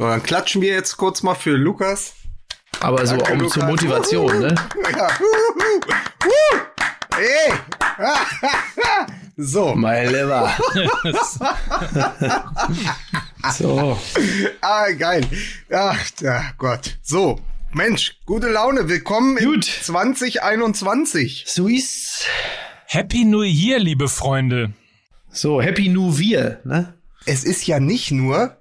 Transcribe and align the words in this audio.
So, 0.00 0.06
dann 0.06 0.22
klatschen 0.22 0.62
wir 0.62 0.72
jetzt 0.72 0.96
kurz 0.96 1.22
mal 1.22 1.34
für 1.34 1.58
Lukas. 1.58 2.14
Aber 2.80 3.06
so 3.06 3.18
Danke, 3.18 3.34
um, 3.34 3.40
Lukas. 3.40 3.52
zur 3.52 3.64
Motivation, 3.64 4.38
ne? 4.38 4.54
Ja. 4.96 5.08
Hey! 7.14 7.52
so. 9.36 9.74
Mein 9.74 10.06
Lieber. 10.06 10.56
so. 13.58 14.00
Ah, 14.62 14.90
geil. 14.92 15.26
Ach, 15.70 15.98
ja, 16.22 16.44
Gott. 16.56 16.96
So. 17.02 17.38
Mensch, 17.74 18.16
gute 18.24 18.48
Laune. 18.48 18.88
Willkommen 18.88 19.36
in 19.36 19.52
Gut. 19.52 19.64
2021. 19.64 21.44
So 21.46 21.68
ist's. 21.68 22.24
Happy 22.86 23.26
New 23.26 23.42
Year, 23.42 23.78
liebe 23.78 24.08
Freunde. 24.08 24.72
So, 25.30 25.60
Happy 25.60 25.90
New 25.90 26.10
Year, 26.14 26.62
ne? 26.64 26.94
Es 27.26 27.44
ist 27.44 27.66
ja 27.66 27.80
nicht 27.80 28.12
nur 28.12 28.56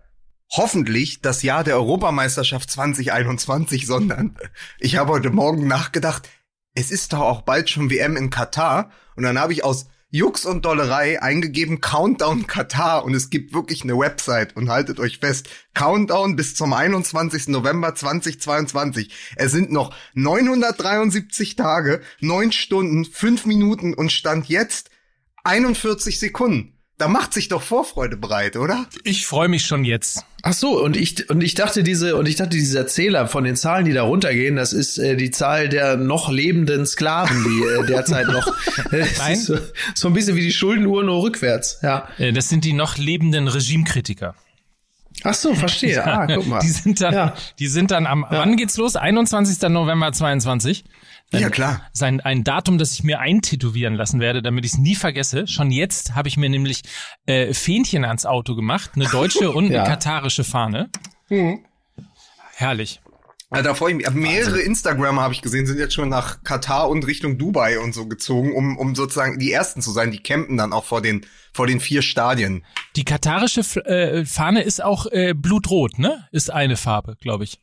hoffentlich 0.52 1.22
das 1.22 1.44
Jahr 1.44 1.64
der 1.64 1.76
Europameisterschaft 1.76 2.70
2021, 2.70 3.86
sondern 3.86 4.38
ich 4.80 4.98
habe 4.98 5.12
heute 5.12 5.30
Morgen 5.30 5.68
nachgedacht, 5.68 6.28
es 6.74 6.92
ist 6.92 7.14
doch 7.14 7.20
auch 7.20 7.42
bald 7.42 7.70
schon 7.70 7.90
WM 7.90 8.16
in 8.16 8.30
Katar. 8.30 8.92
Und 9.16 9.24
dann 9.24 9.40
habe 9.40 9.54
ich 9.54 9.64
aus 9.64 9.88
Jux 10.12 10.46
und 10.46 10.66
Dollerei 10.66 11.22
eingegeben 11.22 11.82
Countdown 11.82 12.48
Katar 12.48 13.06
und 13.06 13.14
es 13.14 13.30
gibt 13.30 13.54
wirklich 13.54 13.84
eine 13.84 13.96
Website 13.96 14.56
und 14.56 14.70
haltet 14.70 15.00
euch 15.00 15.20
fest, 15.20 15.50
Countdown 15.76 16.36
bis 16.36 16.56
zum 16.56 16.74
21. 16.74 17.50
November 17.50 17.94
2022. 17.94 19.14
Es 19.36 19.52
sind 19.52 19.72
noch 19.72 19.94
973 20.16 21.56
Tage, 21.56 22.02
9 22.22 22.52
Stunden, 22.52 23.06
5 23.06 23.46
Minuten 23.46 23.94
und 23.94 24.12
Stand 24.12 24.50
jetzt 24.50 24.90
41 25.44 26.20
Sekunden. 26.20 26.79
Da 27.00 27.08
macht 27.08 27.34
sich 27.34 27.48
doch 27.48 27.62
Vorfreude 27.62 28.18
breit, 28.18 28.58
oder? 28.58 28.86
Ich 29.06 29.26
freue 29.26 29.48
mich 29.48 29.66
schon 29.66 29.86
jetzt. 29.86 30.26
Ach 30.44 30.52
so, 30.54 30.84
und 30.84 30.98
ich 30.98 31.30
und 31.30 31.42
ich 31.42 31.54
dachte 31.56 31.82
diese 31.82 32.16
und 32.18 32.28
ich 32.28 32.36
dachte 32.36 32.52
dieser 32.52 32.88
Zähler 32.88 33.28
von 33.28 33.46
den 33.46 33.56
Zahlen, 33.56 33.86
die 33.86 33.94
da 33.94 34.04
runtergehen, 34.04 34.58
das 34.58 34.74
ist 34.74 34.98
äh, 34.98 35.16
die 35.16 35.32
Zahl 35.32 35.70
der 35.70 35.96
noch 35.96 36.30
lebenden 36.30 36.86
Sklaven, 36.86 37.44
die 37.46 37.64
äh, 37.64 37.86
derzeit 37.88 38.28
noch 38.28 38.48
äh, 38.92 39.06
Nein. 39.18 39.34
ist 39.34 39.46
so, 39.46 39.58
so 39.96 40.08
ein 40.10 40.14
bisschen 40.14 40.36
wie 40.36 40.42
die 40.42 40.52
Schuldenuhr 40.52 41.04
nur 41.04 41.24
rückwärts. 41.24 41.80
Ja. 41.82 42.08
Äh, 42.18 42.34
Das 42.34 42.50
sind 42.50 42.66
die 42.66 42.74
noch 42.74 42.98
lebenden 42.98 43.48
Regimekritiker. 43.48 44.36
Ach 45.24 45.34
so, 45.34 45.54
verstehe. 45.56 46.06
Ah, 46.06 46.28
guck 46.28 46.48
mal. 46.48 46.60
Die 46.60 46.70
sind 46.70 47.02
dann, 47.02 47.14
Ja. 47.14 47.34
die 47.60 47.68
sind 47.68 47.92
dann 47.92 48.08
am, 48.08 48.26
wann 48.30 48.56
geht's 48.58 48.76
los? 48.78 48.96
21. 48.98 49.62
November 49.70 50.12
22. 50.12 50.84
Dann 51.32 51.42
Ja, 51.42 51.50
klar. 51.50 51.82
Sein, 51.94 52.22
ein 52.22 52.44
Datum, 52.44 52.78
das 52.80 52.94
ich 52.94 53.04
mir 53.04 53.20
eintätowieren 53.20 53.94
lassen 53.94 54.20
werde, 54.20 54.42
damit 54.42 54.66
ich 54.66 54.74
es 54.74 54.78
nie 54.80 54.96
vergesse. 54.96 55.46
Schon 55.48 55.70
jetzt 55.72 56.16
habe 56.16 56.28
ich 56.28 56.38
mir 56.38 56.50
nämlich 56.50 56.82
äh, 57.28 57.54
Fähnchen 57.54 58.04
ans 58.04 58.26
Auto 58.26 58.56
gemacht, 58.56 58.92
eine 58.96 59.06
deutsche 59.06 59.52
und 59.56 59.66
eine 59.66 59.76
Ja. 59.76 59.86
katarische 59.86 60.44
Fahne. 60.44 60.90
Herrlich. 62.56 63.02
Ja, 63.52 63.64
da 63.64 63.74
freue 63.74 63.92
ich 63.92 63.98
mich. 63.98 64.10
Mehrere 64.12 64.60
Instagrammer 64.60 65.24
habe 65.24 65.34
ich 65.34 65.42
gesehen, 65.42 65.66
sind 65.66 65.80
jetzt 65.80 65.96
schon 65.96 66.10
nach 66.10 66.44
Katar 66.44 66.88
und 66.90 67.06
Richtung 67.08 67.40
Dubai 67.40 67.80
und 67.80 67.94
so 67.96 68.08
gezogen, 68.08 68.54
um, 68.54 68.78
um 68.78 68.94
sozusagen 68.94 69.40
die 69.40 69.52
ersten 69.52 69.82
zu 69.82 69.92
sein. 69.92 70.12
Die 70.12 70.22
campen 70.22 70.56
dann 70.58 70.72
auch 70.72 70.84
vor 70.86 71.02
den, 71.02 71.26
vor 71.52 71.66
den 71.66 71.80
vier 71.80 72.04
Stadien. 72.04 72.64
Die 72.96 73.06
katarische 73.06 73.62
F 73.62 73.78
äh, 73.78 74.24
Fahne 74.26 74.62
ist 74.62 74.84
auch 74.84 75.08
äh, 75.08 75.34
blutrot, 75.36 75.98
ne? 75.98 76.28
Ist 76.32 76.52
eine 76.52 76.78
Farbe, 76.78 77.16
glaube 77.22 77.44
ich. 77.44 77.60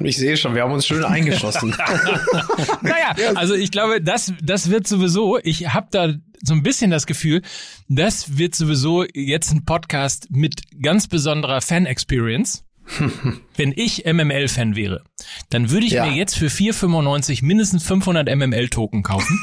Ich 0.00 0.16
sehe 0.16 0.36
schon, 0.36 0.54
wir 0.54 0.62
haben 0.62 0.72
uns 0.72 0.86
schön 0.86 1.04
eingeschossen. 1.04 1.74
Naja, 2.82 3.14
also 3.34 3.54
ich 3.54 3.70
glaube, 3.70 4.00
das, 4.00 4.32
das 4.42 4.70
wird 4.70 4.86
sowieso, 4.86 5.38
ich 5.42 5.72
habe 5.72 5.88
da 5.90 6.12
so 6.42 6.54
ein 6.54 6.62
bisschen 6.62 6.90
das 6.90 7.06
Gefühl, 7.06 7.42
das 7.88 8.38
wird 8.38 8.54
sowieso 8.54 9.04
jetzt 9.14 9.52
ein 9.52 9.64
Podcast 9.64 10.28
mit 10.30 10.62
ganz 10.82 11.06
besonderer 11.06 11.60
Fan-Experience. 11.60 12.64
Wenn 13.56 13.72
ich 13.76 14.04
MML-Fan 14.06 14.74
wäre, 14.74 15.04
dann 15.50 15.70
würde 15.70 15.86
ich 15.86 15.92
Ja. 15.92 16.06
mir 16.06 16.12
jetzt 16.16 16.36
für 16.36 16.46
4,95 16.48 17.44
mindestens 17.44 17.84
500 17.84 18.34
MML-Token 18.34 19.02
kaufen. 19.02 19.38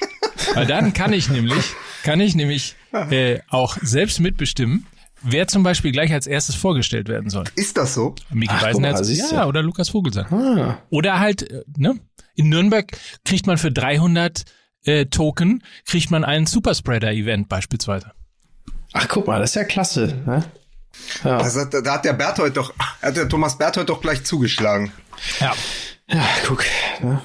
Weil 0.54 0.66
dann 0.66 0.92
kann 0.92 1.12
ich 1.12 1.28
nämlich, 1.28 1.64
kann 2.04 2.20
ich 2.20 2.34
nämlich 2.34 2.76
äh, 3.10 3.40
auch 3.48 3.76
selbst 3.82 4.20
mitbestimmen, 4.20 4.86
wer 5.26 5.48
zum 5.48 5.62
Beispiel 5.62 5.92
gleich 5.92 6.12
als 6.12 6.26
erstes 6.26 6.54
vorgestellt 6.54 7.08
werden 7.08 7.30
soll. 7.30 7.44
Ist 7.54 7.76
das 7.76 7.94
so? 7.94 8.14
Miki 8.30 8.54
Beisenherz, 8.60 9.06
du. 9.06 9.34
ja, 9.34 9.46
oder 9.46 9.62
Lukas 9.62 9.90
Vogelsang. 9.90 10.26
ah. 10.32 10.78
Oder 10.90 11.20
halt, 11.20 11.50
äh, 11.50 11.62
ne? 11.76 11.98
In 12.34 12.50
Nürnberg 12.50 12.96
kriegt 13.24 13.46
man 13.46 13.56
für 13.56 13.72
300 13.72 14.44
äh, 14.84 15.06
Token, 15.06 15.62
kriegt 15.86 16.10
man 16.10 16.24
ein 16.24 16.46
Superspreader-Event 16.46 17.48
beispielsweise. 17.48 18.12
Ach, 18.92 19.08
guck 19.08 19.26
mal, 19.26 19.40
das 19.40 19.50
ist 19.50 19.56
ja 19.56 19.64
klasse. 19.64 20.22
Ne? 20.26 20.44
Ja. 21.24 21.38
Also, 21.38 21.64
da, 21.64 21.80
da 21.80 21.94
hat 21.94 22.04
der 22.04 22.12
Berthold 22.12 22.56
doch, 22.56 22.74
hat 23.02 23.16
der 23.16 23.28
Thomas 23.28 23.58
Berthold 23.58 23.88
doch 23.88 24.00
gleich 24.00 24.24
zugeschlagen. 24.24 24.92
Ja. 25.40 25.54
ja, 26.08 26.24
guck. 26.46 26.64
Ne? 27.00 27.20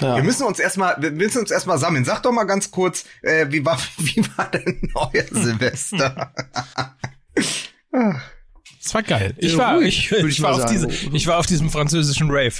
Ja. 0.00 0.16
Wir 0.16 0.22
müssen 0.24 0.46
uns 0.46 0.58
erstmal, 0.58 0.96
wir 1.00 1.10
müssen 1.10 1.38
uns 1.38 1.50
erstmal 1.50 1.78
sammeln. 1.78 2.04
Sag 2.04 2.22
doch 2.22 2.32
mal 2.32 2.44
ganz 2.44 2.70
kurz, 2.70 3.04
äh, 3.22 3.46
wie 3.50 3.64
war, 3.64 3.78
wie 3.98 4.24
war 4.36 4.50
denn 4.50 4.92
euer 4.94 5.24
Silvester? 5.30 6.32
Das 8.82 8.94
war 8.94 9.02
geil. 9.02 9.34
Ich 9.38 9.52
Ja, 9.52 9.58
war, 9.58 9.76
ruhig, 9.76 10.10
ich, 10.12 10.24
ich, 10.24 10.42
war 10.42 10.54
auf 10.54 10.66
diese, 10.66 10.88
ich 11.12 11.26
war 11.26 11.38
auf 11.38 11.46
diesem 11.46 11.70
französischen 11.70 12.30
Rave. 12.30 12.54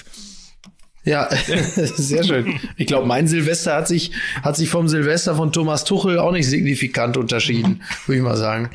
Ja, 1.05 1.29
sehr 1.77 2.25
schön. 2.25 2.59
Ich 2.77 2.87
glaube, 2.87 3.07
mein 3.07 3.29
Silvester 3.29 3.77
hat 3.77 3.87
sich, 3.87 4.11
hat 4.43 4.57
sich 4.57 4.69
vom 4.69 4.89
Silvester 4.89 5.37
von 5.37 5.53
Thomas 5.53 5.85
Tuchel 5.85 6.19
auch 6.19 6.33
nicht 6.33 6.49
signifikant 6.49 7.17
unterschieden, 7.17 7.83
würde 8.07 8.19
ich 8.19 8.25
mal 8.25 8.37
sagen. 8.37 8.71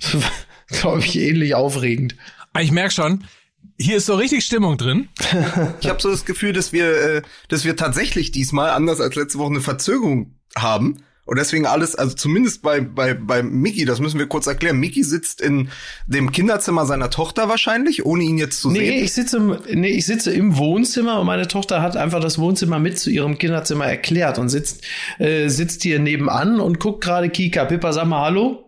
glaube 0.68 1.00
ich, 1.00 1.18
ähnlich 1.18 1.54
aufregend. 1.54 2.16
Aber 2.52 2.64
ich 2.64 2.72
merk 2.72 2.92
schon, 2.92 3.24
hier 3.78 3.98
ist 3.98 4.06
so 4.06 4.14
richtig 4.14 4.44
Stimmung 4.44 4.78
drin. 4.78 5.08
Ich 5.80 5.88
habe 5.88 6.00
so 6.00 6.10
das 6.10 6.24
Gefühl, 6.24 6.54
dass 6.54 6.72
wir, 6.72 7.16
äh, 7.16 7.22
dass 7.48 7.64
wir 7.64 7.76
tatsächlich 7.76 8.32
diesmal, 8.32 8.70
anders 8.70 9.00
als 9.00 9.14
letzte 9.14 9.38
Woche, 9.38 9.50
eine 9.50 9.60
Verzögerung 9.60 10.34
haben. 10.56 11.02
Und 11.26 11.38
deswegen 11.38 11.66
alles, 11.66 11.94
also 11.96 12.14
zumindest 12.14 12.62
bei, 12.62 12.80
bei, 12.80 13.12
bei 13.14 13.42
Mickey, 13.42 13.84
das 13.84 14.00
müssen 14.00 14.18
wir 14.18 14.26
kurz 14.28 14.46
erklären. 14.46 14.78
Mickey 14.78 15.02
sitzt 15.02 15.40
in 15.40 15.68
dem 16.06 16.32
Kinderzimmer 16.32 16.86
seiner 16.86 17.10
Tochter 17.10 17.48
wahrscheinlich, 17.48 18.06
ohne 18.06 18.22
ihn 18.22 18.38
jetzt 18.38 18.60
zu 18.60 18.70
Nee, 18.70 18.78
sehen. 18.78 19.04
ich 19.04 19.12
sitze, 19.12 19.36
im, 19.38 19.58
nee, 19.80 19.88
ich 19.90 20.06
sitze 20.06 20.32
im 20.32 20.56
Wohnzimmer 20.56 21.20
und 21.20 21.26
meine 21.26 21.48
Tochter 21.48 21.82
hat 21.82 21.96
einfach 21.96 22.20
das 22.20 22.38
Wohnzimmer 22.38 22.78
mit 22.78 22.98
zu 22.98 23.10
ihrem 23.10 23.38
Kinderzimmer 23.38 23.86
erklärt 23.86 24.38
und 24.38 24.48
sitzt, 24.48 24.84
äh, 25.18 25.48
sitzt 25.48 25.82
hier 25.82 25.98
nebenan 25.98 26.60
und 26.60 26.78
guckt 26.80 27.02
gerade 27.04 27.28
Kika. 27.28 27.64
Pippa, 27.64 27.92
sag 27.92 28.06
mal 28.06 28.22
Hallo. 28.24 28.62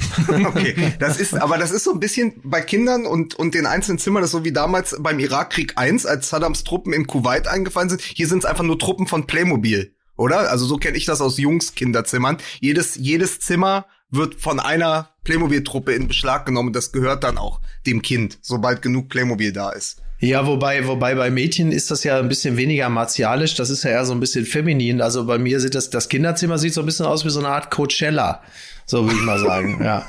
Okay, 0.46 0.74
das 0.98 1.18
ist, 1.20 1.34
aber 1.34 1.58
das 1.58 1.70
ist 1.72 1.84
so 1.84 1.92
ein 1.92 2.00
bisschen 2.00 2.40
bei 2.42 2.62
Kindern 2.62 3.04
und, 3.04 3.34
und 3.34 3.54
den 3.54 3.66
einzelnen 3.66 3.98
Zimmern, 3.98 4.22
das 4.22 4.30
ist 4.30 4.32
so 4.38 4.44
wie 4.44 4.52
damals 4.52 4.96
beim 4.98 5.18
Irakkrieg 5.18 5.74
1, 5.76 6.06
als 6.06 6.30
Saddams 6.30 6.64
Truppen 6.64 6.92
in 6.94 7.06
Kuwait 7.06 7.46
eingefallen 7.48 7.90
sind. 7.90 8.00
Hier 8.00 8.26
sind 8.26 8.38
es 8.38 8.44
einfach 8.46 8.64
nur 8.64 8.78
Truppen 8.78 9.06
von 9.06 9.26
Playmobil, 9.26 9.92
oder? 10.20 10.50
Also 10.50 10.66
so 10.66 10.76
kenne 10.76 10.96
ich 10.96 11.06
das 11.06 11.20
aus 11.20 11.38
Jungs 11.38 11.74
Kinderzimmern. 11.74 12.36
Jedes, 12.60 12.96
jedes 12.96 13.40
Zimmer 13.40 13.86
wird 14.10 14.34
von 14.36 14.60
einer 14.60 15.08
Playmobil-Truppe 15.24 15.92
in 15.92 16.08
Beschlag 16.08 16.46
genommen. 16.46 16.72
Das 16.72 16.92
gehört 16.92 17.24
dann 17.24 17.38
auch 17.38 17.60
dem 17.86 18.02
Kind, 18.02 18.38
sobald 18.42 18.82
genug 18.82 19.08
Playmobil 19.08 19.52
da 19.52 19.70
ist. 19.70 20.02
Ja, 20.22 20.46
wobei, 20.46 20.86
wobei 20.86 21.14
bei 21.14 21.30
Mädchen 21.30 21.72
ist 21.72 21.90
das 21.90 22.04
ja 22.04 22.18
ein 22.18 22.28
bisschen 22.28 22.58
weniger 22.58 22.90
martialisch, 22.90 23.54
das 23.54 23.70
ist 23.70 23.84
ja 23.84 23.92
eher 23.92 24.04
so 24.04 24.12
ein 24.12 24.20
bisschen 24.20 24.44
feminin. 24.44 25.00
Also 25.00 25.24
bei 25.24 25.38
mir 25.38 25.60
sieht 25.60 25.74
das, 25.74 25.88
das 25.88 26.10
Kinderzimmer 26.10 26.58
sieht 26.58 26.74
so 26.74 26.82
ein 26.82 26.86
bisschen 26.86 27.06
aus 27.06 27.24
wie 27.24 27.30
so 27.30 27.38
eine 27.38 27.48
Art 27.48 27.70
Coachella. 27.70 28.42
So 28.84 29.04
würde 29.04 29.16
ich 29.16 29.22
mal 29.22 29.38
sagen, 29.38 29.80
ja. 29.82 30.06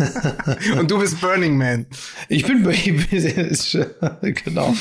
Und 0.78 0.90
du 0.90 0.98
bist 0.98 1.20
Burning 1.20 1.58
Man. 1.58 1.84
Ich 2.30 2.46
bin, 2.46 2.66
ich 2.70 3.08
bin 3.10 4.34
genau. 4.44 4.74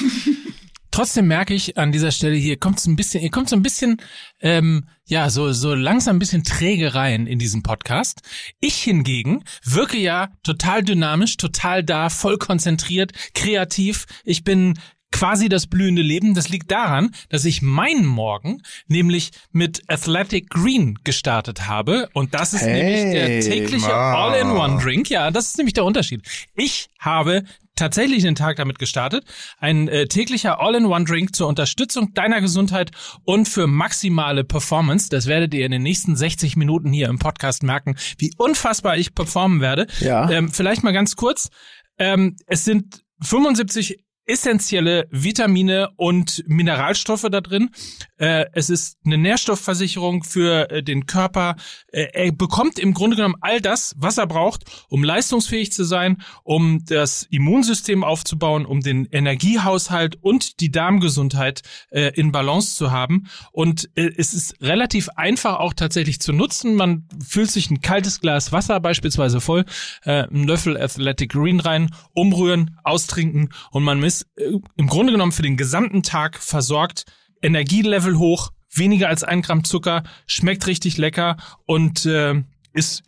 Trotzdem 0.94 1.26
merke 1.26 1.56
ich 1.56 1.76
an 1.76 1.92
dieser 1.92 2.12
Stelle 2.12 2.36
hier 2.36 2.58
kommt 2.58 2.78
es 2.78 2.86
ein 2.86 2.96
bisschen, 2.96 3.20
hier 3.20 3.32
kommt 3.32 3.50
so 3.50 3.56
ein 3.56 3.64
bisschen, 3.64 3.98
ähm, 4.42 4.86
ja, 5.08 5.32
so 5.32 5.52
so 5.52 5.74
langsam 5.74 6.18
ein 6.18 6.20
bisschen 6.20 6.44
träge 6.44 6.94
rein 6.94 7.26
in 7.26 7.40
diesem 7.40 7.64
Podcast. 7.64 8.22
Ich 8.60 8.76
hingegen 8.76 9.44
wirke 9.64 9.98
ja 9.98 10.30
total 10.44 10.84
dynamisch, 10.84 11.38
total 11.38 11.84
da, 11.84 12.10
voll 12.10 12.38
konzentriert, 12.38 13.12
kreativ. 13.34 14.06
Ich 14.24 14.44
bin 14.44 14.76
quasi 15.12 15.50
das 15.50 15.66
blühende 15.66 16.04
Leben. 16.04 16.36
Das 16.36 16.50
liegt 16.50 16.70
daran, 16.70 17.16
dass 17.30 17.44
ich 17.46 17.64
meinen 17.64 18.06
Morgen 18.06 18.62
nämlich 18.88 19.32
mit 19.52 19.82
Athletic 19.88 20.52
Green 20.52 21.00
gestartet 21.04 21.68
habe 21.68 22.08
und 22.14 22.36
das 22.36 22.54
ist 22.54 22.62
Hey, 22.62 22.84
nämlich 22.84 23.14
der 23.14 23.40
tägliche. 23.42 23.96
All-in-One-Drink. 23.96 25.10
Ja, 25.10 25.32
das 25.32 25.48
ist 25.48 25.58
nämlich 25.58 25.74
der 25.74 25.86
Unterschied. 25.86 26.22
Ich 26.54 26.90
habe 27.00 27.46
tatsächlich 27.76 28.24
den 28.24 28.36
Tag 28.36 28.58
damit 28.58 28.80
gestartet. 28.80 29.26
Ein 29.58 29.88
äh, 29.88 30.08
täglicher 30.08 30.60
All-in-One-Drink 30.60 31.36
zur 31.36 31.48
Unterstützung 31.48 32.14
deiner 32.14 32.42
Gesundheit 32.42 32.92
und 33.24 33.48
für 33.48 33.68
maximale 33.68 34.44
Performance. 34.44 35.10
Das 35.10 35.28
werdet 35.28 35.54
ihr 35.54 35.66
in 35.66 35.72
den 35.72 35.84
nächsten 35.84 36.16
60 36.16 36.56
Minuten 36.56 36.92
hier 36.92 37.10
im 37.10 37.20
Podcast 37.20 37.64
merken, 37.64 37.96
wie 38.18 38.34
unfassbar 38.38 38.98
ich 38.98 39.16
performen 39.16 39.62
werde. 39.62 39.88
Ja. 40.00 40.30
Ähm, 40.30 40.52
vielleicht 40.52 40.84
mal 40.84 40.94
ganz 40.94 41.16
kurz. 41.16 41.50
Ähm, 41.98 42.36
es 42.48 42.66
sind 42.66 43.04
75 43.22 44.03
essentielle 44.26 45.08
Vitamine 45.12 45.90
und 45.98 46.44
Mineralstoffe 46.48 47.28
da 47.30 47.42
drin. 47.42 47.70
Äh, 48.18 48.46
es 48.54 48.70
ist 48.70 48.98
eine 49.06 49.18
Nährstoffversicherung 49.18 50.24
für 50.24 50.70
äh, 50.70 50.84
den 50.84 51.06
Körper. 51.06 51.56
Äh, 51.92 52.08
er 52.14 52.32
bekommt 52.32 52.80
im 52.80 52.94
Grunde 52.94 53.18
genommen 53.18 53.36
all 53.42 53.60
das, 53.60 53.94
was 53.98 54.18
er 54.18 54.28
braucht, 54.28 54.64
um 54.90 55.04
leistungsfähig 55.04 55.72
zu 55.72 55.84
sein, 55.84 56.22
um 56.44 56.84
das 56.86 57.24
Immunsystem 57.32 58.04
aufzubauen, 58.04 58.66
um 58.66 58.82
den 58.82 59.06
Energiehaushalt 59.06 60.18
und 60.22 60.60
die 60.62 60.72
Darmgesundheit 60.72 61.62
äh, 61.90 62.12
in 62.16 62.32
Balance 62.32 62.76
zu 62.76 62.92
haben. 62.92 63.28
Und 63.52 63.90
äh, 63.96 64.12
es 64.18 64.34
ist 64.34 64.62
relativ 64.62 65.10
einfach 65.10 65.60
auch 65.60 65.74
tatsächlich 65.74 66.22
zu 66.22 66.32
nutzen. 66.32 66.76
Man 66.76 67.08
füllt 67.26 67.52
sich 67.52 67.70
ein 67.70 67.82
kaltes 67.82 68.22
Glas 68.22 68.52
Wasser 68.52 68.80
beispielsweise 68.80 69.42
voll, 69.42 69.66
äh, 70.04 70.24
einen 70.24 70.48
Löffel 70.48 70.78
Athletic 70.78 71.32
Green 71.32 71.60
rein, 71.60 71.90
umrühren, 72.14 72.78
austrinken 72.84 73.50
und 73.72 73.84
man 73.84 74.00
ist 74.14 74.28
äh, 74.38 74.52
im 74.76 74.88
Grunde 74.88 75.14
genommen 75.14 75.32
für 75.32 75.42
den 75.42 75.58
gesamten 75.58 76.04
Tag 76.04 76.38
versorgt. 76.38 77.06
Energielevel 77.42 78.18
hoch, 78.18 78.52
weniger 78.74 79.10
als 79.10 79.24
ein 79.24 79.42
Gramm 79.42 79.64
Zucker, 79.64 80.04
schmeckt 80.28 80.68
richtig 80.68 80.98
lecker 80.98 81.38
und 81.66 82.06
äh, 82.06 82.42
ist 82.74 83.04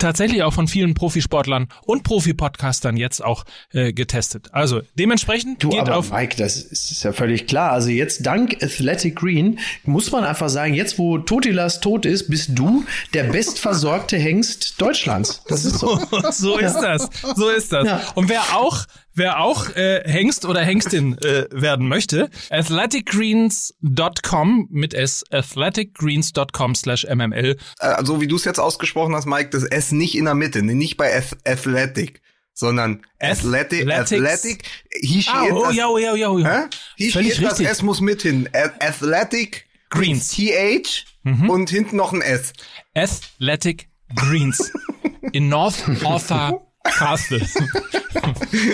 tatsächlich 0.00 0.42
auch 0.42 0.52
von 0.52 0.66
vielen 0.66 0.94
Profisportlern 0.94 1.68
und 1.82 2.02
Profi-Podcastern 2.02 2.96
jetzt 2.96 3.22
auch 3.22 3.44
äh, 3.72 3.92
getestet. 3.92 4.48
Also 4.52 4.80
dementsprechend 4.94 5.62
Du, 5.62 5.68
geht 5.68 5.80
aber 5.80 5.96
auf 5.96 6.10
Mike, 6.10 6.36
das 6.36 6.56
ist 6.56 7.02
ja 7.04 7.12
völlig 7.12 7.46
klar. 7.46 7.72
Also 7.72 7.90
jetzt 7.90 8.26
dank 8.26 8.62
Athletic 8.62 9.16
Green 9.16 9.60
muss 9.84 10.10
man 10.10 10.24
einfach 10.24 10.48
sagen, 10.48 10.74
jetzt 10.74 10.98
wo 10.98 11.18
Totilas 11.18 11.80
tot 11.80 12.06
ist, 12.06 12.28
bist 12.28 12.50
du 12.54 12.84
der 13.14 13.24
bestversorgte 13.24 14.16
Hengst 14.16 14.80
Deutschlands. 14.80 15.42
Das 15.48 15.64
ist 15.64 15.78
so. 15.78 16.00
so 16.30 16.58
ist 16.58 16.80
das. 16.80 17.08
So 17.36 17.50
ist 17.50 17.72
das. 17.72 17.86
Ja. 17.86 18.00
Und 18.14 18.28
wer 18.28 18.56
auch, 18.56 18.86
wer 19.14 19.40
auch 19.40 19.68
äh, 19.76 20.02
Hengst 20.04 20.44
oder 20.44 20.60
Hengstin 20.62 21.16
äh, 21.18 21.46
werden 21.50 21.88
möchte, 21.88 22.30
athleticgreens.com 22.50 24.68
mit 24.70 24.94
s 24.94 25.24
athleticgreens.com 25.30 26.74
slash 26.74 27.06
mml. 27.12 27.56
Äh, 27.80 28.04
so 28.04 28.20
wie 28.20 28.26
du 28.26 28.36
es 28.36 28.44
jetzt 28.44 28.60
ausgesprochen 28.60 29.14
hast, 29.14 29.26
Mike, 29.26 29.50
das 29.50 29.64
S 29.64 29.92
nicht 29.92 30.16
in 30.16 30.24
der 30.24 30.34
Mitte, 30.34 30.62
nicht 30.62 30.96
bei 30.96 31.16
Ath 31.16 31.36
Athletic, 31.44 32.22
sondern 32.52 33.02
Athletic? 33.18 33.90
Athletic. 33.90 34.64
Hier 35.00 35.22
steht 35.22 35.34
Ah, 35.34 35.46
oh, 35.52 35.64
das, 35.66 35.74
ja, 35.76 35.88
oh, 35.88 35.98
ja, 35.98 36.12
oh, 36.12 36.16
ja, 36.16 36.28
oh, 36.30 36.38
ja. 36.38 36.68
Hier 36.96 37.12
Völlig 37.12 37.34
steht 37.34 37.46
richtig. 37.46 37.66
das 37.66 37.78
S 37.78 37.82
muss 37.82 38.00
mit 38.00 38.22
hin. 38.22 38.48
Athletic 38.80 39.66
Greens. 39.90 40.30
TH 40.30 41.06
Mhm. 41.22 41.50
und 41.50 41.68
hinten 41.68 41.96
noch 41.96 42.14
ein 42.14 42.22
S. 42.22 42.54
Athletic 42.94 43.90
Greens 44.16 44.72
in 45.32 45.50
North 45.50 45.84
Arthur 46.02 46.66
Castle. 46.84 47.46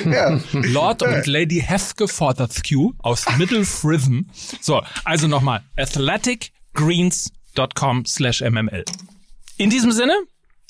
Ja. 0.06 0.40
Lord 0.52 1.02
und 1.02 1.26
Lady 1.26 1.60
Heske 1.60 2.08
Fortescue 2.08 2.94
aus 2.98 3.26
Middle 3.36 3.66
Fritham. 3.66 4.30
So, 4.60 4.82
also 5.04 5.28
nochmal 5.28 5.62
athleticgreens.com 5.76 8.06
slash 8.06 8.40
mml. 8.40 8.82
In 9.58 9.68
diesem 9.68 9.92
Sinne, 9.92 10.14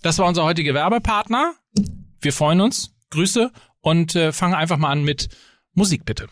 das 0.03 0.19
war 0.19 0.27
unser 0.27 0.43
heutiger 0.45 0.75
Werbepartner. 0.75 1.55
Wir 2.21 2.33
freuen 2.33 2.61
uns. 2.61 2.91
Grüße 3.11 3.53
und 3.81 4.17
äh, 4.17 4.33
fangen 4.33 4.55
einfach 4.55 4.79
mal 4.79 4.91
an 4.91 5.05
mit 5.05 5.29
Musik 5.75 6.05
bitte. 6.05 6.27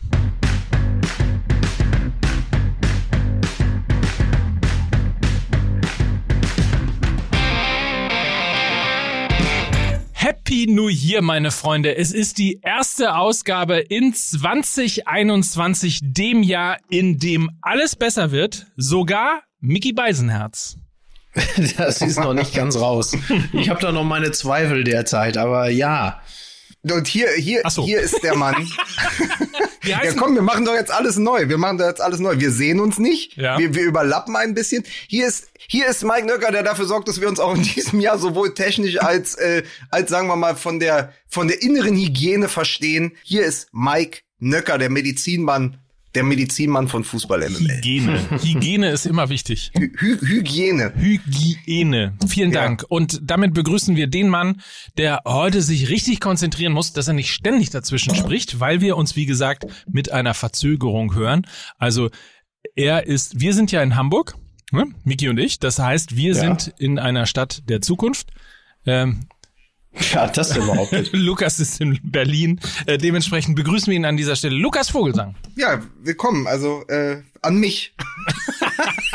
Happy 10.47 10.67
New 10.67 10.89
Year, 10.89 11.23
meine 11.23 11.49
Freunde. 11.49 11.97
Es 11.97 12.11
ist 12.11 12.37
die 12.37 12.59
erste 12.61 13.15
Ausgabe 13.15 13.79
in 13.79 14.13
2021, 14.13 16.01
dem 16.03 16.43
Jahr, 16.43 16.77
in 16.87 17.17
dem 17.17 17.49
alles 17.63 17.95
besser 17.95 18.29
wird. 18.29 18.67
Sogar 18.77 19.41
Mickey 19.59 19.91
Beisenherz. 19.91 20.77
Das 21.77 22.03
ist 22.03 22.19
noch 22.19 22.35
nicht 22.35 22.53
ganz 22.53 22.77
raus. 22.77 23.17
Ich 23.53 23.69
habe 23.71 23.81
da 23.81 23.91
noch 23.91 24.03
meine 24.03 24.31
Zweifel 24.33 24.83
derzeit, 24.83 25.35
aber 25.35 25.69
ja. 25.69 26.21
Und 26.91 27.07
hier, 27.07 27.29
hier, 27.31 27.63
so. 27.69 27.83
hier 27.83 27.99
ist 27.99 28.21
der 28.23 28.35
Mann. 28.35 28.67
Ja, 29.85 29.99
komm, 30.13 30.33
wir 30.33 30.41
machen 30.41 30.65
doch 30.65 30.73
jetzt 30.73 30.91
alles 30.91 31.17
neu. 31.17 31.47
Wir 31.47 31.59
machen 31.59 31.77
doch 31.77 31.85
jetzt 31.85 32.01
alles 32.01 32.19
neu. 32.19 32.39
Wir 32.39 32.51
sehen 32.51 32.79
uns 32.79 32.97
nicht. 32.97 33.37
Ja. 33.37 33.59
Wir, 33.59 33.75
wir 33.75 33.83
überlappen 33.83 34.35
ein 34.35 34.53
bisschen. 34.53 34.83
Hier 35.07 35.27
ist, 35.27 35.49
hier 35.67 35.87
ist 35.87 36.03
Mike 36.03 36.25
Nöcker, 36.25 36.51
der 36.51 36.63
dafür 36.63 36.85
sorgt, 36.85 37.07
dass 37.07 37.21
wir 37.21 37.29
uns 37.29 37.39
auch 37.39 37.55
in 37.55 37.61
diesem 37.63 37.99
Jahr 37.99 38.17
sowohl 38.17 38.53
technisch 38.53 38.99
als, 38.99 39.35
äh, 39.35 39.63
als 39.91 40.09
sagen 40.09 40.27
wir 40.27 40.35
mal 40.35 40.55
von 40.55 40.79
der, 40.79 41.13
von 41.27 41.47
der 41.47 41.61
inneren 41.61 41.95
Hygiene 41.95 42.47
verstehen. 42.47 43.15
Hier 43.23 43.45
ist 43.45 43.69
Mike 43.73 44.21
Nöcker, 44.39 44.77
der 44.77 44.89
Medizinmann, 44.89 45.77
der 46.15 46.23
Medizinmann 46.23 46.87
von 46.87 47.03
Fußball 47.03 47.39
MML. 47.49 47.77
Hygiene. 47.77 48.19
Hygiene 48.41 48.89
ist 48.91 49.05
immer 49.05 49.29
wichtig. 49.29 49.71
Hy 49.77 49.91
Hy 49.99 50.17
Hygiene. 50.21 50.93
Hygiene. 50.95 52.13
Vielen 52.27 52.51
Ja. 52.51 52.61
Dank. 52.63 52.85
Und 52.87 53.19
damit 53.23 53.53
begrüßen 53.53 53.95
wir 53.95 54.07
den 54.07 54.29
Mann, 54.29 54.61
der 54.97 55.21
heute 55.25 55.61
sich 55.61 55.89
richtig 55.89 56.19
konzentrieren 56.19 56.73
muss, 56.73 56.93
dass 56.93 57.07
er 57.07 57.13
nicht 57.13 57.31
ständig 57.31 57.69
dazwischen 57.69 58.15
spricht, 58.15 58.59
weil 58.59 58.81
wir 58.81 58.97
uns, 58.97 59.15
wie 59.15 59.25
gesagt, 59.25 59.65
mit 59.91 60.11
einer 60.11 60.33
Verzögerung 60.33 61.13
hören. 61.15 61.45
Also 61.77 62.09
er 62.75 63.05
ist, 63.07 63.39
wir 63.39 63.53
sind 63.53 63.71
ja 63.71 63.81
in 63.83 63.95
Hamburg, 63.95 64.35
ne? 64.71 64.87
Miki 65.03 65.29
und 65.29 65.37
ich. 65.39 65.59
Das 65.59 65.79
heißt, 65.79 66.15
wir 66.15 66.33
Ja. 66.33 66.41
sind 66.41 66.73
in 66.79 66.99
einer 66.99 67.25
Stadt 67.25 67.63
der 67.69 67.81
Zukunft. 67.81 68.29
Ähm, 68.87 69.27
Ja, 70.13 70.27
das 70.27 70.55
überhaupt 70.55 70.91
nicht. 70.91 71.13
Lukas 71.13 71.59
ist 71.59 71.79
in 71.81 71.99
Berlin. 72.03 72.59
Äh, 72.85 72.97
dementsprechend 72.97 73.55
begrüßen 73.55 73.87
wir 73.87 73.95
ihn 73.95 74.05
an 74.05 74.17
dieser 74.17 74.35
Stelle. 74.35 74.55
Lukas 74.55 74.89
Vogelsang. 74.89 75.35
Ja, 75.55 75.81
willkommen. 76.03 76.47
Also 76.47 76.83
äh, 76.87 77.21
an 77.41 77.57
mich. 77.57 77.95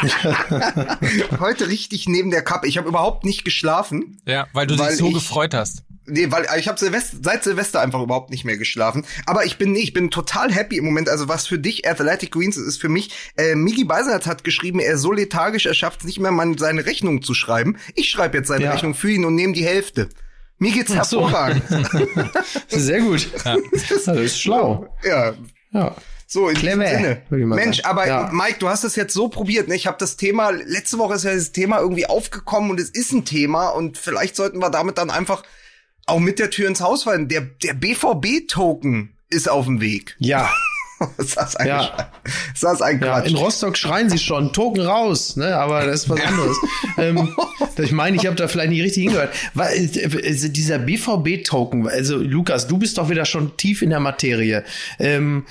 Heute 1.40 1.68
richtig 1.68 2.08
neben 2.08 2.30
der 2.30 2.42
Kappe. 2.42 2.66
Ich 2.66 2.78
habe 2.78 2.88
überhaupt 2.88 3.24
nicht 3.24 3.44
geschlafen. 3.44 4.20
Ja, 4.26 4.46
weil 4.52 4.66
du 4.66 4.78
Weil 4.78 4.90
dich 4.90 4.98
so 4.98 5.08
ich- 5.08 5.14
gefreut 5.14 5.54
hast. 5.54 5.84
Nee, 6.06 6.32
weil 6.32 6.44
ich 6.58 6.66
habe 6.66 6.76
Silvester, 6.78 7.18
seit 7.22 7.44
Silvester 7.44 7.80
einfach 7.80 8.02
überhaupt 8.02 8.30
nicht 8.30 8.44
mehr 8.44 8.56
geschlafen. 8.56 9.04
Aber 9.26 9.44
ich 9.44 9.58
bin 9.58 9.70
nee, 9.72 9.78
ich 9.80 9.92
bin 9.92 10.10
total 10.10 10.50
happy 10.52 10.76
im 10.78 10.84
Moment. 10.84 11.08
Also 11.08 11.28
was 11.28 11.46
für 11.46 11.58
dich 11.58 11.86
Athletic 11.88 12.32
Greens 12.32 12.56
ist, 12.56 12.66
ist 12.66 12.80
für 12.80 12.88
mich. 12.88 13.10
Äh, 13.36 13.54
Migi 13.54 13.84
Beisert 13.84 14.26
hat 14.26 14.42
geschrieben, 14.42 14.80
er 14.80 14.94
ist 14.94 15.02
so 15.02 15.12
lethargisch, 15.12 15.66
er 15.66 15.74
schafft 15.74 16.00
es 16.00 16.06
nicht 16.06 16.18
mehr, 16.18 16.32
mal 16.32 16.58
seine 16.58 16.84
Rechnung 16.84 17.22
zu 17.22 17.32
schreiben. 17.32 17.76
Ich 17.94 18.08
schreibe 18.10 18.38
jetzt 18.38 18.48
seine 18.48 18.64
Ja. 18.64 18.72
Rechnung 18.72 18.94
für 18.94 19.10
ihn 19.12 19.24
und 19.24 19.36
nehme 19.36 19.52
die 19.52 19.64
Hälfte. 19.64 20.08
Mir 20.60 20.70
geht's 20.72 20.92
Ach 20.96 21.04
so. 21.04 21.22
hervorragend. 21.28 21.62
Sehr 22.68 23.00
gut. 23.00 23.28
Das 23.44 24.06
ist 24.16 24.40
schlau. 24.40 24.86
ja. 25.04 25.32
Ja. 25.72 25.94
So, 26.32 26.48
in 26.48 26.54
Clever, 26.56 26.84
diesem 26.84 26.98
Sinne. 27.30 27.46
Mensch, 27.56 27.78
sagen. 27.78 27.88
aber 27.88 28.06
Ja. 28.06 28.30
Mike, 28.32 28.56
du 28.60 28.68
hast 28.68 28.84
es 28.84 28.94
jetzt 28.94 29.12
so 29.14 29.28
probiert. 29.28 29.66
Ne? 29.66 29.74
Ich 29.74 29.88
habe 29.88 29.96
das 29.98 30.16
Thema, 30.16 30.50
letzte 30.50 30.98
Woche 30.98 31.14
ist 31.14 31.24
ja 31.24 31.34
das 31.34 31.50
Thema 31.50 31.80
irgendwie 31.80 32.06
aufgekommen 32.06 32.70
und 32.70 32.78
es 32.78 32.88
ist 32.90 33.10
ein 33.12 33.24
Thema 33.24 33.70
und 33.70 33.98
vielleicht 33.98 34.36
sollten 34.36 34.58
wir 34.60 34.70
damit 34.70 34.96
dann 34.98 35.10
einfach 35.10 35.42
auch 36.06 36.20
mit 36.20 36.38
der 36.38 36.50
Tür 36.50 36.68
ins 36.68 36.80
Haus 36.80 37.02
fallen. 37.04 37.26
Der, 37.28 37.40
der 37.40 37.74
BVB-Token 37.74 39.14
ist 39.28 39.48
auf 39.48 39.64
dem 39.66 39.80
Weg. 39.80 40.14
Ja. 40.18 40.50
ist 41.18 41.36
das 41.36 41.56
ein, 41.56 41.66
Ja. 41.66 42.10
Ist 42.54 42.62
das 42.62 42.80
ein 42.82 43.00
Ja, 43.00 43.18
Quatsch? 43.20 43.30
in 43.30 43.36
Rostock 43.36 43.76
schreien 43.76 44.08
sie 44.10 44.18
schon, 44.18 44.52
Token 44.52 44.82
raus, 44.86 45.36
ne? 45.36 45.56
Aber 45.56 45.84
das 45.86 46.02
ist 46.02 46.10
was 46.10 46.20
anderes. 46.20 46.56
ähm, 46.98 47.34
ich 47.82 47.92
meine, 47.92 48.16
ich 48.16 48.26
habe 48.26 48.36
da 48.36 48.48
vielleicht 48.48 48.70
nicht 48.70 48.82
richtig 48.82 49.04
hingehört. 49.04 49.34
Weil, 49.54 49.90
äh, 49.96 50.26
also 50.26 50.48
dieser 50.48 50.78
BVB-Token, 50.78 51.88
also 51.88 52.18
Lukas, 52.18 52.66
du 52.66 52.78
bist 52.78 52.98
doch 52.98 53.10
wieder 53.10 53.24
schon 53.24 53.56
tief 53.56 53.82
in 53.82 53.90
der 53.90 54.00
Materie. 54.00 54.64
Ähm, 54.98 55.44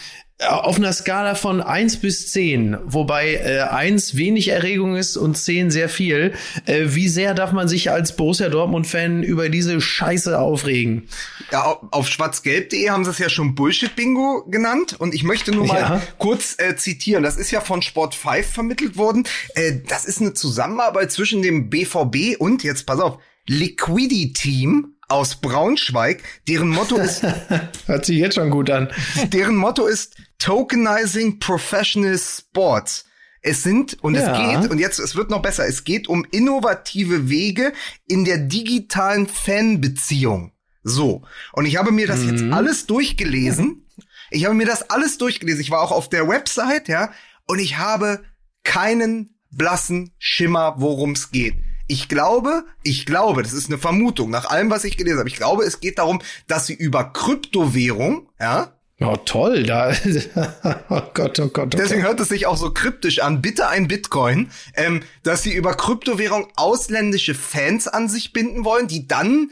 auf 0.47 0.77
einer 0.77 0.93
Skala 0.93 1.35
von 1.35 1.59
eins 1.61 1.97
bis 1.97 2.31
zehn, 2.31 2.77
wobei 2.85 3.33
äh, 3.35 3.59
eins 3.69 4.15
wenig 4.15 4.47
Erregung 4.47 4.95
ist 4.95 5.17
und 5.17 5.37
zehn 5.37 5.69
sehr 5.69 5.89
viel. 5.89 6.33
Äh, 6.65 6.85
wie 6.89 7.09
sehr 7.09 7.33
darf 7.33 7.51
man 7.51 7.67
sich 7.67 7.91
als 7.91 8.15
Borussia 8.15 8.47
Dortmund-Fan 8.47 9.21
über 9.23 9.49
diese 9.49 9.81
Scheiße 9.81 10.39
aufregen? 10.39 11.09
Ja, 11.51 11.63
auf- 11.65 11.79
auf 11.91 12.07
schwarzgelb.de 12.07 12.89
haben 12.89 13.03
sie 13.03 13.11
es 13.11 13.17
ja 13.17 13.27
schon 13.27 13.53
Bullshit-Bingo 13.53 14.45
genannt. 14.49 14.95
Und 14.97 15.13
ich 15.13 15.23
möchte 15.23 15.51
nur 15.51 15.67
mal 15.67 15.79
Ja. 15.81 16.01
kurz 16.19 16.55
äh, 16.57 16.75
zitieren. 16.77 17.23
Das 17.23 17.35
ist 17.35 17.51
ja 17.51 17.59
von 17.59 17.81
Sport 17.81 18.15
5 18.15 18.45
vermittelt 18.47 18.95
worden. 18.95 19.25
Äh, 19.55 19.79
das 19.87 20.05
ist 20.05 20.21
eine 20.21 20.33
Zusammenarbeit 20.33 21.11
zwischen 21.11 21.41
dem 21.41 21.69
BVB 21.69 22.37
und, 22.39 22.63
jetzt 22.63 22.85
pass 22.85 22.99
auf, 23.01 23.19
Liquidity 23.47 24.31
Team 24.31 24.93
aus 25.09 25.35
Braunschweig. 25.35 26.21
Deren 26.47 26.69
Motto 26.69 26.95
ist, 26.97 27.23
Hört 27.87 28.05
sich 28.05 28.17
jetzt 28.19 28.35
schon 28.35 28.51
gut 28.51 28.69
an. 28.69 28.89
deren 29.33 29.55
Motto 29.55 29.85
ist 29.87 30.15
Tokenizing 30.39 31.39
Professional 31.39 32.17
Sports. 32.17 33.05
Es 33.41 33.63
sind, 33.63 33.97
und 34.03 34.15
Ja. 34.15 34.21
es 34.31 34.61
geht, 34.61 34.71
und 34.71 34.79
jetzt, 34.79 34.99
es 34.99 35.15
wird 35.15 35.29
noch 35.29 35.41
besser, 35.41 35.65
es 35.65 35.83
geht 35.85 36.07
um 36.09 36.25
innovative 36.31 37.29
Wege 37.29 37.71
in 38.05 38.25
der 38.25 38.37
digitalen 38.37 39.27
Fanbeziehung. 39.27 40.51
So. 40.83 41.23
Und 41.53 41.65
ich 41.65 41.77
habe 41.77 41.91
mir 41.91 42.07
das 42.07 42.23
jetzt 42.23 42.43
alles 42.51 42.85
durchgelesen. 42.85 43.85
Ich 44.31 44.45
habe 44.45 44.55
mir 44.55 44.65
das 44.65 44.89
alles 44.89 45.17
durchgelesen. 45.17 45.61
Ich 45.61 45.71
war 45.71 45.81
auch 45.81 45.91
auf 45.91 46.09
der 46.09 46.27
Website, 46.27 46.87
ja, 46.87 47.11
und 47.47 47.59
ich 47.59 47.77
habe 47.77 48.23
keinen 48.63 49.35
blassen 49.51 50.11
Schimmer, 50.19 50.75
worum 50.77 51.11
es 51.11 51.31
geht. 51.31 51.55
Ich 51.87 52.07
glaube, 52.07 52.65
ich 52.83 53.05
glaube, 53.07 53.41
das 53.41 53.53
ist 53.53 53.67
eine 53.67 53.79
Vermutung, 53.79 54.29
nach 54.29 54.45
allem, 54.49 54.69
was 54.69 54.83
ich 54.83 54.95
gelesen 54.97 55.19
habe. 55.19 55.29
Ich 55.29 55.35
glaube, 55.37 55.63
es 55.63 55.79
geht 55.79 55.97
darum, 55.97 56.21
dass 56.47 56.67
sie 56.67 56.75
über 56.75 57.05
Kryptowährung, 57.13 58.29
ja, 58.39 58.78
Oh, 59.01 59.15
toll, 59.15 59.63
da. 59.63 59.93
oh 60.89 61.01
Gott, 61.13 61.39
oh 61.39 61.47
Gott. 61.47 61.73
Oh 61.73 61.77
Deswegen 61.77 62.01
Gott. 62.01 62.09
hört 62.09 62.19
es 62.19 62.29
sich 62.29 62.45
auch 62.45 62.57
so 62.57 62.71
kryptisch 62.71 63.19
an. 63.19 63.41
Bitte 63.41 63.69
ein 63.69 63.87
Bitcoin, 63.87 64.51
ähm, 64.75 65.01
dass 65.23 65.43
sie 65.43 65.53
über 65.53 65.73
Kryptowährung 65.73 66.49
ausländische 66.57 67.33
Fans 67.33 67.87
an 67.87 68.09
sich 68.09 68.33
binden 68.33 68.65
wollen, 68.65 68.87
die 68.87 69.07
dann 69.07 69.51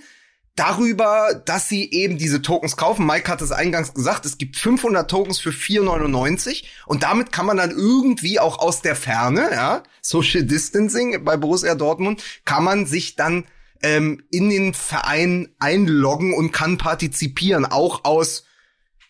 darüber, 0.58 1.42
dass 1.46 1.70
sie 1.70 1.90
eben 1.92 2.18
diese 2.18 2.42
Tokens 2.42 2.76
kaufen. 2.76 3.06
Mike 3.06 3.32
hat 3.32 3.42
es 3.42 3.52
eingangs 3.52 3.94
gesagt, 3.94 4.26
es 4.26 4.38
gibt 4.38 4.58
500 4.58 5.10
Tokens 5.10 5.40
für 5.40 5.52
4,99 5.52 6.66
und 6.86 7.04
damit 7.04 7.32
kann 7.32 7.46
man 7.46 7.58
dann 7.58 7.72
irgendwie 7.72 8.40
auch 8.40 8.60
aus 8.60 8.82
der 8.82 8.96
Ferne, 8.96 9.50
ja, 9.52 9.84
Social 10.02 10.44
Distancing 10.44 11.24
bei 11.24 11.38
Borussia 11.38 11.76
Dortmund, 11.76 12.22
kann 12.44 12.64
man 12.64 12.86
sich 12.86 13.16
dann 13.16 13.46
ähm, 13.84 14.24
in 14.32 14.50
den 14.50 14.74
Verein 14.74 15.50
einloggen 15.60 16.34
und 16.34 16.52
kann 16.52 16.78
partizipieren, 16.78 17.66
auch 17.66 18.04
aus 18.04 18.47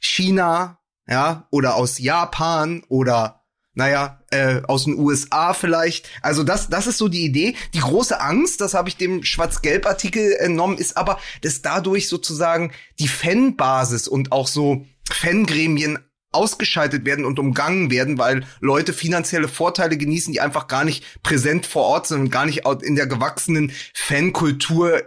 China, 0.08 0.80
ja, 1.08 1.48
oder 1.52 1.76
aus 1.76 2.00
Japan 2.00 2.84
oder 2.90 3.38
naja, 3.78 4.24
äh, 4.32 4.62
aus 4.68 4.86
den 4.86 4.98
USA 4.98 5.54
vielleicht. 5.54 6.10
Also 6.24 6.44
das, 6.44 6.68
das 6.68 6.88
ist 6.88 6.98
so 6.98 7.08
die 7.08 7.24
Idee. 7.24 7.56
Die 7.76 7.80
große 7.80 8.20
Angst, 8.20 8.60
das 8.60 8.74
habe 8.74 8.90
ich 8.90 8.98
dem 8.98 9.24
Schwarz-Gelb-Artikel 9.24 10.34
entnommen, 10.34 10.80
ist 10.80 10.98
aber, 10.98 11.20
dass 11.44 11.62
dadurch 11.62 12.08
sozusagen 12.08 12.72
die 12.98 13.08
Fanbasis 13.08 14.08
und 14.08 14.32
auch 14.32 14.48
so 14.48 14.88
Fangremien 15.08 16.00
ausgeschaltet 16.32 17.06
werden 17.06 17.24
und 17.24 17.38
umgangen 17.38 17.92
werden, 17.92 18.18
weil 18.18 18.46
Leute 18.60 18.94
finanzielle 18.94 19.48
Vorteile 19.48 19.96
genießen, 19.96 20.34
die 20.34 20.42
einfach 20.42 20.68
gar 20.68 20.84
nicht 20.84 21.04
präsent 21.22 21.68
vor 21.68 21.84
Ort 21.84 22.08
sind 22.08 22.20
und 22.20 22.32
gar 22.32 22.48
nicht 22.48 22.64
in 22.82 22.96
der 22.96 23.08
gewachsenen 23.08 23.72
Fankultur 23.94 25.04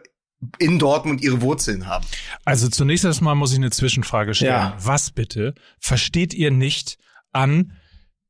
in 0.58 0.78
Dortmund 0.78 1.22
ihre 1.22 1.42
Wurzeln 1.42 1.86
haben. 1.86 2.04
Also 2.44 2.68
zunächst 2.68 3.04
erstmal 3.04 3.34
muss 3.34 3.52
ich 3.52 3.58
eine 3.58 3.70
Zwischenfrage 3.70 4.34
stellen. 4.34 4.52
Ja. 4.52 4.76
Was 4.80 5.10
bitte 5.10 5.54
versteht 5.78 6.32
ihr 6.34 6.50
nicht 6.50 6.96
an 7.32 7.72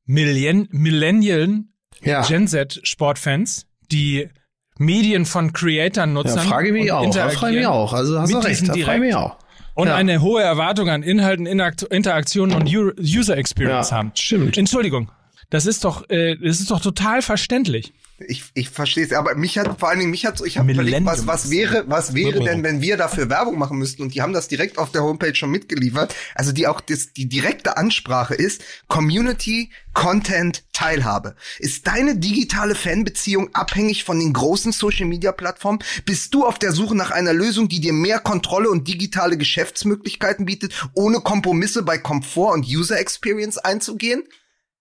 Millenn 0.05 0.67
Millennial 0.71 1.63
Ja. 2.03 2.23
Gen 2.25 2.47
Z 2.47 2.79
Sportfans, 2.83 3.65
die 3.91 4.29
Medien 4.77 5.25
von 5.25 5.53
Creatern 5.53 6.13
nutzen? 6.13 6.37
Ja, 6.37 6.41
frage 6.43 6.73
mich 6.73 6.83
und 6.83 6.91
auch. 6.91 7.13
Da 7.15 7.29
frage 7.29 7.29
ich 7.29 7.41
mich 7.41 7.41
interagieren 7.61 7.65
auch. 7.71 7.93
Also 7.93 8.19
hast 8.19 8.31
du 8.31 8.37
mit 8.37 8.45
recht. 8.45 8.61
diesen 8.61 8.67
Da 8.67 8.73
frage 8.73 8.97
ich 8.97 8.99
mich 9.01 9.09
direkt 9.11 9.15
auch. 9.31 9.37
Und 9.73 9.87
Ja. 9.87 9.95
eine 9.95 10.21
hohe 10.21 10.41
Erwartung 10.41 10.89
an 10.89 11.01
Inhalten, 11.03 11.45
Interakt- 11.45 11.83
Interaktionen 11.83 12.55
und 12.57 12.67
User 12.69 13.37
Experience 13.37 13.91
Ja, 13.91 13.97
haben. 13.97 14.11
stimmt. 14.15 14.57
Entschuldigung. 14.57 15.09
Das 15.49 15.65
ist 15.65 15.85
doch, 15.85 16.09
äh, 16.09 16.35
das 16.35 16.59
ist 16.59 16.71
doch 16.71 16.81
total 16.81 17.21
verständlich. 17.21 17.93
Ich, 18.27 18.45
ich 18.53 18.69
verstehe 18.69 19.05
es, 19.05 19.13
aber 19.13 19.35
mich 19.35 19.57
hat 19.57 19.79
vor 19.79 19.89
allen 19.89 19.99
Dingen 19.99 20.11
mich 20.11 20.25
hat 20.25 20.37
so, 20.37 20.45
ich 20.45 20.57
habe 20.57 20.71
überlegt, 20.71 21.05
was, 21.05 21.27
was 21.27 21.49
wäre, 21.49 21.83
was 21.87 22.13
wäre 22.13 22.39
denn, 22.43 22.63
wenn 22.63 22.81
wir 22.81 22.97
dafür 22.97 23.29
Werbung 23.29 23.57
machen 23.57 23.77
müssten 23.77 24.01
und 24.01 24.13
die 24.13 24.21
haben 24.21 24.33
das 24.33 24.47
direkt 24.47 24.77
auf 24.77 24.91
der 24.91 25.03
Homepage 25.03 25.35
schon 25.35 25.51
mitgeliefert. 25.51 26.15
Also 26.35 26.51
die 26.51 26.67
auch 26.67 26.81
das, 26.81 27.13
die 27.13 27.27
direkte 27.27 27.77
Ansprache 27.77 28.35
ist 28.35 28.63
Community 28.87 29.71
Content 29.93 30.63
Teilhabe. 30.73 31.35
Ist 31.59 31.85
deine 31.87 32.17
digitale 32.17 32.75
Fanbeziehung 32.75 33.53
abhängig 33.53 34.03
von 34.03 34.19
den 34.19 34.33
großen 34.33 34.71
Social 34.71 35.05
Media 35.05 35.31
Plattformen? 35.31 35.79
Bist 36.05 36.33
du 36.33 36.45
auf 36.45 36.57
der 36.57 36.71
Suche 36.71 36.95
nach 36.95 37.11
einer 37.11 37.33
Lösung, 37.33 37.69
die 37.69 37.81
dir 37.81 37.93
mehr 37.93 38.19
Kontrolle 38.19 38.69
und 38.69 38.87
digitale 38.87 39.37
Geschäftsmöglichkeiten 39.37 40.45
bietet, 40.45 40.89
ohne 40.93 41.19
Kompromisse 41.19 41.83
bei 41.83 41.97
Komfort 41.97 42.53
und 42.53 42.65
User 42.65 42.99
Experience 42.99 43.57
einzugehen? 43.57 44.23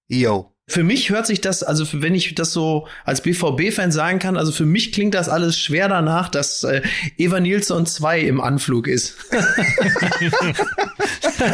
Yo. 0.09 0.55
Für 0.71 0.85
mich 0.85 1.11
hört 1.11 1.27
sich 1.27 1.41
das, 1.41 1.65
also 1.65 1.85
wenn 1.93 2.15
ich 2.15 2.37
das 2.37 2.53
so 2.53 2.87
als 3.05 3.23
BVB-Fan 3.23 3.91
sagen 3.91 4.21
kann, 4.21 4.37
also 4.37 4.53
für 4.53 4.65
mich 4.65 4.93
klingt 4.93 5.15
das 5.15 5.29
alles 5.29 5.59
schwer 5.59 5.89
danach, 5.89 6.29
dass 6.29 6.63
äh, 6.63 6.83
Eva 7.19 7.41
Nilsson 7.41 7.87
2 7.87 8.21
im 8.21 8.41
Anflug 8.41 8.87
ist. 8.87 9.17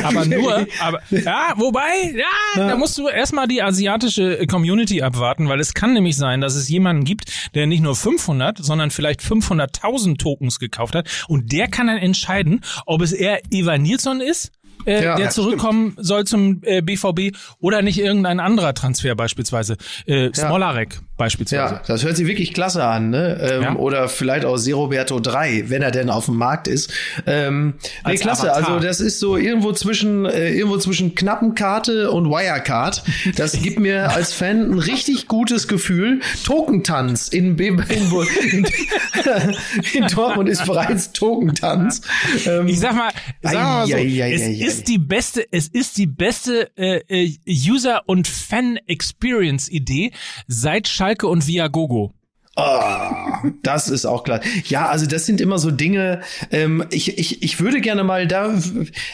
Aber 0.03 0.25
nur, 0.25 0.67
aber, 0.81 1.01
ja, 1.11 1.53
wobei, 1.57 2.13
ja, 2.15 2.25
da 2.57 2.77
musst 2.77 2.99
du 2.99 3.09
erstmal 3.09 3.47
die 3.47 3.63
asiatische 3.63 4.47
Community 4.47 5.03
abwarten, 5.03 5.49
weil 5.49 5.61
es 5.61 5.75
kann 5.75 5.93
nämlich 5.93 6.17
sein, 6.17 6.41
dass 6.41 6.57
es 6.57 6.69
jemanden 6.69 7.05
gibt, 7.05 7.55
der 7.55 7.67
nicht 7.67 7.83
nur 7.83 7.95
500, 7.95 8.59
sondern 8.59 8.91
vielleicht 8.91 9.21
500.000 9.21 10.19
Tokens 10.19 10.59
gekauft 10.59 10.95
hat 10.95 11.09
und 11.29 11.53
der 11.53 11.69
kann 11.69 11.87
dann 11.87 11.99
entscheiden, 11.99 12.63
ob 12.85 13.01
es 13.01 13.13
eher 13.13 13.41
Eva 13.51 13.79
Nilsson 13.79 14.21
ist, 14.21 14.53
äh, 14.87 15.05
Ja, 15.05 15.17
der 15.17 15.27
ja, 15.27 15.31
zurückkommen 15.31 15.95
soll 15.99 16.25
zum 16.25 16.61
äh, 16.65 16.81
BVB 16.83 17.37
oder 17.61 17.83
nicht 17.83 17.99
irgendein 17.99 18.41
anderer 18.41 18.75
Transfer 18.75 19.15
beispielsweise, 19.15 19.77
äh, 20.07 20.31
Smolarek 20.35 21.01
beispielsweise. 21.17 21.75
Ja, 21.75 21.83
das 21.87 22.05
hört 22.05 22.17
sich 22.17 22.27
wirklich 22.27 22.53
klasse 22.53 22.85
an, 22.85 23.11
ne? 23.11 23.39
Ähm, 23.41 23.63
Ja. 23.63 23.77
Oder 23.77 24.09
vielleicht 24.09 24.45
auch 24.45 24.57
Seroberto 24.57 25.19
3, 25.19 25.65
wenn 25.69 25.83
er 25.83 25.91
denn 25.91 26.11
auf 26.11 26.27
dem 26.27 26.37
Markt 26.37 26.69
ist. 26.69 26.93
Ähm, 27.27 27.75
nee, 27.79 27.91
Als 28.05 28.21
klasse. 28.21 28.53
Avatar. 28.53 28.75
Also 28.75 28.87
das 28.87 29.01
ist 29.01 29.19
so 29.19 29.37
irgendwo 29.37 29.73
zwischen 29.73 30.27
äh, 30.27 30.51
irgendwo 30.51 30.77
zwischen 30.79 31.15
Knappenkarte 31.15 32.11
und 32.11 32.29
Wirecard. 32.31 33.03
Das 33.37 33.53
gibt 33.61 33.79
mir 33.81 34.11
als 34.11 34.33
Fan 34.33 34.71
ein 34.73 34.79
richtig 34.79 35.27
gutes 35.29 35.69
Gefühl. 35.69 36.21
Tokentanz 36.45 37.29
in, 37.29 37.57
B 37.57 37.69
in, 37.69 37.81
in, 38.53 38.67
in 39.95 40.07
Dortmund 40.09 40.49
ist 40.49 40.65
bereits 40.67 41.13
Tokentanz. 41.13 42.03
Ähm, 42.47 42.69
Ich 42.69 42.79
sag 42.81 42.95
mal, 42.95 43.11
sag 43.43 43.55
mal 43.55 43.87
so, 43.87 43.97
es 43.97 44.43
ei. 44.43 44.76
Ist 44.79 44.89
die 44.89 44.99
beste, 44.99 45.47
es 45.53 45.69
ist 45.69 45.97
die 45.97 46.07
beste 46.07 46.71
äh, 46.77 47.03
äh, 47.09 47.37
User 47.47 48.03
und 48.07 48.29
Fan 48.29 48.79
Experience 48.87 49.71
Idee 49.71 50.13
seit 50.47 50.89
Schalke 50.89 51.29
und 51.29 51.47
Viagogo. 51.47 52.13
Ah, 52.59 53.43
das 53.63 53.91
ist 53.91 54.07
auch 54.07 54.25
klar. 54.25 54.41
Ja, 54.65 54.89
also 54.89 55.05
das 55.05 55.27
sind 55.27 55.43
immer 55.43 55.59
so 55.59 55.71
Dinge. 55.71 56.23
Ähm, 56.51 56.87
ich, 56.91 57.19
ich, 57.19 57.43
ich 57.43 57.61
würde 57.61 57.83
gerne 57.83 58.03
mal 58.03 58.27
da. 58.27 58.59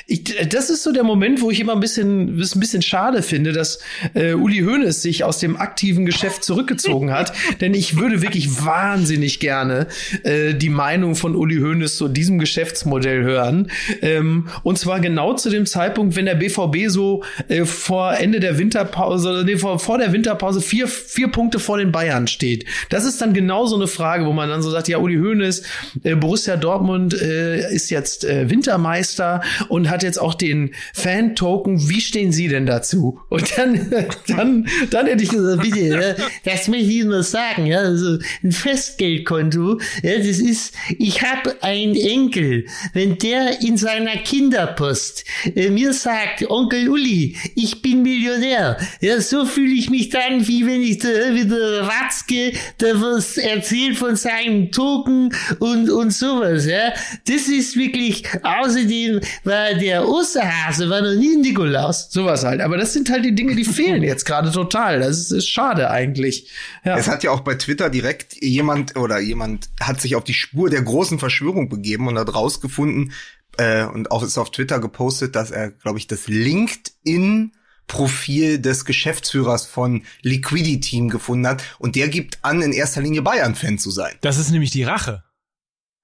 Ich, 0.07 0.23
das 0.49 0.71
ist 0.71 0.85
so 0.85 0.93
der 0.93 1.03
Moment, 1.03 1.41
wo 1.41 1.51
ich 1.51 1.59
immer 1.59 1.73
ein 1.73 1.81
bisschen, 1.81 2.41
ein 2.41 2.61
bisschen 2.61 2.83
schade 2.83 3.21
finde, 3.21 3.53
dass 3.53 3.81
äh, 4.15 4.35
Uli 4.35 4.61
Hoeneß 4.61 5.03
sich 5.03 5.25
aus 5.25 5.41
dem 5.41 5.57
aktiven 5.57 6.07
Geschäft 6.07 6.45
zurückgezogen 6.45 7.11
hat. 7.11 7.33
Denn 7.61 7.75
ich 7.75 7.97
würde 7.97 8.23
wirklich 8.23 8.65
wahnsinnig 8.65 9.41
gerne 9.41 9.89
äh, 10.23 10.55
die 10.55 10.69
Meinung 10.69 11.17
von 11.17 11.35
Uli 11.35 11.57
Hoeneß 11.57 11.97
zu 11.97 12.07
diesem 12.07 12.39
Geschäftsmodell 12.39 13.25
hören. 13.25 13.73
Ähm, 14.03 14.51
und 14.63 14.79
zwar 14.79 15.01
genau 15.01 15.35
zu 15.35 15.51
dem 15.51 15.67
Zeitpunkt, 15.67 16.15
wenn 16.15 16.27
der 16.27 16.37
BVB 16.37 16.87
so 16.87 17.25
äh, 17.49 17.65
vor 17.65 18.15
Ende 18.15 18.39
der 18.39 18.59
Winterpause, 18.59 19.43
nee, 19.45 19.57
vor, 19.57 19.81
vor 19.81 19.99
der 19.99 20.13
Winterpause 20.13 20.61
vier, 20.61 20.87
vier 20.87 21.27
Punkte 21.27 21.59
vor 21.59 21.79
den 21.79 21.91
Bayern 21.91 22.29
steht. 22.29 22.67
Das 22.89 23.05
ist 23.05 23.21
dann 23.21 23.32
genau 23.35 23.67
so 23.67 23.77
eine 23.77 23.87
Frage, 23.87 24.27
wo 24.27 24.33
man 24.33 24.49
dann 24.49 24.63
so 24.63 24.71
sagt, 24.71 24.89
ja, 24.89 24.99
Uli 24.99 25.17
Hoeneß, 25.17 25.63
äh, 26.05 26.15
Borussia 26.15 26.57
Dortmund 26.57 27.15
äh, 27.15 27.73
ist 27.73 27.91
jetzt 27.91 28.25
äh, 28.25 28.51
Wintermeister 28.51 29.43
und 29.69 29.91
hat 29.91 30.03
jetzt 30.03 30.21
auch 30.21 30.35
den 30.35 30.75
Fan-Token. 30.95 31.89
Wie 31.89 32.01
stehen 32.01 32.33
Sie 32.33 32.49
denn 32.49 32.67
dazu? 32.67 33.21
Und 33.29 33.57
dann, 33.57 33.93
dann, 34.29 34.69
dann 34.91 35.07
hätte 35.07 35.23
ich 35.23 35.31
gesagt, 35.31 35.63
bitte, 35.63 35.81
ja, 35.81 36.15
das 36.45 36.69
möchte 36.69 36.91
ich 36.91 37.05
nur 37.05 37.23
sagen, 37.23 37.67
ja, 37.67 37.79
also 37.79 38.19
ein 38.43 38.53
Festgeldkonto, 38.53 39.81
ja, 40.03 40.19
das 40.19 40.39
ist, 40.39 40.75
ich 40.99 41.23
habe 41.23 41.63
einen 41.63 41.95
Enkel, 41.95 42.67
wenn 42.93 43.19
der 43.19 43.63
in 43.63 43.77
seiner 43.77 44.17
Kinderpost 44.17 45.25
äh, 45.55 45.71
mir 45.71 45.93
sagt, 45.93 46.49
Onkel 46.51 46.89
Uli, 46.89 47.37
ich 47.55 47.83
bin 47.83 48.03
Millionär, 48.03 48.79
ja, 49.01 49.21
so 49.21 49.45
fühle 49.45 49.75
ich 49.75 49.91
mich 49.91 50.11
dann, 50.11 50.47
wie 50.47 50.67
wenn 50.67 50.83
ich 50.83 50.99
da 50.99 51.09
wieder 51.09 51.87
Watzke, 51.87 52.53
da 52.79 53.01
was 53.23 53.37
erzählt 53.37 53.97
von 53.97 54.17
seinem 54.17 54.73
Token 54.73 55.35
und, 55.61 55.91
und 55.91 56.13
sowas, 56.13 56.67
ja. 56.67 56.93
Das 57.27 57.49
ist 57.49 57.77
wirklich, 57.77 58.25
außerdem 58.43 59.21
war 59.45 59.75
der 59.75 60.09
Osterhase, 60.09 60.91
war 60.91 61.01
noch 61.01 61.15
nie 61.15 61.37
Nikolaus. 61.37 62.11
Sowas 62.11 62.45
halt. 62.45 62.61
Aber 62.61 62.77
das 62.77 62.93
sind 62.93 63.11
halt 63.11 63.25
die 63.25 63.35
Dinge, 63.35 63.55
die 63.55 63.65
fehlen 63.65 64.03
jetzt 64.03 64.25
gerade 64.25 64.51
total. 64.51 65.01
Das 65.01 65.19
ist, 65.19 65.31
ist 65.31 65.49
schade 65.49 65.91
eigentlich. 65.91 66.51
Ja. 66.85 66.97
Es 66.97 67.09
hat 67.09 67.23
ja 67.23 67.31
auch 67.31 67.41
bei 67.41 67.55
Twitter 67.55 67.91
direkt 67.91 68.43
jemand 68.43 68.97
oder 68.97 69.21
jemand 69.21 69.69
hat 69.81 70.01
sich 70.01 70.17
auf 70.17 70.25
die 70.25 70.35
Spur 70.35 70.71
der 70.71 70.83
großen 70.83 71.19
Verschwörung 71.19 71.69
begeben 71.69 72.09
und 72.09 72.19
hat 72.19 72.35
rausgefunden 72.35 73.13
äh, 73.59 73.85
und 73.85 74.11
auch 74.11 74.23
ist 74.23 74.39
auf 74.39 74.51
Twitter 74.51 74.81
gepostet, 74.81 75.37
dass 75.37 75.51
er, 75.51 75.71
glaube 75.71 75.99
ich, 75.99 76.07
das 76.07 76.27
LinkedIn 76.27 77.53
Profil 77.87 78.59
des 78.59 78.85
Geschäftsführers 78.85 79.67
von 79.67 80.05
Liquidity 80.23 80.81
Team 80.81 81.09
gefunden 81.09 81.47
hat 81.47 81.63
und 81.79 81.97
der 81.97 82.09
gibt 82.09 82.39
an, 82.43 82.63
in 82.63 82.73
erster 82.73 83.03
Linie 83.03 83.23
Bayern-Fan 83.23 83.79
zu 83.79 83.91
sein. 83.91 84.15
Das 84.21 84.39
ist 84.39 84.51
nämlich 84.51 84.71
die 84.71 84.85
Rache. 84.85 85.25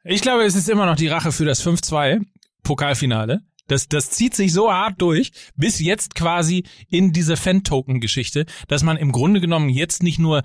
Ich 0.04 0.20
glaube, 0.20 0.44
es 0.44 0.54
ist 0.54 0.68
immer 0.68 0.86
noch 0.86 0.96
die 0.96 1.08
Rache 1.08 1.32
für 1.32 1.44
das 1.44 1.64
5-2 1.64 2.20
Pokalfinale. 2.62 3.42
Das, 3.66 3.88
das 3.88 4.10
zieht 4.10 4.34
sich 4.34 4.52
so 4.52 4.72
hart 4.72 5.00
durch, 5.00 5.32
bis 5.54 5.78
jetzt 5.78 6.14
quasi 6.14 6.64
in 6.88 7.12
diese 7.12 7.36
Fan-Token-Geschichte, 7.36 8.46
dass 8.66 8.82
man 8.82 8.96
im 8.96 9.12
Grunde 9.12 9.40
genommen 9.40 9.68
jetzt 9.68 10.02
nicht 10.02 10.18
nur 10.18 10.42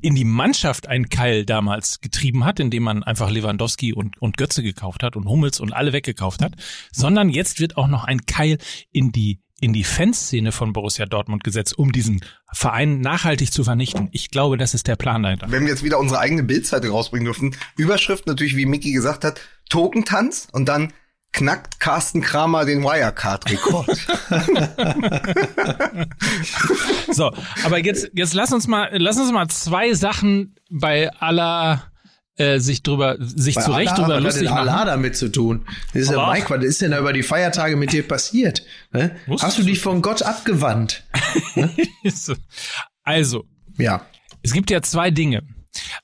in 0.00 0.14
die 0.14 0.24
Mannschaft 0.24 0.88
einen 0.88 1.08
Keil 1.08 1.44
damals 1.44 2.00
getrieben 2.00 2.44
hat, 2.44 2.58
indem 2.60 2.84
man 2.84 3.02
einfach 3.02 3.30
Lewandowski 3.30 3.92
und, 3.92 4.20
und 4.20 4.36
Götze 4.36 4.62
gekauft 4.62 5.02
hat 5.02 5.16
und 5.16 5.28
Hummels 5.28 5.60
und 5.60 5.72
alle 5.72 5.92
weggekauft 5.92 6.42
hat, 6.42 6.54
sondern 6.90 7.28
jetzt 7.28 7.60
wird 7.60 7.76
auch 7.76 7.88
noch 7.88 8.04
ein 8.04 8.24
Keil 8.24 8.58
in 8.92 9.12
die 9.12 9.40
in 9.60 9.72
die 9.72 9.84
Fanszene 9.84 10.52
von 10.52 10.72
Borussia 10.72 11.06
Dortmund 11.06 11.44
gesetzt, 11.44 11.78
um 11.78 11.92
diesen 11.92 12.20
Verein 12.52 13.00
nachhaltig 13.00 13.52
zu 13.52 13.64
vernichten. 13.64 14.08
Ich 14.12 14.30
glaube, 14.30 14.56
das 14.56 14.74
ist 14.74 14.86
der 14.86 14.96
Plan 14.96 15.22
dahinter. 15.22 15.50
Wenn 15.50 15.62
wir 15.62 15.70
jetzt 15.70 15.84
wieder 15.84 15.98
unsere 15.98 16.20
eigene 16.20 16.42
Bildseite 16.42 16.88
rausbringen 16.88 17.24
dürfen, 17.24 17.56
Überschrift 17.76 18.26
natürlich, 18.26 18.56
wie 18.56 18.66
Micky 18.66 18.92
gesagt 18.92 19.24
hat, 19.24 19.40
Tokentanz 19.68 20.48
und 20.52 20.66
dann 20.66 20.92
knackt 21.32 21.80
Carsten 21.80 22.20
Kramer 22.20 22.64
den 22.64 22.82
Wirecard-Rekord. 22.82 23.90
so, 27.12 27.32
aber 27.64 27.78
jetzt, 27.78 28.10
jetzt 28.14 28.34
lass 28.34 28.52
uns 28.52 28.68
mal, 28.68 28.90
lass 28.92 29.18
uns 29.18 29.32
mal 29.32 29.48
zwei 29.48 29.94
Sachen 29.94 30.54
bei 30.70 31.10
aller 31.10 31.90
äh, 32.36 32.58
sich 32.58 32.82
drüber, 32.82 33.16
sich 33.20 33.54
Bei 33.54 33.62
zu 33.62 33.72
Recht 33.72 33.92
Allah, 33.92 34.06
drüber 34.06 34.20
lustig 34.20 34.48
denn 34.48 34.52
Allah 34.52 34.72
machen. 34.72 34.86
damit 34.86 35.16
zu 35.16 35.30
tun? 35.30 35.64
Das 35.92 36.02
ist 36.02 36.10
ja. 36.10 36.30
Mike, 36.32 36.50
was 36.50 36.64
ist 36.64 36.82
denn 36.82 36.90
da 36.90 36.98
über 36.98 37.12
die 37.12 37.22
Feiertage 37.22 37.76
mit 37.76 37.92
dir 37.92 38.02
passiert? 38.08 38.62
Ne? 38.92 39.14
Hast 39.40 39.58
du 39.58 39.62
dich 39.62 39.80
von 39.80 40.02
Gott 40.02 40.22
abgewandt? 40.22 41.04
Also, 43.06 43.44
Ja. 43.76 44.06
es 44.42 44.52
gibt 44.52 44.70
ja 44.70 44.80
zwei 44.82 45.10
Dinge. 45.10 45.42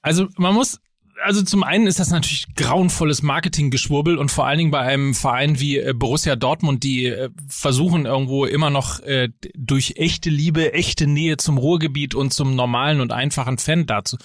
Also, 0.03 0.29
man 0.37 0.55
muss 0.55 0.81
also 1.23 1.43
zum 1.43 1.63
einen 1.65 1.87
ist 1.87 1.99
das 2.01 2.09
natürlich 2.09 2.47
grauenvolles 2.57 3.23
Marketinggeschwurbel 3.23 4.17
und 4.17 4.31
vor 4.31 4.47
allen 4.47 4.57
Dingen 4.57 4.71
bei 4.71 4.81
einem 4.81 5.15
Verein 5.15 5.61
wie 5.61 5.77
äh, 5.79 5.93
Borussia 5.95 6.35
Dortmund, 6.35 6.83
die 6.83 7.07
äh, 7.07 7.29
versuchen 7.47 8.07
irgendwo 8.07 8.47
immer 8.47 8.71
noch 8.71 9.01
äh, 9.01 9.29
durch 9.55 9.95
echte 9.97 10.31
Liebe, 10.31 10.73
echte 10.73 11.07
Nähe 11.07 11.37
zum 11.37 11.59
Ruhrgebiet 11.59 12.15
und 12.15 12.33
zum 12.33 12.55
normalen 12.57 13.03
und 13.03 13.13
einfachen 13.13 13.59
Fan 13.59 13.85
dazu 13.85 14.17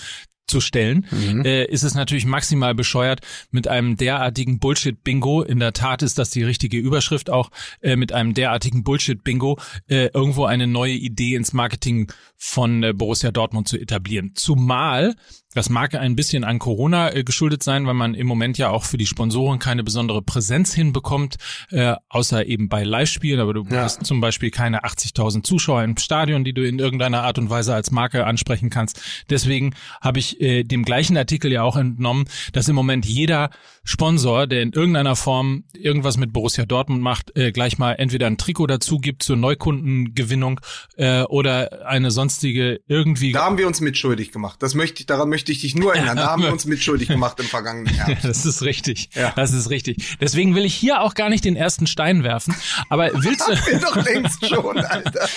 zu 0.47 0.61
stellen, 0.61 1.05
äh, 1.43 1.65
ist 1.65 1.83
es 1.83 1.95
natürlich 1.95 2.25
maximal 2.25 2.75
bescheuert 2.75 3.21
mit 3.51 3.67
einem 3.67 3.97
derartigen 3.97 4.59
Bullshit-Bingo. 4.59 5.41
In 5.41 5.59
der 5.59 5.73
Tat 5.73 6.03
ist 6.03 6.17
das 6.17 6.29
die 6.29 6.43
richtige 6.43 6.77
Überschrift 6.77 7.29
auch, 7.29 7.49
äh, 7.81 7.95
mit 7.95 8.13
einem 8.13 8.33
derartigen 8.33 8.83
Bullshit-Bingo 8.83 9.59
äh, 9.87 10.09
irgendwo 10.13 10.45
eine 10.45 10.67
neue 10.67 10.93
Idee 10.93 11.35
ins 11.35 11.53
Marketing 11.53 12.11
von 12.37 12.83
äh, 12.83 12.93
Borussia 12.93 13.31
Dortmund 13.31 13.67
zu 13.67 13.77
etablieren. 13.77 14.31
Zumal 14.35 15.15
das 15.55 15.69
mag 15.69 15.95
ein 15.95 16.15
bisschen 16.15 16.43
an 16.43 16.59
Corona 16.59 17.11
äh, 17.13 17.23
geschuldet 17.23 17.63
sein, 17.63 17.87
weil 17.87 17.93
man 17.95 18.13
im 18.13 18.27
Moment 18.27 18.57
ja 18.59 18.69
auch 18.69 18.83
für 18.83 18.97
die 18.97 19.07
Sponsoren 19.07 19.57
keine 19.57 19.83
besondere 19.83 20.21
Präsenz 20.21 20.73
hinbekommt, 20.73 21.37
äh, 21.71 21.95
außer 22.09 22.45
eben 22.45 22.69
bei 22.69 22.83
Live-Spielen. 22.83 23.39
Aber 23.39 23.53
du 23.53 23.63
Ja. 23.71 23.83
hast 23.83 24.05
zum 24.05 24.21
Beispiel 24.21 24.51
keine 24.51 24.83
80.000 24.83 25.43
Zuschauer 25.47 25.83
im 25.83 25.97
Stadion, 25.97 26.43
die 26.43 26.53
du 26.53 26.61
in 26.67 26.77
irgendeiner 26.77 27.23
Art 27.23 27.39
und 27.39 27.49
Weise 27.49 27.73
als 27.73 27.89
Marke 27.89 28.25
ansprechen 28.27 28.69
kannst. 28.69 29.01
Deswegen 29.29 29.73
habe 30.01 30.19
ich 30.19 30.39
äh, 30.41 30.63
dem 30.63 30.83
gleichen 30.85 31.17
Artikel 31.17 31.51
ja 31.51 31.63
auch 31.63 31.77
entnommen, 31.77 32.25
dass 32.53 32.67
im 32.67 32.75
Moment 32.75 33.05
jeder 33.05 33.49
Sponsor, 33.83 34.47
der 34.47 34.61
in 34.61 34.73
irgendeiner 34.73 35.15
Form 35.15 35.63
irgendwas 35.73 36.17
mit 36.17 36.33
Borussia 36.33 36.65
Dortmund 36.65 37.01
macht, 37.01 37.35
äh, 37.37 37.51
gleich 37.51 37.77
mal 37.77 37.93
entweder 37.93 38.27
ein 38.27 38.37
Trikot 38.37 38.67
dazu 38.67 38.99
gibt 38.99 39.23
zur 39.23 39.37
Neukundengewinnung 39.37 40.59
äh, 40.97 41.21
oder 41.23 41.85
eine 41.87 42.11
sonstige 42.11 42.79
irgendwie 42.87 43.31
Da 43.31 43.45
haben 43.45 43.57
wir 43.57 43.67
uns 43.67 43.81
mitschuldig 43.81 44.31
gemacht. 44.31 44.61
Das 44.61 44.75
möchte 44.75 44.99
ich, 45.01 45.05
daran 45.05 45.29
möchte 45.29 45.44
ich 45.51 45.61
dich 45.61 45.75
nur 45.75 45.95
erinnern. 45.95 46.17
Da 46.17 46.27
haben 46.27 46.43
wir 46.43 46.51
uns 46.51 46.65
mitschuldig 46.65 47.07
gemacht 47.07 47.39
im 47.39 47.45
vergangenen 47.45 47.95
Jahr. 47.97 48.09
Das 48.21 48.45
ist 48.45 48.61
richtig. 48.61 49.09
Ja. 49.15 49.33
Das 49.35 49.53
ist 49.53 49.69
richtig. 49.69 50.17
Deswegen 50.19 50.55
will 50.55 50.65
ich 50.65 50.75
hier 50.75 51.01
auch 51.01 51.13
gar 51.13 51.29
nicht 51.29 51.45
den 51.45 51.55
ersten 51.55 51.87
Stein 51.87 52.23
werfen, 52.23 52.55
aber 52.89 53.11
willst 53.13 53.47
du, 53.47 53.51
Wir 53.51 53.79
doch 53.79 53.95
längst 54.03 54.47
schon, 54.47 54.77
Alter. 54.77 55.27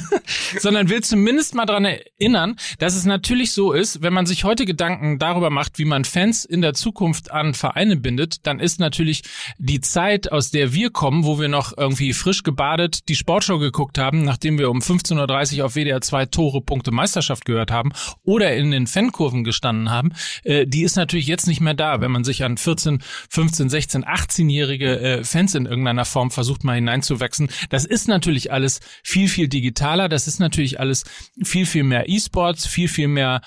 sondern 0.58 0.88
will 0.88 1.02
zumindest 1.02 1.54
mal 1.54 1.66
dran 1.66 1.84
erinnern, 1.84 2.56
dass 2.78 2.94
es 2.94 3.04
natürlich 3.04 3.52
so 3.52 3.72
ist, 3.72 4.02
wenn 4.02 4.12
man 4.12 4.26
sich 4.26 4.44
heute 4.44 4.64
Gedanken 4.64 5.18
darüber 5.18 5.50
macht, 5.50 5.78
wie 5.78 5.84
man 5.84 6.04
Fans 6.04 6.44
in 6.44 6.60
der 6.60 6.74
Zukunft 6.74 7.30
an 7.30 7.54
Vereine 7.54 7.96
bindet, 7.96 8.46
dann 8.46 8.60
ist 8.60 8.80
natürlich 8.80 9.22
die 9.58 9.80
Zeit, 9.80 10.32
aus 10.32 10.50
der 10.50 10.72
wir 10.72 10.90
kommen, 10.90 11.24
wo 11.24 11.38
wir 11.38 11.48
noch 11.48 11.76
irgendwie 11.76 12.12
frisch 12.12 12.42
gebadet 12.42 13.08
die 13.08 13.16
Sportshow 13.16 13.58
geguckt 13.58 13.98
haben, 13.98 14.24
nachdem 14.24 14.58
wir 14.58 14.70
um 14.70 14.78
15.30 14.80 15.58
Uhr 15.58 15.66
auf 15.66 15.74
WDR 15.74 16.00
2 16.00 16.26
Tore 16.26 16.60
Punkte 16.60 16.90
Meisterschaft 16.90 17.44
gehört 17.44 17.70
haben 17.70 17.92
oder 18.24 18.54
in 18.54 18.70
den 18.70 18.86
Fankurven 18.86 19.44
gestanden 19.56 19.90
haben, 19.90 20.12
äh, 20.44 20.66
die 20.66 20.82
ist 20.82 20.96
natürlich 20.96 21.26
jetzt 21.26 21.46
nicht 21.46 21.60
mehr 21.60 21.74
da, 21.74 22.00
wenn 22.00 22.10
man 22.10 22.24
sich 22.24 22.44
an 22.44 22.58
14, 22.58 23.00
15, 23.30 23.70
16, 23.70 24.04
18-jährige 24.04 25.00
äh, 25.00 25.24
Fans 25.24 25.54
in 25.54 25.66
irgendeiner 25.66 26.04
Form 26.04 26.30
versucht 26.30 26.62
mal 26.62 26.74
hineinzuwachsen. 26.74 27.48
Das 27.70 27.86
ist 27.86 28.06
natürlich 28.06 28.52
alles 28.52 28.80
viel, 29.02 29.28
viel 29.28 29.48
digitaler, 29.48 30.08
das 30.08 30.26
ist 30.26 30.40
natürlich 30.40 30.78
alles 30.78 31.04
viel, 31.42 31.64
viel 31.64 31.84
mehr 31.84 32.08
E-Sports, 32.08 32.66
viel, 32.66 32.88
viel 32.88 33.08
mehr 33.08 33.40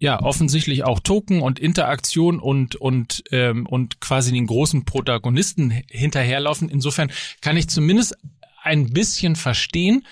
ja, 0.00 0.22
offensichtlich 0.22 0.84
auch 0.84 1.00
Token 1.00 1.40
und 1.42 1.58
Interaktion 1.58 2.38
und, 2.38 2.76
und, 2.76 3.24
ähm, 3.32 3.66
und 3.66 4.00
quasi 4.00 4.30
den 4.30 4.46
großen 4.46 4.84
Protagonisten 4.84 5.70
hinterherlaufen. 5.88 6.68
Insofern 6.68 7.10
kann 7.40 7.56
ich 7.56 7.68
zumindest 7.68 8.16
ein 8.62 8.92
bisschen 8.92 9.34
verstehen, 9.34 10.06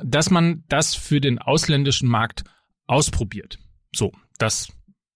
dass 0.00 0.30
man 0.30 0.62
das 0.68 0.94
für 0.94 1.20
den 1.20 1.40
ausländischen 1.40 2.08
Markt 2.08 2.44
ausprobiert. 2.86 3.58
So, 3.92 4.12
das 4.38 4.68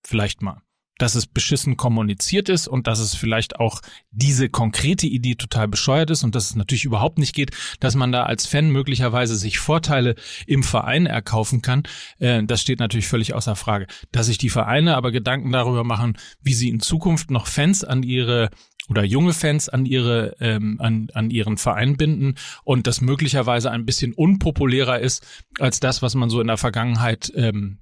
vielleicht 0.06 0.42
mal. 0.42 0.62
Dass 0.98 1.14
es 1.14 1.26
beschissen 1.26 1.76
kommuniziert 1.76 2.48
ist 2.48 2.68
und 2.68 2.86
dass 2.86 3.00
es 3.00 3.14
vielleicht 3.14 3.60
auch 3.60 3.82
diese 4.12 4.48
konkrete 4.48 5.06
Idee 5.06 5.34
total 5.34 5.68
bescheuert 5.68 6.10
ist 6.10 6.24
und 6.24 6.34
dass 6.34 6.44
es 6.44 6.56
natürlich 6.56 6.86
überhaupt 6.86 7.18
nicht 7.18 7.34
geht, 7.34 7.50
dass 7.80 7.94
man 7.96 8.12
da 8.12 8.22
als 8.22 8.46
Fan 8.46 8.70
möglicherweise 8.70 9.36
sich 9.36 9.58
Vorteile 9.58 10.14
im 10.46 10.62
Verein 10.62 11.04
erkaufen 11.04 11.60
kann. 11.60 11.82
Äh, 12.18 12.44
das 12.44 12.62
steht 12.62 12.78
natürlich 12.78 13.08
völlig 13.08 13.34
außer 13.34 13.56
Frage. 13.56 13.86
Dass 14.10 14.26
sich 14.26 14.38
die 14.38 14.48
Vereine 14.48 14.96
aber 14.96 15.12
Gedanken 15.12 15.52
darüber 15.52 15.84
machen, 15.84 16.16
wie 16.40 16.54
sie 16.54 16.70
in 16.70 16.80
Zukunft 16.80 17.30
noch 17.30 17.46
Fans 17.46 17.84
an 17.84 18.02
ihre 18.02 18.48
oder 18.88 19.04
junge 19.04 19.32
Fans 19.32 19.68
an 19.68 19.84
ihre 19.84 20.36
ähm, 20.40 20.76
an, 20.80 21.08
an 21.12 21.30
ihren 21.30 21.58
Verein 21.58 21.96
binden 21.96 22.36
und 22.64 22.86
das 22.86 23.00
möglicherweise 23.00 23.70
ein 23.70 23.84
bisschen 23.84 24.12
unpopulärer 24.14 25.00
ist 25.00 25.26
als 25.58 25.80
das, 25.80 26.02
was 26.02 26.14
man 26.14 26.30
so 26.30 26.40
in 26.40 26.46
der 26.46 26.56
Vergangenheit 26.56 27.32
ähm, 27.34 27.80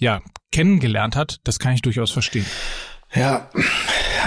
ja 0.00 0.22
kennengelernt 0.52 1.16
hat, 1.16 1.40
das 1.44 1.58
kann 1.58 1.74
ich 1.74 1.82
durchaus 1.82 2.10
verstehen. 2.10 2.46
Ja, 3.14 3.50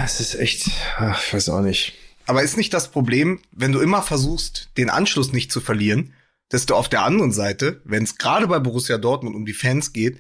es 0.04 0.20
ist 0.20 0.36
echt, 0.36 0.70
ach, 0.98 1.22
ich 1.24 1.34
weiß 1.34 1.50
auch 1.50 1.62
nicht. 1.62 1.94
Aber 2.26 2.44
ist 2.44 2.58
nicht 2.58 2.74
das 2.74 2.92
Problem, 2.92 3.40
wenn 3.52 3.72
du 3.72 3.80
immer 3.80 4.02
versuchst, 4.02 4.70
den 4.78 4.90
Anschluss 4.90 5.34
nicht 5.34 5.52
zu 5.52 5.62
verlieren, 5.62 6.14
dass 6.50 6.66
du 6.66 6.76
auf 6.76 6.90
der 6.90 7.04
anderen 7.04 7.32
Seite, 7.32 7.82
wenn 7.86 8.04
es 8.04 8.18
gerade 8.18 8.48
bei 8.48 8.60
Borussia 8.60 8.98
Dortmund 8.98 9.36
um 9.36 9.46
die 9.46 9.54
Fans 9.54 9.94
geht, 9.94 10.20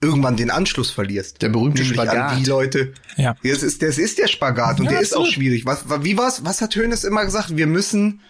irgendwann 0.00 0.36
den 0.36 0.50
Anschluss 0.50 0.90
verlierst. 0.90 1.40
Der 1.42 1.48
berühmte 1.48 1.82
Nämlich 1.82 1.98
Spagat. 1.98 2.32
an 2.32 2.42
die 2.42 2.48
Leute. 2.48 2.92
Ja. 3.16 3.36
Das 3.42 3.62
ist, 3.62 3.82
das 3.82 3.98
ist 3.98 4.18
der 4.18 4.26
Spagat 4.28 4.78
und 4.78 4.86
Ja, 4.86 4.92
der 4.92 5.00
ist 5.00 5.16
auch 5.16 5.26
schwierig. 5.26 5.64
Was, 5.64 5.84
wie 6.02 6.18
war's? 6.18 6.44
Was 6.44 6.60
hat 6.60 6.76
Hönes 6.76 7.04
immer 7.04 7.24
gesagt? 7.24 7.56
Wir 7.56 7.66
müssen, 7.66 8.20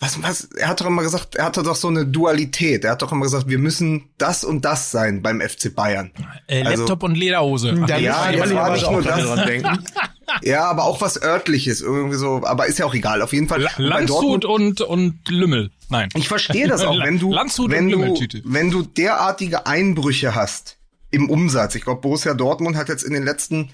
was, 0.00 0.20
was, 0.22 0.44
er 0.56 0.68
hat 0.68 0.80
doch 0.80 0.86
immer 0.86 1.02
gesagt, 1.02 1.36
er 1.36 1.44
hatte 1.44 1.62
doch 1.62 1.76
so 1.76 1.86
eine 1.88 2.04
Dualität. 2.04 2.84
Er 2.84 2.92
hat 2.92 3.02
doch 3.02 3.12
immer 3.12 3.22
gesagt, 3.22 3.48
wir 3.48 3.58
müssen 3.58 4.10
das 4.18 4.42
und 4.42 4.64
das 4.64 4.90
sein 4.90 5.22
beim 5.22 5.40
FC 5.40 5.72
Bayern. 5.74 6.10
Äh, 6.48 6.64
Also- 6.64 6.82
Laptop 6.82 7.04
und 7.04 7.14
Lederhose. 7.16 7.78
Ach, 7.84 7.88
Ja, 7.88 7.96
ja, 7.98 8.32
das 8.32 8.52
war 8.54 8.72
nicht 8.72 8.90
nur 8.90 9.02
das. 9.02 9.44
denken. 9.46 9.78
Ja, 10.42 10.64
aber 10.64 10.84
auch 10.84 11.02
was 11.02 11.20
örtliches, 11.22 11.82
irgendwie 11.82 12.16
so, 12.16 12.40
aber 12.44 12.66
ist 12.66 12.78
ja 12.78 12.86
auch 12.86 12.94
egal. 12.94 13.20
Auf 13.20 13.34
jeden 13.34 13.48
Fall. 13.48 13.68
Landshut 13.76 14.46
und, 14.46 14.80
und 14.80 15.28
Lümmel. 15.28 15.70
Nein. 15.90 16.08
Ich 16.14 16.26
verstehe 16.26 16.66
das 16.68 16.84
auch, 16.84 16.96
wenn 17.04 17.18
du, 17.18 17.32
Landshut 17.34 17.70
wenn 17.70 17.90
du, 17.90 18.18
wenn 18.44 18.70
du 18.70 18.80
derartige 18.80 19.66
Einbrüche 19.66 20.34
hast 20.34 20.78
im 21.10 21.28
Umsatz. 21.28 21.74
Ich 21.74 21.82
glaube, 21.84 22.00
Borussia 22.00 22.32
Dortmund 22.32 22.76
hat 22.76 22.88
jetzt 22.88 23.02
in 23.02 23.12
den 23.12 23.24
letzten, 23.24 23.72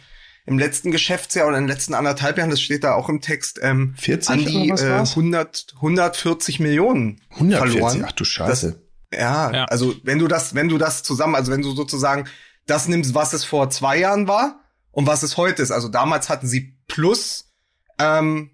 im 0.48 0.58
letzten 0.58 0.90
Geschäftsjahr 0.90 1.46
oder 1.46 1.58
in 1.58 1.64
den 1.64 1.68
letzten 1.68 1.94
anderthalb 1.94 2.38
Jahren, 2.38 2.50
das 2.50 2.61
steht 2.61 2.84
da 2.84 2.94
auch 2.94 3.08
im 3.08 3.20
Text, 3.20 3.61
ähm, 3.62 3.94
40 3.98 4.30
an 4.30 4.38
die 4.38 4.68
äh, 4.68 4.90
war's? 4.90 5.11
100, 5.11 5.74
140 5.76 6.61
Millionen 6.61 7.20
140, 7.30 7.72
verloren. 7.72 8.04
ach 8.06 8.12
du 8.12 8.24
Scheiße. 8.24 8.82
Ja, 9.12 9.52
Ja. 9.52 9.64
also 9.66 9.94
wenn 10.02 10.18
du 10.18 10.28
das, 10.28 10.54
wenn 10.54 10.68
du 10.68 10.78
das 10.78 11.02
zusammen, 11.02 11.34
also 11.34 11.52
wenn 11.52 11.62
du 11.62 11.72
sozusagen 11.72 12.28
das 12.66 12.88
nimmst, 12.88 13.14
was 13.14 13.32
es 13.32 13.44
vor 13.44 13.70
zwei 13.70 13.98
Jahren 13.98 14.28
war 14.28 14.61
und 14.90 15.06
was 15.06 15.22
es 15.22 15.37
heute 15.37 15.62
ist. 15.62 15.70
Also 15.70 15.88
damals 15.88 16.28
hatten 16.28 16.46
sie 16.46 16.76
plus, 16.87 17.50
ähm, 17.98 18.50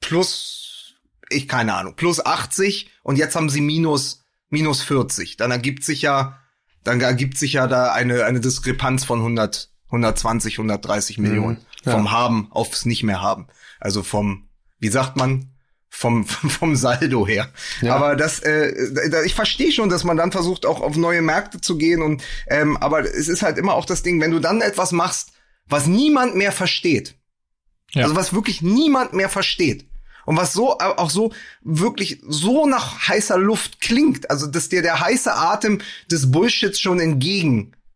plus, 0.00 0.94
ich 1.28 1.48
keine 1.48 1.74
Ahnung, 1.74 1.94
plus 1.96 2.24
80 2.24 2.90
und 3.02 3.16
jetzt 3.16 3.36
haben 3.36 3.48
sie 3.48 3.60
minus, 3.60 4.24
minus 4.50 4.82
40. 4.82 5.36
Dann 5.36 5.50
ergibt 5.50 5.84
sich 5.84 6.02
ja, 6.02 6.38
dann 6.84 7.00
ergibt 7.00 7.38
sich 7.38 7.54
ja 7.54 7.66
da 7.66 7.92
eine, 7.92 8.24
eine 8.24 8.40
Diskrepanz 8.40 9.04
von 9.04 9.20
100, 9.20 9.70
120, 9.92 10.54
130 10.54 11.18
Millionen. 11.18 11.58
ja. 11.84 11.92
Vom 11.92 12.10
Haben 12.10 12.48
aufs 12.50 12.86
Nicht 12.86 13.02
mehr 13.02 13.20
haben. 13.20 13.46
Also 13.78 14.02
vom, 14.02 14.48
wie 14.78 14.88
sagt 14.88 15.16
man? 15.16 15.50
Vom, 15.90 16.24
vom 16.26 16.74
Saldo 16.74 17.26
her. 17.26 17.48
Ja. 17.82 17.94
Aber 17.94 18.16
das, 18.16 18.40
äh, 18.40 18.72
ich 19.24 19.34
verstehe 19.34 19.70
schon, 19.70 19.90
dass 19.90 20.04
man 20.04 20.16
dann 20.16 20.32
versucht, 20.32 20.64
auch 20.64 20.80
auf 20.80 20.96
neue 20.96 21.20
Märkte 21.22 21.60
zu 21.60 21.76
gehen 21.76 22.00
und, 22.00 22.22
ähm, 22.48 22.76
aber 22.78 23.00
es 23.00 23.28
ist 23.28 23.42
halt 23.42 23.58
immer 23.58 23.74
auch 23.74 23.84
das 23.84 24.02
Ding, 24.02 24.20
wenn 24.20 24.30
du 24.30 24.38
dann 24.38 24.62
etwas 24.62 24.92
machst, 24.92 25.32
was 25.66 25.86
niemand 25.86 26.34
mehr 26.34 26.52
versteht. 26.52 27.14
Ja. 27.90 28.04
Also 28.04 28.16
was 28.16 28.32
wirklich 28.32 28.62
niemand 28.62 29.12
mehr 29.12 29.28
versteht. 29.28 29.86
Und 30.24 30.36
was 30.36 30.52
so, 30.52 30.78
auch 30.78 31.10
so, 31.10 31.32
wirklich 31.62 32.20
so 32.26 32.66
nach 32.66 33.08
heißer 33.08 33.38
Luft 33.38 33.80
klingt. 33.80 34.30
Also, 34.30 34.46
dass 34.46 34.68
dir 34.68 34.80
der 34.80 35.00
heiße 35.00 35.34
Atem 35.34 35.80
des 36.10 36.30
Bullshits 36.30 36.78
schon 36.78 37.00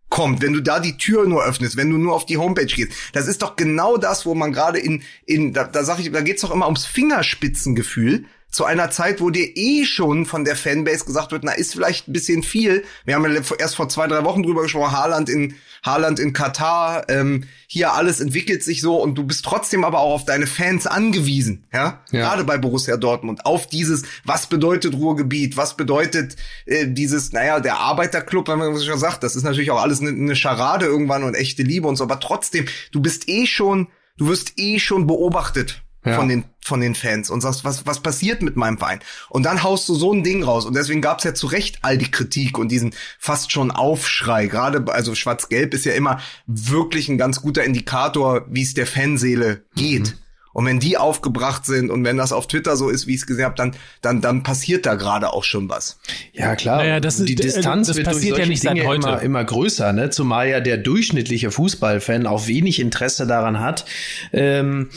entgegenkommt, 0.07 0.42
wenn 0.42 0.53
du 0.53 0.61
da 0.61 0.81
die 0.81 0.97
Tür 0.97 1.27
nur 1.27 1.45
öffnest, 1.45 1.77
wenn 1.77 1.90
du 1.90 1.99
nur 1.99 2.14
auf 2.14 2.27
die 2.27 2.38
Homepage 2.38 2.66
gehst. 2.66 2.92
Das 3.12 3.27
ist 3.27 3.42
doch 3.42 3.57
genau 3.57 3.97
das, 3.97 4.27
wo 4.27 4.35
man 4.35 4.53
gerade 4.53 4.79
in, 4.79 5.03
in, 5.25 5.53
da, 5.53 5.64
da 5.64 5.85
sag 5.85 5.99
ich, 5.99 6.11
da 6.11 6.21
geht's 6.21 6.42
doch 6.42 6.51
immer 6.51 6.66
ums 6.66 6.87
Fingerspitzengefühl 6.87 8.25
zu 8.51 8.64
einer 8.64 8.90
Zeit, 8.90 9.21
wo 9.21 9.31
dir 9.31 9.57
eh 9.57 9.85
schon 9.85 10.25
von 10.25 10.45
der 10.45 10.57
Fanbase 10.57 11.05
gesagt 11.05 11.33
wird, 11.33 11.45
na, 11.45 11.53
ist 11.53 11.73
vielleicht 11.73 12.09
ein 12.09 12.12
bisschen 12.12 12.42
viel. 12.42 12.85
Wir 13.05 13.16
haben 13.16 13.25
ja 13.25 13.42
erst 13.59 13.77
vor 13.77 13.88
zwei, 13.88 14.07
drei 14.07 14.25
Wochen 14.25 14.42
drüber 14.42 14.62
gesprochen, 14.62 14.92
Haaland 14.92 15.29
in, 15.29 15.57
Haaland 15.87 16.18
in 16.18 16.33
Katar, 16.33 17.09
ähm, 17.09 17.44
hier 17.66 17.92
alles 17.94 18.20
entwickelt 18.20 18.62
sich 18.62 18.81
so 18.81 19.01
und 19.01 19.14
du 19.14 19.25
bist 19.25 19.44
trotzdem 19.44 19.85
aber 19.85 20.01
auch 20.01 20.14
auf 20.14 20.25
deine 20.25 20.46
Fans 20.46 20.87
angewiesen, 20.87 21.64
ja? 21.72 22.03
ja. 22.11 22.20
Gerade 22.20 22.44
bei 22.44 22.59
Borussia 22.59 22.96
Dortmund, 22.96 23.46
auf 23.46 23.66
dieses, 23.66 24.03
was 24.25 24.49
bedeutet 24.49 24.94
Ruhrgebiet, 24.94 25.57
was 25.57 25.77
bedeutet 25.77 26.37
äh, 26.66 26.87
dieses, 26.88 27.33
naja, 27.33 27.61
der 27.61 27.79
Arbeiterclub, 27.79 28.49
wenn 28.49 28.59
man 28.59 28.79
schon 28.81 28.99
sagt, 28.99 29.22
das 29.22 29.37
ist 29.37 29.44
natürlich 29.44 29.70
auch 29.70 29.81
alles 29.81 30.01
eine, 30.01 30.11
eine 30.11 30.37
Scharade 30.37 30.87
irgendwann 30.87 31.22
und 31.22 31.35
echte 31.35 31.62
Liebe 31.62 31.88
und 31.88 31.96
so, 31.96 32.05
aber 32.05 32.20
trotzdem, 32.20 32.66
du 32.92 33.01
bist 33.01 33.29
eh 33.29 33.46
schon, 33.46 33.88
du 34.18 34.29
wirst 34.29 34.55
eh 34.59 34.79
schon 34.79 35.07
beobachtet 35.07 35.86
ja. 36.07 36.14
von 36.14 36.29
den 36.29 36.45
von 36.64 36.81
den 36.81 36.95
Fans 36.95 37.31
und 37.31 37.40
sagst, 37.40 37.64
was 37.64 37.87
was 37.87 38.01
passiert 38.01 38.42
mit 38.42 38.57
meinem 38.57 38.79
Verein? 38.79 39.01
Und 39.29 39.45
dann 39.45 39.62
haust 39.62 39.88
du 39.88 39.95
so 39.95 40.12
ein 40.12 40.23
Ding 40.23 40.42
raus 40.42 40.64
und 40.64 40.75
deswegen 40.75 41.01
gab's 41.01 41.25
ja 41.25 41.35
zu 41.35 41.47
Recht 41.47 41.79
all 41.83 41.99
die 41.99 42.11
Kritik 42.11 42.59
und 42.59 42.69
diesen 42.71 42.95
fast 43.19 43.53
schon 43.53 43.71
Aufschrei. 43.71 44.47
Gerade 44.47 44.85
also 44.92 45.14
Schwarz-Gelb 45.14 45.75
ist 45.75 45.85
ja 45.85 45.92
immer 45.92 46.21
wirklich 46.47 47.09
ein 47.09 47.19
ganz 47.19 47.42
guter 47.42 47.64
Indikator, 47.64 48.47
wie 48.49 48.62
es 48.62 48.75
der 48.75 48.87
Fanseele 48.87 49.62
geht. 49.75 50.14
Mhm. 50.14 50.19
Und 50.57 50.64
wenn 50.64 50.81
die 50.81 50.97
aufgebracht 50.97 51.66
sind 51.66 51.90
und 51.90 52.03
wenn 52.03 52.16
das 52.16 52.33
auf 52.33 52.49
Twitter 52.49 52.79
so 52.79 52.88
ist, 52.88 53.07
wie 53.07 53.11
ich 53.11 53.21
es 53.21 53.27
gesehen 53.27 53.45
habe, 53.45 53.57
dann, 53.57 53.77
dann, 54.01 54.23
dann 54.23 54.42
passiert 54.42 54.87
da 54.87 54.95
gerade 54.95 55.35
auch 55.35 55.45
schon 55.45 55.69
was. 55.69 55.99
Ja, 56.33 56.57
klar. 56.57 56.79
Naja, 56.79 56.99
das 56.99 57.21
ist, 57.21 57.29
die 57.29 57.35
Distanz 57.35 57.88
das 57.88 57.99
wird 57.99 58.07
passiert 58.07 58.38
durch 58.38 58.45
ja 58.45 58.49
nicht 58.49 58.62
Dinge 58.62 58.81
seit 58.81 58.87
heute. 58.87 59.07
Immer, 59.07 59.21
immer 59.21 59.45
größer, 59.45 59.92
ne? 59.92 60.09
Zumal 60.09 60.49
ja 60.49 60.61
der 60.61 60.79
durchschnittliche 60.79 61.51
Fußballfan 61.51 62.27
auch 62.27 62.47
wenig 62.47 62.81
Interesse 62.81 63.27
daran 63.27 63.61
hat, 63.61 63.85
ähm, 64.33 64.88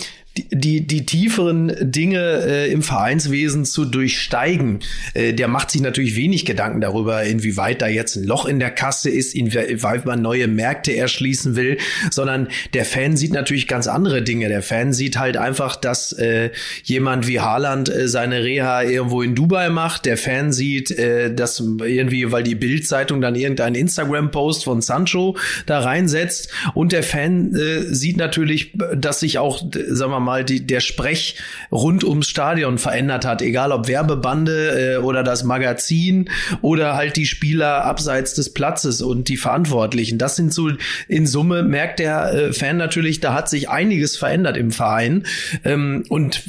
die, 0.51 0.85
die 0.85 1.05
tieferen 1.05 1.73
Dinge 1.79 2.43
äh, 2.45 2.71
im 2.71 2.81
Vereinswesen 2.81 3.65
zu 3.65 3.85
durchsteigen, 3.85 4.79
äh, 5.13 5.33
der 5.33 5.47
macht 5.47 5.71
sich 5.71 5.81
natürlich 5.81 6.15
wenig 6.15 6.45
Gedanken 6.45 6.81
darüber, 6.81 7.23
inwieweit 7.23 7.81
da 7.81 7.87
jetzt 7.87 8.15
ein 8.15 8.23
Loch 8.23 8.45
in 8.45 8.59
der 8.59 8.71
Kasse 8.71 9.09
ist, 9.09 9.35
inwieweit 9.35 10.05
man 10.05 10.21
neue 10.21 10.47
Märkte 10.47 10.95
erschließen 10.95 11.55
will, 11.55 11.77
sondern 12.11 12.47
der 12.73 12.85
Fan 12.85 13.17
sieht 13.17 13.33
natürlich 13.33 13.67
ganz 13.67 13.87
andere 13.87 14.21
Dinge. 14.21 14.49
Der 14.49 14.61
Fan 14.61 14.93
sieht 14.93 15.17
halt 15.17 15.37
einfach, 15.37 15.75
dass 15.75 16.13
äh, 16.13 16.51
jemand 16.83 17.27
wie 17.27 17.39
Haaland 17.39 17.89
äh, 17.89 18.07
seine 18.07 18.43
Reha 18.43 18.83
irgendwo 18.83 19.21
in 19.21 19.35
Dubai 19.35 19.69
macht. 19.69 20.05
Der 20.05 20.17
Fan 20.17 20.51
sieht, 20.51 20.91
äh, 20.91 21.33
dass 21.33 21.59
irgendwie, 21.59 22.31
weil 22.31 22.43
die 22.43 22.55
Bild-Zeitung 22.55 23.21
dann 23.21 23.35
irgendeinen 23.35 23.75
Instagram-Post 23.75 24.63
von 24.63 24.81
Sancho 24.81 25.37
da 25.65 25.79
reinsetzt 25.79 26.49
und 26.73 26.91
der 26.91 27.03
Fan 27.03 27.55
äh, 27.55 27.93
sieht 27.93 28.17
natürlich, 28.17 28.73
dass 28.95 29.19
sich 29.19 29.37
auch, 29.37 29.61
sagen 29.87 30.11
wir 30.11 30.19
mal, 30.19 30.28
mal, 30.29 30.45
die, 30.45 30.65
der 30.65 30.79
Sprech 30.79 31.35
rund 31.71 32.03
ums 32.03 32.29
Stadion 32.29 32.77
verändert 32.77 33.25
hat, 33.25 33.41
egal 33.41 33.71
ob 33.71 33.87
Werbebande 33.87 34.95
äh, 34.95 34.97
oder 34.97 35.23
das 35.23 35.43
Magazin 35.43 36.29
oder 36.61 36.95
halt 36.95 37.15
die 37.15 37.25
Spieler 37.25 37.83
abseits 37.85 38.35
des 38.35 38.53
Platzes 38.53 39.01
und 39.01 39.27
die 39.27 39.37
Verantwortlichen. 39.37 40.19
Das 40.19 40.35
sind 40.35 40.53
so 40.53 40.69
in 41.07 41.25
Summe 41.25 41.63
merkt 41.63 41.99
der 41.99 42.33
äh, 42.33 42.53
Fan 42.53 42.77
natürlich, 42.77 43.19
da 43.19 43.33
hat 43.33 43.49
sich 43.49 43.69
einiges 43.69 44.17
verändert 44.17 44.55
im 44.55 44.71
Verein 44.71 45.25
ähm, 45.65 46.03
und 46.09 46.43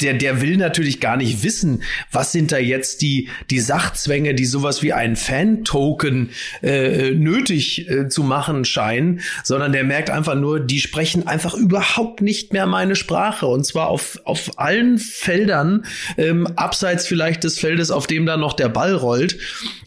der 0.00 0.14
der 0.14 0.40
will 0.40 0.56
natürlich 0.56 1.00
gar 1.00 1.16
nicht 1.16 1.42
wissen, 1.42 1.82
was 2.10 2.32
sind 2.32 2.50
da 2.50 2.58
jetzt 2.58 3.02
die 3.02 3.28
die 3.50 3.60
Sachzwänge, 3.60 4.34
die 4.34 4.46
sowas 4.46 4.82
wie 4.82 4.94
ein 4.94 5.16
Fan-Token 5.16 6.30
äh, 6.62 7.10
nötig 7.10 7.90
äh, 7.90 8.08
zu 8.08 8.22
machen 8.22 8.64
scheinen, 8.64 9.20
sondern 9.44 9.72
der 9.72 9.84
merkt 9.84 10.08
einfach 10.08 10.34
nur, 10.34 10.60
die 10.60 10.80
sprechen 10.80 11.26
einfach 11.26 11.54
überhaupt 11.54 12.22
nicht 12.22 12.52
mehr 12.54 12.66
meine 12.66 12.96
Sprache. 12.96 13.17
Sprache 13.18 13.46
und 13.46 13.64
zwar 13.64 13.88
auf, 13.88 14.20
auf 14.24 14.60
allen 14.60 14.96
Feldern, 14.98 15.84
ähm, 16.16 16.46
abseits 16.54 17.04
vielleicht 17.04 17.42
des 17.42 17.58
Feldes, 17.58 17.90
auf 17.90 18.06
dem 18.06 18.26
dann 18.26 18.38
noch 18.38 18.52
der 18.52 18.68
Ball 18.68 18.94
rollt. 18.94 19.38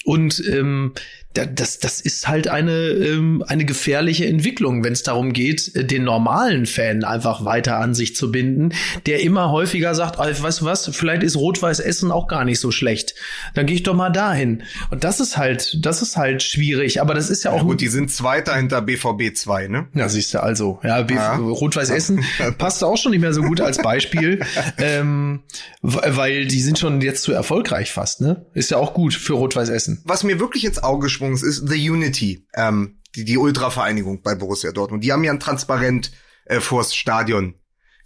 Und 0.04 0.44
ähm, 0.50 0.94
das, 1.34 1.80
das 1.80 2.02
ist 2.02 2.28
halt 2.28 2.48
eine, 2.48 2.72
ähm, 2.90 3.44
eine 3.48 3.66
gefährliche 3.66 4.26
Entwicklung, 4.26 4.84
wenn 4.84 4.94
es 4.94 5.04
darum 5.04 5.32
geht, 5.32 5.72
den 5.92 6.04
normalen 6.04 6.66
Fan 6.66 7.04
einfach 7.04 7.46
weiter 7.46 7.78
an 7.78 7.94
sich 7.94 8.16
zu 8.16 8.32
binden, 8.32 8.74
der 9.06 9.22
immer 9.22 9.50
häufiger 9.52 9.96
sagt, 9.96 10.20
weißt 10.20 10.62
du 10.62 10.66
was, 10.66 10.90
vielleicht 10.94 11.24
ist 11.24 11.38
Rot-Weiß 11.38 11.80
Essen 11.80 12.12
auch 12.12 12.28
gar 12.28 12.44
nicht 12.44 12.60
so 12.60 12.72
schlecht. 12.72 13.16
Dann 13.54 13.66
gehe 13.66 13.76
ich 13.76 13.84
doch 13.84 13.96
mal 13.96 14.10
dahin. 14.10 14.64
Und 14.90 15.04
das 15.04 15.20
ist 15.20 15.38
halt, 15.38 15.86
das 15.86 16.02
ist 16.02 16.18
halt 16.18 16.44
schwierig. 16.44 17.02
Aber 17.02 17.14
das 17.14 17.30
ist 17.30 17.44
ja 17.44 17.52
auch. 17.52 17.58
Ja, 17.58 17.64
gut, 17.64 17.82
die 17.82 17.88
sind 17.88 18.12
Zweiter 18.12 18.56
hinter 18.56 18.82
BVB 18.82 19.34
2, 19.34 19.68
ne? 19.68 19.88
Ja, 19.94 20.10
siehst 20.10 20.34
du 20.34 20.44
also. 20.44 20.80
Ja, 20.84 21.00
ja. 21.02 21.36
Rot-Weiß 21.36 21.90
Essen 21.90 22.24
passt 22.58 22.84
auch 22.84 22.98
schon 22.98 23.12
nicht 23.12 23.22
mehr 23.22 23.34
so 23.34 23.42
gut 23.42 23.62
als 23.62 23.78
Beispiel, 23.78 24.42
ähm, 24.78 25.44
weil 25.82 26.46
die 26.46 26.62
sind 26.62 26.78
schon 26.78 27.02
jetzt 27.02 27.24
zu 27.24 27.32
erfolgreich 27.32 27.92
fast, 27.92 28.22
ne? 28.22 28.46
Ist 28.54 28.72
ja 28.72 28.78
auch 28.78 28.94
gut 28.94 29.14
für 29.14 29.34
Rot-Weiß 29.34 29.70
Essen. 29.70 30.02
Was 30.04 30.24
mir 30.24 30.40
wirklich 30.40 30.66
ins 30.66 30.84
Auge 30.84 31.10
gesprungen 31.22 31.36
ist, 31.36 31.44
ist 31.44 31.70
The 31.70 31.90
Unity, 31.90 32.46
ähm, 32.56 32.98
die, 33.16 33.26
die 33.26 33.38
Ultra-Vereinigung 33.38 34.22
bei 34.22 34.36
Borussia 34.36 34.72
Dortmund. 34.72 35.04
Die 35.04 35.12
haben 35.12 35.24
ja 35.24 35.32
ein 35.32 35.40
Transparent 35.40 36.12
äh, 36.46 36.60
vors 36.60 36.96
Stadion 36.96 37.56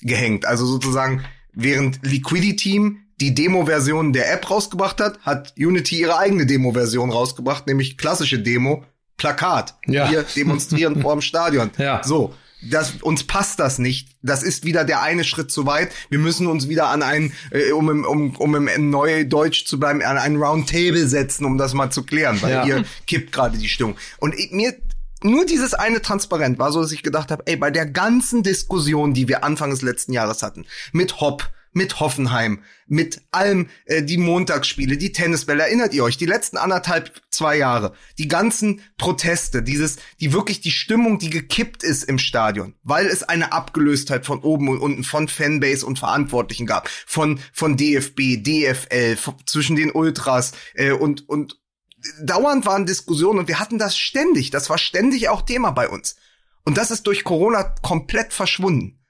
gehängt. 0.01 0.45
Also 0.45 0.65
sozusagen, 0.65 1.23
während 1.53 1.99
Liquidity 2.05 2.97
die 3.21 3.33
Demo-Version 3.33 4.11
der 4.11 4.33
App 4.33 4.49
rausgebracht 4.49 4.99
hat, 4.99 5.19
hat 5.21 5.53
Unity 5.57 6.01
ihre 6.01 6.17
eigene 6.17 6.45
Demo-Version 6.45 7.11
rausgebracht, 7.11 7.67
nämlich 7.67 7.97
klassische 7.97 8.39
Demo, 8.39 8.83
Plakat. 9.17 9.75
Ja. 9.87 10.11
Wir 10.11 10.23
demonstrieren 10.23 11.01
vor 11.01 11.13
dem 11.13 11.21
Stadion. 11.21 11.71
Ja. 11.77 12.01
So 12.03 12.33
das, 12.61 12.93
uns 13.01 13.23
passt 13.23 13.59
das 13.59 13.79
nicht. 13.79 14.09
Das 14.21 14.43
ist 14.43 14.65
wieder 14.65 14.85
der 14.85 15.01
eine 15.01 15.23
Schritt 15.23 15.51
zu 15.51 15.65
weit. 15.65 15.91
Wir 16.09 16.19
müssen 16.19 16.47
uns 16.47 16.67
wieder 16.67 16.87
an 16.87 17.03
ein, 17.03 17.33
äh, 17.51 17.71
um, 17.71 17.89
im, 17.89 18.05
um, 18.05 18.35
um 18.35 18.67
im 18.67 18.89
Neudeutsch 18.89 19.65
zu 19.65 19.79
bleiben, 19.79 20.01
an 20.01 20.17
ein 20.17 20.37
Roundtable 20.37 21.07
setzen, 21.07 21.45
um 21.45 21.57
das 21.57 21.73
mal 21.73 21.91
zu 21.91 22.03
klären, 22.03 22.41
weil 22.41 22.51
ja. 22.51 22.63
hier 22.63 22.85
kippt 23.07 23.31
gerade 23.31 23.57
die 23.57 23.69
Stimmung. 23.69 23.95
Und 24.17 24.35
ich, 24.35 24.51
mir 24.51 24.75
nur 25.23 25.45
dieses 25.45 25.73
eine 25.73 26.01
Transparent 26.01 26.59
war 26.59 26.71
so, 26.71 26.81
dass 26.81 26.91
ich 26.91 27.03
gedacht 27.03 27.31
habe, 27.31 27.43
ey, 27.47 27.55
bei 27.55 27.71
der 27.71 27.85
ganzen 27.85 28.43
Diskussion, 28.43 29.13
die 29.13 29.27
wir 29.27 29.43
Anfang 29.43 29.69
des 29.71 29.81
letzten 29.81 30.13
Jahres 30.13 30.43
hatten, 30.43 30.65
mit 30.91 31.19
Hopp, 31.19 31.49
mit 31.75 31.99
Hoffenheim, 31.99 32.63
mit 32.87 33.21
allem, 33.31 33.67
äh, 33.85 34.01
die 34.01 34.17
Montagsspiele, 34.17 34.97
die 34.97 35.11
Tennisbälle, 35.11 35.63
erinnert 35.63 35.93
ihr 35.93 36.03
euch, 36.03 36.17
die 36.17 36.25
letzten 36.25 36.57
anderthalb, 36.57 37.21
zwei 37.29 37.57
Jahre, 37.57 37.93
die 38.17 38.29
ganzen 38.29 38.81
Proteste, 38.97 39.61
dieses, 39.61 39.97
die 40.21 40.31
wirklich 40.31 40.61
die 40.61 40.71
Stimmung, 40.71 41.19
die 41.19 41.29
gekippt 41.29 41.83
ist 41.83 42.03
im 42.03 42.17
Stadion, 42.17 42.75
weil 42.83 43.07
es 43.07 43.23
eine 43.23 43.51
Abgelöstheit 43.51 44.25
von 44.25 44.39
oben 44.39 44.69
und 44.69 44.79
unten, 44.79 45.03
von 45.03 45.27
Fanbase 45.27 45.85
und 45.85 45.99
Verantwortlichen 45.99 46.65
gab, 46.65 46.87
von, 47.05 47.39
von 47.51 47.75
DFB, 47.75 48.41
DFL, 48.41 49.17
von, 49.17 49.35
zwischen 49.45 49.75
den 49.75 49.91
Ultras 49.91 50.53
äh, 50.75 50.91
und, 50.91 51.27
und 51.27 51.59
dauernd 52.21 52.65
waren 52.65 52.85
Diskussionen 52.85 53.39
und 53.39 53.47
wir 53.49 53.59
hatten 53.59 53.79
das 53.79 53.97
ständig, 53.97 54.49
das 54.49 54.69
war 54.69 54.77
ständig 54.77 55.27
auch 55.27 55.41
Thema 55.41 55.71
bei 55.71 55.89
uns. 55.89 56.15
Und 56.63 56.77
das 56.77 56.89
ist 56.89 57.05
durch 57.05 57.25
Corona 57.25 57.75
komplett 57.81 58.31
verschwunden. 58.31 59.04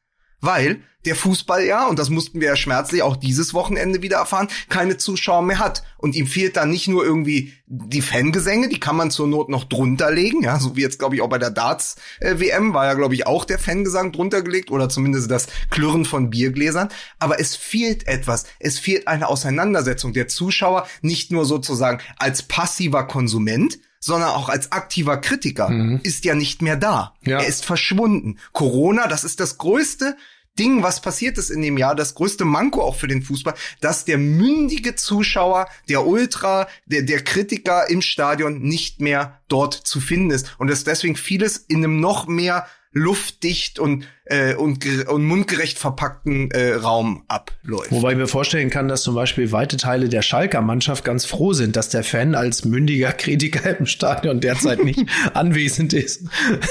Weil 0.45 0.81
der 1.05 1.15
Fußball 1.15 1.63
ja, 1.63 1.87
und 1.87 1.99
das 1.99 2.09
mussten 2.09 2.41
wir 2.41 2.49
ja 2.49 2.55
schmerzlich 2.55 3.01
auch 3.01 3.15
dieses 3.15 3.53
Wochenende 3.53 4.01
wieder 4.01 4.17
erfahren, 4.17 4.47
keine 4.69 4.97
Zuschauer 4.97 5.43
mehr 5.43 5.59
hat. 5.59 5.83
Und 5.97 6.15
ihm 6.15 6.27
fehlt 6.27 6.57
da 6.57 6.65
nicht 6.65 6.87
nur 6.87 7.05
irgendwie 7.05 7.53
die 7.67 8.01
Fangesänge, 8.01 8.69
die 8.69 8.79
kann 8.79 8.95
man 8.95 9.11
zur 9.11 9.27
Not 9.27 9.49
noch 9.49 9.63
drunter 9.63 10.11
legen, 10.11 10.43
ja, 10.43 10.59
so 10.59 10.75
wie 10.75 10.81
jetzt, 10.81 10.99
glaube 10.99 11.15
ich, 11.15 11.21
auch 11.21 11.29
bei 11.29 11.37
der 11.37 11.51
Darts-WM 11.51 12.71
äh, 12.71 12.73
war 12.73 12.85
ja, 12.85 12.93
glaube 12.93 13.15
ich, 13.15 13.27
auch 13.27 13.45
der 13.45 13.59
Fangesang 13.59 14.11
drunter 14.11 14.41
gelegt 14.41 14.71
oder 14.71 14.89
zumindest 14.89 15.31
das 15.31 15.47
Klirren 15.69 16.05
von 16.05 16.29
Biergläsern. 16.29 16.89
Aber 17.19 17.39
es 17.39 17.55
fehlt 17.55 18.07
etwas. 18.07 18.45
Es 18.59 18.79
fehlt 18.79 19.07
eine 19.07 19.27
Auseinandersetzung 19.27 20.13
der 20.13 20.27
Zuschauer, 20.27 20.87
nicht 21.01 21.31
nur 21.31 21.45
sozusagen 21.45 22.01
als 22.17 22.43
passiver 22.43 23.07
Konsument, 23.07 23.79
sondern 23.99 24.29
auch 24.29 24.49
als 24.49 24.71
aktiver 24.71 25.17
Kritiker, 25.17 25.69
mhm. 25.69 25.99
ist 26.03 26.25
ja 26.25 26.35
nicht 26.35 26.61
mehr 26.61 26.75
da. 26.75 27.15
Ja. 27.23 27.39
Er 27.39 27.47
ist 27.47 27.65
verschwunden. 27.65 28.37
Corona, 28.51 29.07
das 29.07 29.23
ist 29.23 29.39
das 29.39 29.57
größte 29.57 30.15
Ding, 30.57 30.83
was 30.83 31.01
passiert 31.01 31.37
ist 31.37 31.49
in 31.49 31.61
dem 31.61 31.77
Jahr, 31.77 31.95
das 31.95 32.15
größte 32.15 32.45
Manko 32.45 32.81
auch 32.81 32.95
für 32.95 33.07
den 33.07 33.21
Fußball, 33.21 33.55
dass 33.81 34.05
der 34.05 34.17
mündige 34.17 34.95
Zuschauer, 34.95 35.67
der 35.89 36.05
Ultra, 36.05 36.67
der, 36.85 37.01
der 37.01 37.23
Kritiker 37.23 37.89
im 37.89 38.01
Stadion 38.01 38.61
nicht 38.61 39.01
mehr 39.01 39.39
dort 39.47 39.73
zu 39.73 39.99
finden 39.99 40.31
ist. 40.31 40.55
Und 40.57 40.69
dass 40.69 40.83
deswegen 40.83 41.15
vieles 41.15 41.57
in 41.57 41.77
einem 41.77 41.99
noch 41.99 42.27
mehr 42.27 42.67
luftdicht 42.95 43.77
und 43.77 44.05
äh, 44.25 44.55
und, 44.55 44.85
und 45.07 45.23
mundgerecht 45.23 45.77
verpackten 45.77 46.49
äh, 46.51 46.73
Raum 46.73 47.23
abläuft. 47.27 47.91
Wobei 47.91 48.13
ich 48.13 48.17
mir 48.17 48.27
vorstellen 48.27 48.69
kann, 48.69 48.87
dass 48.87 49.03
zum 49.03 49.13
Beispiel 49.13 49.51
weite 49.51 49.77
Teile 49.77 50.09
der 50.09 50.23
Schalker 50.23 50.61
Mannschaft 50.61 51.03
ganz 51.03 51.25
froh 51.25 51.53
sind, 51.53 51.75
dass 51.75 51.89
der 51.89 52.03
Fan 52.03 52.33
als 52.33 52.65
mündiger 52.65 53.11
Kritiker 53.11 53.77
im 53.77 53.85
Stadion 53.85 54.39
derzeit 54.39 54.83
nicht 54.83 55.05
anwesend 55.33 55.93
ist. 55.93 56.23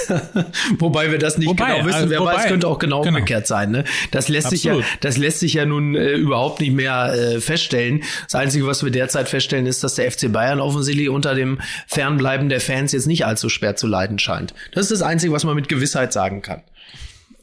wobei 0.79 1.13
wir 1.13 1.19
das 1.19 1.39
nicht 1.39 1.49
wobei, 1.49 1.75
genau 1.75 1.87
wissen. 1.87 1.95
Also, 1.95 2.11
Wer 2.11 2.21
wobei, 2.21 2.35
weiß, 2.35 2.47
könnte 2.47 2.67
auch 2.67 2.79
genau, 2.79 3.03
genau, 3.03 3.17
umgekehrt 3.17 3.47
sein. 3.47 3.71
Ne? 3.71 3.85
Das 4.11 4.29
lässt 4.29 4.47
Absolut. 4.47 4.83
sich 4.83 4.93
ja, 4.93 4.99
das 5.01 5.17
lässt 5.17 5.39
sich 5.39 5.55
ja 5.55 5.65
nun 5.65 5.95
äh, 5.95 6.13
überhaupt 6.15 6.61
nicht 6.61 6.73
mehr 6.73 7.15
äh, 7.15 7.41
feststellen. 7.41 8.03
Das 8.25 8.35
Einzige, 8.35 8.67
was 8.67 8.83
wir 8.83 8.91
derzeit 8.91 9.29
feststellen, 9.29 9.67
ist, 9.67 9.85
dass 9.85 9.95
der 9.95 10.11
FC 10.11 10.33
Bayern 10.33 10.59
offensichtlich 10.59 11.09
unter 11.09 11.37
dem 11.37 11.61
Fernbleiben 11.87 12.49
der 12.49 12.61
Fans 12.61 12.91
jetzt 12.91 13.07
nicht 13.07 13.27
allzu 13.27 13.49
schwer 13.49 13.77
zu 13.77 13.87
leiden 13.87 14.19
scheint. 14.19 14.55
Das 14.73 14.83
ist 14.85 14.93
das 14.93 15.03
Einzige, 15.03 15.33
was 15.33 15.45
man 15.45 15.55
mit 15.55 15.69
Gewissheit 15.69 16.13
sagen 16.15 16.41
kann. 16.41 16.63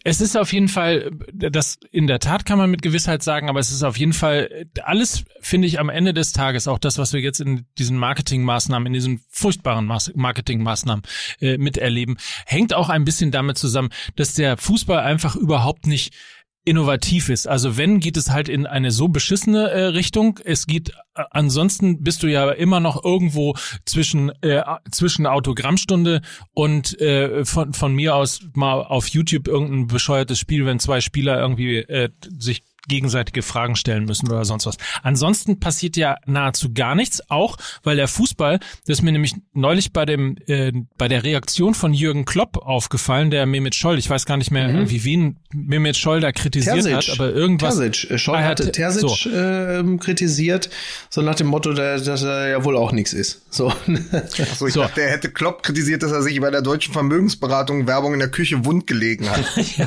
es 0.04 0.20
ist 0.20 0.36
auf 0.36 0.52
jeden 0.52 0.68
Fall, 0.68 1.12
das 1.32 1.80
in 1.92 2.08
der 2.08 2.18
Tat 2.18 2.46
kann 2.46 2.58
man 2.58 2.72
mit 2.72 2.82
Gewissheit 2.82 3.22
sagen, 3.22 3.50
aber 3.50 3.60
es 3.60 3.72
ist 3.72 3.84
auf 3.84 3.98
jeden 3.98 4.14
Fall 4.14 4.66
alles, 4.84 5.26
finde 5.42 5.68
ich, 5.68 5.80
am 5.80 5.90
Ende 5.90 6.14
des 6.14 6.32
Tages, 6.32 6.68
auch 6.68 6.80
das, 6.80 6.98
was 6.98 7.14
wir 7.14 7.20
jetzt 7.20 7.40
in 7.40 7.68
diesen 7.78 7.98
Marketingmaßnahmen, 7.98 8.88
in 8.88 8.94
diesen 8.94 9.22
furchtbaren 9.30 9.86
Marketingmaßnahmen 9.86 11.04
äh, 11.40 11.58
miterleben, 11.60 12.18
hängt 12.48 12.74
auch 12.74 12.90
ein 12.90 13.06
bisschen 13.06 13.30
damit 13.30 13.60
zusammen, 13.60 13.90
dass 14.16 14.34
der 14.34 14.58
Fußball 14.58 15.00
einfach 15.00 15.36
überhaupt 15.36 15.86
nicht 15.86 16.16
innovativ 16.64 17.30
ist. 17.30 17.48
Also 17.48 17.78
wenn, 17.78 18.00
geht 18.00 18.18
es 18.18 18.30
halt 18.30 18.48
in 18.48 18.68
eine 18.68 18.92
so 18.92 19.08
beschissene 19.08 19.70
äh, 19.70 19.86
Richtung. 19.86 20.40
Es 20.44 20.68
geht, 20.68 20.90
äh, 21.16 21.24
ansonsten 21.32 22.04
bist 22.04 22.22
du 22.22 22.28
ja 22.28 22.52
immer 22.52 22.80
noch 22.80 23.04
irgendwo 23.04 23.56
zwischen, 23.86 24.30
äh, 24.42 24.62
zwischen 24.92 25.26
Autogrammstunde 25.26 26.22
und 26.54 27.00
äh, 27.02 27.46
von, 27.46 27.74
von 27.74 27.96
mir 27.96 28.16
aus 28.16 28.42
mal 28.54 28.84
auf 28.84 29.08
YouTube 29.08 29.48
irgendein 29.48 29.88
bescheuertes 29.88 30.38
Spiel, 30.40 30.66
wenn 30.66 30.80
zwei 30.80 31.02
Spieler 31.02 31.40
irgendwie 31.40 31.78
äh, 31.78 32.10
sich 32.38 32.64
gegenseitige 32.88 33.42
Fragen 33.42 33.76
stellen 33.76 34.06
müssen 34.06 34.30
oder 34.30 34.46
sonst 34.46 34.66
was. 34.66 34.78
Ansonsten 35.04 35.60
passiert 35.60 35.98
ja 35.98 36.18
nahezu 36.26 36.74
gar 36.74 36.96
nichts, 36.96 37.22
auch 37.30 37.58
weil 37.84 37.96
der 37.96 38.08
Fußball, 38.08 38.60
das 38.86 39.00
ist 39.00 39.02
mir 39.02 39.12
nämlich 39.12 39.36
neulich 39.54 39.94
bei 39.94 40.06
dem 40.06 40.38
äh, 40.48 40.72
bei 40.98 41.08
der 41.08 41.24
Reaktion 41.24 41.74
von 41.74 41.94
Jürgen 41.94 42.26
Klopp 42.26 42.58
aufgefallen, 42.58 43.32
der 43.32 43.46
Mehmet 43.46 43.76
Scholl, 43.76 44.00
ich 44.00 44.10
weiß 44.10 44.26
gar 44.26 44.38
nicht 44.38 44.52
mehr, 44.52 44.68
mhm. 44.68 44.90
wie 44.90 45.04
wen 45.04 45.40
Mehmet 45.54 45.98
Scholl 45.98 46.20
da 46.20 46.32
kritisiert 46.32 46.84
Terzic. 46.84 46.96
hat, 46.96 47.10
aber 47.20 47.32
irgendwas. 47.32 47.78
Terzic. 47.78 48.12
Äh, 48.12 48.18
Scholl 48.18 48.38
ah, 48.38 48.44
hatte 48.44 48.72
Terzic 48.72 49.10
so. 49.10 49.30
äh, 49.30 49.98
kritisiert, 49.98 50.70
so 51.10 51.22
nach 51.22 51.36
dem 51.36 51.48
Motto, 51.48 51.74
dass 51.74 52.24
er 52.24 52.50
ja 52.50 52.64
wohl 52.64 52.76
auch 52.76 52.92
nichts 52.92 53.14
ist. 53.14 53.42
So. 53.50 53.68
Achso, 54.12 54.68
ich 54.68 54.74
so. 54.74 54.82
dachte, 54.82 55.02
er 55.02 55.12
hätte 55.12 55.32
Klopp 55.32 55.64
kritisiert, 55.64 56.04
dass 56.04 56.12
er 56.12 56.22
sich 56.22 56.40
bei 56.40 56.52
der 56.52 56.62
deutschen 56.62 56.94
Vermögensberatung 56.94 57.88
Werbung 57.88 58.14
in 58.14 58.20
der 58.20 58.30
Küche 58.30 58.66
wund 58.66 58.88
gelegen 58.88 59.30
hat. 59.30 59.46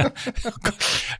oh 0.44 0.50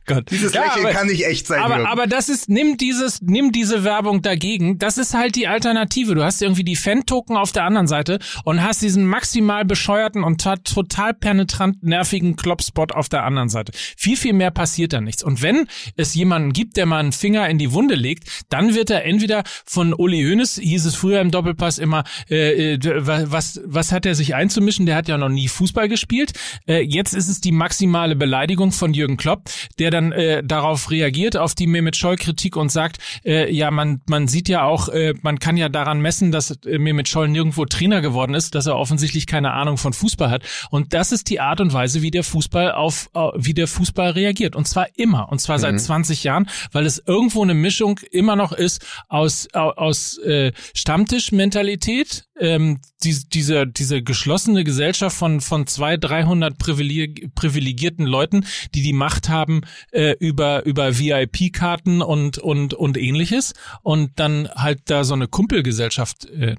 Gott. 0.05 0.31
Dieses 0.41 0.55
ja, 0.55 0.63
Lächeln 0.65 0.85
aber, 0.85 0.93
kann 0.93 1.07
nicht 1.07 1.25
echt 1.25 1.47
sein. 1.47 1.61
Aber, 1.61 1.87
aber 1.87 2.07
das 2.07 2.29
ist, 2.29 2.49
nimm 2.49 2.77
dieses, 2.77 3.21
nimm 3.21 3.51
diese 3.51 3.83
Werbung 3.83 4.21
dagegen. 4.21 4.79
Das 4.79 4.97
ist 4.97 5.13
halt 5.13 5.35
die 5.35 5.47
Alternative. 5.47 6.15
Du 6.15 6.23
hast 6.23 6.41
irgendwie 6.41 6.63
die 6.63 6.75
Fan-Token 6.75 7.37
auf 7.37 7.51
der 7.51 7.63
anderen 7.63 7.87
Seite 7.87 8.19
und 8.43 8.63
hast 8.63 8.81
diesen 8.81 9.05
maximal 9.05 9.65
bescheuerten 9.65 10.23
und 10.23 10.41
total 10.41 11.13
penetrant 11.13 11.83
nervigen 11.83 12.35
Klopp-Spot 12.35 12.87
auf 12.93 13.09
der 13.09 13.23
anderen 13.23 13.49
Seite. 13.49 13.71
Viel, 13.95 14.17
viel 14.17 14.33
mehr 14.33 14.51
passiert 14.51 14.93
da 14.93 15.01
nichts. 15.01 15.23
Und 15.23 15.41
wenn 15.41 15.67
es 15.95 16.15
jemanden 16.15 16.53
gibt, 16.53 16.77
der 16.77 16.85
mal 16.85 16.99
einen 16.99 17.11
Finger 17.11 17.47
in 17.49 17.57
die 17.57 17.71
Wunde 17.71 17.95
legt, 17.95 18.45
dann 18.49 18.73
wird 18.73 18.89
er 18.89 19.05
entweder 19.05 19.43
von 19.65 19.93
Uli 19.93 20.23
Hoeneß, 20.23 20.59
hieß 20.61 20.85
es 20.85 20.95
früher 20.95 21.21
im 21.21 21.31
Doppelpass 21.31 21.77
immer, 21.77 22.03
äh, 22.29 22.73
äh 22.73 22.79
was, 22.81 23.61
was 23.65 23.91
hat 23.91 24.05
er 24.05 24.15
sich 24.15 24.35
einzumischen? 24.35 24.85
Der 24.85 24.95
hat 24.95 25.07
ja 25.07 25.17
noch 25.17 25.29
nie 25.29 25.47
Fußball 25.47 25.87
gespielt. 25.87 26.33
Äh, 26.67 26.81
jetzt 26.81 27.13
ist 27.13 27.27
es 27.27 27.41
die 27.41 27.51
maximale 27.51 28.15
Beleidigung 28.15 28.71
von 28.71 28.93
Jürgen 28.93 29.17
Klopp, 29.17 29.49
der 29.79 29.91
dann 29.91 30.11
äh, 30.11 30.30
darauf 30.43 30.89
reagiert, 30.89 31.37
auf 31.37 31.55
die 31.55 31.67
Mehmet 31.67 31.95
Scholl-Kritik 31.95 32.55
und 32.55 32.71
sagt, 32.71 32.97
äh, 33.25 33.53
ja, 33.53 33.71
man, 33.71 34.01
man 34.07 34.27
sieht 34.27 34.49
ja 34.49 34.63
auch, 34.63 34.89
äh, 34.89 35.13
man 35.21 35.39
kann 35.39 35.57
ja 35.57 35.69
daran 35.69 36.01
messen, 36.01 36.31
dass 36.31 36.51
äh, 36.65 36.77
Mehmet 36.77 37.09
Scholl 37.09 37.27
nirgendwo 37.27 37.65
Trainer 37.65 38.01
geworden 38.01 38.33
ist, 38.33 38.55
dass 38.55 38.65
er 38.65 38.77
offensichtlich 38.77 39.27
keine 39.27 39.51
Ahnung 39.51 39.77
von 39.77 39.93
Fußball 39.93 40.29
hat. 40.29 40.43
Und 40.69 40.93
das 40.93 41.11
ist 41.11 41.29
die 41.29 41.39
Art 41.39 41.61
und 41.61 41.73
Weise, 41.73 42.01
wie 42.01 42.11
der 42.11 42.23
Fußball 42.23 42.71
auf, 42.71 43.09
äh, 43.13 43.27
wie 43.35 43.53
der 43.53 43.67
Fußball 43.67 44.11
reagiert. 44.11 44.55
Und 44.55 44.67
zwar 44.67 44.87
immer. 44.95 45.31
Und 45.31 45.39
zwar 45.39 45.57
mhm. 45.57 45.61
seit 45.61 45.81
20 45.81 46.23
Jahren, 46.23 46.49
weil 46.71 46.85
es 46.85 47.01
irgendwo 47.05 47.43
eine 47.43 47.53
Mischung 47.53 47.99
immer 48.11 48.35
noch 48.35 48.51
ist 48.51 48.85
aus, 49.09 49.47
aus 49.53 50.17
äh, 50.19 50.51
Stammtischmentalität, 50.73 52.25
ähm, 52.39 52.79
die, 53.03 53.17
diese, 53.31 53.67
diese 53.67 54.01
geschlossene 54.01 54.63
Gesellschaft 54.63 55.15
von, 55.15 55.41
von 55.41 55.67
zwei, 55.67 55.97
dreihundert 55.97 56.57
privilegierten 56.57 58.05
Leuten, 58.05 58.45
die 58.73 58.81
die 58.81 58.93
Macht 58.93 59.29
haben 59.29 59.61
äh, 59.91 60.15
über, 60.21 60.65
über 60.67 60.99
VIP-Karten 60.99 62.03
und, 62.03 62.37
und, 62.37 62.75
und 62.75 62.95
ähnliches 62.95 63.53
und 63.81 64.11
dann 64.19 64.47
halt 64.53 64.81
da 64.85 65.03
so 65.03 65.15
eine 65.15 65.27
Kumpelgesellschaft 65.27 66.25
äh, 66.25 66.57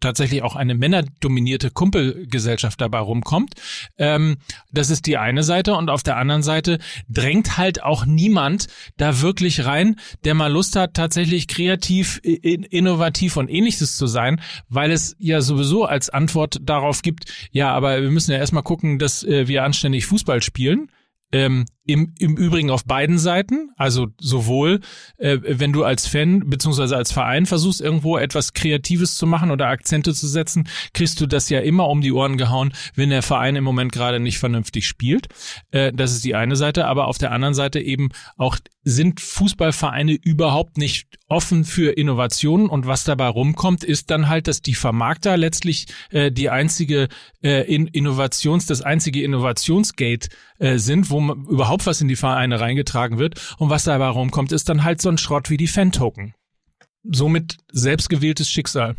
tatsächlich 0.00 0.42
auch 0.42 0.54
eine 0.54 0.74
männerdominierte 0.74 1.70
Kumpelgesellschaft 1.70 2.78
dabei 2.78 2.98
rumkommt. 2.98 3.54
Ähm, 3.96 4.36
das 4.70 4.90
ist 4.90 5.06
die 5.06 5.16
eine 5.16 5.42
Seite 5.42 5.74
und 5.74 5.88
auf 5.88 6.02
der 6.02 6.18
anderen 6.18 6.42
Seite 6.42 6.78
drängt 7.08 7.56
halt 7.56 7.82
auch 7.82 8.04
niemand 8.04 8.66
da 8.98 9.22
wirklich 9.22 9.64
rein, 9.64 9.96
der 10.24 10.34
mal 10.34 10.52
Lust 10.52 10.76
hat, 10.76 10.92
tatsächlich 10.92 11.48
kreativ, 11.48 12.20
innovativ 12.22 13.38
und 13.38 13.48
ähnliches 13.48 13.96
zu 13.96 14.06
sein, 14.06 14.42
weil 14.68 14.90
es 14.90 15.16
ja 15.18 15.40
sowieso 15.40 15.86
als 15.86 16.10
Antwort 16.10 16.58
darauf 16.60 17.00
gibt, 17.00 17.32
ja, 17.50 17.72
aber 17.72 18.02
wir 18.02 18.10
müssen 18.10 18.32
ja 18.32 18.36
erstmal 18.36 18.62
gucken, 18.62 18.98
dass 18.98 19.24
äh, 19.24 19.48
wir 19.48 19.64
anständig 19.64 20.04
Fußball 20.04 20.42
spielen. 20.42 20.90
Ähm, 21.32 21.64
im, 21.86 22.14
Im 22.18 22.36
Übrigen 22.36 22.70
auf 22.70 22.84
beiden 22.84 23.18
Seiten, 23.18 23.70
also 23.76 24.08
sowohl, 24.18 24.80
äh, 25.16 25.38
wenn 25.42 25.72
du 25.72 25.82
als 25.82 26.06
Fan 26.06 26.48
beziehungsweise 26.48 26.96
als 26.96 27.10
Verein 27.10 27.46
versuchst, 27.46 27.80
irgendwo 27.80 28.18
etwas 28.18 28.52
Kreatives 28.52 29.16
zu 29.16 29.26
machen 29.26 29.50
oder 29.50 29.68
Akzente 29.68 30.14
zu 30.14 30.28
setzen, 30.28 30.68
kriegst 30.92 31.20
du 31.20 31.26
das 31.26 31.48
ja 31.48 31.60
immer 31.60 31.88
um 31.88 32.00
die 32.00 32.12
Ohren 32.12 32.36
gehauen, 32.36 32.72
wenn 32.94 33.10
der 33.10 33.22
Verein 33.22 33.56
im 33.56 33.64
Moment 33.64 33.92
gerade 33.92 34.20
nicht 34.20 34.38
vernünftig 34.38 34.86
spielt. 34.86 35.28
Äh, 35.70 35.92
das 35.92 36.12
ist 36.12 36.24
die 36.24 36.34
eine 36.34 36.56
Seite, 36.56 36.86
aber 36.86 37.08
auf 37.08 37.18
der 37.18 37.32
anderen 37.32 37.54
Seite 37.54 37.80
eben 37.80 38.10
auch 38.36 38.56
sind 38.82 39.20
Fußballvereine 39.20 40.12
überhaupt 40.12 40.78
nicht 40.78 41.06
offen 41.28 41.64
für 41.64 41.92
Innovationen? 41.92 42.68
Und 42.68 42.86
was 42.86 43.04
dabei 43.04 43.28
rumkommt, 43.28 43.84
ist 43.84 44.10
dann 44.10 44.28
halt, 44.28 44.48
dass 44.48 44.62
die 44.62 44.74
Vermarkter 44.74 45.36
letztlich 45.36 45.86
äh, 46.10 46.32
die 46.32 46.50
einzige 46.50 47.08
äh, 47.42 47.62
Innovations, 47.72 48.66
das 48.66 48.82
einzige 48.82 49.22
Innovationsgate 49.22 50.28
äh, 50.58 50.78
sind, 50.78 51.10
wo 51.10 51.20
man 51.20 51.44
überhaupt 51.46 51.69
überhaupt 51.70 51.86
was 51.86 52.00
in 52.00 52.08
die 52.08 52.16
Vereine 52.16 52.58
reingetragen 52.58 53.18
wird. 53.18 53.54
Und 53.58 53.70
was 53.70 53.84
dabei 53.84 54.08
rumkommt, 54.08 54.50
ist 54.50 54.68
dann 54.68 54.82
halt 54.82 55.00
so 55.00 55.08
ein 55.08 55.18
Schrott 55.18 55.50
wie 55.50 55.56
die 55.56 55.68
Fan-Token. 55.68 56.34
Somit 57.04 57.58
selbstgewähltes 57.70 58.50
Schicksal. 58.50 58.96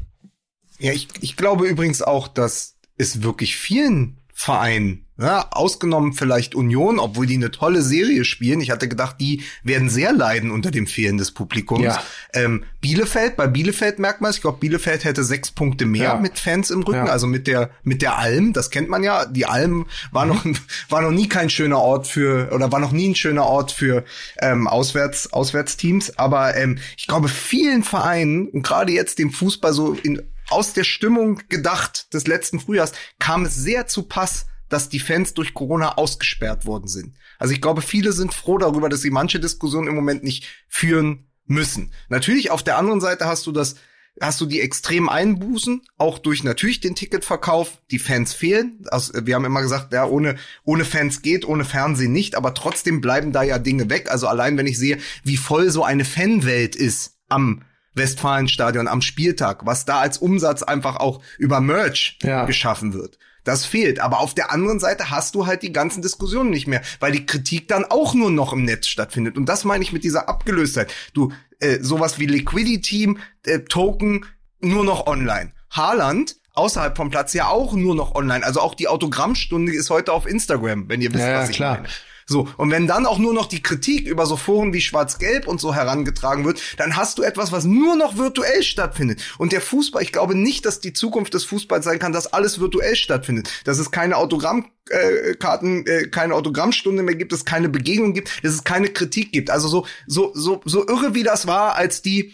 Ja, 0.80 0.94
ich, 0.94 1.10
ich 1.20 1.36
glaube 1.36 1.68
übrigens 1.68 2.02
auch, 2.02 2.30
dass 2.30 2.78
es 2.98 3.24
wirklich 3.24 3.58
vielen 3.58 4.21
Vereinen 4.42 5.06
ja, 5.22 5.48
ausgenommen 5.52 6.14
vielleicht 6.14 6.56
Union, 6.56 6.98
obwohl 6.98 7.28
die 7.28 7.36
eine 7.36 7.52
tolle 7.52 7.82
Serie 7.82 8.26
spielen. 8.26 8.60
Ich 8.60 8.72
hatte 8.72 8.88
gedacht, 8.88 9.18
die 9.20 9.44
werden 9.64 9.90
sehr 9.90 10.14
leiden 10.14 10.50
unter 10.50 10.72
dem 10.72 10.88
Fehlen 10.88 11.18
des 11.18 11.32
Publikums. 11.32 11.84
Ja. 11.84 12.04
Ähm, 12.34 12.64
Bielefeld, 12.80 13.36
bei 13.36 13.46
Bielefeld 13.48 14.00
merkt 14.00 14.22
man, 14.22 14.32
ich 14.32 14.42
glaube, 14.42 14.58
Bielefeld 14.60 15.04
hätte 15.04 15.24
sechs 15.24 15.52
Punkte 15.52 15.86
mehr 15.86 16.04
ja. 16.04 16.16
mit 16.16 16.40
Fans 16.40 16.72
im 16.72 16.82
Rücken, 16.82 17.08
also 17.08 17.28
mit 17.28 17.46
der 17.46 17.70
mit 17.84 18.02
der 18.02 18.18
Alm. 18.18 18.54
Das 18.54 18.72
kennt 18.72 18.90
man 18.90 19.04
ja. 19.04 19.26
Die 19.26 19.46
Alm 19.46 19.86
war 20.12 20.26
noch 20.26 20.44
war 20.90 21.02
noch 21.02 21.12
nie 21.12 21.28
kein 21.28 21.50
schöner 21.50 21.80
Ort 21.80 22.08
für 22.08 22.52
oder 22.52 22.72
war 22.72 22.80
noch 22.80 22.92
nie 22.92 23.10
ein 23.10 23.16
schöner 23.16 23.46
Ort 23.46 23.72
für 23.72 24.04
ähm, 24.40 24.68
Auswärts 24.68 25.32
Auswärtsteams. 25.32 26.18
Aber 26.18 26.56
ähm, 26.56 26.80
ich 26.98 27.06
glaube, 27.06 27.28
vielen 27.28 27.84
Vereinen 27.84 28.48
und 28.48 28.64
gerade 28.64 28.92
jetzt 28.92 29.20
dem 29.20 29.32
Fußball 29.32 29.74
so 29.74 29.94
in 29.94 30.24
aus 30.52 30.74
der 30.74 30.84
Stimmung 30.84 31.42
gedacht 31.50 32.14
des 32.14 32.28
letzten 32.28 32.60
Frühjahrs 32.60 32.94
kam 33.20 33.46
es 33.46 33.56
sehr 33.56 33.88
zu 33.88 34.04
Pass, 34.04 34.48
dass 34.70 34.90
die 34.90 35.00
Fans 35.00 35.34
durch 35.34 35.54
Corona 35.54 35.98
ausgesperrt 35.98 36.66
worden 36.66 36.88
sind. 36.88 37.16
Also 37.40 37.54
ich 37.54 37.62
glaube, 37.62 37.82
viele 37.82 38.14
sind 38.14 38.34
froh 38.34 38.58
darüber, 38.58 38.90
dass 38.90 39.02
sie 39.02 39.12
manche 39.12 39.40
Diskussionen 39.40 39.88
im 39.88 39.96
Moment 39.96 40.24
nicht 40.24 40.48
führen 40.68 41.28
müssen. 41.46 41.92
Natürlich 42.10 42.52
auf 42.52 42.64
der 42.64 42.78
anderen 42.78 43.02
Seite 43.02 43.26
hast 43.26 43.46
du 43.48 43.52
das 43.52 43.76
hast 44.20 44.42
du 44.42 44.46
die 44.46 44.60
extremen 44.60 45.10
Einbußen, 45.10 45.82
auch 45.98 46.20
durch 46.20 46.44
natürlich 46.44 46.82
den 46.82 46.96
Ticketverkauf, 46.96 47.82
die 47.92 48.00
Fans 48.00 48.34
fehlen. 48.34 48.84
Also 48.88 49.26
wir 49.26 49.36
haben 49.36 49.46
immer 49.46 49.62
gesagt, 49.62 49.94
ja, 49.94 50.06
ohne, 50.06 50.36
ohne 50.64 50.84
Fans 50.84 51.22
geht, 51.22 51.46
ohne 51.46 51.64
Fernsehen 51.64 52.12
nicht, 52.12 52.36
aber 52.36 52.54
trotzdem 52.54 53.00
bleiben 53.00 53.32
da 53.32 53.44
ja 53.44 53.58
Dinge 53.58 53.90
weg. 53.90 54.12
Also 54.12 54.28
allein 54.28 54.58
wenn 54.58 54.68
ich 54.68 54.78
sehe, 54.78 54.98
wie 55.24 55.38
voll 55.38 55.70
so 55.70 55.84
eine 55.84 56.04
Fanwelt 56.04 56.76
ist 56.76 57.20
am 57.30 57.62
Westfalenstadion 57.94 58.88
am 58.88 59.02
Spieltag, 59.02 59.66
was 59.66 59.86
da 59.86 60.00
als 60.00 60.18
Umsatz 60.18 60.64
einfach 60.64 60.98
auch 60.98 61.22
über 61.38 61.60
Merch 61.60 62.18
ja. 62.24 62.46
geschaffen 62.46 62.94
wird. 62.94 63.18
Das 63.44 63.66
fehlt. 63.66 64.00
Aber 64.00 64.20
auf 64.20 64.34
der 64.36 64.52
anderen 64.52 64.80
Seite 64.80 65.10
hast 65.10 65.36
du 65.36 65.48
halt 65.48 65.64
die 65.64 65.74
ganzen 65.74 66.02
Diskussionen 66.02 66.52
nicht 66.52 66.68
mehr, 66.68 66.82
weil 67.00 67.12
die 67.12 67.26
Kritik 67.26 67.68
dann 67.68 67.86
auch 67.86 68.14
nur 68.14 68.30
noch 68.30 68.54
im 68.54 68.66
Netz 68.66 68.88
stattfindet. 68.88 69.36
Und 69.36 69.48
das 69.48 69.64
meine 69.64 69.84
ich 69.84 69.92
mit 69.92 70.04
dieser 70.04 70.30
Abgelöstheit. 70.30 70.94
Du, 71.14 71.32
äh, 71.60 71.80
sowas 71.82 72.20
wie 72.20 72.28
Liquidity, 72.28 73.18
äh, 73.46 73.60
Token, 73.60 74.26
nur 74.60 74.84
noch 74.84 75.08
online. 75.08 75.54
Haaland 75.72 76.36
außerhalb 76.54 76.96
vom 76.96 77.10
Platz 77.10 77.34
ja 77.34 77.48
auch 77.48 77.74
nur 77.74 77.96
noch 77.96 78.14
online. 78.14 78.46
Also 78.46 78.60
auch 78.60 78.76
die 78.76 78.88
Autogrammstunde 78.88 79.74
ist 79.74 79.90
heute 79.90 80.14
auf 80.14 80.28
Instagram, 80.28 80.90
wenn 80.90 81.02
ihr 81.02 81.12
wisst, 81.14 81.24
ja, 81.24 81.40
was 81.40 81.50
ich 81.50 81.56
klar. 81.56 81.78
meine. 81.78 81.88
So, 82.32 82.48
und 82.58 82.72
wenn 82.72 82.88
dann 82.88 83.06
auch 83.06 83.20
nur 83.20 83.34
noch 83.34 83.46
die 83.46 83.62
Kritik 83.62 84.08
über 84.08 84.26
so 84.26 84.38
Foren 84.38 84.74
wie 84.74 84.82
Schwarz-Gelb 84.82 85.48
und 85.48 85.60
so 85.62 85.76
herangetragen 85.76 86.46
wird, 86.46 86.62
dann 86.78 86.96
hast 86.96 87.18
du 87.18 87.24
etwas, 87.24 87.52
was 87.52 87.66
nur 87.66 87.96
noch 87.96 88.18
virtuell 88.18 88.64
stattfindet. 88.64 89.22
Und 89.38 89.52
der 89.52 89.62
Fußball, 89.62 90.02
ich 90.02 90.12
glaube 90.12 90.36
nicht, 90.36 90.66
dass 90.66 90.80
die 90.80 90.94
Zukunft 90.94 91.34
des 91.34 91.44
Fußballs 91.44 91.86
sein 91.86 92.00
kann, 92.00 92.14
dass 92.14 92.34
alles 92.34 92.60
virtuell 92.60 92.96
stattfindet. 92.96 93.50
Dass 93.66 93.78
es 93.78 93.92
keine 93.92 94.18
Autogrammkarten, 94.18 95.86
äh, 95.86 96.02
äh, 96.02 96.08
keine 96.08 96.34
Autogrammstunde 96.36 97.04
mehr 97.04 97.16
gibt, 97.16 97.32
dass 97.32 97.40
es 97.40 97.46
keine 97.46 97.70
Begegnung 97.70 98.14
gibt, 98.14 98.44
dass 98.44 98.54
es 98.54 98.64
keine 98.64 98.90
Kritik 98.90 99.32
gibt. 99.32 99.50
Also 99.50 99.68
so, 99.68 99.86
so, 100.08 100.32
so, 100.34 100.62
so 100.66 100.88
irre 100.88 101.14
wie 101.14 101.24
das 101.24 101.48
war, 101.48 101.76
als 101.76 102.02
die, 102.02 102.34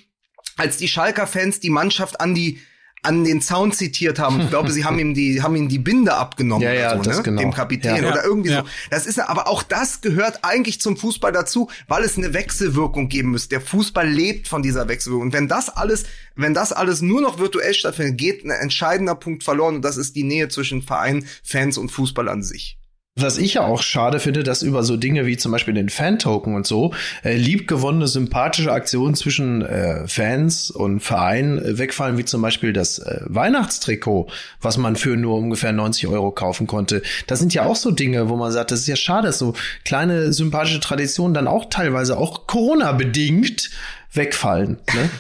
als 0.56 0.78
die 0.78 0.88
Schalker-Fans 0.88 1.60
die 1.60 1.70
Mannschaft 1.70 2.22
an 2.22 2.36
die 2.36 2.60
an 3.04 3.24
den 3.24 3.42
Zaun 3.42 3.72
zitiert 3.72 4.20
haben. 4.20 4.42
Ich 4.42 4.50
glaube, 4.50 4.72
sie 4.72 4.84
haben 4.84 5.00
ihm 5.00 5.14
die, 5.14 5.42
haben 5.42 5.56
ihm 5.56 5.70
die 5.70 5.80
Binde 5.80 6.14
abgenommen 6.16 6.64
Ja, 6.64 6.74
ja, 6.74 6.94
oder 6.94 7.04
so, 7.04 7.10
das 7.10 7.18
ne? 7.18 7.24
genau. 7.24 7.42
dem 7.42 7.54
Kapitän 7.54 8.04
Ja. 8.04 8.12
oder 8.12 8.24
irgendwie 8.24 8.50
Ja. 8.52 8.62
so. 8.64 8.70
Das 8.90 9.06
ist, 9.06 9.20
aber 9.20 9.48
auch 9.48 9.64
das 9.64 10.02
gehört 10.02 10.40
eigentlich 10.44 10.82
zum 10.82 10.98
Fußball 10.98 11.32
dazu, 11.32 11.70
weil 11.88 12.04
es 12.04 12.18
eine 12.18 12.34
Wechselwirkung 12.34 13.08
geben 13.08 13.32
muss. 13.32 13.48
Der 13.50 13.62
Fußball 13.62 14.08
lebt 14.10 14.48
von 14.48 14.62
dieser 14.62 14.88
Wechselwirkung. 14.88 15.28
Und 15.28 15.34
wenn 15.34 15.48
das 15.48 15.70
alles, 15.70 16.06
wenn 16.36 16.54
das 16.54 16.74
alles 16.74 17.02
nur 17.02 17.22
noch 17.22 17.40
virtuell 17.40 17.74
stattfindet, 17.74 18.18
geht 18.18 18.44
ein 18.44 18.52
entscheidender 18.52 19.16
Punkt 19.16 19.44
verloren 19.44 19.76
und 19.76 19.82
das 19.86 19.98
ist 19.98 20.16
die 20.16 20.24
Nähe 20.24 20.50
zwischen 20.50 20.82
Verein, 20.82 21.26
Fans 21.44 21.78
und 21.78 21.90
Fußball 21.90 22.28
an 22.30 22.44
sich. 22.44 22.77
Was 23.20 23.40
ich 23.40 23.56
ja 23.56 23.66
auch 23.66 23.82
schade 23.82 24.20
finde, 24.20 24.44
dass 24.44 24.62
über 24.62 24.84
so 24.84 24.96
Dinge 24.96 25.26
wie 25.26 25.38
zum 25.38 25.52
Beispiel 25.52 25.74
den 25.74 25.90
Fan-Token 25.90 26.54
und 26.54 26.68
so 26.68 26.94
äh, 27.24 27.36
liebgewonnene 27.36 28.08
sympathische 28.08 28.72
Aktionen 28.72 29.16
zwischen 29.16 29.64
äh, 29.64 30.08
Fans 30.08 30.70
und 30.70 31.00
Verein 31.00 31.58
äh, 31.58 31.80
wegfallen, 31.80 32.20
wie 32.20 32.26
zum 32.26 32.44
Beispiel 32.44 32.74
das 32.74 33.00
äh, 33.00 33.22
Weihnachtstrikot, 33.26 34.28
was 34.62 34.78
man 34.78 34.96
für 34.96 35.18
nur 35.18 35.38
ungefähr 35.38 35.74
90 35.74 36.08
Euro 36.08 36.32
kaufen 36.32 36.68
konnte. 36.68 37.02
Das 37.26 37.40
sind 37.40 37.56
ja 37.56 37.66
auch 37.66 37.76
so 37.76 37.90
Dinge, 37.90 38.30
wo 38.30 38.36
man 38.36 38.52
sagt, 38.52 38.70
das 38.70 38.82
ist 38.82 38.88
ja 38.88 38.96
schade, 38.96 39.28
dass 39.28 39.40
so 39.40 39.56
kleine 39.84 40.32
sympathische 40.32 40.80
Traditionen 40.80 41.34
dann 41.34 41.48
auch 41.48 41.66
teilweise 41.72 42.18
auch 42.18 42.46
Corona-bedingt 42.46 43.72
wegfallen. 44.14 44.78
Ne? 44.94 45.10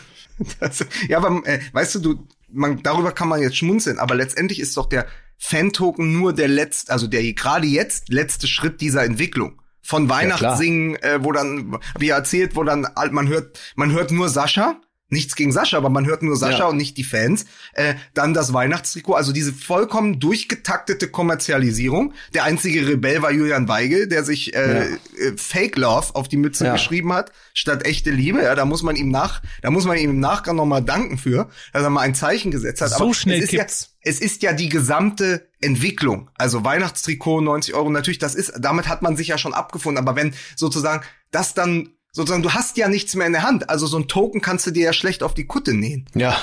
Das, 0.60 0.86
ja, 1.10 1.18
aber 1.18 1.42
äh, 1.48 1.60
weißt 1.72 1.96
du, 1.96 2.00
du, 2.00 2.28
man, 2.52 2.84
darüber 2.84 3.12
kann 3.12 3.28
man 3.28 3.42
jetzt 3.42 3.58
schmunzeln, 3.58 3.98
aber 3.98 4.14
letztendlich 4.14 4.60
ist 4.60 4.78
doch 4.78 4.86
der 4.86 5.08
Fan-Token 5.38 6.12
nur 6.14 6.34
der 6.34 6.48
letzte, 6.48 6.92
also 6.92 7.08
der 7.08 7.22
gerade 7.34 7.68
jetzt 7.68 8.10
letzte 8.10 8.48
Schritt 8.48 8.82
dieser 8.82 9.04
Entwicklung. 9.04 9.62
Von. 9.82 10.10
Weihnachtssingen, 10.10 10.96
äh, 10.98 11.20
wo 11.22 11.32
dann, 11.32 11.78
wie 11.98 12.10
erzählt, 12.10 12.56
wo 12.58 12.64
dann 12.64 12.88
man 13.12 13.30
hört, 13.30 13.58
man 13.76 13.92
hört 13.94 14.12
nur 14.12 14.28
Sascha, 14.28 14.82
nichts 15.10 15.38
gegen 15.38 15.54
Sascha, 15.54 15.78
aber 15.78 15.90
man 15.90 16.06
hört 16.06 16.22
nur 16.24 16.36
Sascha 16.36 16.60
Ja. 16.60 16.66
und 16.66 16.76
nicht 16.76 16.98
die 16.98 17.06
Fans. 17.06 17.46
Äh, 17.72 17.94
dann 18.14 18.34
das 18.34 18.52
Weihnachtstrikot, 18.52 19.14
also 19.14 19.32
diese 19.32 19.54
vollkommen 19.54 20.20
durchgetaktete 20.20 21.08
Kommerzialisierung. 21.08 22.14
Der 22.34 22.44
einzige 22.44 22.86
Rebell 22.86 23.22
war 23.22 23.32
Julian 23.32 23.70
Weigel, 23.70 24.10
der 24.10 24.26
sich 24.26 24.54
äh, 24.54 24.88
äh, 24.88 24.98
Fake 25.38 25.78
Love 25.78 26.14
auf 26.16 26.28
die 26.28 26.36
Mütze 26.36 26.66
Ja. 26.66 26.74
geschrieben 26.74 27.14
hat, 27.14 27.32
statt 27.54 27.86
echte 27.86 28.12
Liebe. 28.12 28.44
Ja, 28.44 28.56
da 28.56 28.66
muss 28.66 28.84
man 28.84 28.98
ihm 28.98 29.08
nach, 29.08 29.42
da 29.62 29.72
muss 29.72 29.86
man 29.86 29.98
ihm 29.98 30.10
im 30.10 30.20
Nachgang 30.20 30.58
nochmal 30.58 30.84
danken 30.84 31.18
für, 31.18 31.48
dass 31.72 31.84
er 31.84 31.90
mal 31.90 32.02
ein 32.02 32.14
Zeichen 32.16 32.52
gesetzt 32.52 32.82
hat. 32.82 32.90
So 32.90 33.06
Aber 33.06 33.14
schnell 33.14 33.40
ja, 33.40 33.48
kippt's. 33.48 33.94
Es 34.08 34.20
ist 34.20 34.42
ja 34.42 34.54
die 34.54 34.70
gesamte 34.70 35.50
Entwicklung. 35.60 36.30
Also 36.36 36.64
Weihnachtstrikot 36.64 37.42
90 37.42 37.76
Euro, 37.76 37.90
natürlich, 37.90 38.20
das 38.20 38.36
ist, 38.36 38.54
damit 38.58 38.88
hat 38.88 39.02
man 39.02 39.18
sich 39.18 39.28
ja 39.28 39.38
schon 39.38 39.54
abgefunden. 39.54 40.02
Aber 40.02 40.16
wenn 40.16 40.34
sozusagen 40.56 41.04
das 41.32 41.54
dann 41.54 41.90
sozusagen, 42.14 42.44
du 42.44 42.54
hast 42.54 42.78
ja 42.78 42.88
nichts 42.88 43.16
mehr 43.16 43.28
in 43.28 43.34
der 43.34 43.44
Hand. 43.44 43.70
Also 43.70 43.86
so 43.86 43.98
ein 43.98 44.08
Token 44.08 44.42
kannst 44.42 44.66
du 44.66 44.72
dir 44.72 44.86
ja 44.86 44.94
schlecht 44.94 45.24
auf 45.24 45.34
die 45.34 45.46
Kutte 45.46 45.74
nähen. 45.74 46.08
Ja. 46.16 46.38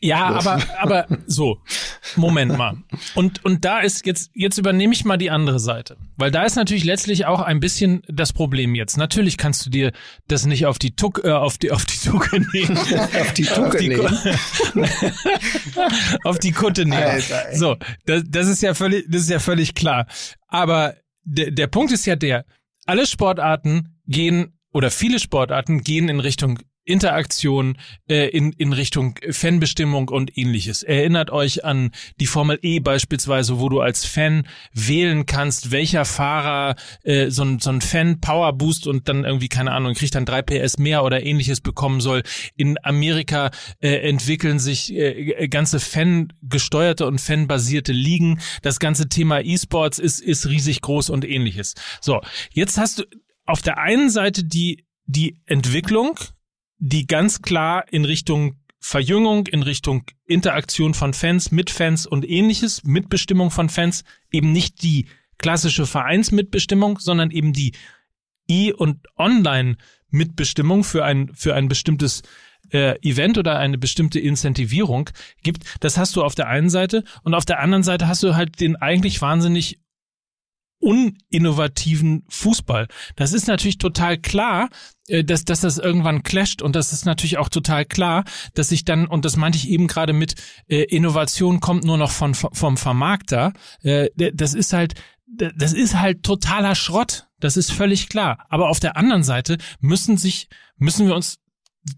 Ja, 0.00 0.26
aber, 0.26 0.62
aber 0.78 1.06
so, 1.26 1.58
Moment 2.16 2.56
mal. 2.56 2.76
Und, 3.14 3.44
und 3.44 3.64
da 3.64 3.80
ist 3.80 4.04
jetzt, 4.04 4.30
jetzt 4.34 4.58
übernehme 4.58 4.92
ich 4.92 5.04
mal 5.04 5.16
die 5.16 5.30
andere 5.30 5.58
Seite. 5.58 5.96
Weil 6.16 6.30
da 6.30 6.44
ist 6.44 6.54
natürlich 6.54 6.84
letztlich 6.84 7.24
auch 7.24 7.40
ein 7.40 7.60
bisschen 7.60 8.02
das 8.06 8.32
Problem 8.34 8.74
jetzt. 8.74 8.98
Natürlich 8.98 9.38
kannst 9.38 9.64
du 9.64 9.70
dir 9.70 9.92
das 10.28 10.44
nicht 10.44 10.66
auf 10.66 10.78
die 10.78 10.94
Tuck, 10.94 11.22
äh, 11.24 11.30
auf 11.30 11.56
die, 11.56 11.72
auf 11.72 11.86
die 11.86 11.96
Tucke 11.96 12.40
nehmen. 12.52 12.76
Auf 12.76 13.32
die 13.32 13.44
Tucke 13.44 13.78
die 13.78 13.88
nehmen. 13.88 14.18
auf 16.24 16.38
die 16.38 16.52
Kutte 16.52 16.84
nehmen. 16.84 17.02
Alter, 17.02 17.54
so, 17.54 17.76
das, 18.04 18.22
das 18.28 18.48
ist 18.48 18.62
ja 18.62 18.74
völlig, 18.74 19.06
das 19.08 19.22
ist 19.22 19.30
ja 19.30 19.38
völlig 19.38 19.74
klar. 19.74 20.06
Aber 20.48 20.94
der, 21.24 21.50
der 21.50 21.66
Punkt 21.68 21.92
ist 21.92 22.04
ja 22.04 22.16
der, 22.16 22.44
alle 22.84 23.06
Sportarten 23.06 23.98
gehen 24.06 24.58
oder 24.72 24.90
viele 24.90 25.18
Sportarten 25.18 25.82
gehen 25.82 26.08
in 26.08 26.20
Richtung 26.20 26.58
Interaktion, 26.86 27.76
äh, 28.08 28.28
in, 28.28 28.52
in 28.52 28.72
Richtung 28.72 29.18
Fanbestimmung 29.30 30.08
und 30.08 30.38
ähnliches. 30.38 30.82
Erinnert 30.82 31.30
euch 31.30 31.64
an 31.64 31.90
die 32.20 32.26
Formel 32.26 32.58
E 32.62 32.78
beispielsweise, 32.78 33.58
wo 33.58 33.68
du 33.68 33.80
als 33.80 34.04
Fan 34.04 34.46
wählen 34.72 35.26
kannst, 35.26 35.72
welcher 35.72 36.04
Fahrer 36.04 36.76
äh, 37.02 37.30
so 37.30 37.42
ein, 37.42 37.58
so 37.58 37.70
ein 37.70 37.80
Fan-Power-Boost 37.80 38.86
und 38.86 39.08
dann 39.08 39.24
irgendwie, 39.24 39.48
keine 39.48 39.72
Ahnung, 39.72 39.94
kriegt 39.94 40.14
dann 40.14 40.24
drei 40.24 40.42
PS 40.42 40.78
mehr 40.78 41.04
oder 41.04 41.24
ähnliches 41.24 41.60
bekommen 41.60 42.00
soll. 42.00 42.22
In 42.56 42.78
Amerika 42.82 43.50
äh, 43.80 44.08
entwickeln 44.08 44.58
sich 44.60 44.94
äh, 44.94 45.48
ganze 45.48 45.80
Fan-gesteuerte 45.80 47.06
und 47.06 47.20
Fan-basierte 47.20 47.92
Ligen. 47.92 48.40
Das 48.62 48.78
ganze 48.78 49.08
Thema 49.08 49.40
E-Sports 49.40 49.98
ist, 49.98 50.20
ist 50.20 50.46
riesig 50.46 50.82
groß 50.82 51.10
und 51.10 51.24
ähnliches. 51.24 51.74
So, 52.00 52.20
jetzt 52.52 52.78
hast 52.78 53.00
du 53.00 53.04
auf 53.44 53.62
der 53.62 53.78
einen 53.78 54.10
Seite 54.10 54.44
die, 54.44 54.84
die 55.06 55.40
Entwicklung, 55.46 56.18
die 56.78 57.06
ganz 57.06 57.42
klar 57.42 57.84
in 57.90 58.04
Richtung 58.04 58.56
Verjüngung, 58.78 59.46
in 59.46 59.62
Richtung 59.62 60.04
Interaktion 60.26 60.94
von 60.94 61.12
Fans 61.12 61.50
mit 61.50 61.70
Fans 61.70 62.06
und 62.06 62.28
ähnliches, 62.28 62.84
Mitbestimmung 62.84 63.50
von 63.50 63.68
Fans, 63.68 64.04
eben 64.30 64.52
nicht 64.52 64.82
die 64.82 65.06
klassische 65.38 65.86
Vereinsmitbestimmung, 65.86 66.98
sondern 66.98 67.30
eben 67.30 67.52
die 67.52 67.72
E- 68.48 68.72
und 68.72 69.06
Online-Mitbestimmung 69.16 70.84
für 70.84 71.04
ein, 71.04 71.30
für 71.34 71.54
ein 71.54 71.68
bestimmtes 71.68 72.22
äh, 72.70 72.98
Event 73.00 73.38
oder 73.38 73.58
eine 73.58 73.78
bestimmte 73.78 74.20
Incentivierung 74.20 75.10
gibt. 75.42 75.64
Das 75.80 75.98
hast 75.98 76.14
du 76.16 76.22
auf 76.22 76.34
der 76.34 76.48
einen 76.48 76.70
Seite 76.70 77.04
und 77.22 77.34
auf 77.34 77.44
der 77.44 77.60
anderen 77.60 77.82
Seite 77.82 78.08
hast 78.08 78.22
du 78.22 78.34
halt 78.34 78.60
den 78.60 78.76
eigentlich 78.76 79.20
wahnsinnig 79.20 79.80
uninnovativen 80.86 82.24
Fußball. 82.28 82.86
Das 83.16 83.32
ist 83.32 83.48
natürlich 83.48 83.78
total 83.78 84.18
klar, 84.18 84.68
äh, 85.08 85.24
dass, 85.24 85.44
dass 85.44 85.60
das 85.60 85.78
irgendwann 85.78 86.22
clasht 86.22 86.62
und 86.62 86.76
das 86.76 86.92
ist 86.92 87.04
natürlich 87.04 87.38
auch 87.38 87.48
total 87.48 87.84
klar, 87.84 88.24
dass 88.54 88.68
sich 88.68 88.84
dann, 88.84 89.06
und 89.06 89.24
das 89.24 89.36
meinte 89.36 89.58
ich 89.58 89.68
eben 89.68 89.88
gerade 89.88 90.12
mit, 90.12 90.36
äh, 90.68 90.82
Innovation 90.82 91.60
kommt 91.60 91.84
nur 91.84 91.98
noch 91.98 92.12
von, 92.12 92.34
vom 92.34 92.76
Vermarkter, 92.76 93.52
äh, 93.82 94.08
das 94.14 94.54
ist 94.54 94.72
halt, 94.72 94.94
das 95.26 95.72
ist 95.72 95.98
halt 95.98 96.22
totaler 96.22 96.76
Schrott. 96.76 97.26
Das 97.40 97.56
ist 97.56 97.72
völlig 97.72 98.08
klar. 98.08 98.46
Aber 98.48 98.70
auf 98.70 98.80
der 98.80 98.96
anderen 98.96 99.24
Seite 99.24 99.58
müssen 99.80 100.16
sich, 100.16 100.48
müssen 100.78 101.08
wir 101.08 101.16
uns 101.16 101.40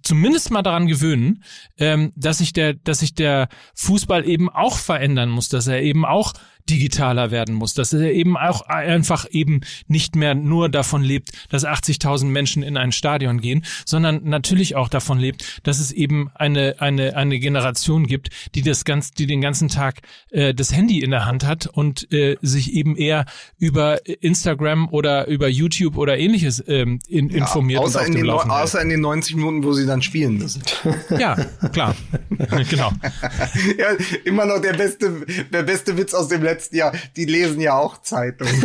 zumindest 0.03 0.51
mal 0.51 0.63
daran 0.63 0.87
gewöhnen, 0.87 1.43
ähm, 1.77 2.13
dass 2.17 2.39
sich 2.39 2.53
der, 2.53 2.75
dass 2.75 3.01
sich 3.01 3.15
der 3.15 3.49
Fußball 3.75 4.27
eben 4.27 4.49
auch 4.51 4.77
verändern 4.77 5.31
muss, 5.31 5.49
dass 5.49 5.67
er 5.67 5.83
eben 5.83 6.05
auch 6.05 6.35
digitaler 6.71 7.31
werden 7.31 7.55
muss, 7.55 7.75
dass 7.75 7.93
er 7.93 8.13
eben 8.13 8.37
auch 8.37 8.63
einfach 8.63 9.27
eben 9.31 9.61
nicht 9.87 10.17
mehr 10.17 10.35
nur 10.35 10.69
davon 10.69 11.03
lebt, 11.03 11.31
dass 11.51 11.65
80.000 11.65 12.27
Menschen 12.27 12.63
in 12.63 12.77
ein 12.77 12.93
Stadion 12.93 13.41
gehen, 13.41 13.65
sondern 13.85 14.25
natürlich 14.25 14.77
auch 14.77 14.89
davon 14.89 15.19
lebt, 15.19 15.61
dass 15.63 15.79
es 15.79 15.93
eben 15.93 16.31
eine 16.35 16.77
eine 16.79 17.17
eine 17.17 17.39
Generation 17.39 18.07
gibt, 18.07 18.31
die 18.55 18.63
das 18.63 18.85
ganz, 18.85 19.13
die 19.13 19.27
den 19.27 19.41
ganzen 19.41 19.69
Tag 19.69 20.01
äh, 20.31 20.55
das 20.55 20.75
Handy 20.75 21.01
in 21.01 21.11
der 21.11 21.27
Hand 21.27 21.47
hat 21.47 21.67
und 21.67 22.11
äh, 22.13 22.37
sich 22.43 22.75
eben 22.75 22.97
eher 22.97 23.25
über 23.59 24.07
Instagram 24.07 24.89
oder 24.91 25.27
über 25.29 25.49
YouTube 25.49 25.97
oder 25.97 26.19
ähnliches 26.19 26.63
ähm, 26.67 27.01
in, 27.09 27.31
informiert 27.31 27.81
außer, 27.81 28.07
in 28.07 28.15
den, 28.15 28.31
außer 28.31 28.81
in 28.81 28.89
den 28.89 29.01
90 29.01 29.37
Minuten, 29.37 29.65
wo 29.65 29.73
sie 29.73 29.87
dann 29.87 30.03
spielen 30.03 30.39
müssen. 30.39 30.63
Ja, 31.19 31.35
klar. 31.73 31.97
genau. 32.71 32.93
ja, 33.79 33.89
immer 34.25 34.45
noch 34.45 34.61
der 34.61 34.75
beste, 34.75 35.25
der 35.53 35.63
beste 35.63 35.97
Witz 35.97 36.15
aus 36.15 36.29
dem 36.29 36.43
letzten 36.43 36.58
Jahr. 36.73 36.93
Die 37.17 37.25
lesen 37.25 37.61
ja 37.61 37.75
auch 37.77 38.03
Zeitung. 38.03 38.49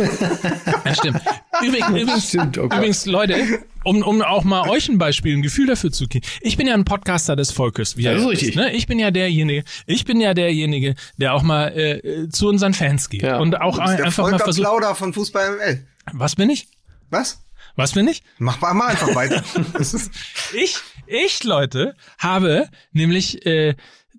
Ja, 0.84 0.94
stimmt. 0.94 1.20
Übrigens, 1.62 1.88
übrigens, 1.88 2.28
Stimmt, 2.28 2.58
oh 2.58 2.68
Gott. 2.68 2.78
übrigens 2.78 3.06
Leute, 3.06 3.36
um, 3.84 4.02
um 4.02 4.20
auch 4.22 4.44
mal 4.44 4.68
euch 4.68 4.88
ein 4.88 4.98
Beispiel, 4.98 5.34
ein 5.36 5.40
Gefühl 5.42 5.66
dafür 5.66 5.90
zu 5.92 6.06
kriegen. 6.08 6.26
Ich 6.42 6.56
bin 6.58 6.66
ja 6.66 6.74
ein 6.74 6.84
Podcaster 6.84 7.36
des 7.36 7.52
Volkes. 7.52 7.96
Wie 7.96 8.02
Das 8.02 8.12
ihr 8.14 8.18
ist 8.20 8.28
richtig. 8.28 8.56
Ne? 8.56 8.72
Ich 8.74 8.86
bin 8.86 8.98
ja 8.98 9.10
derjenige, 9.10 9.64
ich 9.86 10.04
bin 10.04 10.20
ja 10.20 10.34
derjenige, 10.34 10.94
der 11.16 11.32
auch 11.34 11.42
mal 11.42 11.68
äh, 11.76 12.28
zu 12.28 12.48
unseren 12.48 12.74
Fans 12.74 13.08
geht 13.08 13.22
Ja. 13.22 13.38
und 13.38 13.58
auch 13.60 13.76
Du 13.78 13.82
bist 13.84 13.98
der 13.98 14.04
einfach 14.06 14.22
mal 14.24 14.30
Volker 14.30 14.44
versucht. 14.44 14.64
Plauder 14.66 14.94
von 14.94 15.12
Fußball 15.14 15.56
ML. 15.56 15.86
Was 16.12 16.36
bin 16.36 16.50
ich? 16.50 16.68
Was? 17.10 17.40
Was 17.76 17.92
bin 17.92 18.06
ich? 18.08 18.22
Mach 18.38 18.60
mal, 18.60 18.74
mal 18.74 18.88
einfach 18.88 19.14
weiter. 19.14 19.42
Das 19.72 20.10
Ich, 20.54 20.76
ich, 21.06 21.44
Leute, 21.44 21.94
habe 22.18 22.68
nämlich 22.92 23.46
äh, 23.46 23.74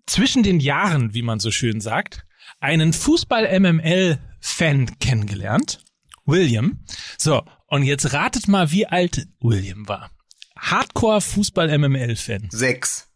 zwischen 0.08 0.42
den 0.44 0.60
Jahren, 0.60 1.14
wie 1.14 1.22
man 1.22 1.40
so 1.40 1.52
schön 1.52 1.80
sagt, 1.80 2.26
einen 2.60 2.94
Fußball-MML-Fan 2.94 5.00
kennengelernt. 5.00 5.80
William. 6.26 6.84
So, 7.18 7.44
und 7.68 7.84
jetzt 7.84 8.13
ratet 8.13 8.48
mal, 8.48 8.72
wie 8.72 8.88
alt 8.88 9.28
William 9.39 9.88
war. 9.88 10.10
Hardcore-Fußball-MML-Fan. 10.58 12.50
sechs. 12.52 13.08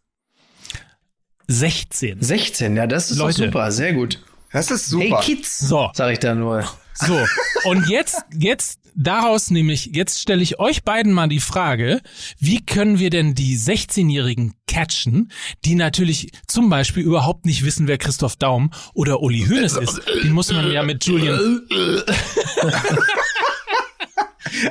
16. 1.48 2.22
16, 2.22 2.76
ja, 2.76 2.86
das 2.86 3.10
ist 3.10 3.16
Leute. 3.18 3.38
doch 3.38 3.44
super, 3.46 3.72
sehr 3.72 3.92
gut. 3.94 4.22
Das 4.52 4.70
ist 4.70 4.92
Hey 4.92 5.08
super. 5.08 5.20
Kids, 5.22 5.58
So. 5.58 5.90
sag 5.94 6.12
ich 6.12 6.18
da 6.20 6.34
nur. 6.34 6.64
So, 6.94 7.18
und 7.64 7.88
jetzt, 7.88 8.22
jetzt 8.32 8.79
daraus 8.94 9.50
nämlich, 9.50 9.90
jetzt 9.94 10.20
stelle 10.20 10.42
ich 10.42 10.58
euch 10.58 10.84
beiden 10.84 11.12
mal 11.12 11.28
die 11.28 11.40
Frage, 11.40 12.00
wie 12.38 12.64
können 12.64 12.98
wir 12.98 13.10
denn 13.10 13.34
die 13.34 13.56
16-Jährigen 13.56 14.54
catchen, 14.66 15.30
die 15.64 15.74
natürlich 15.74 16.30
zum 16.46 16.70
Beispiel 16.70 17.02
überhaupt 17.02 17.46
nicht 17.46 17.64
wissen, 17.64 17.86
wer 17.86 17.98
Christoph 17.98 18.36
Daum 18.36 18.70
oder 18.94 19.20
Uli 19.20 19.46
Hoeneß 19.48 19.76
ist. 19.76 20.00
Den 20.22 20.32
muss 20.32 20.52
man 20.52 20.70
ja 20.70 20.82
mit 20.82 21.04
Julian, 21.04 21.62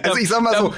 Also 0.03 0.17
ich 0.17 0.27
sag 0.27 0.41
mal 0.41 0.57
so, 0.57 0.73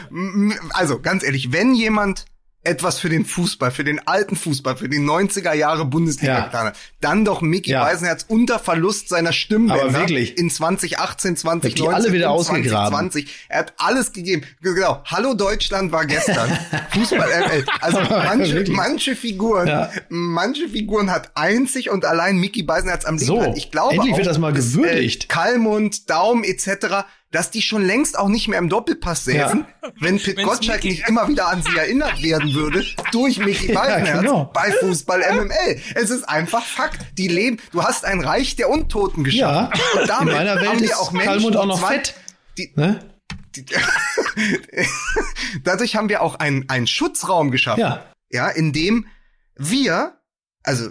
also 0.71 0.99
ganz 0.99 1.23
ehrlich, 1.23 1.51
wenn 1.51 1.73
jemand 1.73 2.25
etwas 2.63 2.99
für 2.99 3.09
den 3.09 3.25
Fußball, 3.25 3.71
für 3.71 3.83
den 3.83 4.05
alten 4.07 4.35
Fußball, 4.35 4.77
für 4.77 4.87
die 4.87 4.99
90er 4.99 5.53
Jahre 5.53 5.83
Bundesliga 5.85 6.33
Ja. 6.39 6.45
getan 6.45 6.67
hat, 6.67 6.77
dann 6.99 7.25
doch 7.25 7.41
Mickey 7.41 7.71
Ja. 7.71 7.83
Beisenherz 7.83 8.25
unter 8.27 8.59
Verlust 8.59 9.09
seiner 9.09 9.33
Stimmbänder 9.33 9.83
Aber 9.85 9.93
wirklich. 9.93 10.37
in 10.37 10.49
2018, 10.51 11.31
Hat 11.31 11.39
2019 11.39 11.75
die 11.75 11.87
alle 11.87 12.13
wieder 12.13 12.31
und 12.31 12.37
ausgegraben. 12.39 13.11
2020. 13.11 13.45
Er 13.49 13.59
hat 13.59 13.73
alles 13.77 14.11
gegeben. 14.13 14.43
Genau. 14.61 15.01
Hallo 15.05 15.33
Deutschland 15.33 15.91
war 15.91 16.05
gestern. 16.05 16.55
Fußball 16.93 17.27
ML. 17.47 17.65
Also 17.81 17.99
manche, 18.01 18.63
manche 18.69 19.15
Figuren, 19.15 19.67
Ja. 19.67 19.89
manche 20.09 20.69
Figuren 20.69 21.09
hat 21.09 21.31
einzig 21.35 21.89
und 21.89 22.05
allein 22.05 22.37
Mickey 22.37 22.61
Beisenherz 22.61 23.05
am 23.05 23.15
Leben. 23.17 23.25
So, 23.25 23.53
ich 23.55 23.71
glaube 23.71 23.95
endlich 23.95 24.13
auch, 24.13 24.17
wird 24.17 24.27
das 24.27 24.37
mal 24.37 24.53
dass, 24.53 24.73
gewürdigt. 24.73 25.23
Äh, 25.23 25.27
Kalmund, 25.27 26.09
Daum 26.11 26.43
etc., 26.43 27.05
dass 27.31 27.49
die 27.49 27.61
schon 27.61 27.81
längst 27.83 28.19
auch 28.19 28.27
nicht 28.27 28.47
mehr 28.49 28.59
im 28.59 28.67
Doppelpass 28.69 29.23
säßen, 29.25 29.65
wenn 29.99 30.19
Pit 30.19 30.37
Wenn's 30.37 30.47
Gottschalk 30.49 30.83
nicht 30.83 31.07
immer 31.07 31.27
wieder 31.29 31.47
an 31.47 31.63
sie 31.63 31.75
erinnert 31.77 32.21
werden 32.21 32.53
würde 32.53 32.85
durch 33.11 33.37
Mickey 33.39 33.71
Ja, 33.71 33.79
Beisenherz 33.81 34.19
genau. 34.19 34.51
bei 34.53 34.71
Fußball 34.71 35.19
MML. 35.33 35.81
Es 35.95 36.09
ist 36.09 36.23
einfach 36.27 36.63
Fakt. 36.65 36.99
Die 37.17 37.27
leben, 37.29 37.57
du 37.71 37.83
hast 37.83 38.03
ein 38.05 38.21
Reich 38.23 38.55
der 38.57 38.69
Untoten 38.69 39.23
geschaffen. 39.23 39.71
Ja, 39.95 40.01
Und 40.01 40.09
damit 40.09 40.27
in 40.33 40.39
meiner 40.39 40.55
Welt 40.57 40.67
haben 40.69 40.79
wir 40.79 40.85
ist 40.85 40.97
auch 40.97 41.11
Menschen, 41.11 41.27
Kalmund 41.29 41.55
auch 41.57 41.65
noch 41.65 41.79
zwei- 41.79 41.93
fett. 41.95 42.13
Die, 42.57 42.71
Ne? 42.75 42.99
die, 43.55 43.65
dadurch 45.63 45.95
haben 45.95 46.09
wir 46.09 46.21
auch 46.21 46.35
einen, 46.35 46.69
einen 46.69 46.87
Schutzraum 46.87 47.51
geschaffen. 47.51 47.81
Ja. 47.81 48.05
Ja, 48.29 48.47
in 48.49 48.71
dem 48.73 49.07
wir, 49.55 50.17
also 50.63 50.89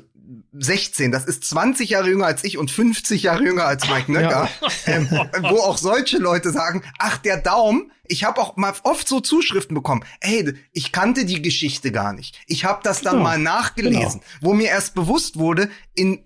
16, 0.52 1.10
das 1.10 1.24
ist 1.24 1.44
20 1.44 1.90
Jahre 1.90 2.08
jünger 2.08 2.26
als 2.26 2.44
ich 2.44 2.56
und 2.58 2.70
50 2.70 3.24
Jahre 3.24 3.42
jünger 3.42 3.64
als 3.64 3.88
Mike 3.88 4.12
Nöcker, 4.12 4.48
ähm, 4.86 5.08
wo 5.10 5.58
auch 5.60 5.76
solche 5.78 6.18
Leute 6.18 6.50
sagen, 6.52 6.82
ach, 6.98 7.18
der 7.18 7.36
Daum, 7.38 7.90
ich 8.06 8.24
habe 8.24 8.40
auch 8.40 8.56
mal 8.56 8.72
oft 8.84 9.08
so 9.08 9.20
Zuschriften 9.20 9.74
bekommen, 9.74 10.04
ey, 10.20 10.54
ich 10.72 10.92
kannte 10.92 11.24
die 11.24 11.42
Geschichte 11.42 11.90
gar 11.92 12.12
nicht. 12.12 12.38
Ich 12.46 12.64
habe 12.64 12.80
das 12.82 13.02
dann 13.02 13.14
Genau. 13.14 13.24
mal 13.24 13.38
nachgelesen, 13.38 14.20
wo 14.40 14.54
mir 14.54 14.68
erst 14.68 14.94
bewusst 14.94 15.36
wurde, 15.38 15.68
in, 15.94 16.24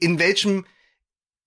in 0.00 0.18
welchem 0.18 0.64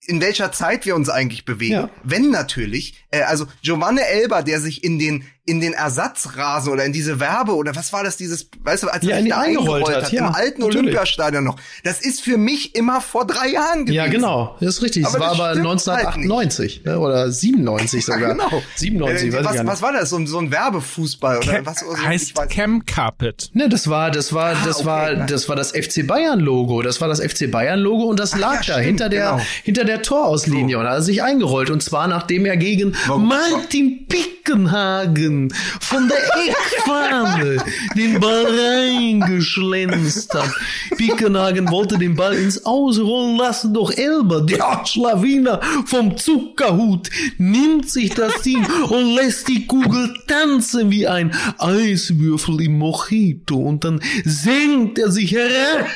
in 0.06 0.20
welcher 0.20 0.52
Zeit 0.52 0.84
wir 0.84 0.96
uns 0.96 1.08
eigentlich 1.08 1.46
bewegen. 1.46 1.72
Ja. 1.74 1.90
Wenn 2.02 2.30
natürlich, 2.30 3.02
äh, 3.10 3.22
also 3.22 3.46
Giovanni 3.62 4.02
Elber, 4.02 4.42
der 4.42 4.60
sich 4.60 4.84
in 4.84 4.98
den 4.98 5.24
in 5.46 5.60
den 5.60 5.74
Ersatzrasen 5.74 6.72
oder 6.72 6.84
in 6.86 6.92
diese 6.94 7.20
Werbe 7.20 7.54
oder 7.54 7.76
was 7.76 7.92
war 7.92 8.02
das 8.02 8.16
dieses, 8.16 8.48
weißt 8.62 8.84
du, 8.84 8.88
als 8.88 9.04
Ja, 9.04 9.10
er 9.10 9.18
in 9.18 9.24
sich 9.24 9.32
die 9.32 9.36
da 9.36 9.40
eingerollt 9.42 9.88
hat, 9.88 10.04
hat, 10.04 10.12
ja, 10.12 10.28
im 10.28 10.34
alten 10.34 10.60
natürlich. 10.62 10.78
Olympiastadion 10.80 11.44
noch. 11.44 11.56
Das 11.82 12.00
ist 12.00 12.22
für 12.22 12.38
mich 12.38 12.74
immer 12.74 13.00
vor 13.02 13.26
drei 13.26 13.48
Jahren 13.50 13.80
gewesen. 13.84 13.94
Ja, 13.94 14.06
genau, 14.06 14.56
das 14.60 14.76
ist 14.76 14.82
richtig. 14.82 15.04
Aber 15.06 15.16
es 15.16 15.20
war 15.20 15.28
aber 15.32 15.50
stimmt 15.50 15.66
1998 15.66 16.84
ne? 16.84 16.98
oder 16.98 17.30
97 17.30 18.06
Ja, 18.06 18.14
sogar. 18.14 18.30
genau. 18.32 18.62
97, 18.76 19.04
Äh, 19.04 19.12
weiß 19.12 19.22
ich 19.22 19.34
was, 19.34 19.42
gar 19.54 19.62
nicht. 19.64 19.72
was 19.72 19.82
war 19.82 19.92
das? 19.92 20.10
So, 20.10 20.16
ein- 20.16 20.26
so 20.26 20.38
ein 20.38 20.50
Werbefußball 20.50 21.38
oder 21.38 21.52
Ca- 21.60 21.66
was? 21.66 21.82
Also, 21.82 21.98
heißt 22.02 22.24
ich 22.30 22.34
weiß- 22.34 22.48
Cam 22.48 22.86
Carpet. 22.86 23.50
Ne, 23.52 23.68
das 23.68 23.88
war, 23.88 24.10
das 24.10 24.32
war, 24.32 24.54
das 24.64 24.76
Ah, 24.76 24.78
okay, 24.78 24.86
war, 24.86 25.12
nein. 25.12 25.26
das 25.26 25.48
war 25.50 25.56
das 25.56 25.72
FC 25.72 26.06
Bayern 26.06 26.40
Logo. 26.40 26.80
Das 26.82 27.00
war 27.02 27.08
das 27.08 27.20
FC 27.20 27.50
Bayern 27.50 27.80
Logo 27.80 28.04
und 28.04 28.18
das 28.18 28.34
lag 28.36 28.54
ja, 28.54 28.56
da 28.58 28.62
stimmt, 28.62 28.84
hinter 28.86 29.08
der, 29.10 29.30
genau. 29.32 29.42
hinter 29.62 29.84
der 29.84 30.00
Torauslinie 30.02 30.78
und 30.78 30.86
hat 30.86 30.94
er 30.94 31.02
sich 31.02 31.22
eingerollt 31.22 31.68
und 31.70 31.82
zwar 31.82 32.08
nachdem 32.08 32.46
er 32.46 32.56
gegen 32.56 32.94
Warum- 33.06 33.28
Martin 33.28 34.06
Pickenhagen 34.08 35.33
von 35.80 36.08
der 36.08 36.18
Eckfahne 36.48 37.64
den 37.96 38.20
Ball 38.20 38.46
reingeschlänzt 38.46 40.34
hat. 40.34 40.50
Pickenhagen 40.96 41.70
wollte 41.70 41.98
den 41.98 42.16
Ball 42.16 42.34
ins 42.34 42.64
Ausrollen 42.64 43.36
lassen, 43.36 43.74
doch 43.74 43.90
Elber, 43.90 44.40
der 44.40 44.82
Schlawiner 44.84 45.60
vom 45.86 46.16
Zuckerhut, 46.16 47.10
nimmt 47.38 47.90
sich 47.90 48.10
das 48.10 48.42
Ding 48.42 48.64
und 48.88 49.14
lässt 49.14 49.48
die 49.48 49.66
Kugel 49.66 50.14
tanzen 50.26 50.90
wie 50.90 51.06
ein 51.06 51.32
Eiswürfel 51.58 52.60
im 52.62 52.78
Mojito 52.78 53.56
und 53.56 53.84
dann 53.84 54.00
senkt 54.24 54.98
er 54.98 55.10
sich 55.10 55.32
herab 55.32 55.86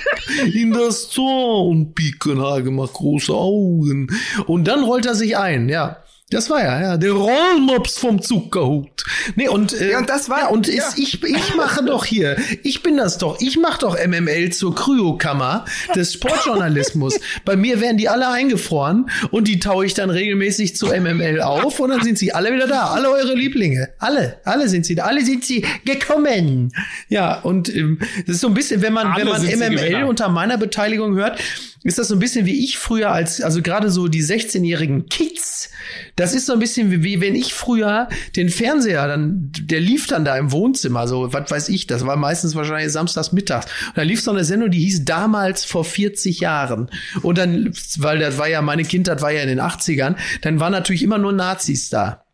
in 0.52 0.72
das 0.72 1.08
Tor 1.10 1.66
und 1.66 1.94
Pickenhagen 1.94 2.74
macht 2.74 2.94
große 2.94 3.32
Augen 3.32 4.08
und 4.46 4.68
dann 4.68 4.84
rollt 4.84 5.06
er 5.06 5.14
sich 5.14 5.36
ein, 5.36 5.68
ja. 5.68 5.98
Das 6.30 6.50
war 6.50 6.62
ja, 6.62 6.80
ja, 6.82 6.96
der 6.98 7.12
Rollmops 7.12 7.96
vom 7.98 8.20
Zuckerhut. 8.20 9.02
Nee, 9.34 9.48
und, 9.48 9.72
äh, 9.72 9.92
Ja, 9.92 9.98
und 9.98 10.10
das 10.10 10.28
war- 10.28 10.40
ja, 10.40 10.48
und 10.48 10.66
ja. 10.68 10.74
ist, 10.86 10.98
ich, 10.98 11.22
ich 11.24 11.54
mache 11.56 11.82
doch 11.82 12.04
hier, 12.04 12.36
ich 12.62 12.82
bin 12.82 12.98
das 12.98 13.16
doch, 13.16 13.40
ich 13.40 13.56
mache 13.58 13.80
doch 13.80 13.96
MML 13.96 14.50
zur 14.50 14.74
Kryokammer 14.74 15.64
des 15.94 16.12
Sportjournalismus. 16.12 17.18
Bei 17.46 17.56
mir 17.56 17.80
werden 17.80 17.96
die 17.96 18.10
alle 18.10 18.28
eingefroren 18.28 19.08
und 19.30 19.48
die 19.48 19.58
taue 19.58 19.86
ich 19.86 19.94
dann 19.94 20.10
regelmäßig 20.10 20.76
zu 20.76 20.88
MML 20.88 21.40
auf 21.40 21.80
und 21.80 21.88
dann 21.88 22.02
sind 22.02 22.18
sie 22.18 22.32
alle 22.34 22.52
wieder 22.52 22.66
da. 22.66 22.88
Alle 22.88 23.08
eure 23.10 23.34
Lieblinge. 23.34 23.88
Alle, 23.98 24.38
alle 24.44 24.68
sind 24.68 24.84
sie 24.84 24.96
da. 24.96 25.04
Alle 25.04 25.24
sind 25.24 25.44
sie 25.44 25.64
gekommen. 25.86 26.72
Ja, 27.08 27.40
und 27.40 27.74
ähm, 27.74 28.00
das 28.26 28.36
ist 28.36 28.40
so 28.42 28.48
ein 28.48 28.54
bisschen, 28.54 28.82
wenn 28.82 28.92
man, 28.92 29.06
Alle 29.06 29.24
wenn 29.24 29.58
man 29.58 29.72
MML 29.72 30.04
unter 30.04 30.28
meiner 30.28 30.58
Beteiligung 30.58 31.14
hört, 31.16 31.38
ist 31.84 31.98
das 31.98 32.08
so 32.08 32.14
ein 32.14 32.18
bisschen 32.18 32.46
wie 32.46 32.64
ich 32.64 32.78
früher 32.78 33.12
als, 33.12 33.40
also 33.40 33.62
gerade 33.62 33.90
so 33.90 34.08
die 34.08 34.22
16-jährigen 34.22 35.06
Kids. 35.08 35.70
Das 36.16 36.34
ist 36.34 36.46
so 36.46 36.52
ein 36.52 36.58
bisschen 36.58 36.90
wie, 36.90 37.02
wie 37.02 37.20
wenn 37.20 37.34
ich 37.34 37.54
früher 37.54 38.08
den 38.36 38.48
Fernseher 38.48 39.06
dann, 39.06 39.50
der 39.60 39.80
lief 39.80 40.06
dann 40.06 40.24
da 40.24 40.36
im 40.36 40.52
Wohnzimmer, 40.52 41.06
so, 41.06 41.32
was 41.32 41.50
weiß 41.50 41.68
ich, 41.68 41.86
das 41.86 42.04
war 42.04 42.16
meistens 42.16 42.54
wahrscheinlich 42.54 42.92
samstags 42.92 43.32
mittags. 43.32 43.66
Und 43.88 43.96
da 43.96 44.02
lief 44.02 44.22
so 44.22 44.30
eine 44.30 44.44
Sendung, 44.44 44.70
die 44.70 44.80
hieß 44.80 45.04
damals 45.04 45.64
vor 45.64 45.84
40 45.84 46.40
Jahren. 46.40 46.90
Und 47.22 47.38
dann, 47.38 47.72
weil 47.98 48.18
das 48.18 48.38
war 48.38 48.48
ja, 48.48 48.60
meine 48.62 48.84
Kindheit 48.84 49.22
war 49.22 49.30
ja 49.30 49.42
in 49.42 49.48
den 49.48 49.60
80ern, 49.60 50.16
dann 50.42 50.60
waren 50.60 50.72
natürlich 50.72 51.02
immer 51.02 51.18
nur 51.18 51.32
Nazis 51.32 51.88
da. 51.88 52.24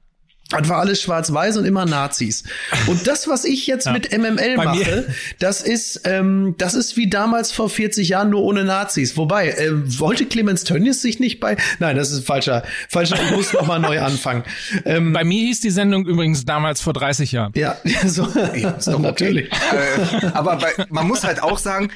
Das 0.51 0.69
war 0.69 0.79
alles 0.79 1.01
schwarz-weiß 1.01 1.57
und 1.57 1.65
immer 1.65 1.87
Nazis. 1.87 2.45
Und 2.87 3.07
das, 3.07 3.29
was 3.29 3.45
ich 3.47 3.67
jetzt 3.67 3.91
mit 3.91 4.13
MML 4.17 4.57
Bei 4.57 4.65
mir- 4.67 4.79
mache, 4.79 5.07
das 5.39 5.63
ist, 5.63 6.03
ähm, 6.05 6.55
das 6.59 6.75
ist 6.75 6.97
wie 6.99 7.09
damals 7.09 7.51
vor 7.51 7.71
40 7.71 8.11
Jahren 8.11 8.29
nur 8.31 8.43
ohne 8.43 8.63
Nazis. 8.63 9.17
Wobei, 9.17 9.49
äh, 9.49 9.71
wollte 9.99 10.27
Clemens 10.27 10.63
Tönnies 10.65 11.01
sich 11.01 11.19
nicht 11.19 11.41
bei, 11.41 11.57
nein, 11.79 11.97
das 11.97 12.13
ist 12.13 12.27
falscher, 12.27 12.63
falscher, 12.91 13.17
ich 13.25 13.31
muss 13.35 13.53
noch 13.55 13.67
mal 13.67 13.79
neu 13.79 14.01
anfangen. 14.01 14.45
Ähm, 14.85 15.15
Bei 15.15 15.25
mir 15.25 15.41
hieß 15.47 15.61
die 15.61 15.71
Sendung 15.71 16.07
übrigens 16.07 16.45
damals 16.45 16.83
vor 16.83 16.93
30 16.93 17.33
Jahren. 17.33 17.53
ja, 17.57 17.77
so, 18.07 18.27
ist 18.27 18.87
doch 18.87 18.95
okay. 18.95 19.03
natürlich. 19.03 19.51
äh, 19.53 20.27
aber 20.35 20.57
bei, 20.57 20.73
man 20.91 21.09
muss 21.09 21.25
halt 21.25 21.43
auch 21.43 21.59
sagen, 21.59 21.91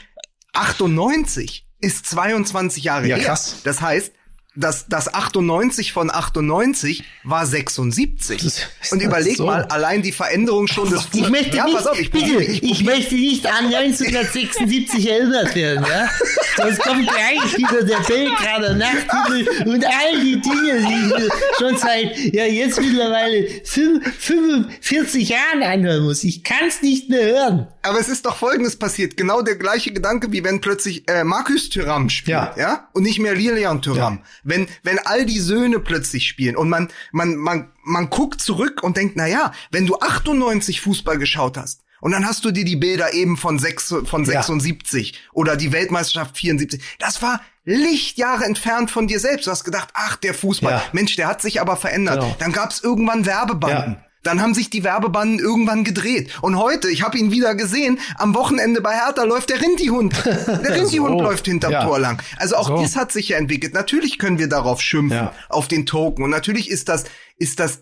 98 0.55 1.67
ist 1.81 2.07
22 2.07 2.85
Jahre 2.85 3.07
Ja, 3.07 3.17
her. 3.17 3.25
krass. 3.27 3.57
Das 3.65 3.81
heißt, 3.81 4.13
das, 4.55 4.87
das 4.89 5.13
98 5.15 5.93
von 5.93 6.11
98 6.11 7.05
war 7.23 7.47
76. 7.47 8.43
Das 8.43 8.59
ist 8.83 8.93
Und 8.93 9.01
überleg 9.03 9.37
so. 9.37 9.47
mal, 9.47 9.63
allein 9.67 10.03
die 10.03 10.11
Veränderung 10.11 10.67
schon 10.67 10.91
des 10.91 11.07
Ich 11.13 11.29
möchte 11.29 11.57
ja, 11.57 11.65
nicht, 11.67 11.77
pass 11.77 11.87
auf, 11.87 11.99
ich 12.01 12.11
bitte, 12.11 12.43
ich, 12.43 12.83
möchte 12.83 13.15
nicht 13.15 13.47
an 13.47 13.67
1976 13.67 15.09
erinnert 15.09 15.55
werden, 15.55 15.85
ja? 15.89 16.09
Sonst 16.57 16.81
kommt 16.81 17.07
gleich 17.09 17.57
wieder 17.57 17.85
der 17.85 17.99
Belgrader 17.99 18.75
Nachthimmel 18.75 19.49
und 19.67 19.85
all 19.85 20.21
die 20.21 20.41
Dinge, 20.41 20.81
die 20.89 21.15
ich 21.27 21.33
schon 21.59 21.77
seit, 21.77 22.17
ja, 22.35 22.45
jetzt 22.47 22.81
mittlerweile 22.81 23.47
fünf- 23.65 24.13
45 24.19 25.29
Jahren 25.29 25.63
anhören 25.63 26.03
muss. 26.05 26.25
Ich 26.25 26.43
kann's 26.43 26.83
nicht 26.83 27.09
mehr 27.11 27.25
hören. 27.27 27.67
Aber 27.83 28.01
es 28.01 28.09
ist 28.09 28.27
doch 28.27 28.37
Folgendes 28.37 28.77
passiert. 28.77 29.17
Genau 29.17 29.43
der 29.43 29.57
gleiche 29.57 29.93
Gedanke, 29.93 30.33
wie 30.33 30.43
wenn 30.43 30.61
plötzlich 30.61 31.09
äh, 31.09 31.23
Markus 31.25 31.69
Thuram 31.69 32.11
spielt, 32.11 32.29
Ja. 32.37 32.55
ja. 32.59 32.89
Und 32.93 33.05
nicht 33.05 33.19
mehr 33.21 33.35
Lilian 33.35 33.81
Thuram. 33.83 34.21
Wenn, 34.49 34.67
wenn 34.83 34.99
all 34.99 35.27
die 35.27 35.41
Söhne 35.41 35.79
plötzlich 35.81 36.27
spielen 36.27 36.57
und 36.57 36.69
man, 36.69 36.89
man, 37.13 37.37
man, 37.37 37.71
man 37.85 38.11
guckt 38.11 38.41
zurück 38.41 38.83
und 38.83 38.97
denkt, 38.97 39.15
na 39.17 39.27
ja, 39.27 39.53
wenn 39.71 39.87
du 39.87 39.99
98 39.99 40.81
Fußball 40.81 41.19
geschaut 41.19 41.57
hast, 41.57 41.83
und 42.01 42.13
dann 42.13 42.25
hast 42.27 42.45
du 42.45 42.53
dir 42.53 42.65
die 42.65 42.77
Bilder 42.77 43.13
eben 43.13 43.37
von, 43.37 43.59
sechs, 43.59 43.89
von 44.05 44.25
Ja. 44.25 44.41
76 44.43 45.19
oder 45.33 45.57
die 45.57 45.73
Weltmeisterschaft 45.73 46.37
74. 46.39 46.81
Das 47.01 47.23
war 47.23 47.41
Lichtjahre 47.65 48.45
entfernt 48.45 48.91
von 48.91 49.09
dir 49.09 49.19
selbst. 49.19 49.49
Du 49.49 49.51
hast 49.51 49.65
gedacht, 49.65 49.89
ach, 49.95 50.15
der 50.17 50.33
Fußball, 50.33 50.75
Ja. 50.75 50.83
Mensch, 50.93 51.17
der 51.17 51.27
hat 51.27 51.43
sich 51.43 51.61
aber 51.61 51.77
verändert. 51.77 52.21
Genau. 52.21 52.37
Dann 52.39 52.53
gab's 52.53 52.81
irgendwann 52.81 53.27
Werbebanden. 53.27 53.95
Ja. 53.95 54.05
Dann 54.23 54.41
haben 54.43 54.53
sich 54.55 54.69
die 54.71 54.85
Werbebanden 54.85 55.39
irgendwann 55.39 55.85
gedreht. 55.85 56.31
Und 56.43 56.59
heute, 56.59 56.89
ich 56.91 57.03
habe 57.03 57.17
ihn 57.19 57.31
wieder 57.31 57.55
gesehen, 57.55 57.99
am 58.17 58.35
Wochenende 58.35 58.81
bei 58.81 58.93
Hertha 58.95 59.23
läuft 59.25 59.51
der 59.51 59.61
Rindihund. 59.61 60.15
Der 60.25 60.75
Rindihund 60.77 61.19
So. 61.19 61.23
läuft 61.23 61.47
hinterm 61.47 61.73
Ja. 61.73 61.85
Tor 61.85 61.99
lang. 61.99 62.21
Also 62.37 62.57
auch 62.57 62.67
So. 62.69 62.83
das 62.83 62.97
hat 62.97 63.13
sich 63.13 63.29
ja 63.31 63.39
entwickelt. 63.39 63.75
Natürlich 63.75 64.19
können 64.19 64.39
wir 64.39 64.49
darauf 64.49 64.81
schimpfen, 64.81 65.17
Ja. 65.17 65.33
auf 65.49 65.69
den 65.69 65.87
Token. 65.87 66.25
Und 66.25 66.31
natürlich 66.31 66.69
ist 66.71 66.89
das, 66.89 67.05
ist 67.39 67.61
das 67.61 67.81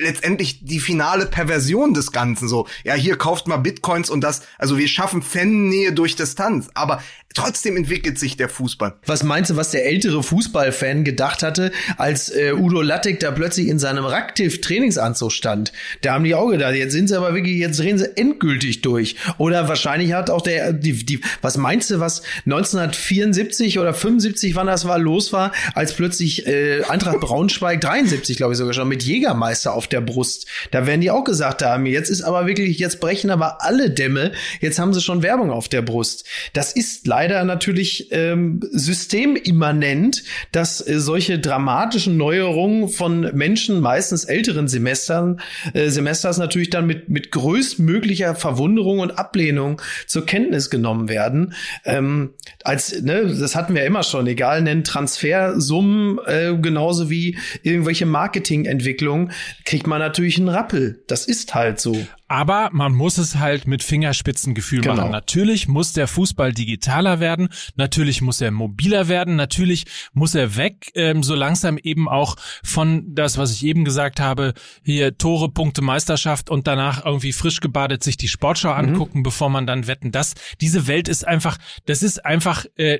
letztendlich 0.00 0.64
die 0.64 0.78
finale 0.78 1.26
Perversion 1.26 1.92
des 1.92 2.12
Ganzen 2.12 2.48
so. 2.48 2.68
Ja, 2.84 2.94
hier 2.94 3.16
kauft 3.16 3.48
mal 3.48 3.56
Bitcoins 3.56 4.10
und 4.10 4.20
das, 4.22 4.42
also 4.58 4.78
wir 4.78 4.86
schaffen 4.88 5.22
Fan-Nähe 5.22 5.92
durch 5.92 6.14
Distanz. 6.16 6.68
Aber 6.74 7.02
trotzdem 7.34 7.76
entwickelt 7.76 8.18
sich 8.18 8.36
der 8.36 8.48
Fußball. 8.48 8.94
Was 9.06 9.22
meinst 9.22 9.50
du, 9.50 9.56
was 9.56 9.70
der 9.70 9.86
ältere 9.86 10.22
Fußballfan 10.22 11.04
gedacht 11.04 11.42
hatte, 11.42 11.70
als 11.96 12.30
äh, 12.30 12.52
Udo 12.52 12.82
Lattek 12.82 13.20
da 13.20 13.30
plötzlich 13.30 13.68
in 13.68 13.78
seinem 13.78 14.04
Raktiv-Trainingsanzug 14.04 15.30
stand? 15.30 15.72
Da 16.00 16.14
haben 16.14 16.24
die 16.24 16.34
auch 16.34 16.48
gedacht, 16.48 16.74
jetzt 16.74 16.92
sind 16.92 17.08
sie 17.08 17.16
aber 17.16 17.34
wirklich, 17.34 17.58
jetzt 17.58 17.78
drehen 17.78 17.98
sie 17.98 18.16
endgültig 18.16 18.82
durch. 18.82 19.16
Oder 19.38 19.68
wahrscheinlich 19.68 20.12
hat 20.14 20.30
auch 20.30 20.42
der, 20.42 20.72
die, 20.72 21.04
die, 21.04 21.20
was 21.40 21.56
meinst 21.56 21.90
du, 21.90 22.00
was 22.00 22.22
1974 22.46 23.78
oder 23.78 23.94
75, 23.94 24.56
wann 24.56 24.66
das 24.66 24.86
war, 24.86 24.98
los 24.98 25.32
war, 25.32 25.52
als 25.74 25.92
plötzlich 25.92 26.46
äh, 26.46 26.82
Eintracht 26.84 27.20
Braunschweig 27.20 27.80
73, 27.80 28.36
glaube 28.36 28.54
ich 28.54 28.58
sogar 28.58 28.74
schon, 28.74 28.88
mit 28.88 29.04
Jägermeister 29.04 29.74
auf 29.74 29.86
der 29.86 30.00
Brust. 30.00 30.46
Da 30.72 30.86
werden 30.86 31.02
die 31.02 31.10
auch 31.10 31.24
gesagt 31.24 31.62
haben, 31.62 31.86
jetzt 31.86 32.10
ist 32.10 32.22
aber 32.22 32.46
wirklich, 32.46 32.78
jetzt 32.78 33.00
brechen 33.00 33.30
aber 33.30 33.62
alle 33.62 33.90
Dämme, 33.90 34.32
jetzt 34.60 34.78
haben 34.78 34.92
sie 34.92 35.00
schon 35.00 35.22
Werbung 35.22 35.50
auf 35.50 35.68
der 35.68 35.82
Brust. 35.82 36.24
Das 36.52 36.72
ist 36.72 37.06
leider 37.06 37.27
natürlich 37.28 38.08
ähm, 38.10 38.60
systemimmanent, 38.70 40.22
dass 40.52 40.86
äh, 40.86 40.98
solche 41.00 41.38
dramatischen 41.38 42.16
Neuerungen 42.16 42.88
von 42.88 43.20
Menschen, 43.34 43.80
meistens 43.80 44.24
älteren 44.24 44.68
Semestern, 44.68 45.40
äh, 45.74 45.88
Semesters 45.88 46.38
natürlich 46.38 46.70
dann 46.70 46.86
mit, 46.86 47.08
mit 47.08 47.30
größtmöglicher 47.30 48.34
Verwunderung 48.34 49.00
und 49.00 49.18
Ablehnung 49.18 49.80
zur 50.06 50.26
Kenntnis 50.26 50.70
genommen 50.70 51.08
werden. 51.08 51.54
Ähm, 51.84 52.30
als, 52.64 53.00
ne, 53.00 53.26
das 53.26 53.54
hatten 53.54 53.74
wir 53.74 53.84
immer 53.84 54.02
schon, 54.02 54.26
egal, 54.26 54.62
nennen 54.62 54.84
Transfersummen, 54.84 56.18
äh, 56.26 56.56
genauso 56.60 57.10
wie 57.10 57.38
irgendwelche 57.62 58.06
Marketingentwicklungen, 58.06 59.32
kriegt 59.64 59.86
man 59.86 60.00
natürlich 60.00 60.38
einen 60.38 60.48
Rappel. 60.48 61.02
Das 61.06 61.26
ist 61.26 61.54
halt 61.54 61.80
so. 61.80 61.96
Aber 62.28 62.68
man 62.72 62.94
muss 62.94 63.16
es 63.18 63.36
halt 63.36 63.66
mit 63.66 63.82
Fingerspitzengefühl 63.82 64.82
Genau. 64.82 64.96
machen. 64.96 65.10
Natürlich 65.10 65.66
muss 65.68 65.92
der 65.92 66.06
Fußball 66.06 66.52
digitaler 66.52 67.20
werden, 67.20 67.48
natürlich 67.76 68.20
muss 68.20 68.40
er 68.40 68.50
mobiler 68.50 69.08
werden, 69.08 69.36
natürlich 69.36 69.86
muss 70.12 70.34
er 70.34 70.56
weg, 70.56 70.90
ähm, 70.94 71.22
so 71.22 71.34
langsam 71.34 71.78
eben 71.78 72.08
auch 72.08 72.36
von 72.62 73.04
das, 73.14 73.38
was 73.38 73.52
ich 73.52 73.64
eben 73.64 73.84
gesagt 73.84 74.20
habe, 74.20 74.52
hier 74.82 75.16
Tore, 75.16 75.50
Punkte, 75.50 75.80
Meisterschaft 75.82 76.50
und 76.50 76.66
danach 76.66 77.04
irgendwie 77.04 77.32
frisch 77.32 77.60
gebadet 77.60 78.02
sich 78.04 78.16
die 78.16 78.28
Sportschau 78.28 78.70
angucken, 78.72 79.22
bevor 79.22 79.48
man 79.48 79.66
dann 79.66 79.86
wetten. 79.86 80.12
Das, 80.12 80.34
diese 80.60 80.86
Welt 80.86 81.08
ist 81.08 81.26
einfach, 81.26 81.56
das 81.86 82.02
ist 82.02 82.24
einfach 82.24 82.66
äh, 82.76 82.98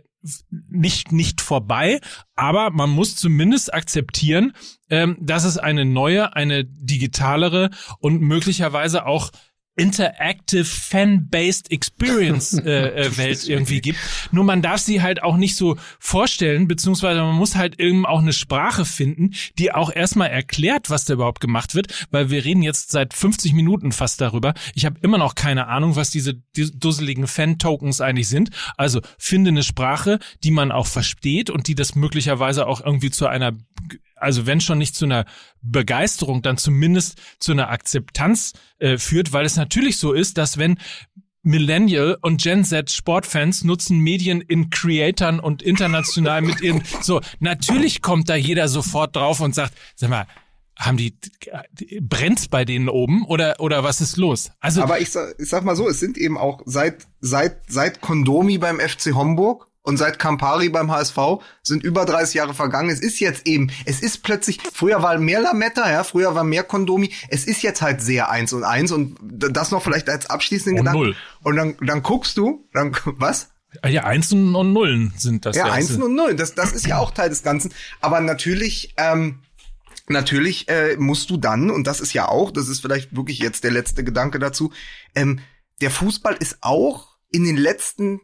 nicht 0.50 1.12
nicht 1.12 1.40
vorbei, 1.40 2.00
aber 2.36 2.70
man 2.70 2.90
muss 2.90 3.16
zumindest 3.16 3.72
akzeptieren, 3.72 4.52
ähm, 4.90 5.16
dass 5.20 5.44
es 5.44 5.58
eine 5.58 5.84
neue, 5.84 6.34
eine 6.34 6.64
digitalere 6.64 7.70
und 8.00 8.20
möglicherweise 8.20 9.06
auch 9.06 9.30
interactive 9.78 10.64
fan-based 10.64 11.70
experience 11.70 12.52
äh, 12.64 13.06
äh, 13.06 13.16
Welt 13.16 13.48
irgendwie 13.48 13.80
gibt. 13.80 13.98
Nur 14.32 14.44
man 14.44 14.60
darf 14.60 14.80
sie 14.80 15.00
halt 15.00 15.22
auch 15.22 15.36
nicht 15.36 15.56
so 15.56 15.76
vorstellen, 15.98 16.68
beziehungsweise 16.68 17.22
man 17.22 17.34
muss 17.34 17.56
halt 17.56 17.80
eben 17.80 18.04
auch 18.04 18.20
eine 18.20 18.32
Sprache 18.32 18.84
finden, 18.84 19.34
die 19.58 19.72
auch 19.72 19.90
erstmal 19.94 20.28
erklärt, 20.30 20.90
was 20.90 21.04
da 21.04 21.14
überhaupt 21.14 21.40
gemacht 21.40 21.74
wird, 21.74 22.06
weil 22.10 22.30
wir 22.30 22.44
reden 22.44 22.62
jetzt 22.62 22.90
seit 22.90 23.14
50 23.14 23.52
Minuten 23.52 23.92
fast 23.92 24.20
darüber. 24.20 24.54
Ich 24.74 24.84
habe 24.84 24.98
immer 25.00 25.18
noch 25.18 25.34
keine 25.34 25.68
Ahnung, 25.68 25.96
was 25.96 26.10
diese, 26.10 26.34
diese 26.56 26.76
dusseligen 26.76 27.26
Fan-Tokens 27.26 28.00
eigentlich 28.00 28.28
sind. 28.28 28.50
Also 28.76 29.00
finde 29.16 29.50
eine 29.50 29.62
Sprache, 29.62 30.18
die 30.42 30.50
man 30.50 30.72
auch 30.72 30.86
versteht 30.86 31.50
und 31.50 31.68
die 31.68 31.74
das 31.74 31.94
möglicherweise 31.94 32.66
auch 32.66 32.84
irgendwie 32.84 33.10
zu 33.10 33.26
einer 33.26 33.52
also 34.20 34.46
wenn 34.46 34.60
schon 34.60 34.78
nicht 34.78 34.94
zu 34.94 35.04
einer 35.04 35.24
Begeisterung, 35.62 36.42
dann 36.42 36.56
zumindest 36.56 37.20
zu 37.38 37.52
einer 37.52 37.70
Akzeptanz 37.70 38.52
äh, 38.78 38.98
führt, 38.98 39.32
weil 39.32 39.44
es 39.44 39.56
natürlich 39.56 39.98
so 39.98 40.12
ist, 40.12 40.38
dass 40.38 40.58
wenn 40.58 40.78
Millennial 41.42 42.18
und 42.20 42.42
Gen 42.42 42.64
Z 42.64 42.90
Sportfans 42.90 43.64
nutzen 43.64 43.98
Medien 43.98 44.40
in 44.40 44.70
Creatern 44.70 45.40
und 45.40 45.62
international 45.62 46.42
mit 46.42 46.60
ihren, 46.60 46.82
so, 47.00 47.20
natürlich 47.38 48.02
kommt 48.02 48.28
da 48.28 48.34
jeder 48.34 48.68
sofort 48.68 49.16
drauf 49.16 49.40
und 49.40 49.54
sagt, 49.54 49.74
sag 49.94 50.10
mal, 50.10 50.26
haben 50.76 50.96
die, 50.96 51.18
brennt's 52.00 52.48
bei 52.48 52.64
denen 52.64 52.88
oben 52.88 53.24
oder, 53.24 53.56
oder 53.58 53.82
was 53.82 54.00
ist 54.00 54.16
los? 54.16 54.52
Also, 54.60 54.82
Aber 54.82 55.00
ich 55.00 55.10
sag, 55.10 55.34
ich 55.38 55.48
sag 55.48 55.64
mal 55.64 55.74
so, 55.74 55.88
es 55.88 55.98
sind 55.98 56.16
eben 56.16 56.38
auch 56.38 56.62
seit, 56.66 57.08
seit, 57.20 57.62
seit 57.68 58.00
Kondomi 58.00 58.58
beim 58.58 58.78
FC 58.78 59.14
Homburg 59.14 59.67
und 59.88 59.96
seit 59.96 60.18
Campari 60.18 60.68
beim 60.68 60.92
HSV 60.92 61.16
sind 61.62 61.82
über 61.82 62.04
30 62.04 62.34
Jahre 62.34 62.52
vergangen. 62.52 62.90
Es 62.90 63.00
ist 63.00 63.20
jetzt 63.20 63.46
eben, 63.46 63.70
es 63.86 64.00
ist 64.00 64.22
plötzlich, 64.22 64.60
früher 64.70 65.02
war 65.02 65.16
mehr 65.16 65.40
Lametta, 65.40 65.90
ja, 65.90 66.04
früher 66.04 66.34
war 66.34 66.44
mehr 66.44 66.62
Kondomi. 66.62 67.10
Es 67.30 67.46
ist 67.46 67.62
jetzt 67.62 67.80
halt 67.80 68.02
sehr 68.02 68.28
eins 68.30 68.52
und 68.52 68.64
eins 68.64 68.92
und 68.92 69.16
das 69.22 69.70
noch 69.70 69.82
vielleicht 69.82 70.10
als 70.10 70.28
abschließenden 70.28 70.80
Und 70.80 70.84
Gedanken. 70.84 71.02
null. 71.06 71.16
Und 71.42 71.56
dann, 71.56 71.76
dann 71.80 72.02
guckst 72.02 72.36
du, 72.36 72.68
dann, 72.74 72.94
was? 73.04 73.48
ja, 73.86 74.04
Einsen 74.04 74.54
und 74.54 74.74
Nullen 74.74 75.14
sind 75.16 75.46
das. 75.46 75.56
Ja, 75.56 75.72
Einsen 75.72 76.02
und 76.02 76.14
Nullen. 76.14 76.36
Das, 76.36 76.54
das 76.54 76.72
ist 76.72 76.86
ja 76.86 76.98
auch 76.98 77.12
Teil 77.12 77.30
des 77.30 77.42
Ganzen. 77.42 77.72
Aber 78.02 78.20
natürlich, 78.20 78.92
ähm, 78.98 79.38
natürlich 80.06 80.68
äh, 80.68 80.96
musst 80.98 81.30
du 81.30 81.38
dann, 81.38 81.70
und 81.70 81.86
das 81.86 82.00
ist 82.00 82.12
ja 82.12 82.28
auch, 82.28 82.50
das 82.50 82.68
ist 82.68 82.80
vielleicht 82.80 83.16
wirklich 83.16 83.38
jetzt 83.38 83.64
der 83.64 83.70
letzte 83.70 84.04
Gedanke 84.04 84.38
dazu, 84.38 84.70
ähm, 85.14 85.40
der 85.80 85.90
Fußball 85.90 86.36
ist 86.38 86.58
auch 86.60 87.16
in 87.30 87.44
den 87.44 87.56
letzten 87.56 88.20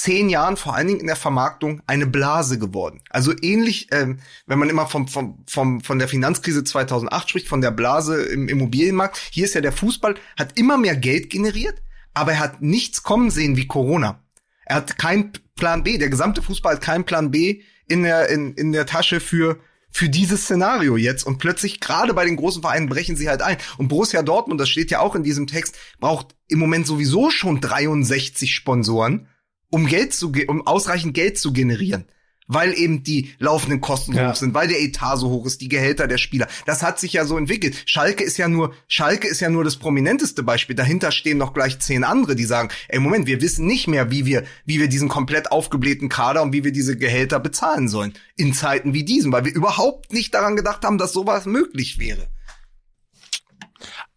zehn 0.00 0.28
Jahren, 0.28 0.56
vor 0.56 0.74
allen 0.74 0.86
Dingen 0.86 1.00
in 1.00 1.06
der 1.06 1.16
Vermarktung, 1.16 1.82
eine 1.86 2.06
Blase 2.06 2.58
geworden. 2.58 3.00
Also 3.10 3.32
ähnlich, 3.42 3.88
ähm, 3.90 4.18
wenn 4.46 4.58
man 4.58 4.68
immer 4.68 4.86
vom, 4.86 5.08
vom, 5.08 5.44
vom, 5.46 5.80
von 5.80 5.98
der 5.98 6.08
Finanzkrise 6.08 6.64
2008 6.64 7.30
spricht, 7.30 7.48
von 7.48 7.60
der 7.60 7.70
Blase 7.70 8.22
im 8.22 8.48
Immobilienmarkt. 8.48 9.18
Hier 9.30 9.44
ist 9.44 9.54
ja 9.54 9.60
der 9.60 9.72
Fußball, 9.72 10.14
hat 10.38 10.58
immer 10.58 10.78
mehr 10.78 10.96
Geld 10.96 11.30
generiert, 11.30 11.82
aber 12.14 12.32
er 12.32 12.40
hat 12.40 12.62
nichts 12.62 13.02
kommen 13.02 13.30
sehen 13.30 13.56
wie 13.56 13.66
Corona. 13.66 14.22
Er 14.66 14.76
hat 14.76 14.98
keinen 14.98 15.32
Plan 15.56 15.82
B. 15.82 15.98
Der 15.98 16.10
gesamte 16.10 16.42
Fußball 16.42 16.74
hat 16.74 16.82
keinen 16.82 17.04
Plan 17.04 17.30
B 17.30 17.62
in 17.86 18.02
der, 18.02 18.28
in, 18.28 18.54
in 18.54 18.72
der 18.72 18.86
Tasche 18.86 19.18
für, 19.18 19.58
für 19.90 20.08
dieses 20.08 20.42
Szenario 20.42 20.96
jetzt. 20.96 21.24
Und 21.24 21.38
plötzlich, 21.38 21.80
gerade 21.80 22.14
bei 22.14 22.24
den 22.24 22.36
großen 22.36 22.62
Vereinen, 22.62 22.88
brechen 22.88 23.16
sie 23.16 23.28
halt 23.28 23.42
ein. 23.42 23.56
Und 23.78 23.88
Borussia 23.88 24.22
Dortmund, 24.22 24.60
das 24.60 24.68
steht 24.68 24.90
ja 24.90 25.00
auch 25.00 25.14
in 25.14 25.22
diesem 25.22 25.46
Text, 25.46 25.76
braucht 25.98 26.36
im 26.48 26.58
Moment 26.58 26.86
sowieso 26.86 27.30
schon 27.30 27.60
63 27.60 28.54
Sponsoren, 28.54 29.28
um 29.70 29.86
Geld 29.86 30.14
zu, 30.14 30.32
um 30.48 30.66
ausreichend 30.66 31.14
Geld 31.14 31.38
zu 31.38 31.52
generieren. 31.52 32.06
Weil 32.50 32.72
eben 32.78 33.02
die 33.02 33.34
laufenden 33.38 33.82
Kosten 33.82 34.14
so 34.14 34.18
Ja. 34.18 34.30
hoch 34.30 34.34
sind, 34.36 34.54
weil 34.54 34.68
der 34.68 34.80
Etat 34.80 35.16
so 35.18 35.28
hoch 35.28 35.44
ist, 35.44 35.60
die 35.60 35.68
Gehälter 35.68 36.06
der 36.08 36.16
Spieler. 36.16 36.48
Das 36.64 36.82
hat 36.82 36.98
sich 36.98 37.12
ja 37.12 37.26
so 37.26 37.36
entwickelt. 37.36 37.82
Schalke 37.84 38.24
ist 38.24 38.38
ja 38.38 38.48
nur, 38.48 38.72
Schalke 38.86 39.28
ist 39.28 39.40
ja 39.40 39.50
nur 39.50 39.64
das 39.64 39.76
prominenteste 39.76 40.42
Beispiel. 40.42 40.74
Dahinter 40.74 41.12
stehen 41.12 41.36
noch 41.36 41.52
gleich 41.52 41.78
zehn 41.78 42.04
andere, 42.04 42.36
die 42.36 42.46
sagen, 42.46 42.70
ey, 42.88 43.00
Moment, 43.00 43.26
wir 43.26 43.42
wissen 43.42 43.66
nicht 43.66 43.86
mehr, 43.86 44.10
wie 44.10 44.24
wir, 44.24 44.44
wie 44.64 44.80
wir 44.80 44.88
diesen 44.88 45.10
komplett 45.10 45.52
aufgeblähten 45.52 46.08
Kader 46.08 46.40
und 46.40 46.54
wie 46.54 46.64
wir 46.64 46.72
diese 46.72 46.96
Gehälter 46.96 47.38
bezahlen 47.38 47.86
sollen. 47.90 48.14
In 48.36 48.54
Zeiten 48.54 48.94
wie 48.94 49.04
diesen, 49.04 49.30
weil 49.30 49.44
wir 49.44 49.54
überhaupt 49.54 50.14
nicht 50.14 50.32
daran 50.32 50.56
gedacht 50.56 50.84
haben, 50.84 50.96
dass 50.96 51.12
sowas 51.12 51.44
möglich 51.44 51.98
wäre. 51.98 52.28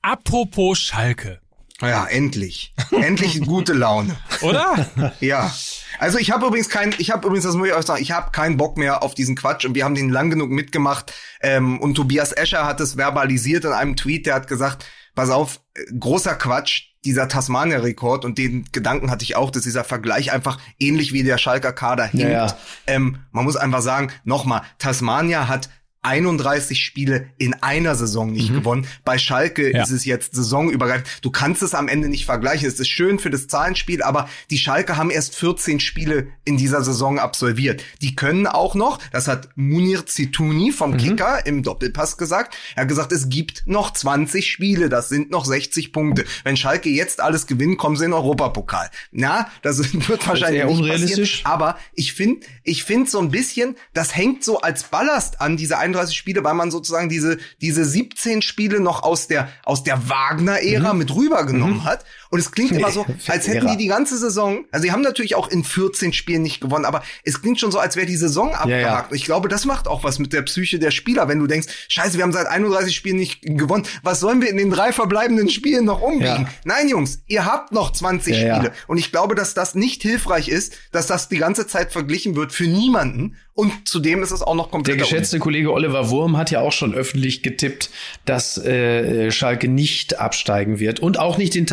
Apropos 0.01 0.79
Schalke, 0.79 1.41
Ja, 1.81 2.05
endlich. 2.05 2.73
endlich 2.91 3.41
gute 3.41 3.73
Laune. 3.73 4.15
oder? 4.41 4.87
Ja. 5.19 5.53
Also 5.99 6.17
ich 6.17 6.31
habe 6.31 6.47
übrigens 6.47 6.69
kein, 6.69 6.93
ich 6.97 7.11
habe 7.11 7.27
übrigens, 7.27 7.45
das 7.45 7.55
muss 7.55 7.67
ich 7.67 7.73
euch 7.73 7.85
sagen, 7.85 8.01
ich 8.01 8.11
habe 8.11 8.31
keinen 8.31 8.57
Bock 8.57 8.77
mehr 8.77 9.03
auf 9.03 9.13
diesen 9.13 9.35
Quatsch 9.35 9.65
und 9.65 9.75
wir 9.75 9.83
haben 9.83 9.95
den 9.95 10.09
lang 10.09 10.29
genug 10.29 10.49
mitgemacht. 10.49 11.13
Ähm, 11.41 11.79
und 11.79 11.95
Tobias 11.95 12.31
Escher 12.31 12.65
hat 12.65 12.79
es 12.79 12.95
verbalisiert 12.95 13.65
in 13.65 13.71
einem 13.71 13.95
Tweet, 13.95 14.25
der 14.25 14.35
hat 14.35 14.47
gesagt, 14.47 14.85
pass 15.15 15.29
auf, 15.29 15.61
großer 15.99 16.35
Quatsch, 16.35 16.91
dieser 17.03 17.27
Tasmania-Rekord 17.27 18.25
und 18.25 18.37
den 18.37 18.67
Gedanken 18.71 19.09
hatte 19.09 19.23
ich 19.23 19.35
auch, 19.35 19.49
dass 19.49 19.63
dieser 19.63 19.83
Vergleich 19.83 20.31
einfach 20.31 20.59
ähnlich 20.79 21.13
wie 21.13 21.23
der 21.23 21.39
Schalker 21.39 21.73
Kader 21.73 22.05
hinkt. 22.05 22.27
Ja, 22.27 22.47
ja. 22.47 22.57
Ähm, 22.85 23.19
man 23.31 23.43
muss 23.43 23.55
einfach 23.55 23.81
sagen, 23.81 24.11
nochmal, 24.23 24.61
Tasmania 24.77 25.47
hat 25.47 25.69
31 26.03 26.83
Spiele 26.83 27.27
in 27.37 27.53
einer 27.61 27.95
Saison 27.95 28.31
nicht 28.31 28.53
gewonnen. 28.53 28.87
Bei 29.05 29.17
Schalke 29.17 29.71
Ja. 29.71 29.83
ist 29.83 29.91
es 29.91 30.05
jetzt 30.05 30.35
saisonübergreifend. 30.35 31.07
Du 31.21 31.29
kannst 31.31 31.61
es 31.61 31.73
am 31.73 31.87
Ende 31.87 32.09
nicht 32.09 32.25
vergleichen. 32.25 32.67
Es 32.67 32.79
ist 32.79 32.87
schön 32.89 33.19
für 33.19 33.29
das 33.29 33.47
Zahlenspiel, 33.47 34.01
aber 34.01 34.27
die 34.49 34.57
Schalke 34.57 34.97
haben 34.97 35.09
erst 35.11 35.35
14 35.35 35.79
Spiele 35.79 36.27
in 36.43 36.57
dieser 36.57 36.83
Saison 36.83 37.19
absolviert. 37.19 37.83
Die 38.01 38.15
können 38.15 38.47
auch 38.47 38.75
noch, 38.75 38.99
das 39.11 39.27
hat 39.27 39.49
Munir 39.55 40.05
Zitouni 40.05 40.71
vom 40.71 40.97
Kicker 40.97 41.45
im 41.45 41.63
Doppelpass 41.63 42.17
gesagt, 42.17 42.55
er 42.75 42.81
hat 42.83 42.87
gesagt, 42.89 43.11
es 43.11 43.29
gibt 43.29 43.63
noch 43.65 43.93
20 43.93 44.49
Spiele, 44.51 44.89
das 44.89 45.09
sind 45.09 45.31
noch 45.31 45.45
60 45.45 45.93
Punkte. 45.93 46.25
Wenn 46.43 46.57
Schalke 46.57 46.89
jetzt 46.89 47.21
alles 47.21 47.47
gewinnt, 47.47 47.77
kommen 47.77 47.95
sie 47.95 48.05
in 48.05 48.11
den 48.11 48.15
Europapokal. 48.17 48.89
Na, 49.11 49.49
das 49.61 49.93
wird 50.07 50.27
wahrscheinlich 50.27 50.59
eher 50.61 50.65
nicht 50.67 50.79
unrealistisch. 50.79 51.43
passieren. 51.43 51.51
Aber 51.51 51.77
ich 51.93 52.13
finde, 52.13 52.45
ich 52.63 52.83
finde 52.83 53.09
so 53.09 53.19
ein 53.19 53.29
bisschen, 53.31 53.75
das 53.93 54.15
hängt 54.15 54.43
so 54.43 54.61
als 54.61 54.83
Ballast 54.83 55.41
an 55.41 55.57
diese 55.57 55.77
31 55.91 56.17
Spiele, 56.17 56.43
weil 56.43 56.53
man 56.53 56.71
sozusagen 56.71 57.09
diese 57.09 57.37
diese 57.61 57.85
17 57.85 58.41
Spiele 58.41 58.79
noch 58.79 59.03
aus 59.03 59.27
der 59.27 59.49
aus 59.63 59.83
der 59.83 60.09
Wagner-Ära 60.09 60.93
mit 60.93 61.13
rübergenommen 61.13 61.83
hat 61.83 62.05
Und 62.31 62.39
es 62.39 62.51
klingt 62.51 62.71
immer 62.71 62.91
so, 62.91 63.05
als 63.27 63.47
hätten 63.47 63.67
die 63.67 63.77
die 63.77 63.87
ganze 63.87 64.17
Saison, 64.17 64.65
also 64.71 64.85
die 64.85 64.91
haben 64.91 65.01
natürlich 65.01 65.35
auch 65.35 65.49
in 65.49 65.63
14 65.63 66.13
Spielen 66.13 66.41
nicht 66.41 66.61
gewonnen, 66.61 66.85
aber 66.85 67.03
es 67.23 67.41
klingt 67.41 67.59
schon 67.59 67.71
so, 67.71 67.77
als 67.77 67.97
wäre 67.97 68.07
die 68.07 68.15
Saison 68.15 68.55
abgehakt. 68.55 68.71
Ja, 68.71 68.87
ja. 68.87 69.07
Ich 69.11 69.25
glaube, 69.25 69.49
das 69.49 69.65
macht 69.65 69.87
auch 69.87 70.03
was 70.03 70.17
mit 70.17 70.31
der 70.31 70.41
Psyche 70.43 70.79
der 70.79 70.91
Spieler, 70.91 71.27
wenn 71.27 71.39
du 71.39 71.47
denkst, 71.47 71.67
scheiße, 71.89 72.17
wir 72.17 72.23
haben 72.23 72.31
seit 72.31 72.47
31 72.47 72.95
Spielen 72.95 73.17
nicht 73.17 73.41
gewonnen. 73.41 73.85
Was 74.01 74.21
sollen 74.21 74.41
wir 74.41 74.49
in 74.49 74.57
den 74.57 74.71
drei 74.71 74.93
verbleibenden 74.93 75.49
Spielen 75.49 75.85
noch 75.85 76.01
umbiegen? 76.01 76.23
Ja. 76.23 76.49
Nein, 76.63 76.87
Jungs, 76.87 77.21
ihr 77.27 77.45
habt 77.45 77.73
noch 77.73 77.91
20 77.91 78.33
Spiele. 78.33 78.71
Und 78.87 78.97
ich 78.97 79.11
glaube, 79.11 79.35
dass 79.35 79.53
das 79.53 79.75
nicht 79.75 80.01
hilfreich 80.01 80.47
ist, 80.47 80.73
dass 80.91 81.07
das 81.07 81.27
die 81.27 81.37
ganze 81.37 81.67
Zeit 81.67 81.91
verglichen 81.91 82.35
wird 82.35 82.53
für 82.53 82.65
niemanden. 82.65 83.35
Und 83.53 83.87
zudem 83.87 84.23
ist 84.23 84.31
es 84.31 84.41
auch 84.41 84.55
noch 84.55 84.71
komplett. 84.71 84.95
Der 84.97 85.03
geschätzte 85.03 85.37
Kollege 85.37 85.73
Oliver 85.73 86.09
Wurm 86.09 86.37
hat 86.37 86.51
ja 86.51 86.61
auch 86.61 86.71
schon 86.71 86.95
öffentlich 86.95 87.43
getippt, 87.43 87.89
dass 88.25 88.57
äh, 88.57 89.29
Schalke 89.29 89.67
nicht 89.67 90.19
absteigen 90.19 90.79
wird 90.79 91.01
und 91.01 91.19
auch 91.19 91.37
nicht 91.37 91.53
den 91.53 91.67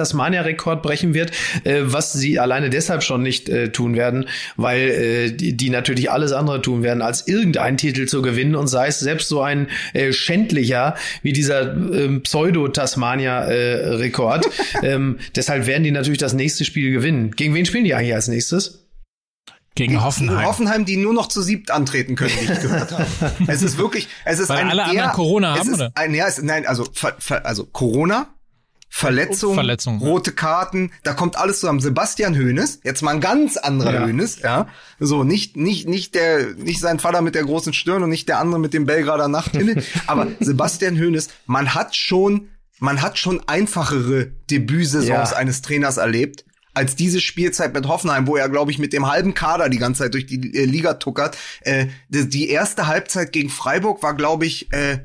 Tasmania-Rekord 0.48 0.82
brechen 0.82 1.14
wird, 1.14 1.30
äh, 1.64 1.80
was 1.84 2.12
sie 2.12 2.38
alleine 2.38 2.68
deshalb 2.70 3.02
schon 3.02 3.22
nicht 3.22 3.48
äh, 3.48 3.70
tun 3.70 3.96
werden, 3.96 4.28
weil 4.56 4.80
äh, 4.80 5.32
die, 5.32 5.56
die 5.56 5.70
natürlich 5.70 6.10
alles 6.10 6.32
andere 6.32 6.60
tun 6.62 6.82
werden, 6.82 7.00
als 7.02 7.28
irgendeinen 7.28 7.76
Titel 7.76 8.06
zu 8.06 8.22
gewinnen 8.22 8.56
und 8.56 8.66
sei 8.68 8.86
es 8.88 9.00
selbst 9.00 9.28
so 9.28 9.42
ein 9.42 9.68
äh, 9.92 10.12
schändlicher 10.12 10.94
wie 11.22 11.32
dieser 11.32 11.76
äh, 11.76 12.20
Pseudo-Tasmania-Rekord. 12.20 14.46
ähm, 14.82 15.18
deshalb 15.34 15.66
werden 15.66 15.84
die 15.84 15.90
natürlich 15.90 16.18
das 16.18 16.34
nächste 16.34 16.64
Spiel 16.64 16.92
gewinnen. 16.92 17.32
Gegen 17.32 17.54
wen 17.54 17.66
spielen 17.66 17.84
die 17.84 17.94
eigentlich 17.94 18.14
als 18.14 18.28
nächstes? 18.28 18.84
Gegen 19.74 20.02
Hoffenheim. 20.02 20.38
Gegen 20.38 20.48
Hoffenheim, 20.48 20.84
die 20.84 20.96
nur 20.96 21.14
noch 21.14 21.28
zu 21.28 21.40
siebt 21.40 21.70
antreten 21.70 22.16
können, 22.16 22.32
wie 22.40 22.52
ich 22.52 22.60
gehört 22.62 22.90
habe. 22.90 23.06
es 23.46 23.62
ist 23.62 23.78
wirklich, 23.78 24.08
es 24.24 24.40
ist 24.40 24.48
Weil 24.48 24.58
ein 24.58 24.70
alle 24.70 24.82
eher, 24.82 24.88
anderen 24.88 25.12
Corona 25.12 25.56
haben, 25.56 25.72
oder? 25.72 25.92
Ein, 25.94 26.12
ja, 26.14 26.26
es, 26.26 26.42
nein, 26.42 26.66
also, 26.66 26.84
ver, 26.92 27.14
ver, 27.20 27.46
also 27.46 27.64
Corona, 27.64 28.34
Verletzung, 28.90 29.54
Verletzung, 29.54 29.98
rote 29.98 30.32
Karten, 30.32 30.90
da 31.02 31.12
kommt 31.12 31.36
alles 31.36 31.60
zusammen. 31.60 31.80
Sebastian 31.80 32.34
Hönes, 32.34 32.80
jetzt 32.84 33.02
mal 33.02 33.12
ein 33.14 33.20
ganz 33.20 33.56
anderer 33.56 33.94
ja. 33.94 34.06
Hönes, 34.06 34.40
ja. 34.40 34.66
So, 34.98 35.24
nicht, 35.24 35.56
nicht, 35.56 35.86
nicht 35.86 36.14
der, 36.14 36.54
nicht 36.54 36.80
sein 36.80 36.98
Vater 36.98 37.20
mit 37.20 37.34
der 37.34 37.44
großen 37.44 37.74
Stirn 37.74 38.02
und 38.02 38.10
nicht 38.10 38.28
der 38.28 38.38
andere 38.38 38.58
mit 38.58 38.74
dem 38.74 38.86
Belgrader 38.86 39.28
Nachthimmel, 39.28 39.84
aber 40.06 40.28
Sebastian 40.40 40.96
Hönes, 40.96 41.28
man 41.46 41.74
hat 41.74 41.94
schon, 41.94 42.48
man 42.80 43.02
hat 43.02 43.18
schon 43.18 43.42
einfachere 43.46 44.32
Debütsaisons 44.50 45.30
ja. 45.30 45.36
eines 45.36 45.62
Trainers 45.62 45.98
erlebt 45.98 46.44
als 46.78 46.94
diese 46.94 47.20
Spielzeit 47.20 47.74
mit 47.74 47.88
Hoffenheim, 47.88 48.28
wo 48.28 48.36
er, 48.36 48.48
glaube 48.48 48.70
ich, 48.70 48.78
mit 48.78 48.92
dem 48.92 49.10
halben 49.10 49.34
Kader 49.34 49.68
die 49.68 49.78
ganze 49.78 50.04
Zeit 50.04 50.14
durch 50.14 50.26
die 50.26 50.54
äh, 50.54 50.64
Liga 50.64 50.94
tuckert. 50.94 51.36
Äh, 51.62 51.86
die, 52.08 52.28
die, 52.28 52.48
erste 52.48 52.86
Halbzeit 52.86 53.32
gegen 53.32 53.50
Freiburg 53.50 54.02
war, 54.04 54.14
glaube 54.14 54.46
ich, 54.46 54.72
äh, 54.72 55.00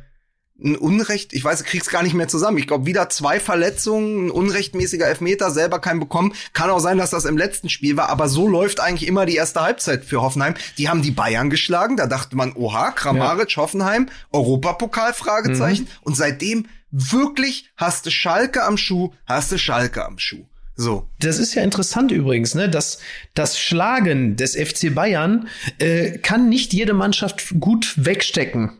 ein 0.63 0.75
Unrecht, 0.75 1.33
ich 1.33 1.43
weiß, 1.43 1.61
ich 1.61 1.67
krieg's 1.67 1.89
gar 1.89 2.03
nicht 2.03 2.13
mehr 2.13 2.27
zusammen. 2.27 2.57
Ich 2.57 2.67
glaube, 2.67 2.85
wieder 2.85 3.09
zwei 3.09 3.39
Verletzungen, 3.39 4.27
ein 4.27 4.31
unrechtmäßiger 4.31 5.05
Elfmeter, 5.05 5.51
selber 5.51 5.79
keinen 5.79 5.99
bekommen. 5.99 6.33
Kann 6.53 6.69
auch 6.69 6.79
sein, 6.79 6.97
dass 6.97 7.09
das 7.09 7.25
im 7.25 7.37
letzten 7.37 7.69
Spiel 7.69 7.97
war, 7.97 8.09
aber 8.09 8.29
so 8.29 8.47
läuft 8.47 8.79
eigentlich 8.79 9.07
immer 9.07 9.25
die 9.25 9.35
erste 9.35 9.61
Halbzeit 9.61 10.05
für 10.05 10.21
Hoffenheim. 10.21 10.53
Die 10.77 10.89
haben 10.89 11.01
die 11.01 11.11
Bayern 11.11 11.49
geschlagen, 11.49 11.97
da 11.97 12.07
dachte 12.07 12.35
man, 12.35 12.53
oha, 12.53 12.91
Kramaric, 12.91 13.51
ja. 13.51 13.61
Hoffenheim, 13.61 14.07
Europapokal, 14.31 15.13
Fragezeichen. 15.13 15.83
Mhm. 15.83 15.97
Und 16.01 16.15
seitdem 16.15 16.67
wirklich 16.91 17.69
hast 17.75 18.05
du 18.05 18.11
Schalke 18.11 18.63
am 18.63 18.77
Schuh, 18.77 19.13
hast 19.25 19.51
du 19.51 19.57
Schalke 19.57 20.05
am 20.05 20.17
Schuh. 20.17 20.45
So. 20.75 21.07
Das 21.19 21.37
ist 21.37 21.53
ja 21.53 21.63
interessant 21.63 22.11
übrigens, 22.11 22.55
ne? 22.55 22.69
dass 22.69 22.99
das 23.33 23.59
Schlagen 23.59 24.35
des 24.35 24.55
FC 24.55 24.93
Bayern 24.93 25.47
äh, 25.77 26.17
kann 26.17 26.49
nicht 26.49 26.73
jede 26.73 26.93
Mannschaft 26.93 27.53
gut 27.59 27.93
wegstecken. 27.97 28.79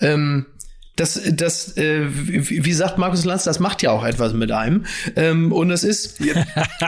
Ähm, 0.00 0.46
das, 0.96 1.18
das, 1.32 1.78
äh, 1.78 2.02
wie 2.06 2.72
sagt 2.72 2.98
Markus 2.98 3.24
Lanz, 3.24 3.44
das 3.44 3.58
macht 3.58 3.80
ja 3.82 3.90
auch 3.90 4.04
etwas 4.04 4.34
mit 4.34 4.52
einem. 4.52 4.84
Ähm, 5.16 5.50
und 5.50 5.70
das 5.70 5.82
ist, 5.82 6.20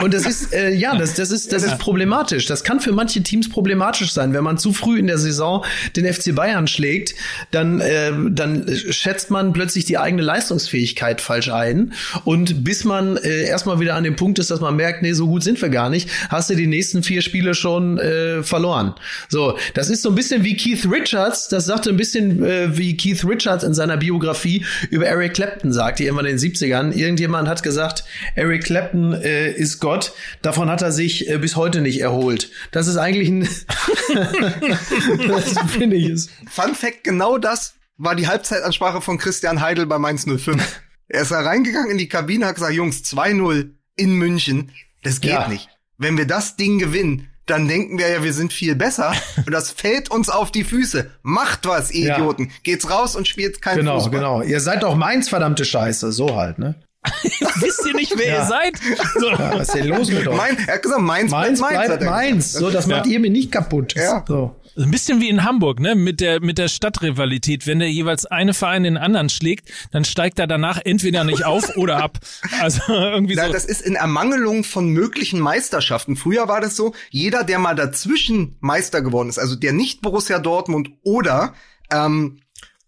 und 0.01 0.13
das 0.13 0.27
ist, 0.27 0.53
äh, 0.53 0.71
ja, 0.71 0.95
das, 0.95 1.15
das 1.15 1.31
ist, 1.31 1.51
das 1.51 1.63
ist 1.63 1.79
problematisch. 1.79 2.45
Das 2.45 2.63
kann 2.63 2.79
für 2.79 2.91
manche 2.91 3.23
Teams 3.23 3.49
problematisch 3.49 4.11
sein, 4.11 4.33
wenn 4.33 4.43
man 4.43 4.59
zu 4.59 4.71
früh 4.71 4.99
in 4.99 5.07
der 5.07 5.17
Saison 5.17 5.65
den 5.95 6.11
FC 6.11 6.35
Bayern 6.35 6.67
schlägt, 6.67 7.15
dann, 7.49 7.81
äh, 7.81 8.11
dann 8.29 8.69
schätzt 8.89 9.31
man 9.31 9.51
plötzlich 9.51 9.85
die 9.85 9.97
eigene 9.97 10.21
Leistungsfähigkeit 10.21 11.19
falsch 11.19 11.49
ein. 11.49 11.93
Und 12.23 12.63
bis 12.63 12.83
man 12.83 13.17
äh, 13.17 13.45
erstmal 13.45 13.79
wieder 13.79 13.95
an 13.95 14.03
dem 14.03 14.15
Punkt 14.15 14.37
ist, 14.37 14.51
dass 14.51 14.59
man 14.59 14.75
merkt, 14.75 15.01
nee, 15.01 15.13
so 15.13 15.27
gut 15.27 15.43
sind 15.43 15.59
wir 15.59 15.69
gar 15.69 15.89
nicht, 15.89 16.09
hast 16.29 16.51
du 16.51 16.55
die 16.55 16.67
nächsten 16.67 17.01
vier 17.01 17.23
Spiele 17.23 17.55
schon 17.55 17.97
äh, 17.97 18.43
verloren. 18.43 18.93
So, 19.29 19.57
das 19.73 19.89
ist 19.89 20.03
so 20.03 20.09
ein 20.09 20.15
bisschen 20.15 20.43
wie 20.43 20.55
Keith 20.55 20.87
Richards. 20.91 21.47
Das 21.47 21.65
sagte 21.65 21.89
ein 21.89 21.97
bisschen 21.97 22.43
äh, 22.43 22.77
wie 22.77 22.95
Keith 22.95 23.25
Richards 23.27 23.63
in 23.63 23.73
seiner 23.73 24.02
Biografie 24.03 24.65
über 24.89 25.05
Eric 25.05 25.35
Clapton 25.35 25.71
sagt, 25.71 25.99
die 25.99 26.07
immer 26.07 26.19
in 26.21 26.37
den 26.37 26.37
70ern. 26.37 26.91
Irgendjemand 26.91 27.47
hat 27.47 27.63
gesagt, 27.63 28.03
Eric 28.35 28.65
Clapton 28.65 29.13
äh, 29.13 29.51
ist 29.51 29.79
Gott. 29.79 30.13
Davon 30.41 30.69
hat 30.69 30.81
er 30.81 30.91
sich 30.91 31.29
äh, 31.29 31.37
bis 31.37 31.55
heute 31.55 31.79
nicht 31.79 32.01
erholt. 32.01 32.51
Das 32.71 32.87
ist 32.87 32.97
eigentlich 32.97 33.29
ein, 33.29 33.41
das 35.27 35.71
finde 35.71 35.95
ich 35.95 36.09
es. 36.09 36.29
Fun 36.49 36.75
Fact, 36.75 37.05
genau 37.05 37.37
das 37.37 37.75
war 37.97 38.15
die 38.15 38.27
Halbzeitansprache 38.27 39.01
von 39.01 39.17
Christian 39.17 39.61
Heidel 39.61 39.85
bei 39.85 39.97
Mainz 39.97 40.25
05. 40.25 40.81
Er 41.07 41.21
ist 41.21 41.31
da 41.31 41.39
reingegangen 41.39 41.91
in 41.91 41.97
die 41.97 42.09
Kabine, 42.09 42.47
hat 42.47 42.55
gesagt, 42.55 42.73
Jungs, 42.73 43.03
2-0 43.03 43.71
in 43.95 44.15
München. 44.15 44.71
Das 45.03 45.21
geht 45.21 45.31
ja. 45.31 45.47
nicht. 45.47 45.69
Wenn 45.97 46.17
wir 46.17 46.27
das 46.27 46.57
Ding 46.57 46.79
gewinnen, 46.79 47.29
dann 47.45 47.67
denken 47.67 47.97
wir 47.97 48.07
ja, 48.09 48.23
wir 48.23 48.33
sind 48.33 48.53
viel 48.53 48.75
besser. 48.75 49.13
Und 49.45 49.51
das 49.51 49.71
fällt 49.71 50.09
uns 50.11 50.29
auf 50.29 50.51
die 50.51 50.63
Füße. 50.63 51.09
Macht 51.21 51.67
was, 51.67 51.91
ihr 51.91 52.13
Idioten. 52.13 52.43
Ja. 52.45 52.51
Geht's 52.63 52.89
raus 52.89 53.15
und 53.15 53.27
spielt 53.27 53.61
kein 53.61 53.77
genau, 53.77 53.95
Fußball. 53.95 54.19
Genau, 54.19 54.39
genau. 54.39 54.49
Ihr 54.49 54.59
seid 54.59 54.83
doch 54.83 54.95
meins, 54.95 55.29
verdammte 55.29 55.65
Scheiße. 55.65 56.11
So 56.11 56.35
halt, 56.35 56.59
ne? 56.59 56.75
Wisst 57.59 57.85
ihr 57.85 57.93
nicht, 57.93 58.13
wer 58.17 58.27
ja. 58.27 58.35
ihr 58.39 58.45
seid? 58.45 58.73
So. 59.19 59.29
Ja, 59.29 59.53
was 59.55 59.67
ist 59.67 59.75
denn 59.75 59.87
los 59.87 60.09
mit 60.09 60.25
euch? 60.25 60.37
Mein, 60.37 60.57
er 60.67 60.75
hat 60.75 60.83
gesagt, 60.83 61.01
meins, 61.01 61.31
meins, 61.31 61.59
meins 61.59 61.85
bleibt 61.85 62.03
meins. 62.03 62.53
So, 62.53 62.71
das 62.71 62.87
macht 62.87 63.07
ihr 63.07 63.19
mir 63.19 63.29
nicht 63.29 63.51
kaputt. 63.51 63.93
Ja. 63.95 64.23
So. 64.25 64.55
Ein 64.75 64.91
bisschen 64.91 65.21
wie 65.21 65.29
in 65.29 65.43
Hamburg, 65.43 65.79
ne, 65.79 65.93
mit 65.95 66.19
der, 66.19 66.41
mit 66.41 66.57
der 66.57 66.67
Stadtrivalität. 66.67 67.67
Wenn 67.67 67.79
der 67.79 67.91
jeweils 67.91 68.25
eine 68.25 68.53
Verein 68.53 68.83
den 68.83 68.97
anderen 68.97 69.29
schlägt, 69.29 69.69
dann 69.91 70.03
steigt 70.03 70.39
er 70.39 70.47
danach 70.47 70.79
entweder 70.83 71.23
nicht 71.23 71.45
auf 71.45 71.77
oder 71.77 72.03
ab. 72.03 72.19
Also 72.59 72.81
irgendwie 72.91 73.35
Na, 73.35 73.47
so. 73.47 73.53
Das 73.53 73.65
ist 73.65 73.81
in 73.81 73.95
Ermangelung 73.95 74.63
von 74.63 74.89
möglichen 74.89 75.39
Meisterschaften. 75.39 76.15
Früher 76.15 76.47
war 76.47 76.59
das 76.59 76.75
so, 76.75 76.93
jeder, 77.11 77.43
der 77.43 77.59
mal 77.59 77.75
dazwischen 77.75 78.55
Meister 78.61 79.01
geworden 79.01 79.29
ist, 79.29 79.37
also 79.37 79.55
der 79.55 79.73
nicht 79.73 80.01
Borussia 80.01 80.39
Dortmund 80.39 80.89
oder, 81.03 81.53
ähm, 81.91 82.39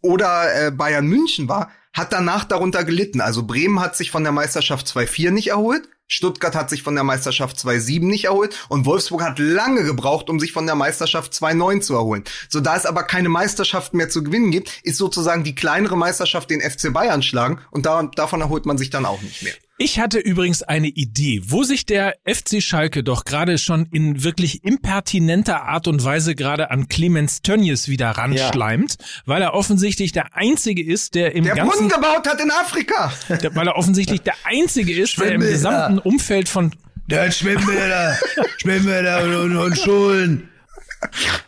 oder 0.02 0.68
äh, 0.68 0.72
Bayern 0.72 1.06
München 1.06 1.48
war, 1.48 1.72
hat 1.94 2.14
danach 2.14 2.46
darunter 2.46 2.84
gelitten. 2.84 3.22
Also 3.22 3.44
Bremen 3.44 3.80
hat 3.80 3.96
sich 3.96 4.12
von 4.12 4.24
der 4.24 4.32
Meisterschaft 4.32 4.88
2-4 4.88 5.32
nicht 5.32 5.48
erholt. 5.48 5.88
Stuttgart 6.08 6.56
hat 6.56 6.70
sich 6.70 6.84
von 6.84 6.94
der 6.94 7.04
Meisterschaft 7.04 7.58
2-7 7.58 8.06
nicht 8.06 8.26
erholt 8.26 8.56
und 8.70 8.86
Wolfsburg 8.86 9.24
hat 9.24 9.40
lange 9.40 9.84
gebraucht, 9.84 10.30
um 10.30 10.40
sich 10.40 10.52
von 10.52 10.68
der 10.68 10.76
Meisterschaft 10.76 11.34
2-9 11.34 11.82
zu 11.82 11.96
erholen. 11.96 12.24
So 12.48 12.60
da 12.60 12.76
es 12.76 12.86
aber 12.86 13.04
keine 13.04 13.30
Meisterschaft 13.30 13.94
mehr 13.96 14.10
zu 14.10 14.24
gewinnen 14.24 14.52
gibt, 14.52 14.82
ist 14.84 14.98
sozusagen 14.98 15.44
die 15.44 15.56
kleinere 15.56 15.98
Meisterschaft 15.98 16.50
den 16.52 16.62
FC 16.62 16.94
Bayern 16.94 17.24
schlagen 17.24 17.60
und 17.72 17.86
da, 17.88 18.04
davon 18.04 18.42
erholt 18.42 18.66
man 18.68 18.78
sich 18.78 18.92
dann 18.92 19.06
auch 19.06 19.22
nicht 19.22 19.42
mehr. 19.42 19.54
Ich 19.78 20.00
hatte 20.00 20.20
übrigens 20.20 20.64
eine 20.64 20.88
Idee, 20.88 21.42
wo 21.48 21.64
sich 21.64 21.86
der 21.86 22.16
FC 22.26 22.64
Schalke 22.64 23.04
doch 23.04 23.26
gerade 23.26 23.58
schon 23.58 23.88
in 23.92 24.24
wirklich 24.24 24.64
impertinenter 24.64 25.64
Art 25.64 25.90
und 25.90 26.02
Weise 26.02 26.34
gerade 26.34 26.72
an 26.72 26.88
Clemens 26.88 27.42
Tönnies 27.42 27.90
wieder 27.90 28.12
ranschleimt, 28.12 28.96
ja. 28.98 29.06
weil 29.26 29.42
er 29.42 29.54
offensichtlich 29.54 30.14
der 30.14 30.34
Einzige 30.34 30.82
ist, 30.82 31.14
der 31.14 31.36
im 31.36 31.44
der 31.44 31.56
ganzen... 31.56 31.90
Der 31.90 31.98
gebaut 31.98 32.26
hat 32.26 32.40
in 32.40 32.52
Afrika! 32.52 33.12
Der, 33.28 33.54
weil 33.54 33.68
er 33.68 33.76
offensichtlich 33.76 34.22
der 34.22 34.36
Einzige 34.46 34.98
ist, 34.98 35.20
der 35.20 35.34
im 35.34 35.42
gesamten 35.42 36.00
Umfeld 36.00 36.48
von... 36.48 36.72
Der 37.08 37.26
hat 37.26 37.34
Schwimmbäder, 37.34 38.18
Schwimmbäder 38.58 39.24
und, 39.26 39.36
und, 39.36 39.58
und 39.58 39.78
Schulen. 39.78 40.50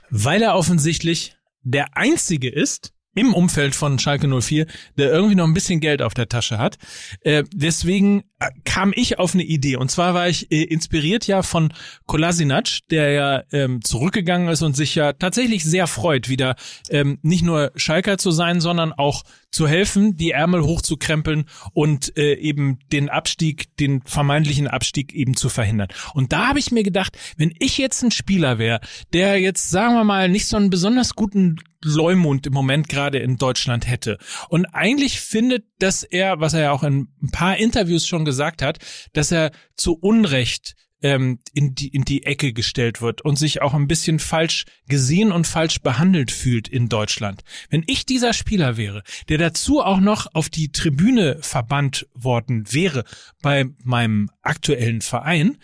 Weil 0.09 0.41
er 0.41 0.55
offensichtlich 0.55 1.37
der 1.63 1.95
Einzige 1.95 2.49
ist, 2.49 2.91
im 3.17 3.33
Umfeld 3.33 3.75
von 3.75 3.99
Schalke 3.99 4.27
04, 4.27 4.67
der 4.97 5.11
irgendwie 5.11 5.35
noch 5.35 5.45
ein 5.45 5.53
bisschen 5.53 5.79
Geld 5.79 6.01
auf 6.01 6.13
der 6.13 6.29
Tasche 6.29 6.57
hat. 6.57 6.77
Äh, 7.21 7.43
deswegen 7.53 8.23
kam 8.65 8.93
ich 8.95 9.17
auf 9.17 9.33
eine 9.33 9.43
Idee. 9.43 9.77
Und 9.77 9.89
zwar 9.89 10.13
war 10.13 10.29
ich 10.29 10.51
äh, 10.51 10.63
inspiriert 10.63 11.25
ja 11.25 11.41
von 11.41 11.73
Kolasinac, 12.05 12.79
der 12.91 13.11
ja 13.11 13.43
ähm, 13.51 13.83
zurückgegangen 13.83 14.47
ist 14.49 14.61
und 14.61 14.75
sich 14.75 14.93
ja 14.95 15.13
tatsächlich 15.13 15.63
sehr 15.63 15.87
freut, 15.87 16.29
wieder 16.29 16.55
ähm, 16.89 17.17
nicht 17.23 17.43
nur 17.43 17.71
Schalker 17.75 18.17
zu 18.17 18.31
sein, 18.31 18.61
sondern 18.61 18.93
auch 18.93 19.23
zu 19.49 19.67
helfen, 19.67 20.17
die 20.17 20.31
Ärmel 20.31 20.61
hochzukrempeln 20.61 21.45
und 21.73 22.15
äh, 22.17 22.35
eben 22.35 22.79
den 22.91 23.09
Abstieg, 23.09 23.75
den 23.77 24.01
vermeintlichen 24.03 24.67
Abstieg 24.67 25.13
eben 25.13 25.35
zu 25.35 25.49
verhindern. 25.49 25.87
Und 26.13 26.31
da 26.31 26.47
habe 26.47 26.59
ich 26.59 26.71
mir 26.71 26.83
gedacht, 26.83 27.17
wenn 27.37 27.53
ich 27.57 27.77
jetzt 27.77 28.03
ein 28.03 28.11
Spieler 28.11 28.59
wäre, 28.59 28.81
der 29.13 29.39
jetzt, 29.39 29.71
sagen 29.71 29.95
wir 29.95 30.03
mal, 30.03 30.29
nicht 30.29 30.47
so 30.47 30.57
einen 30.57 30.69
besonders 30.69 31.15
guten 31.15 31.57
Leumund 31.83 32.47
im 32.47 32.53
Moment 32.53 32.89
gerade 32.89 33.19
in 33.19 33.37
Deutschland 33.37 33.87
hätte. 33.87 34.17
Und 34.49 34.65
eigentlich 34.65 35.19
findet, 35.19 35.65
dass 35.79 36.03
er, 36.03 36.39
was 36.39 36.53
er 36.53 36.61
ja 36.61 36.71
auch 36.71 36.83
in 36.83 37.07
ein 37.21 37.31
paar 37.31 37.57
Interviews 37.57 38.07
schon 38.07 38.25
gesagt 38.27 38.61
hat, 38.61 38.77
dass 39.13 39.31
er 39.31 39.49
zu 39.75 39.95
Unrecht 39.95 40.75
ähm, 41.01 41.39
in 41.53 41.73
die 41.75 41.87
in 41.89 42.03
die 42.03 42.23
Ecke 42.23 42.53
gestellt 42.53 43.01
wird 43.01 43.21
und 43.21 43.35
sich 43.37 43.61
auch 43.61 43.73
ein 43.73 43.87
bisschen 43.87 44.19
falsch 44.19 44.65
gesehen 44.87 45.31
und 45.31 45.47
falsch 45.47 45.81
behandelt 45.81 46.31
fühlt 46.31 46.67
in 46.67 46.89
Deutschland. 46.89 47.43
Wenn 47.69 47.83
ich 47.87 48.05
dieser 48.05 48.33
Spieler 48.33 48.77
wäre, 48.77 49.03
der 49.29 49.37
dazu 49.37 49.81
auch 49.81 49.99
noch 49.99 50.27
auf 50.33 50.49
die 50.49 50.71
Tribüne 50.71 51.37
verbannt 51.41 52.07
worden 52.13 52.71
wäre 52.71 53.03
bei 53.41 53.65
meinem 53.83 54.29
aktuellen 54.41 55.01
Verein, 55.01 55.57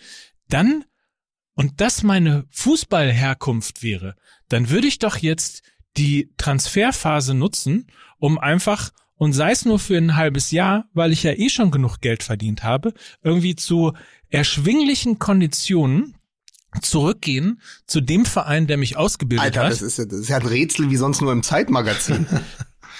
dann 0.48 0.84
und 1.54 1.80
das 1.80 2.02
meine 2.02 2.46
Fußballherkunft 2.50 3.82
wäre, 3.82 4.16
dann 4.48 4.70
würde 4.70 4.88
ich 4.88 4.98
doch 4.98 5.16
jetzt 5.18 5.62
die 5.96 6.32
Transferphase 6.36 7.34
nutzen, 7.34 7.86
um 8.18 8.38
einfach 8.38 8.90
und 9.24 9.32
sei 9.32 9.50
es 9.52 9.64
nur 9.64 9.78
für 9.78 9.96
ein 9.96 10.16
halbes 10.16 10.50
Jahr, 10.50 10.86
weil 10.94 11.12
ich 11.12 11.22
ja 11.24 11.32
eh 11.32 11.48
schon 11.48 11.70
genug 11.70 12.00
Geld 12.00 12.22
verdient 12.22 12.62
habe, 12.62 12.92
irgendwie 13.22 13.56
zu 13.56 13.92
erschwinglichen 14.30 15.18
Konditionen 15.18 16.14
zurückgehen 16.82 17.60
zu 17.86 18.00
dem 18.00 18.24
Verein, 18.24 18.66
der 18.66 18.76
mich 18.76 18.96
ausgebildet 18.96 19.44
Alter, 19.44 19.64
hat. 19.64 19.72
das 19.72 19.82
ist, 19.82 19.98
ja, 19.98 20.04
das 20.06 20.20
ist 20.20 20.28
ja 20.28 20.36
ein 20.38 20.46
Rätsel 20.46 20.90
wie 20.90 20.96
sonst 20.96 21.20
nur 21.20 21.32
im 21.32 21.42
Zeitmagazin. 21.42 22.26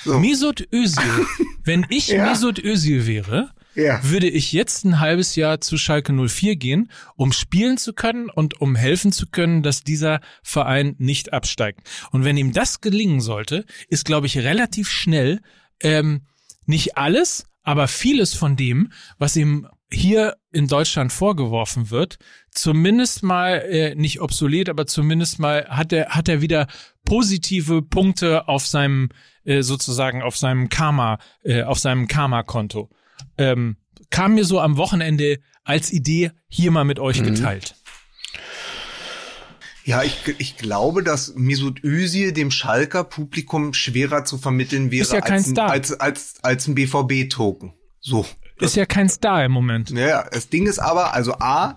So. 0.07 0.19
Mesut 0.19 0.69
Özil. 0.71 1.03
Wenn 1.65 1.87
ich 1.89 2.09
Ja. 2.09 2.27
Mesut 2.29 2.59
Özil 2.63 3.07
wäre, 3.07 3.49
Ja. 3.75 4.01
würde 4.05 4.29
ich 4.29 4.53
jetzt 4.53 4.85
ein 4.85 5.01
halbes 5.01 5.35
Jahr 5.35 5.63
zu 5.63 5.79
Schalke 5.79 6.13
04 6.13 6.57
gehen, 6.57 6.91
um 7.17 7.33
spielen 7.33 7.79
zu 7.79 7.95
können 7.95 8.29
und 8.29 8.61
um 8.61 8.77
helfen 8.77 9.13
zu 9.13 9.27
können, 9.27 9.63
dass 9.63 9.83
dieser 9.83 10.21
Verein 10.43 10.95
nicht 10.99 11.33
absteigt. 11.33 11.89
Und 12.11 12.23
wenn 12.25 12.37
ihm 12.37 12.53
das 12.53 12.83
gelingen 12.83 13.23
sollte, 13.23 13.65
ist, 13.89 14.05
glaube 14.05 14.27
ich, 14.27 14.37
relativ 14.37 14.91
schnell 14.91 15.41
ähm, 15.85 16.23
nicht 16.67 16.97
alles, 16.97 17.47
aber 17.63 17.87
vieles 17.89 18.35
von 18.35 18.57
dem, 18.57 18.91
was 19.19 19.37
ihm 19.37 19.69
hier 19.91 20.37
in 20.51 20.67
Deutschland 20.67 21.13
vorgeworfen 21.13 21.91
wird, 21.91 22.19
zumindest 22.51 23.23
mal 23.23 23.61
äh, 23.61 23.95
nicht 23.95 24.21
obsolet, 24.21 24.69
aber 24.69 24.87
zumindest 24.87 25.39
mal 25.39 25.67
hat 25.69 25.93
er 25.93 26.11
hat 26.11 26.29
er 26.29 26.41
wieder 26.41 26.67
positive 27.05 27.83
Punkte 27.83 28.49
auf 28.49 28.67
seinem 28.67 29.11
äh, 29.45 29.63
sozusagen 29.63 30.23
auf 30.23 30.37
seinem 30.37 30.69
Karma 30.69 31.19
äh, 31.43 31.63
auf 31.63 31.79
seinem 31.79 32.09
Karma-Konto. 32.09 32.91
Ähm, 33.39 33.77
kam 34.11 34.35
mir 34.35 34.45
so 34.45 34.61
am 34.61 34.77
Wochenende 34.77 35.39
als 35.65 35.93
Idee 35.93 36.33
hier 36.49 36.71
mal 36.71 36.85
mit 36.85 36.99
euch 36.99 37.23
geteilt. 37.23 37.75
Ja, 39.85 40.03
ich, 40.03 40.35
ich 40.39 40.57
glaube, 40.57 41.03
dass 41.03 41.35
Mesut 41.35 41.85
Özil 41.85 42.33
dem 42.33 42.51
Schalker 42.51 43.05
Publikum 43.05 43.75
schwerer 43.75 44.25
zu 44.25 44.39
vermitteln 44.39 44.91
wäre 44.91 45.03
Ist 45.03 45.13
ja 45.13 45.21
kein 45.21 45.33
als, 45.35 45.49
ein, 45.49 45.59
als, 45.59 46.01
als, 46.01 46.35
als 46.43 46.67
ein 46.67 46.75
BVB-Token. 46.75 47.75
So. 48.01 48.27
Ist 48.61 48.77
ja 48.77 48.87
kein 48.87 49.11
Star 49.11 49.45
im 49.45 49.53
Moment. 49.53 49.91
Naja, 49.91 50.27
das 50.31 50.49
Ding 50.49 50.67
ist 50.67 50.79
aber, 50.79 51.13
also 51.13 51.35
A, 51.35 51.75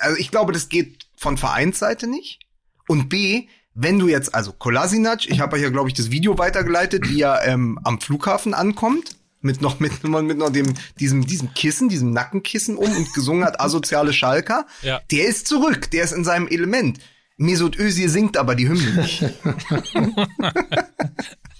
also 0.00 0.18
ich 0.18 0.30
glaube, 0.30 0.52
das 0.52 0.68
geht 0.68 1.06
von 1.16 1.38
Vereinsseite 1.38 2.06
nicht. 2.06 2.40
Und 2.86 3.08
B, 3.08 3.48
wenn 3.72 3.98
du 3.98 4.08
jetzt, 4.08 4.34
also 4.34 4.52
Kolasinac, 4.52 5.26
ich 5.26 5.40
habe 5.40 5.56
euch 5.56 5.62
ja, 5.62 5.70
glaube 5.70 5.88
ich, 5.88 5.94
das 5.94 6.10
Video 6.10 6.36
weitergeleitet, 6.36 7.08
wie 7.08 7.22
er 7.22 7.46
ähm, 7.46 7.78
am 7.84 8.00
Flughafen 8.00 8.52
ankommt, 8.52 9.16
mit 9.44 9.60
noch 9.60 9.78
mit, 9.78 10.02
mit 10.02 10.38
noch 10.38 10.50
dem, 10.50 10.74
diesem, 10.98 11.24
diesem 11.26 11.54
Kissen, 11.54 11.88
diesem 11.88 12.12
Nackenkissen 12.12 12.76
um 12.76 12.90
und 12.90 13.12
gesungen 13.14 13.44
hat, 13.44 13.60
asoziale 13.60 14.12
Schalker, 14.12 14.66
Ja. 14.82 15.00
der 15.12 15.26
ist 15.26 15.46
zurück, 15.46 15.90
der 15.90 16.04
ist 16.04 16.12
in 16.12 16.24
seinem 16.24 16.48
Element. 16.48 16.98
Mesut 17.36 17.78
Özil 17.78 18.08
singt 18.08 18.36
aber 18.36 18.54
die 18.54 18.68
Hymne 18.68 19.02
nicht. 19.02 19.22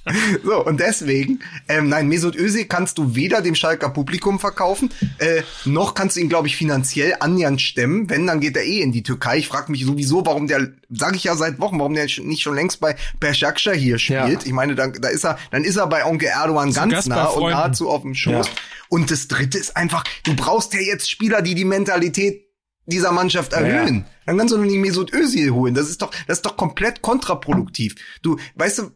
So, 0.45 0.65
und 0.65 0.81
deswegen, 0.81 1.41
ähm, 1.69 1.89
nein, 1.89 2.09
Mesut 2.09 2.37
Özil 2.37 2.67
kannst 2.67 2.99
du 2.99 3.15
weder 3.15 3.41
dem 3.41 3.55
Schalker 3.55 3.89
Publikum 3.89 4.39
verkaufen, 4.39 4.91
äh, 5.19 5.43
noch 5.65 5.95
kannst 5.95 6.17
du 6.17 6.21
ihn, 6.21 6.29
glaube 6.29 6.49
ich, 6.49 6.57
finanziell 6.57 7.17
annähernd 7.21 7.61
stemmen. 7.61 8.11
Wenn, 8.11 8.27
dann 8.27 8.41
geht 8.41 8.57
er 8.57 8.65
eh 8.65 8.81
in 8.81 8.93
die 8.93 9.03
Türkei. 9.03 9.39
Ich 9.39 9.49
frage 9.49 9.71
mich 9.71 9.85
sowieso, 9.85 10.27
warum 10.27 10.47
der, 10.47 10.73
sage 10.91 11.17
ich 11.17 11.25
ja 11.25 11.37
seit 11.37 11.59
Wochen, 11.61 11.79
warum 11.79 11.95
der 11.95 12.07
nicht 12.23 12.43
schon 12.43 12.55
längst 12.55 12.81
bei 12.81 12.97
Beşiktaş 13.21 13.77
hier 13.77 13.99
spielt. 13.99 14.43
Ja. 14.43 14.47
Ich 14.47 14.53
meine, 14.53 14.75
da, 14.75 14.89
da 14.89 15.09
ist 15.09 15.25
er, 15.25 15.39
dann 15.51 15.65
ist 15.65 15.77
er 15.77 15.87
bei 15.87 16.05
Onkel 16.05 16.29
Erdogan 16.29 16.73
Zu 16.73 16.81
ganz 16.81 16.93
Gast 16.93 17.09
nah 17.09 17.27
und 17.27 17.51
nahezu 17.51 17.89
auf 17.89 18.03
dem 18.03 18.15
Schoß. 18.15 18.47
Ja. 18.47 18.53
Und 18.89 19.11
das 19.11 19.29
Dritte 19.29 19.59
ist 19.59 19.77
einfach, 19.77 20.05
du 20.25 20.37
brauchst 20.37 20.75
ja 20.75 20.81
jetzt 20.81 21.11
Spieler, 21.11 21.43
die 21.43 21.55
die 21.55 21.65
Mentalität 21.65 22.45
dieser 22.87 23.13
Mannschaft 23.13 23.53
erhöhen. 23.53 24.05
Dann 24.27 24.39
kannst 24.39 24.53
du 24.53 24.59
doch 24.59 24.65
nicht 24.65 24.77
Mesut 24.77 25.13
Özil 25.13 25.51
holen. 25.51 25.75
Das 25.75 25.89
ist 25.89 26.03
doch, 26.03 26.11
das 26.27 26.39
ist 26.39 26.47
doch 26.47 26.57
komplett 26.57 27.03
kontraproduktiv. 27.03 27.95
Du, 28.23 28.39
weißt 28.57 28.79
du, 28.79 28.91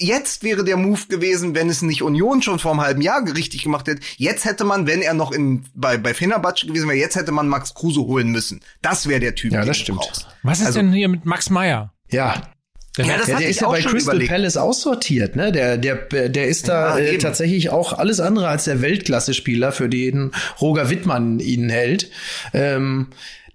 jetzt 0.00 0.42
wäre 0.42 0.64
der 0.64 0.76
Move 0.76 1.00
gewesen, 1.08 1.54
wenn 1.54 1.68
es 1.70 1.82
nicht 1.82 2.02
Union 2.02 2.42
schon 2.42 2.58
vor 2.58 2.72
einem 2.72 2.80
halben 2.80 3.02
Jahr 3.02 3.22
richtig 3.36 3.62
gemacht 3.62 3.86
hätte. 3.86 4.00
Jetzt 4.16 4.44
hätte 4.44 4.64
man, 4.64 4.86
wenn 4.86 5.02
er 5.02 5.14
noch 5.14 5.30
in, 5.32 5.64
bei, 5.74 5.96
bei 5.98 6.14
Fenerbahce 6.14 6.66
gewesen 6.66 6.88
wäre, 6.88 6.98
jetzt 6.98 7.16
hätte 7.16 7.32
man 7.32 7.48
Max 7.48 7.74
Kruse 7.74 8.00
holen 8.00 8.28
müssen. 8.28 8.60
Das 8.82 9.06
wäre 9.08 9.20
der 9.20 9.34
Typ, 9.34 9.52
Ja, 9.52 9.64
das 9.64 9.76
stimmt. 9.78 9.98
brauchst. 10.00 10.26
Was 10.42 10.60
ist 10.60 10.66
Also- 10.66 10.80
denn 10.80 10.92
hier 10.92 11.08
mit 11.08 11.24
Max 11.24 11.50
Meyer? 11.50 11.92
Ja. 12.10 12.42
Der 12.98 13.04
Ja, 13.06 13.18
das 13.18 13.28
Ja, 13.28 13.38
der 13.38 13.48
ist 13.48 13.60
ja 13.60 13.68
bei 13.68 13.80
Crystal 13.80 14.00
überlegt. 14.16 14.30
Palace 14.30 14.56
aussortiert, 14.56 15.36
ne? 15.36 15.52
Der, 15.52 15.78
der, 15.78 15.94
der 16.28 16.48
ist 16.48 16.66
da 16.66 16.98
Ja, 16.98 17.04
äh, 17.04 17.18
tatsächlich 17.18 17.70
auch 17.70 17.92
alles 17.92 18.18
andere 18.18 18.48
als 18.48 18.64
der 18.64 18.82
Weltklasse-Spieler, 18.82 19.70
für 19.70 19.88
den 19.88 20.32
Roger 20.60 20.90
Wittmann 20.90 21.38
ihn 21.38 21.68
hält. 21.68 22.10
Ähm, 22.52 23.06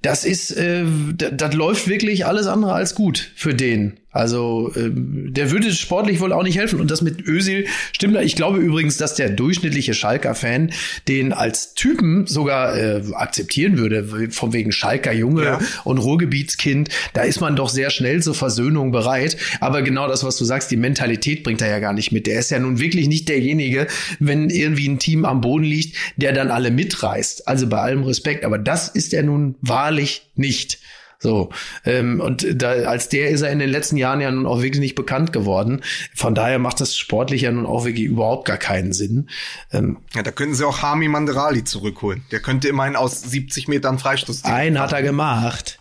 das 0.01 0.23
ist, 0.23 0.51
äh, 0.51 0.85
das 1.15 1.53
läuft 1.53 1.87
wirklich 1.87 2.25
alles 2.25 2.47
andere 2.47 2.73
als 2.73 2.95
gut 2.95 3.31
für 3.35 3.53
den. 3.53 3.99
Also 4.15 4.71
ähm, 4.77 5.33
der 5.33 5.51
würde 5.51 5.73
sportlich 5.73 6.21
wohl 6.21 6.31
auch 6.31 6.43
nicht 6.43 6.57
helfen. 6.57 6.79
Und 6.79 6.89
das 6.89 7.01
mit 7.01 7.27
Özil 7.27 7.65
stimmt. 7.91 8.15
Ich 8.21 8.37
glaube 8.37 8.59
übrigens, 8.59 8.95
dass 8.95 9.13
der 9.15 9.29
durchschnittliche 9.29 9.93
Schalker-Fan 9.93 10.71
den 11.09 11.33
als 11.33 11.73
Typen 11.73 12.25
sogar 12.25 12.77
äh, 12.77 13.01
akzeptieren 13.13 13.77
würde, 13.77 14.29
von 14.31 14.53
wegen 14.53 14.71
Schalker 14.71 15.11
Junge 15.11 15.43
Ja. 15.43 15.59
und 15.83 15.97
Ruhrgebietskind. 15.97 16.87
Da 17.13 17.23
ist 17.23 17.41
man 17.41 17.57
doch 17.57 17.67
sehr 17.67 17.89
schnell 17.89 18.23
zur 18.23 18.35
Versöhnung 18.35 18.91
bereit. 18.93 19.35
Aber 19.59 19.81
genau 19.81 20.07
das, 20.07 20.23
was 20.23 20.37
du 20.37 20.45
sagst, 20.45 20.71
die 20.71 20.77
Mentalität 20.77 21.43
bringt 21.43 21.61
er 21.61 21.69
ja 21.69 21.79
gar 21.79 21.91
nicht 21.91 22.13
mit. 22.13 22.25
Der 22.25 22.39
ist 22.39 22.51
ja 22.51 22.59
nun 22.59 22.79
wirklich 22.79 23.09
nicht 23.09 23.27
derjenige, 23.27 23.87
wenn 24.19 24.49
irgendwie 24.49 24.87
ein 24.87 24.97
Team 24.99 25.25
am 25.25 25.41
Boden 25.41 25.65
liegt, 25.65 25.97
der 26.15 26.31
dann 26.31 26.51
alle 26.51 26.71
mitreißt. 26.71 27.49
Also 27.49 27.67
bei 27.67 27.79
allem 27.79 28.03
Respekt. 28.03 28.45
Aber 28.45 28.57
das 28.57 28.87
ist 28.87 29.13
er 29.13 29.23
nun 29.23 29.55
wahrlich 29.61 30.29
nicht. 30.35 30.79
So, 31.19 31.49
ähm, 31.85 32.19
und 32.19 32.45
da, 32.61 32.71
als 32.71 33.09
der 33.09 33.29
ist 33.29 33.41
er 33.41 33.51
in 33.51 33.59
den 33.59 33.69
letzten 33.69 33.97
Jahren 33.97 34.21
ja 34.21 34.29
nun 34.31 34.45
auch 34.45 34.61
wirklich 34.61 34.79
nicht 34.81 34.95
bekannt 34.95 35.33
geworden. 35.33 35.81
Von 36.13 36.35
daher 36.35 36.59
macht 36.59 36.81
das 36.81 36.95
sportlich 36.97 37.41
ja 37.43 37.51
nun 37.51 37.65
auch 37.65 37.85
wirklich 37.85 38.05
überhaupt 38.05 38.45
gar 38.45 38.57
keinen 38.57 38.93
Sinn. 38.93 39.29
Ähm, 39.71 39.97
Ja, 40.13 40.23
da 40.23 40.31
könnten 40.31 40.55
sie 40.55 40.65
auch 40.67 40.81
Hami 40.81 41.07
Manderali 41.07 41.63
zurückholen. 41.63 42.23
Der 42.31 42.39
könnte 42.41 42.67
immerhin 42.67 42.95
aus 42.95 43.21
70 43.21 43.67
Metern 43.67 43.97
Freistoß. 43.99 44.43
einen 44.45 44.79
hat 44.79 44.91
er 44.93 45.01
gemacht. 45.03 45.79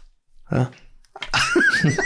Ja. 0.51 0.71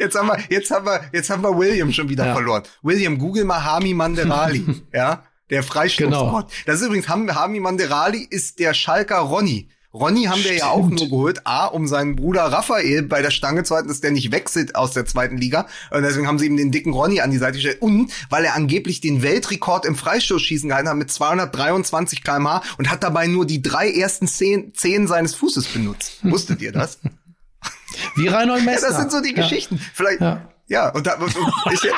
Jetzt 0.00 0.16
haben 0.18 0.26
wir, 0.28 0.38
jetzt 0.50 0.70
haben 0.72 0.86
wir, 0.86 1.00
jetzt 1.12 1.30
haben 1.30 1.42
wir 1.42 1.56
William 1.56 1.92
schon 1.92 2.08
wieder 2.08 2.26
Ja. 2.26 2.34
verloren. 2.34 2.64
William, 2.82 3.16
google 3.18 3.44
mal 3.44 3.62
Hami 3.64 3.94
Manderali, 3.94 4.64
ja, 4.92 5.22
der 5.50 5.62
Freistoßgott. 5.62 6.10
Genau. 6.10 6.48
Das 6.66 6.80
ist 6.80 6.86
übrigens, 6.86 7.08
Ham- 7.08 7.32
Hami 7.32 7.60
Manderali 7.60 8.26
ist 8.28 8.58
der 8.58 8.74
Schalker 8.74 9.18
Ronny. 9.18 9.68
Ronny 9.94 10.24
haben 10.24 10.44
wir 10.44 10.54
ja 10.54 10.66
auch 10.68 10.84
Stimmt. 10.84 11.00
nur 11.00 11.08
geholt, 11.08 11.46
A, 11.46 11.64
um 11.66 11.88
seinen 11.88 12.14
Bruder 12.14 12.42
Raphael 12.44 13.04
bei 13.04 13.22
der 13.22 13.30
Stange 13.30 13.64
zu 13.64 13.74
halten, 13.74 13.88
dass 13.88 14.02
der 14.02 14.10
nicht 14.10 14.30
wechselt 14.32 14.74
aus 14.74 14.92
der 14.92 15.06
zweiten 15.06 15.38
Liga. 15.38 15.66
Und 15.90 16.02
deswegen 16.02 16.26
haben 16.26 16.38
sie 16.38 16.44
ihm 16.46 16.58
den 16.58 16.70
dicken 16.70 16.92
Ronny 16.92 17.22
an 17.22 17.30
die 17.30 17.38
Seite 17.38 17.54
gestellt. 17.54 17.80
Und 17.80 18.12
weil 18.28 18.44
er 18.44 18.54
angeblich 18.54 19.00
den 19.00 19.22
Weltrekord 19.22 19.86
im 19.86 19.96
Freistoßschießen 19.96 20.68
gehalten 20.68 20.90
hat 20.90 20.96
mit 20.96 21.10
223 21.10 22.22
kmh 22.22 22.62
und 22.76 22.90
hat 22.90 23.02
dabei 23.02 23.28
nur 23.28 23.46
die 23.46 23.62
drei 23.62 23.90
ersten 23.90 24.28
Zehen, 24.28 24.74
Zehen 24.74 25.06
seines 25.06 25.34
Fußes 25.34 25.68
benutzt. 25.68 26.18
Wusstet 26.22 26.60
ihr 26.60 26.72
das? 26.72 26.98
Wie 28.14 28.28
Reinhold 28.28 28.60
Ja, 28.60 28.66
Messner. 28.70 28.88
das 28.90 28.98
sind 28.98 29.10
so 29.10 29.22
die 29.22 29.30
Ja. 29.30 29.36
Geschichten. 29.42 29.80
Vielleicht, 29.94 30.20
ja, 30.20 30.52
Ja. 30.66 30.90
und 30.90 31.06
da, 31.06 31.14
und 31.14 31.34
ich, 31.72 31.80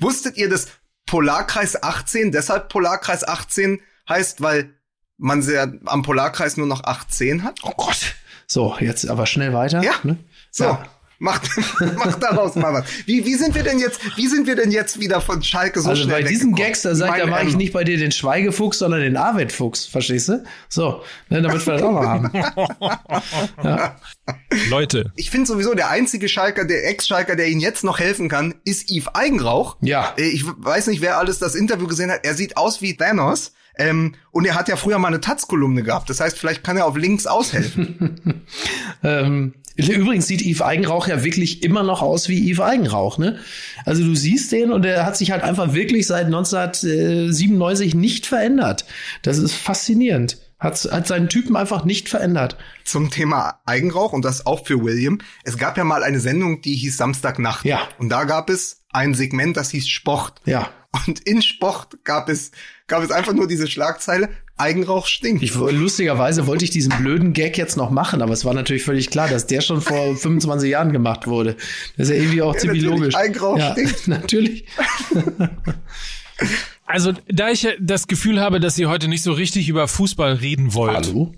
wusstet 0.00 0.36
ihr, 0.36 0.48
dass 0.48 0.68
Polarkreis 1.06 1.82
18 1.82 2.32
deshalb 2.32 2.68
Polarkreis 2.68 3.26
18 3.26 3.80
heißt, 4.08 4.40
weil 4.42 4.74
man 5.20 5.42
sehr 5.42 5.72
am 5.86 6.02
Polarkreis 6.02 6.56
nur 6.56 6.66
noch 6.66 6.84
18 6.84 7.44
hat? 7.44 7.60
Oh 7.62 7.72
Gott. 7.76 8.14
So, 8.46 8.74
jetzt 8.80 9.08
aber 9.08 9.26
schnell 9.26 9.52
weiter. 9.52 9.82
Ja. 9.82 9.92
Ne? 10.02 10.16
So. 10.50 10.64
Ja. 10.64 10.82
Macht, 11.22 11.50
macht 11.96 12.22
daraus 12.22 12.54
mal 12.54 12.72
was. 12.72 12.84
Wie, 13.04 13.26
wie 13.26 13.34
sind 13.34 13.54
wir 13.54 13.62
denn 13.62 13.78
jetzt, 13.78 14.00
wie 14.16 14.26
sind 14.26 14.46
wir 14.46 14.56
denn 14.56 14.70
jetzt 14.70 15.00
wieder 15.00 15.20
von 15.20 15.42
Schalke 15.42 15.82
so 15.82 15.90
Also 15.90 16.04
schnell 16.04 16.22
bei 16.22 16.28
weggekommen? 16.30 16.54
Gags, 16.54 16.80
da 16.80 16.94
sag 16.94 17.18
ich, 17.18 17.22
da 17.24 17.28
mache 17.28 17.44
ich 17.46 17.56
nicht 17.56 17.74
bei 17.74 17.84
dir 17.84 17.98
den 17.98 18.10
Schweigefuchs, 18.10 18.78
sondern 18.78 19.02
den 19.02 19.18
Arvid-Fuchs, 19.18 19.84
verstehst 19.84 20.30
du? 20.30 20.42
So, 20.70 21.02
ne, 21.28 21.42
damit 21.42 21.66
wir 21.66 21.74
das 21.74 21.82
auch 21.82 21.92
noch 21.92 22.02
haben. 22.06 22.32
Leute, 24.70 25.12
Ich 25.16 25.30
finde 25.30 25.46
sowieso, 25.46 25.74
der 25.74 25.90
einzige 25.90 26.26
Schalker, 26.26 26.64
der 26.64 26.88
Ex-Schalker, 26.88 27.36
der 27.36 27.48
ihnen 27.48 27.60
jetzt 27.60 27.84
noch 27.84 27.98
helfen 27.98 28.30
kann, 28.30 28.54
ist 28.64 28.90
Yves 28.90 29.14
Eigenrauch. 29.14 29.76
Ja. 29.82 30.14
Äh, 30.16 30.28
Ich 30.30 30.44
weiß 30.46 30.86
nicht, 30.86 31.02
wer 31.02 31.18
alles 31.18 31.38
das 31.38 31.54
Interview 31.54 31.86
gesehen 31.86 32.10
hat. 32.10 32.20
Er 32.24 32.34
sieht 32.34 32.56
aus 32.56 32.80
wie 32.80 32.96
Thanos. 32.96 33.52
Ähm, 33.78 34.14
und 34.30 34.46
er 34.46 34.54
hat 34.54 34.68
ja 34.68 34.76
früher 34.76 34.98
mal 34.98 35.08
eine 35.08 35.20
Taz-Kolumne 35.20 35.82
gehabt. 35.82 36.10
Das 36.10 36.20
heißt, 36.20 36.38
vielleicht 36.38 36.64
kann 36.64 36.76
er 36.76 36.86
auf 36.86 36.96
links 36.96 37.26
aushelfen. 37.26 38.42
ähm, 39.02 39.54
übrigens 39.76 40.26
sieht 40.26 40.42
Yves 40.42 40.62
Eigenrauch 40.62 41.08
ja 41.08 41.24
wirklich 41.24 41.62
immer 41.62 41.82
noch 41.82 42.02
aus 42.02 42.28
wie 42.28 42.50
Yves 42.50 42.60
Eigenrauch, 42.60 43.18
ne? 43.18 43.38
Also 43.84 44.04
du 44.04 44.14
siehst 44.14 44.52
den 44.52 44.72
und 44.72 44.84
er 44.84 45.06
hat 45.06 45.16
sich 45.16 45.30
halt 45.30 45.42
einfach 45.42 45.72
wirklich 45.72 46.06
seit 46.06 46.26
1997 46.26 47.94
nicht 47.94 48.26
verändert. 48.26 48.84
Das 49.22 49.38
ist 49.38 49.54
faszinierend. 49.54 50.38
Hat, 50.58 50.76
hat 50.92 51.06
seinen 51.06 51.30
Typen 51.30 51.56
einfach 51.56 51.86
nicht 51.86 52.10
verändert. 52.10 52.58
Zum 52.84 53.10
Thema 53.10 53.60
Eigenrauch 53.64 54.12
und 54.12 54.26
das 54.26 54.44
auch 54.44 54.66
für 54.66 54.84
William. 54.84 55.18
Es 55.42 55.56
gab 55.56 55.78
ja 55.78 55.84
mal 55.84 56.02
eine 56.02 56.20
Sendung, 56.20 56.60
die 56.60 56.74
hieß 56.74 56.98
Samstagnacht. 56.98 57.64
Ja. 57.64 57.80
Und 57.98 58.10
da 58.10 58.24
gab 58.24 58.50
es 58.50 58.82
ein 58.90 59.14
Segment, 59.14 59.56
das 59.56 59.70
hieß 59.70 59.88
Sport. 59.88 60.42
Ja. 60.44 60.68
Und 61.06 61.20
in 61.20 61.40
Sport 61.40 62.04
gab 62.04 62.28
es, 62.28 62.50
gab 62.86 63.02
es 63.02 63.10
einfach 63.10 63.32
nur 63.32 63.46
diese 63.46 63.68
Schlagzeile, 63.68 64.28
Eigenrauch 64.56 65.06
stinkt. 65.06 65.42
Ich, 65.42 65.54
lustigerweise 65.54 66.46
wollte 66.46 66.64
ich 66.64 66.70
diesen 66.70 66.92
blöden 66.98 67.32
Gag 67.32 67.56
jetzt 67.56 67.76
noch 67.76 67.90
machen, 67.90 68.20
aber 68.20 68.32
es 68.32 68.44
war 68.44 68.52
natürlich 68.52 68.84
völlig 68.84 69.10
klar, 69.10 69.28
dass 69.28 69.46
der 69.46 69.62
schon 69.62 69.80
vor 69.80 70.16
25 70.16 70.70
Jahren 70.70 70.92
gemacht 70.92 71.26
wurde. 71.26 71.56
Das 71.96 72.08
ist 72.08 72.14
ja 72.14 72.20
irgendwie 72.20 72.42
auch 72.42 72.54
ja, 72.54 72.60
ziemlich 72.60 72.82
logisch. 72.82 73.14
Eigenrauch 73.14 73.58
ja, 73.58 73.72
stinkt. 73.72 74.06
Natürlich. 74.08 74.66
Also, 76.86 77.12
da 77.28 77.50
ich 77.50 77.68
das 77.78 78.08
Gefühl 78.08 78.40
habe, 78.40 78.58
dass 78.58 78.74
Sie 78.74 78.86
heute 78.86 79.06
nicht 79.06 79.22
so 79.22 79.30
richtig 79.30 79.68
über 79.68 79.86
Fußball 79.86 80.32
reden 80.32 80.74
wollt. 80.74 81.06
Hallo? 81.06 81.32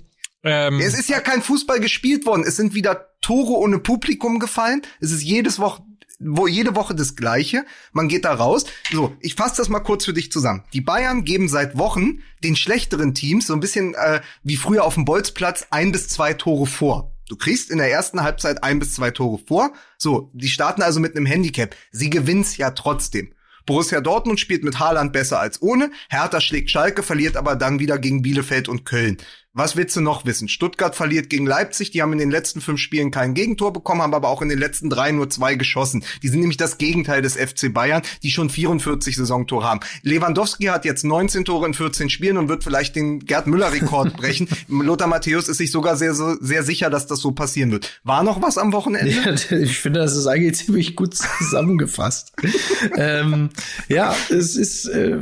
Ähm, 0.45 0.81
es 0.81 0.99
ist 0.99 1.11
ja 1.11 1.21
kein 1.21 1.43
Fußball 1.43 1.79
gespielt 1.79 2.25
worden. 2.25 2.45
Es 2.47 2.57
sind 2.57 2.73
wieder 2.73 3.09
Tore 3.21 3.59
ohne 3.59 3.79
Publikum 3.79 4.39
gefallen. 4.39 4.81
Es 5.01 5.11
ist 5.11 5.23
jedes 5.23 5.59
Woche, 5.59 5.83
wo 6.25 6.47
jede 6.47 6.75
Woche 6.75 6.95
das 6.95 7.17
Gleiche. 7.17 7.65
Man 7.93 8.09
geht 8.09 8.25
da 8.25 8.35
raus. 8.35 8.65
So, 8.91 9.15
ich 9.21 9.35
fasse 9.35 9.57
das 9.57 9.69
mal 9.69 9.81
kurz 9.81 10.05
für 10.05 10.13
dich 10.13 10.33
zusammen. 10.33 10.65
Die 10.73 10.81
Bayern 10.81 11.25
geben 11.25 11.49
seit 11.49 11.77
Wochen 11.79 12.21
den 12.43 12.57
schlechteren 12.57 13.15
Teams 13.15 13.47
so 13.47 13.55
ein 13.55 13.61
bisschen 13.61 13.95
äh, 13.95 14.21
wie 14.43 14.57
früher 14.57 14.85
auf 14.85 14.95
dem 14.95 15.05
Bolzplatz 15.05 15.67
ein 15.71 15.93
bis 15.93 16.09
zwei 16.09 16.35
Tore 16.35 16.67
vor. 16.67 17.13
Du 17.29 17.37
kriegst 17.37 17.71
in 17.71 17.79
der 17.79 17.91
ersten 17.91 18.23
Halbzeit 18.23 18.63
ein 18.63 18.79
bis 18.79 18.95
zwei 18.95 19.11
Tore 19.11 19.39
vor. 19.47 19.73
So, 19.97 20.31
die 20.35 20.49
starten 20.49 20.83
also 20.83 21.01
mit 21.01 21.17
einem 21.17 21.27
Handicap. 21.27 21.75
Sie 21.91 22.11
gewinnt's 22.11 22.57
ja 22.57 22.73
trotzdem. 22.73 23.33
Borussia 23.65 24.01
Dortmund 24.01 24.41
spielt 24.41 24.65
mit 24.65 24.81
Haaland 24.81 25.13
besser 25.13 25.39
als 25.39 25.63
ohne. 25.63 25.91
Hertha 26.09 26.41
schlägt 26.41 26.71
Schalke, 26.71 27.03
verliert 27.03 27.37
aber 27.37 27.55
dann 27.55 27.79
wieder 27.79 27.99
gegen 27.99 28.23
Bielefeld 28.23 28.69
und 28.69 28.85
Köln. 28.85 29.19
Was 29.55 29.77
willst 29.77 29.95
du 29.97 30.01
noch 30.01 30.25
wissen? 30.25 30.49
Stuttgart 30.49 30.97
verliert 30.97 31.29
gegen 31.29 31.45
Leipzig. 31.45 31.91
Die 31.91 32.01
haben 32.01 32.15
in 32.15 32.19
den 32.19 32.31
letzten 32.31 32.63
fünf 32.63 32.81
Spielen 32.81 33.11
kein 33.11 33.35
Gegentor 33.35 33.71
bekommen, 33.71 34.01
haben 34.01 34.15
aber 34.15 34.29
auch 34.29 34.41
in 34.41 34.49
den 34.49 34.59
letzten 34.59 34.89
drei 34.89 35.13
nur 35.13 35.29
zwei 35.29 35.57
geschossen. 35.57 36.05
Die 36.23 36.29
sind 36.29 36.41
nämlich 36.41 36.57
das 36.57 36.79
Gegenteil 36.79 37.21
des 37.21 37.37
FC 37.37 37.71
Bayern, 37.71 38.01
die 38.23 38.31
schon 38.31 38.49
44 38.49 39.15
Saisontore 39.15 39.67
haben. 39.67 39.81
Lewandowski 40.05 40.65
hat 40.65 40.87
jetzt 40.87 41.05
19 41.05 41.45
Tore 41.45 41.67
in 41.67 41.75
14 41.75 42.09
Spielen 42.09 42.39
und 42.39 42.49
wird 42.49 42.65
vielleicht 42.65 42.97
den 42.97 43.27
Gerd 43.27 43.47
Müller-Rekord 43.47 44.17
brechen. 44.17 44.49
Lothar 44.69 45.07
Matthäus 45.07 45.49
ist 45.49 45.59
sich 45.59 45.71
sogar 45.71 45.97
sehr, 45.97 46.15
sehr 46.15 46.63
sicher, 46.63 46.89
dass 46.89 47.07
das 47.07 47.21
so 47.21 47.33
passieren 47.33 47.73
wird. 47.73 48.01
War 48.05 48.23
noch 48.23 48.41
was 48.41 48.57
am 48.57 48.73
Wochenende? 48.73 49.11
Ja, 49.11 49.33
ich 49.59 49.79
finde, 49.81 50.01
das 50.01 50.17
ist 50.17 50.27
eigentlich 50.27 50.65
ziemlich 50.65 50.97
gut 50.97 51.15
zusammengefasst. 51.15 52.33
ähm, 52.97 53.51
ja, 53.87 54.17
es 54.31 54.57
ist. 54.57 54.87
Äh 54.87 55.19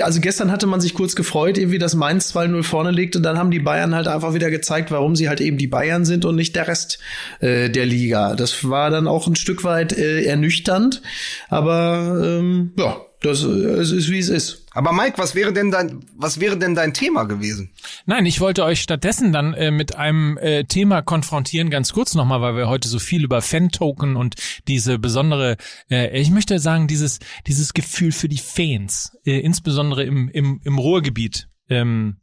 also 0.00 0.20
gestern 0.20 0.50
hatte 0.50 0.66
man 0.66 0.80
sich 0.80 0.94
kurz 0.94 1.14
gefreut, 1.16 1.58
irgendwie, 1.58 1.78
dass 1.78 1.94
Mainz 1.94 2.34
2-0 2.34 2.62
vorne 2.62 2.90
liegt 2.90 3.16
und 3.16 3.22
dann 3.22 3.38
haben 3.38 3.50
die 3.50 3.60
Bayern 3.60 3.94
halt 3.94 4.08
einfach 4.08 4.34
wieder 4.34 4.50
gezeigt, 4.50 4.90
warum 4.90 5.16
sie 5.16 5.28
halt 5.28 5.40
eben 5.40 5.58
die 5.58 5.66
Bayern 5.66 6.04
sind 6.04 6.24
und 6.24 6.36
nicht 6.36 6.56
der 6.56 6.68
Rest 6.68 6.98
äh, 7.40 7.70
der 7.70 7.86
Liga. 7.86 8.34
Das 8.34 8.68
war 8.68 8.90
dann 8.90 9.06
auch 9.06 9.26
ein 9.26 9.36
Stück 9.36 9.64
weit 9.64 9.96
äh, 9.96 10.24
ernüchternd, 10.24 11.02
aber 11.48 12.20
ähm, 12.22 12.72
ja, 12.78 12.96
das 13.20 13.42
es 13.42 13.90
ist 13.90 14.10
wie 14.10 14.18
es 14.18 14.28
ist. 14.28 14.66
Aber 14.72 14.92
Mike, 14.92 15.18
was 15.18 15.34
wäre 15.34 15.52
denn 15.52 15.70
dein 15.70 16.00
was 16.16 16.40
wäre 16.40 16.58
denn 16.58 16.74
dein 16.74 16.94
Thema 16.94 17.24
gewesen? 17.24 17.70
Nein, 18.06 18.24
ich 18.24 18.40
wollte 18.40 18.64
euch 18.64 18.80
stattdessen 18.80 19.32
dann 19.32 19.52
äh, 19.52 19.70
mit 19.70 19.96
einem 19.96 20.38
äh, 20.38 20.64
Thema 20.64 21.02
konfrontieren, 21.02 21.70
ganz 21.70 21.92
kurz 21.92 22.14
nochmal, 22.14 22.40
weil 22.40 22.56
wir 22.56 22.68
heute 22.68 22.88
so 22.88 22.98
viel 22.98 23.22
über 23.22 23.42
Fan-Token 23.42 24.16
und 24.16 24.36
diese 24.68 24.98
besondere, 24.98 25.56
äh, 25.90 26.18
ich 26.18 26.30
möchte 26.30 26.58
sagen, 26.58 26.86
dieses 26.86 27.18
dieses 27.46 27.74
Gefühl 27.74 28.12
für 28.12 28.28
die 28.28 28.38
Fans, 28.38 29.12
äh, 29.24 29.40
insbesondere 29.40 30.04
im 30.04 30.28
im 30.30 30.60
im 30.64 30.78
Ruhrgebiet. 30.78 31.48
Ähm, 31.68 32.16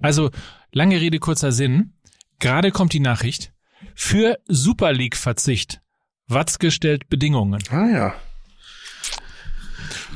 also 0.00 0.30
lange 0.70 1.00
Rede 1.00 1.18
kurzer 1.18 1.50
Sinn. 1.50 1.94
Gerade 2.38 2.70
kommt 2.70 2.92
die 2.92 3.00
Nachricht 3.00 3.52
für 3.94 4.38
Super 4.46 4.92
League 4.92 5.16
Verzicht. 5.16 5.80
Watzke 6.28 6.70
stellt 6.70 7.08
Bedingungen. 7.08 7.62
Ah 7.70 7.88
ja. 7.88 8.14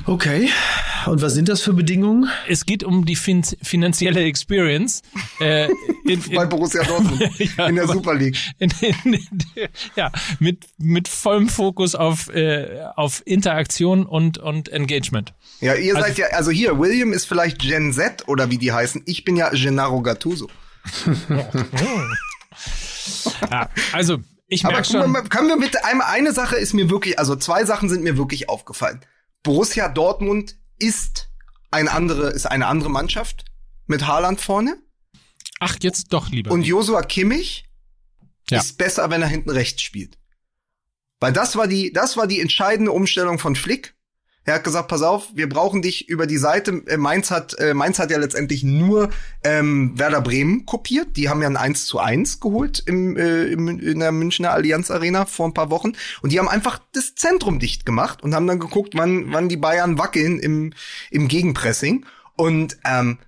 Okay. 0.06 0.48
Und 1.06 1.22
was 1.22 1.34
sind 1.34 1.48
das 1.48 1.60
für 1.60 1.72
Bedingungen? 1.72 2.28
Es 2.48 2.66
geht 2.66 2.84
um 2.84 3.04
die 3.04 3.16
fin 3.16 3.42
finanzielle 3.62 4.22
Experience. 4.24 5.02
Äh, 5.40 5.66
in, 6.04 6.22
in, 6.22 6.22
Bei 6.34 6.46
Borussia 6.46 6.82
Dortmund 6.84 7.22
ja, 7.56 7.66
in 7.66 7.76
der 7.76 7.88
Super 7.88 8.14
League. 8.14 8.36
In, 8.58 8.72
ja, 9.96 10.10
mit, 10.38 10.64
mit 10.78 11.08
vollem 11.08 11.48
Fokus 11.48 11.94
auf, 11.94 12.28
äh, 12.28 12.84
auf 12.96 13.22
Interaktion 13.24 14.06
und, 14.06 14.38
und 14.38 14.68
Engagement. 14.70 15.34
Ja, 15.60 15.74
ihr 15.74 15.94
also, 15.96 16.06
seid 16.06 16.18
ja, 16.18 16.26
also 16.28 16.50
hier, 16.50 16.78
William 16.78 17.12
ist 17.12 17.26
vielleicht 17.26 17.58
Gen 17.60 17.92
Z 17.92 18.28
oder 18.28 18.50
wie 18.50 18.58
die 18.58 18.72
heißen. 18.72 19.02
Ich 19.06 19.24
bin 19.24 19.36
ja 19.36 19.50
Gennaro 19.50 20.02
Gattuso. 20.02 20.48
ja, 23.50 23.68
also, 23.92 24.18
ich 24.48 24.64
merke 24.64 24.84
schon. 24.84 25.10
Mal, 25.10 25.22
können 25.24 25.48
wir 25.48 25.58
bitte 25.58 25.84
einmal, 25.84 26.08
eine 26.10 26.32
Sache 26.32 26.56
ist 26.56 26.74
mir 26.74 26.90
wirklich, 26.90 27.18
also 27.18 27.36
zwei 27.36 27.64
Sachen 27.64 27.88
sind 27.88 28.02
mir 28.02 28.16
wirklich 28.16 28.48
aufgefallen. 28.48 29.00
Borussia 29.42 29.88
Dortmund 29.88 30.56
ist 30.78 31.28
eine 31.70 31.90
andere, 31.90 32.30
ist 32.30 32.46
eine 32.46 32.66
andere 32.66 32.90
Mannschaft 32.90 33.44
mit 33.86 34.06
Haaland 34.06 34.40
vorne. 34.40 34.76
Ach, 35.60 35.76
jetzt 35.80 36.12
doch 36.12 36.28
lieber. 36.28 36.50
Und 36.50 36.62
Josua 36.62 37.02
Kimmich 37.02 37.68
ja. 38.50 38.58
ist 38.60 38.78
besser, 38.78 39.10
wenn 39.10 39.22
er 39.22 39.28
hinten 39.28 39.50
rechts 39.50 39.82
spielt. 39.82 40.18
Weil 41.20 41.32
das 41.32 41.56
war 41.56 41.68
die, 41.68 41.92
das 41.92 42.16
war 42.16 42.26
die 42.26 42.40
entscheidende 42.40 42.92
Umstellung 42.92 43.38
von 43.38 43.54
Flick. 43.54 43.94
Er 44.44 44.54
hat 44.54 44.64
gesagt, 44.64 44.88
pass 44.88 45.02
auf, 45.02 45.28
wir 45.34 45.48
brauchen 45.48 45.82
dich 45.82 46.08
über 46.08 46.26
die 46.26 46.36
Seite. 46.36 46.82
Äh, 46.86 46.96
Mainz 46.96 47.30
hat, 47.30 47.56
äh, 47.60 47.74
Mainz 47.74 48.00
hat 48.00 48.10
ja 48.10 48.18
letztendlich 48.18 48.64
nur 48.64 49.10
ähm, 49.44 49.96
Werder 49.96 50.20
Bremen 50.20 50.66
kopiert. 50.66 51.16
Die 51.16 51.28
haben 51.28 51.42
ja 51.42 51.48
ein 51.48 51.56
1 51.56 51.86
zu 51.86 52.00
1 52.00 52.40
geholt 52.40 52.82
im, 52.86 53.16
äh, 53.16 53.44
in 53.44 54.00
der 54.00 54.10
Münchner 54.10 54.52
Allianz 54.52 54.90
Arena 54.90 55.26
vor 55.26 55.46
ein 55.46 55.54
paar 55.54 55.70
Wochen. 55.70 55.92
Und 56.22 56.32
die 56.32 56.40
haben 56.40 56.48
einfach 56.48 56.80
das 56.92 57.14
Zentrum 57.14 57.60
dicht 57.60 57.86
gemacht 57.86 58.22
und 58.22 58.34
haben 58.34 58.48
dann 58.48 58.58
geguckt, 58.58 58.94
wann, 58.96 59.32
wann 59.32 59.48
die 59.48 59.56
Bayern 59.56 59.98
wackeln 59.98 60.40
im, 60.40 60.72
im 61.10 61.28
Gegenpressing. 61.28 62.04
Und 62.34 62.78
ähm, 62.84 63.18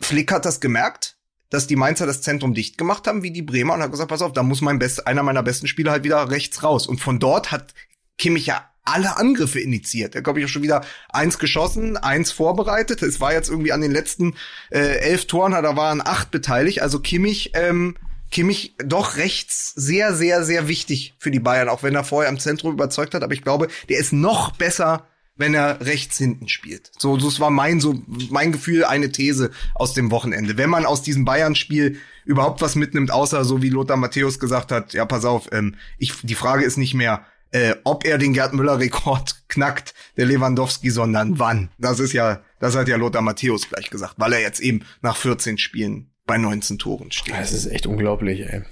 Flick 0.00 0.30
hat 0.30 0.44
das 0.44 0.60
gemerkt, 0.60 1.16
dass 1.50 1.66
die 1.66 1.76
Mainzer 1.76 2.06
das 2.06 2.22
Zentrum 2.22 2.54
dicht 2.54 2.78
gemacht 2.78 3.06
haben, 3.08 3.22
wie 3.22 3.32
die 3.32 3.42
Bremer, 3.42 3.74
und 3.74 3.82
hat 3.82 3.90
gesagt, 3.90 4.10
pass 4.10 4.22
auf, 4.22 4.32
da 4.32 4.44
muss 4.44 4.60
mein 4.60 4.78
best, 4.78 5.06
einer 5.06 5.24
meiner 5.24 5.42
besten 5.42 5.66
Spieler 5.66 5.90
halt 5.90 6.04
wieder 6.04 6.30
rechts 6.30 6.62
raus. 6.62 6.86
Und 6.86 7.00
von 7.00 7.18
dort 7.18 7.50
hat 7.50 7.74
Kimmich 8.16 8.46
ja 8.46 8.71
alle 8.84 9.16
Angriffe 9.16 9.60
initiiert. 9.60 10.14
Er 10.14 10.22
glaube 10.22 10.40
ich 10.40 10.46
auch 10.46 10.50
schon 10.50 10.62
wieder 10.62 10.84
eins 11.08 11.38
geschossen, 11.38 11.96
eins 11.96 12.32
vorbereitet. 12.32 13.02
Es 13.02 13.20
war 13.20 13.32
jetzt 13.32 13.48
irgendwie 13.48 13.72
an 13.72 13.80
den 13.80 13.92
letzten 13.92 14.34
äh, 14.70 14.98
elf 14.98 15.26
Toren, 15.26 15.52
da 15.52 15.76
waren 15.76 16.00
acht 16.00 16.30
beteiligt. 16.30 16.82
Also 16.82 16.98
Kimmich, 17.00 17.52
ähm, 17.54 17.96
Kimmich 18.30 18.74
doch 18.78 19.16
rechts 19.16 19.72
sehr, 19.76 20.14
sehr, 20.14 20.44
sehr 20.44 20.66
wichtig 20.66 21.14
für 21.18 21.30
die 21.30 21.38
Bayern, 21.40 21.68
auch 21.68 21.82
wenn 21.82 21.94
er 21.94 22.04
vorher 22.04 22.30
im 22.30 22.38
Zentrum 22.38 22.72
überzeugt 22.72 23.14
hat. 23.14 23.22
Aber 23.22 23.34
ich 23.34 23.42
glaube, 23.42 23.68
der 23.88 23.98
ist 23.98 24.12
noch 24.12 24.56
besser, 24.56 25.06
wenn 25.36 25.54
er 25.54 25.80
rechts 25.80 26.18
hinten 26.18 26.48
spielt. 26.48 26.90
So, 26.98 27.16
das 27.16 27.40
war 27.40 27.50
mein 27.50 27.80
so 27.80 27.94
mein 28.30 28.52
Gefühl, 28.52 28.84
eine 28.84 29.12
These 29.12 29.50
aus 29.74 29.94
dem 29.94 30.10
Wochenende. 30.10 30.58
Wenn 30.58 30.70
man 30.70 30.86
aus 30.86 31.02
diesem 31.02 31.24
Bayern-Spiel 31.24 31.98
überhaupt 32.24 32.60
was 32.60 32.74
mitnimmt, 32.74 33.10
außer 33.10 33.44
so 33.44 33.62
wie 33.62 33.70
Lothar 33.70 33.96
Matthäus 33.96 34.38
gesagt 34.38 34.72
hat, 34.72 34.92
ja, 34.94 35.04
pass 35.04 35.24
auf, 35.24 35.48
ähm, 35.52 35.76
ich, 35.98 36.12
die 36.22 36.34
Frage 36.34 36.64
ist 36.64 36.76
nicht 36.76 36.94
mehr, 36.94 37.24
äh, 37.52 37.74
ob 37.84 38.04
er 38.04 38.18
den 38.18 38.32
Gerd 38.32 38.52
Müller-Rekord 38.54 39.44
knackt, 39.48 39.94
der 40.16 40.26
Lewandowski, 40.26 40.90
sondern 40.90 41.38
wann. 41.38 41.70
Das 41.78 42.00
ist 42.00 42.12
ja, 42.12 42.42
das 42.58 42.76
hat 42.76 42.88
ja 42.88 42.96
Lothar 42.96 43.22
Matthäus 43.22 43.68
gleich 43.68 43.90
gesagt, 43.90 44.14
weil 44.16 44.32
er 44.32 44.40
jetzt 44.40 44.60
eben 44.60 44.84
nach 45.00 45.16
14 45.16 45.58
Spielen 45.58 46.10
bei 46.26 46.38
19 46.38 46.78
Toren 46.78 47.12
steht. 47.12 47.34
Das 47.34 47.52
ist 47.52 47.66
echt 47.66 47.86
unglaublich, 47.86 48.40
ey. 48.40 48.62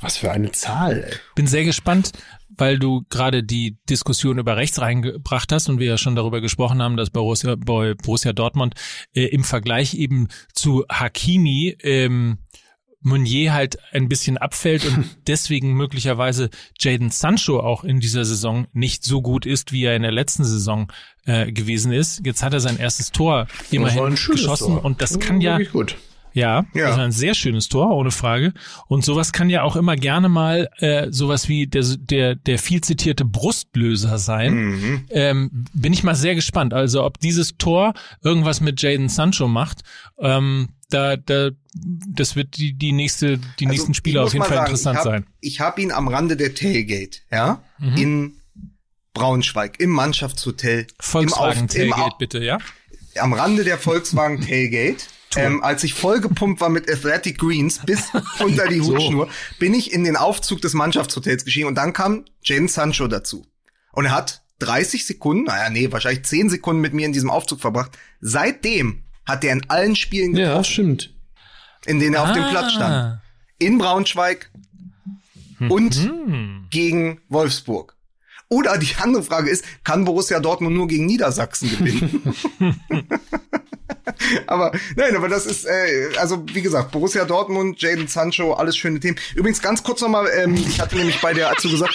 Was 0.00 0.16
für 0.16 0.30
eine 0.30 0.50
Zahl, 0.52 1.04
ey. 1.04 1.16
Bin 1.34 1.46
sehr 1.46 1.64
gespannt, 1.64 2.12
weil 2.48 2.78
du 2.78 3.04
gerade 3.10 3.42
die 3.44 3.78
Diskussion 3.88 4.38
über 4.38 4.56
rechts 4.56 4.80
reingebracht 4.80 5.52
hast 5.52 5.68
und 5.68 5.78
wir 5.78 5.86
ja 5.86 5.98
schon 5.98 6.16
darüber 6.16 6.40
gesprochen 6.40 6.82
haben, 6.82 6.96
dass 6.96 7.10
Borussia, 7.10 7.56
Borussia 7.56 8.32
Dortmund 8.32 8.74
äh, 9.14 9.26
im 9.26 9.44
Vergleich 9.44 9.94
eben 9.94 10.28
zu 10.54 10.84
Hakimi 10.90 11.76
ähm, 11.82 12.38
Meunier 13.02 13.52
halt 13.54 13.78
ein 13.92 14.08
bisschen 14.08 14.36
abfällt 14.38 14.84
und 14.84 15.04
deswegen 15.26 15.72
möglicherweise 15.74 16.50
Jaden 16.78 17.10
Sancho 17.10 17.60
auch 17.60 17.84
in 17.84 18.00
dieser 18.00 18.24
Saison 18.24 18.66
nicht 18.72 19.04
so 19.04 19.22
gut 19.22 19.46
ist, 19.46 19.72
wie 19.72 19.84
er 19.84 19.96
in 19.96 20.02
der 20.02 20.12
letzten 20.12 20.44
Saison 20.44 20.92
äh, 21.24 21.50
gewesen 21.50 21.92
ist. 21.92 22.24
Jetzt 22.26 22.42
hat 22.42 22.52
er 22.52 22.60
sein 22.60 22.78
erstes 22.78 23.10
Tor 23.12 23.46
immerhin 23.70 24.14
geschossen 24.14 24.74
Tor. 24.74 24.84
und 24.84 25.00
das 25.00 25.18
kann 25.18 25.40
ja 25.40 25.58
gut. 25.58 25.96
Ja, 26.32 26.64
Ja. 26.74 26.88
das 26.88 26.96
war 26.96 27.04
ein 27.04 27.10
sehr 27.12 27.34
schönes 27.34 27.68
Tor, 27.68 27.90
ohne 27.90 28.12
Frage. 28.12 28.52
Und 28.86 29.04
sowas 29.04 29.32
kann 29.32 29.50
ja 29.50 29.62
auch 29.62 29.74
immer 29.74 29.96
gerne 29.96 30.28
mal 30.28 30.70
äh, 30.78 31.08
sowas 31.10 31.48
wie 31.48 31.66
der, 31.66 31.82
der, 31.98 32.36
der 32.36 32.58
viel 32.58 32.80
zitierte 32.82 33.24
Brustlöser 33.24 34.16
sein. 34.18 34.54
Mhm. 34.54 35.04
Ähm, 35.10 35.64
bin 35.74 35.92
ich 35.92 36.04
mal 36.04 36.14
sehr 36.14 36.36
gespannt. 36.36 36.72
Also 36.72 37.04
ob 37.04 37.18
dieses 37.18 37.56
Tor 37.58 37.94
irgendwas 38.22 38.60
mit 38.60 38.80
Jaden 38.80 39.08
Sancho 39.08 39.48
macht, 39.48 39.80
ähm, 40.20 40.68
da, 40.90 41.16
da, 41.16 41.50
das 41.74 42.36
wird 42.36 42.56
die, 42.56 42.72
die 42.74 42.92
nächste, 42.92 43.38
die 43.38 43.66
Also, 43.66 43.68
nächsten 43.68 43.94
Spiele 43.94 44.22
auf 44.22 44.32
jeden 44.32 44.44
Fall 44.44 44.56
sagen, 44.56 44.66
interessant 44.66 44.94
ich 44.94 44.98
hab, 44.98 45.04
sein. 45.04 45.26
Ich 45.40 45.60
habe 45.60 45.80
ihn 45.82 45.92
am 45.92 46.08
Rande 46.08 46.36
der 46.36 46.54
Tailgate, 46.54 47.20
ja, 47.30 47.62
Mhm. 47.78 47.96
in 47.96 48.36
Braunschweig, 49.14 49.80
im 49.80 49.90
Mannschaftshotel. 49.90 50.86
Volkswagen 51.00 51.42
im 51.44 51.50
Auf- 51.50 51.60
im 51.60 51.68
Tailgate 51.68 52.12
Au- 52.14 52.18
bitte, 52.18 52.38
ja? 52.44 52.58
am 53.18 53.32
Rande 53.32 53.64
der 53.64 53.78
Volkswagen 53.78 54.40
Tailgate. 54.46 55.04
Ähm, 55.36 55.62
als 55.62 55.84
ich 55.84 55.94
vollgepumpt 55.94 56.60
war 56.60 56.70
mit 56.70 56.90
Athletic 56.90 57.38
Greens 57.38 57.80
bis 57.86 58.02
unter 58.40 58.66
die 58.66 58.80
Hutschnur, 58.80 59.28
bin 59.60 59.74
ich 59.74 59.92
in 59.92 60.02
den 60.02 60.16
Aufzug 60.16 60.60
des 60.60 60.74
Mannschaftshotels 60.74 61.44
gestiegen 61.44 61.68
und 61.68 61.76
dann 61.76 61.92
kam 61.92 62.24
Jaden 62.42 62.66
Sancho 62.66 63.06
dazu. 63.06 63.46
Und 63.92 64.06
er 64.06 64.10
hat 64.12 64.42
30 64.58 65.06
Sekunden, 65.06 65.44
naja, 65.44 65.70
nee, 65.70 65.90
wahrscheinlich 65.92 66.24
10 66.24 66.50
Sekunden 66.50 66.80
mit 66.82 66.94
mir 66.94 67.06
in 67.06 67.12
diesem 67.12 67.30
Aufzug 67.30 67.60
verbracht. 67.60 67.96
Seitdem 68.20 69.02
hat 69.26 69.44
er 69.44 69.52
in 69.52 69.68
allen 69.68 69.96
Spielen 69.96 70.34
Ja, 70.36 70.48
getroffen, 70.48 70.64
stimmt. 70.72 71.14
in 71.86 71.98
denen 72.00 72.14
er 72.14 72.22
auf 72.22 72.32
dem 72.32 72.42
Ah. 72.44 72.50
Platz 72.50 72.72
stand. 72.72 73.20
In 73.58 73.78
Braunschweig 73.78 74.50
und 75.68 75.94
Hm. 75.94 76.66
gegen 76.70 77.20
Wolfsburg. 77.28 77.96
Oder 78.52 78.78
die 78.78 78.96
andere 78.98 79.22
Frage 79.22 79.48
ist, 79.48 79.64
kann 79.84 80.04
Borussia 80.04 80.40
Dortmund 80.40 80.74
nur 80.74 80.88
gegen 80.88 81.06
Niedersachsen 81.06 81.70
gewinnen? 81.70 82.34
aber 84.48 84.72
nein, 84.96 85.14
aber 85.14 85.28
das 85.28 85.46
ist, 85.46 85.64
äh, 85.64 86.08
also 86.18 86.44
wie 86.52 86.60
gesagt, 86.60 86.90
Borussia 86.90 87.24
Dortmund, 87.24 87.80
Jaden 87.80 88.08
Sancho, 88.08 88.54
alles 88.54 88.76
schöne 88.76 88.98
Themen. 88.98 89.16
Übrigens 89.36 89.62
ganz 89.62 89.84
kurz 89.84 90.00
nochmal, 90.00 90.28
ähm, 90.36 90.54
ich 90.54 90.80
hatte 90.80 90.96
nämlich 90.96 91.20
bei 91.20 91.32
der, 91.32 91.48
als 91.50 91.62
du 91.62 91.70
gesagt, 91.70 91.94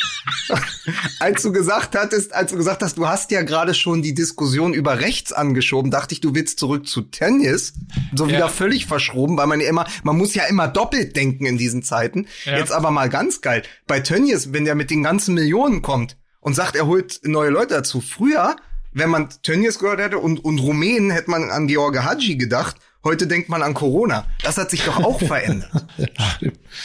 als 1.19 1.41
du 1.43 1.51
gesagt 1.51 1.93
hattest, 1.93 2.33
als 2.33 2.51
du 2.51 2.57
gesagt 2.57 2.81
hast, 2.83 2.97
du 2.97 3.05
hast 3.05 3.31
ja 3.31 3.41
gerade 3.41 3.73
schon 3.73 4.01
die 4.01 4.13
Diskussion 4.13 4.73
über 4.73 5.01
rechts 5.01 5.33
angeschoben, 5.33 5.91
dachte 5.91 6.13
ich, 6.13 6.21
du 6.21 6.35
willst 6.35 6.57
zurück 6.59 6.87
zu 6.87 7.01
Tennis. 7.01 7.73
So 8.15 8.29
wieder 8.29 8.39
Ja. 8.39 8.47
völlig 8.47 8.85
verschroben, 8.85 9.35
weil 9.35 9.47
man 9.47 9.59
ja 9.59 9.67
immer, 9.67 9.85
man 10.03 10.17
muss 10.17 10.33
ja 10.35 10.45
immer 10.45 10.69
doppelt 10.69 11.17
denken 11.17 11.45
in 11.45 11.57
diesen 11.57 11.83
Zeiten. 11.83 12.27
Ja. 12.45 12.57
Jetzt 12.57 12.71
aber 12.71 12.91
mal 12.91 13.09
ganz 13.09 13.41
geil. 13.41 13.63
Bei 13.87 13.99
Tönnies, 13.99 14.53
wenn 14.53 14.63
der 14.63 14.75
mit 14.75 14.89
den 14.89 15.03
ganzen 15.03 15.33
Millionen 15.35 15.81
kommt 15.81 16.15
und 16.45 16.53
sagt, 16.53 16.75
er 16.75 16.85
holt 16.85 17.21
neue 17.23 17.49
Leute 17.49 17.73
dazu. 17.73 18.01
Früher, 18.01 18.55
wenn 18.91 19.09
man 19.09 19.29
Tönnies 19.41 19.79
gehört 19.79 19.99
hätte 19.99 20.19
und, 20.19 20.45
und 20.45 20.59
Rumänen, 20.59 21.09
hätte 21.09 21.31
man 21.31 21.49
an 21.49 21.67
George 21.67 22.03
Hadji 22.03 22.35
gedacht. 22.35 22.75
Heute 23.03 23.25
denkt 23.25 23.49
man 23.49 23.63
an 23.63 23.73
Corona. 23.73 24.27
Das 24.43 24.57
hat 24.57 24.69
sich 24.69 24.83
doch 24.83 25.03
auch 25.03 25.19
verändert. 25.27 25.87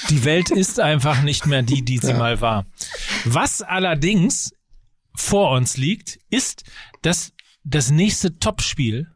Die 0.08 0.24
Welt 0.24 0.50
ist 0.50 0.80
einfach 0.80 1.22
nicht 1.22 1.44
mehr 1.44 1.60
die, 1.62 1.82
die 1.82 1.98
sie 1.98 2.14
mal 2.14 2.40
war. 2.40 2.64
Was 3.26 3.60
allerdings 3.60 4.54
vor 5.14 5.50
uns 5.50 5.76
liegt, 5.76 6.18
ist, 6.30 6.64
dass 7.02 7.32
das 7.62 7.90
nächste 7.90 8.38
Topspiel 8.38 9.12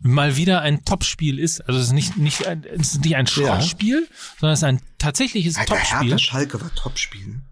mal 0.00 0.36
wieder 0.36 0.62
ein 0.62 0.82
Topspiel 0.86 1.38
ist. 1.38 1.60
Also 1.60 1.78
es 1.78 1.88
ist 1.88 1.92
nicht, 1.92 2.16
nicht, 2.16 2.46
ein, 2.46 2.64
es 2.64 2.94
ist 2.94 3.04
nicht 3.04 3.16
ein 3.16 3.26
Schrottspiel, 3.26 4.08
sondern 4.40 4.54
es 4.54 4.60
ist 4.60 4.64
ein 4.64 4.80
tatsächliches 4.96 5.56
Alter, 5.56 5.74
Topspiel. 5.74 6.08
Hertha 6.08 6.18
Schalke 6.18 6.60
war 6.62 6.74
Topspiel. 6.74 7.42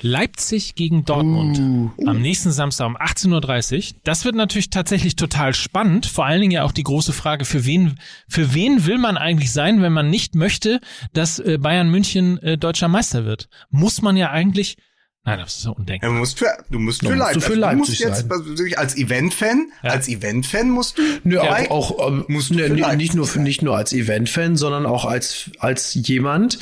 Leipzig 0.00 0.74
gegen 0.74 1.04
Dortmund 1.04 1.58
Uh. 1.58 1.90
am 2.06 2.20
nächsten 2.20 2.52
Samstag 2.52 2.86
um 2.86 2.96
18.30 2.96 3.92
Uhr. 3.94 4.00
Das 4.04 4.24
wird 4.24 4.34
natürlich 4.34 4.70
tatsächlich 4.70 5.16
total 5.16 5.54
spannend. 5.54 6.06
Vor 6.06 6.26
allen 6.26 6.40
Dingen 6.40 6.52
ja 6.52 6.64
auch 6.64 6.72
die 6.72 6.82
große 6.82 7.12
Frage, 7.12 7.44
für 7.44 7.64
wen, 7.64 7.98
für 8.28 8.54
wen 8.54 8.86
will 8.86 8.98
man 8.98 9.16
eigentlich 9.16 9.52
sein, 9.52 9.80
wenn 9.82 9.92
man 9.92 10.10
nicht 10.10 10.34
möchte, 10.34 10.80
dass 11.12 11.38
äh, 11.38 11.58
Bayern 11.58 11.90
München 11.90 12.38
äh, 12.38 12.58
deutscher 12.58 12.88
Meister 12.88 13.24
wird? 13.24 13.48
Muss 13.70 14.02
man 14.02 14.16
ja 14.16 14.30
eigentlich, 14.30 14.76
nein, 15.26 15.38
das 15.40 15.56
ist 15.58 15.64
Ja, 15.64 15.70
undenkbar. 15.72 16.10
du 16.10 16.16
musst 16.16 16.38
für, 16.38 16.46
du 16.70 16.78
musst 16.78 17.00
für 17.00 17.06
musst 17.06 17.14
du 17.14 17.18
Leipzig. 17.18 17.42
für 17.44 17.52
Also 17.52 17.70
du 17.70 17.76
musst 17.76 17.88
Leipzig 17.90 17.98
jetzt 18.00 18.28
sein. 18.28 18.74
als 18.78 18.96
Event-Fan, 18.96 19.68
Ja. 19.82 19.90
als 19.90 20.08
Event-Fan 20.08 20.70
musst 20.70 20.98
du. 20.98 21.02
Nö, 21.24 21.36
Ja. 21.36 21.42
auch, 21.70 21.90
auch 21.98 22.08
ähm, 22.08 22.24
Musst 22.28 22.50
du 22.50 22.54
für 22.54 22.68
nicht, 22.70 22.80
Leipzig 22.80 23.14
nur 23.14 23.26
sein. 23.26 23.42
nicht 23.42 23.62
nur 23.62 23.76
als 23.76 23.92
Event-Fan, 23.92 24.56
sondern 24.56 24.86
auch 24.86 25.04
als 25.04 25.50
als 25.58 25.94
jemand, 25.94 26.58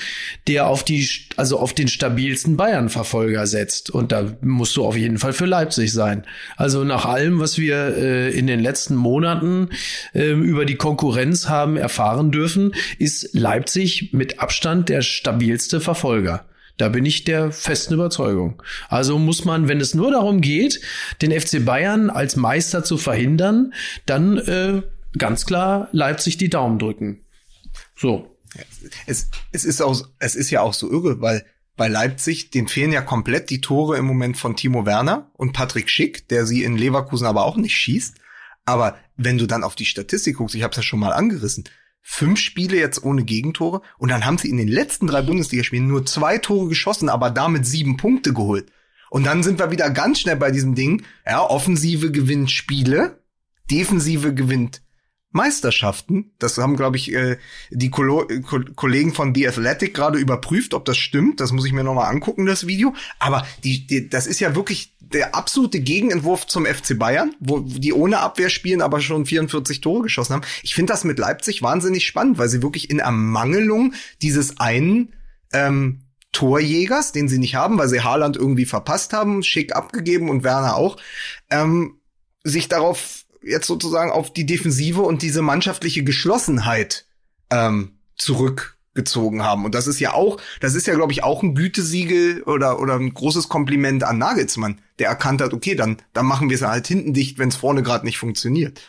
der 0.49 0.67
auf 0.67 0.83
die 0.85 1.09
also 1.37 1.59
auf 1.59 1.73
den 1.75 1.89
stabilsten 1.89 2.57
Bayern-Verfolger 2.57 3.47
setzt. 3.47 3.91
Und 3.91 4.13
da 4.13 4.33
musst 4.41 4.77
du 4.77 4.85
auf 4.85 4.97
jeden 4.97 5.19
Fall 5.19 5.33
für 5.33 5.47
Leipzig 5.47 5.93
sein. 5.93 6.25
Also 6.57 6.85
nach 6.85 7.05
allem, 7.05 7.41
was 7.41 7.59
wir 7.59 7.97
äh, 7.97 8.31
in 8.31 8.47
den 8.47 8.61
letzten 8.61 8.95
Monaten 8.97 9.69
ähm, 10.15 10.43
über 10.43 10.65
die 10.65 10.77
Konkurrenz 10.77 11.49
haben 11.49 11.77
erfahren 11.77 12.31
dürfen, 12.31 12.73
ist 12.99 13.31
Leipzig 13.35 14.11
mit 14.13 14.41
Abstand 14.41 14.89
der 14.89 15.03
stabilste 15.03 15.81
Verfolger. 15.81 16.45
Da 16.77 16.89
bin 16.89 17.07
ich 17.07 17.25
der 17.25 17.53
festen 17.53 17.95
Überzeugung. 17.95 18.63
Also 18.89 19.19
muss 19.19 19.45
man, 19.45 19.69
wenn 19.69 19.81
es 19.81 19.95
nur 19.95 20.11
darum 20.11 20.41
geht, 20.41 20.81
den 21.23 21.39
FC 21.39 21.65
Bayern 21.65 22.11
als 22.11 22.37
Meister 22.37 22.83
zu 22.83 22.99
verhindern, 22.99 23.73
dann 24.07 24.39
äh, 24.39 24.83
ganz 25.17 25.47
klar 25.47 25.89
Leipzig 25.93 26.37
die 26.37 26.51
Daumen 26.51 26.79
drücken. 26.79 27.25
So. 27.97 28.37
es, 29.07 29.31
es 29.53 29.65
ist 29.65 29.81
auch, 29.81 30.03
es 30.19 30.35
ist 30.35 30.51
ja 30.51 30.63
auch 30.63 30.75
so 30.75 30.91
irre, 30.91 31.21
weil 31.21 31.45
bei 31.77 31.89
Leipzig, 31.89 32.51
denen 32.51 32.69
fehlen 32.69 32.93
ja 32.93 33.03
komplett 33.03 33.51
die 33.51 33.61
Tore 33.61 33.97
im 33.97 34.05
Moment 34.05 34.37
von 34.37 34.57
Timo 34.57 34.87
Werner 34.87 35.31
und 35.35 35.53
Patrick 35.53 35.91
Schick, 35.91 36.29
der 36.29 36.47
sie 36.47 36.63
in 36.63 36.77
Leverkusen 36.77 37.27
aber 37.27 37.45
auch 37.45 37.57
nicht 37.57 37.77
schießt. 37.77 38.17
Aber 38.65 38.97
wenn 39.17 39.39
du 39.39 39.47
dann 39.47 39.65
auf 39.65 39.75
die 39.75 39.85
Statistik 39.85 40.37
guckst, 40.37 40.55
ich 40.55 40.63
habe 40.63 40.71
es 40.71 40.77
ja 40.77 40.83
schon 40.83 41.01
mal 41.01 41.13
angerissen, 41.13 41.65
fünf 42.07 42.39
Spiele 42.39 42.77
jetzt 42.77 43.03
ohne 43.03 43.25
Gegentore 43.25 43.81
und 43.99 44.11
dann 44.11 44.27
haben 44.27 44.37
sie 44.39 44.51
in 44.51 44.59
den 44.59 44.69
letzten 44.69 45.07
drei 45.07 45.23
Bundesligaspielen 45.23 45.89
nur 45.89 46.05
zwei 46.05 46.37
Tore 46.39 46.69
geschossen, 46.69 47.09
aber 47.09 47.31
damit 47.31 47.67
sieben 47.67 47.97
Punkte 47.97 48.35
geholt. 48.35 48.71
Und 49.11 49.25
dann 49.25 49.43
sind 49.43 49.59
wir 49.59 49.71
wieder 49.71 49.91
ganz 49.91 50.21
schnell 50.21 50.37
bei 50.37 50.51
diesem 50.51 50.75
Ding, 50.75 51.03
ja, 51.27 51.43
Offensive 51.43 52.13
gewinnt 52.13 52.51
Spiele, 52.51 53.23
Defensive 53.71 54.35
gewinnt 54.35 54.83
Meisterschaften. 55.31 56.33
Das 56.39 56.59
haben, 56.59 56.77
glaube 56.77 56.97
ich, 56.97 57.13
äh, 57.13 57.39
die 57.71 57.91
Ko 57.91 58.27
Kollegen 58.77 59.13
von 59.13 59.35
The 59.35 59.49
Athletic 59.49 59.95
gerade 59.95 60.19
überprüft, 60.19 60.75
ob 60.75 60.85
das 60.85 60.97
stimmt. 60.97 61.41
Das 61.41 61.53
muss 61.53 61.65
ich 61.67 61.73
mir 61.73 61.85
nochmal 61.85 62.11
angucken, 62.11 62.47
das 62.47 62.67
Video. 62.67 62.95
Aber 63.19 63.47
die, 63.65 63.87
die, 63.87 64.09
das 64.09 64.27
ist 64.27 64.41
ja 64.41 64.55
wirklich 64.55 64.94
der 65.13 65.35
absolute 65.35 65.81
Gegenentwurf 65.81 66.47
zum 66.47 66.67
FC 66.67 66.99
Bayern, 66.99 67.35
wo 67.41 67.61
die 67.61 67.93
ohne 67.93 68.21
Abwehr 68.21 68.49
spielen, 68.49 68.83
aber 68.83 69.01
schon 69.01 69.27
44 69.27 69.81
Tore 69.81 70.03
geschossen 70.03 70.35
haben. 70.35 70.45
Ich 70.63 70.75
finde 70.75 70.93
das 70.93 71.05
mit 71.05 71.19
Leipzig 71.19 71.63
wahnsinnig 71.63 72.07
spannend, 72.07 72.39
weil 72.39 72.49
sie 72.49 72.63
wirklich 72.63 72.91
in 72.91 72.99
Ermangelung 72.99 73.95
dieses 74.23 74.59
einen 74.59 75.15
ähm, 75.53 76.03
Torjägers, 76.33 77.13
den 77.13 77.29
sie 77.29 77.39
nicht 77.39 77.55
haben, 77.55 77.79
weil 77.79 77.89
sie 77.89 78.03
Haaland 78.03 78.37
irgendwie 78.37 78.67
verpasst 78.67 79.13
haben, 79.13 79.43
schick 79.43 79.75
abgegeben 79.75 80.29
und 80.29 80.45
Werner 80.45 80.77
auch, 80.77 80.97
ähm, 81.51 81.99
sich 82.43 82.69
darauf 82.69 83.25
jetzt 83.43 83.67
sozusagen 83.67 84.11
auf 84.11 84.33
die 84.33 84.47
Defensive 84.47 85.03
und 85.03 85.23
diese 85.23 85.43
mannschaftliche 85.43 86.03
Geschlossenheit 86.03 87.07
ähm, 87.51 87.93
zurückgezogen 88.17 89.43
haben. 89.43 89.65
Und 89.65 89.75
das 89.75 89.87
ist 89.87 90.01
ja 90.01 90.13
auch, 90.13 90.41
das 90.61 90.75
ist 90.75 90.87
ja, 90.87 90.95
glaube 90.95 91.13
ich, 91.13 91.23
auch 91.23 91.43
ein 91.43 91.55
Gütesiegel 91.55 92.43
oder, 92.43 92.81
oder 92.81 92.95
ein 92.95 93.15
großes 93.15 93.49
Kompliment 93.49 94.03
an 94.03 94.19
Nagelsmann, 94.19 94.81
der 94.99 95.09
erkannt 95.09 95.41
hat, 95.41 95.53
okay, 95.53 95.75
dann, 95.75 95.99
dann 96.13 96.27
machen 96.27 96.49
wir 96.49 96.55
es 96.55 96.63
halt 96.63 96.87
hinten 96.87 97.13
dicht, 97.13 97.39
wenn 97.39 97.49
es 97.49 97.57
vorne 97.57 97.83
gerade 97.83 98.05
nicht 98.05 98.19
funktioniert. 98.19 98.81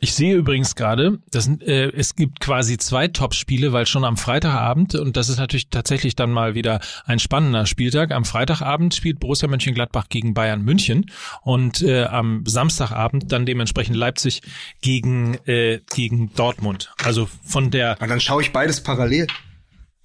Ich 0.00 0.12
sehe 0.12 0.34
übrigens 0.34 0.74
gerade, 0.74 1.20
dass 1.30 1.48
äh, 1.48 1.90
es 1.96 2.16
gibt 2.16 2.40
quasi 2.40 2.76
zwei 2.76 3.08
Top-Spiele, 3.08 3.72
weil 3.72 3.86
schon 3.86 4.04
am 4.04 4.18
Freitagabend, 4.18 4.94
und 4.94 5.16
das 5.16 5.30
ist 5.30 5.38
natürlich 5.38 5.70
tatsächlich 5.70 6.14
dann 6.14 6.30
mal 6.32 6.54
wieder 6.54 6.80
ein 7.06 7.18
spannender 7.18 7.64
Spieltag, 7.64 8.12
am 8.12 8.26
Freitagabend 8.26 8.94
spielt 8.94 9.20
Borussia 9.20 9.48
Mönchengladbach 9.48 10.10
gegen 10.10 10.34
Bayern 10.34 10.62
München 10.62 11.10
und 11.40 11.80
äh, 11.80 12.04
am 12.04 12.44
Samstagabend 12.44 13.32
dann 13.32 13.46
dementsprechend 13.46 13.96
Leipzig 13.96 14.42
gegen, 14.82 15.38
äh, 15.46 15.80
gegen 15.94 16.30
Dortmund. 16.34 16.92
Also 17.02 17.26
von 17.42 17.70
der... 17.70 17.96
Und 17.98 18.10
dann 18.10 18.20
schaue 18.20 18.42
ich 18.42 18.52
beides 18.52 18.82
parallel. 18.82 19.28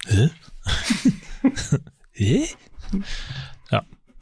Hä? 0.08 0.30
Hä? 2.14 2.48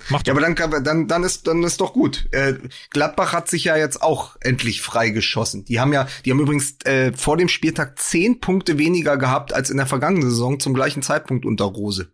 Ja. 0.10 0.14
Macht 0.14 0.28
Ja, 0.28 0.34
aber 0.34 0.41
dann, 0.41 0.84
dann, 0.84 1.07
dann 1.07 1.24
ist, 1.24 1.47
dann 1.47 1.64
ist 1.64 1.82
doch 1.82 1.93
gut. 1.93 2.28
Äh, 2.32 2.55
Gladbach 2.91 3.34
hat 3.34 3.47
sich 3.49 3.64
ja 3.66 3.78
jetzt 3.78 4.01
auch 4.01 4.36
endlich 4.41 4.82
freigeschossen. 4.82 5.66
Die 5.66 5.80
haben 5.80 5.93
ja, 5.93 6.07
die 6.26 6.32
haben 6.32 6.39
übrigens 6.39 6.76
äh, 6.86 7.14
vor 7.14 7.38
dem 7.38 7.49
Spieltag 7.49 7.99
zehn 7.99 8.39
Punkte 8.39 8.78
weniger 8.78 9.18
gehabt 9.18 9.53
als 9.53 9.70
in 9.70 9.78
der 9.78 9.86
vergangenen 9.86 10.30
Saison 10.30 10.60
zum 10.60 10.74
gleichen 10.74 11.01
Zeitpunkt 11.01 11.45
unter 11.45 11.66
Rose. 11.66 12.12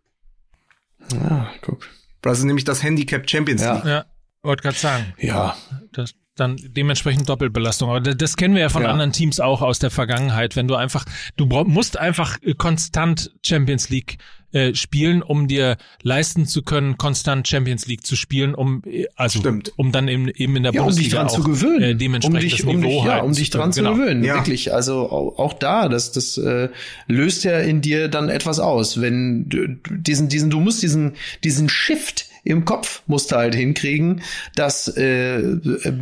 Ja, 1.12 1.52
guck. 1.62 1.88
Das 2.22 2.40
ist 2.40 2.46
nämlich 2.46 2.66
das 2.66 2.82
Handicap 2.84 3.30
Champions 3.30 3.62
Ja. 3.62 3.74
League. 3.76 3.86
Ja, 3.86 4.06
wollte 4.42 4.64
gerade 4.64 4.78
sagen. 4.78 5.14
Ja, 5.20 5.56
Das, 5.94 6.14
dann 6.36 6.58
dementsprechend 6.58 7.30
Doppelbelastung. 7.30 7.90
Aber 7.90 8.02
das, 8.02 8.36
kennen 8.38 8.54
wir 8.56 8.62
ja 8.62 8.70
von 8.70 8.84
Ja. 8.84 8.90
anderen 8.92 9.12
Teams 9.12 9.40
auch 9.40 9.62
aus 9.62 9.80
der 9.80 9.90
Vergangenheit. 9.92 10.56
Wenn 10.56 10.68
du 10.68 10.76
einfach, 10.76 11.06
du 11.38 11.46
musst 11.46 11.98
einfach 11.98 12.38
äh, 12.44 12.54
konstant 12.54 13.32
Champions 13.42 13.90
League 13.90 14.18
äh, 14.52 14.74
spielen, 14.74 15.22
um 15.22 15.48
dir 15.48 15.76
leisten 16.02 16.46
zu 16.46 16.62
können, 16.62 16.98
konstant 16.98 17.46
Champions 17.48 17.88
League 17.88 18.06
zu 18.06 18.16
spielen, 18.16 18.54
um 18.56 18.84
äh, 18.86 19.06
also 19.16 19.40
Stimmt. 19.40 19.74
um 19.78 19.92
dann 19.92 20.08
eben, 20.08 20.30
eben 20.30 20.56
in 20.56 20.64
der 20.64 20.74
Ja, 20.74 20.82
um 20.84 20.88
dich 20.88 20.96
Bundesliga 20.96 21.18
dran 21.18 21.28
auch, 21.28 21.34
zu 21.36 21.44
gewöhnen. 21.44 21.82
äh, 21.84 21.92
um 21.92 21.98
dementsprechend 21.98 22.44
dich, 22.44 22.52
das 22.58 22.62
um 22.62 22.76
Niveau 22.80 22.88
dich, 23.02 23.04
ja, 23.06 23.20
um 23.22 23.34
dich 23.34 23.52
zu 23.52 23.58
dran 23.58 23.74
zu 23.74 23.82
Genau. 23.82 23.96
gewöhnen. 23.96 24.24
Ja. 24.24 24.36
Wirklich. 24.36 24.74
Also 24.74 25.10
auch, 25.10 25.40
auch 25.40 25.54
da, 25.54 25.90
das, 25.90 26.12
das 26.14 26.38
äh, 26.38 26.70
löst 27.08 27.44
ja 27.44 27.60
in 27.60 27.82
dir 27.82 28.08
dann 28.08 28.30
etwas 28.30 28.60
aus. 28.60 29.02
Wenn 29.02 29.50
du 29.50 29.68
diesen, 29.90 30.30
diesen, 30.30 30.50
du 30.50 30.60
musst 30.62 30.82
diesen, 30.84 31.14
diesen 31.44 31.68
Shift 31.70 32.25
im 32.46 32.64
Kopf 32.64 33.02
musst 33.08 33.32
du 33.32 33.36
halt 33.36 33.54
hinkriegen, 33.56 34.22
dass 34.56 34.88
äh, 34.96 35.40
äh, 35.40 35.94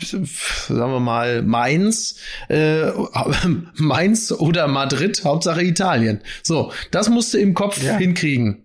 sagen 0.00 0.92
wir 0.92 1.00
mal 1.00 1.42
Mainz, 1.42 2.16
äh, 2.48 2.86
Mainz 3.74 4.32
oder 4.32 4.68
Madrid, 4.68 5.22
Hauptsache 5.24 5.62
Italien. 5.62 6.20
So, 6.42 6.72
das 6.90 7.08
musst 7.10 7.34
du 7.34 7.38
im 7.38 7.52
Kopf 7.54 7.82
Ja. 7.82 7.96
hinkriegen. 7.96 8.64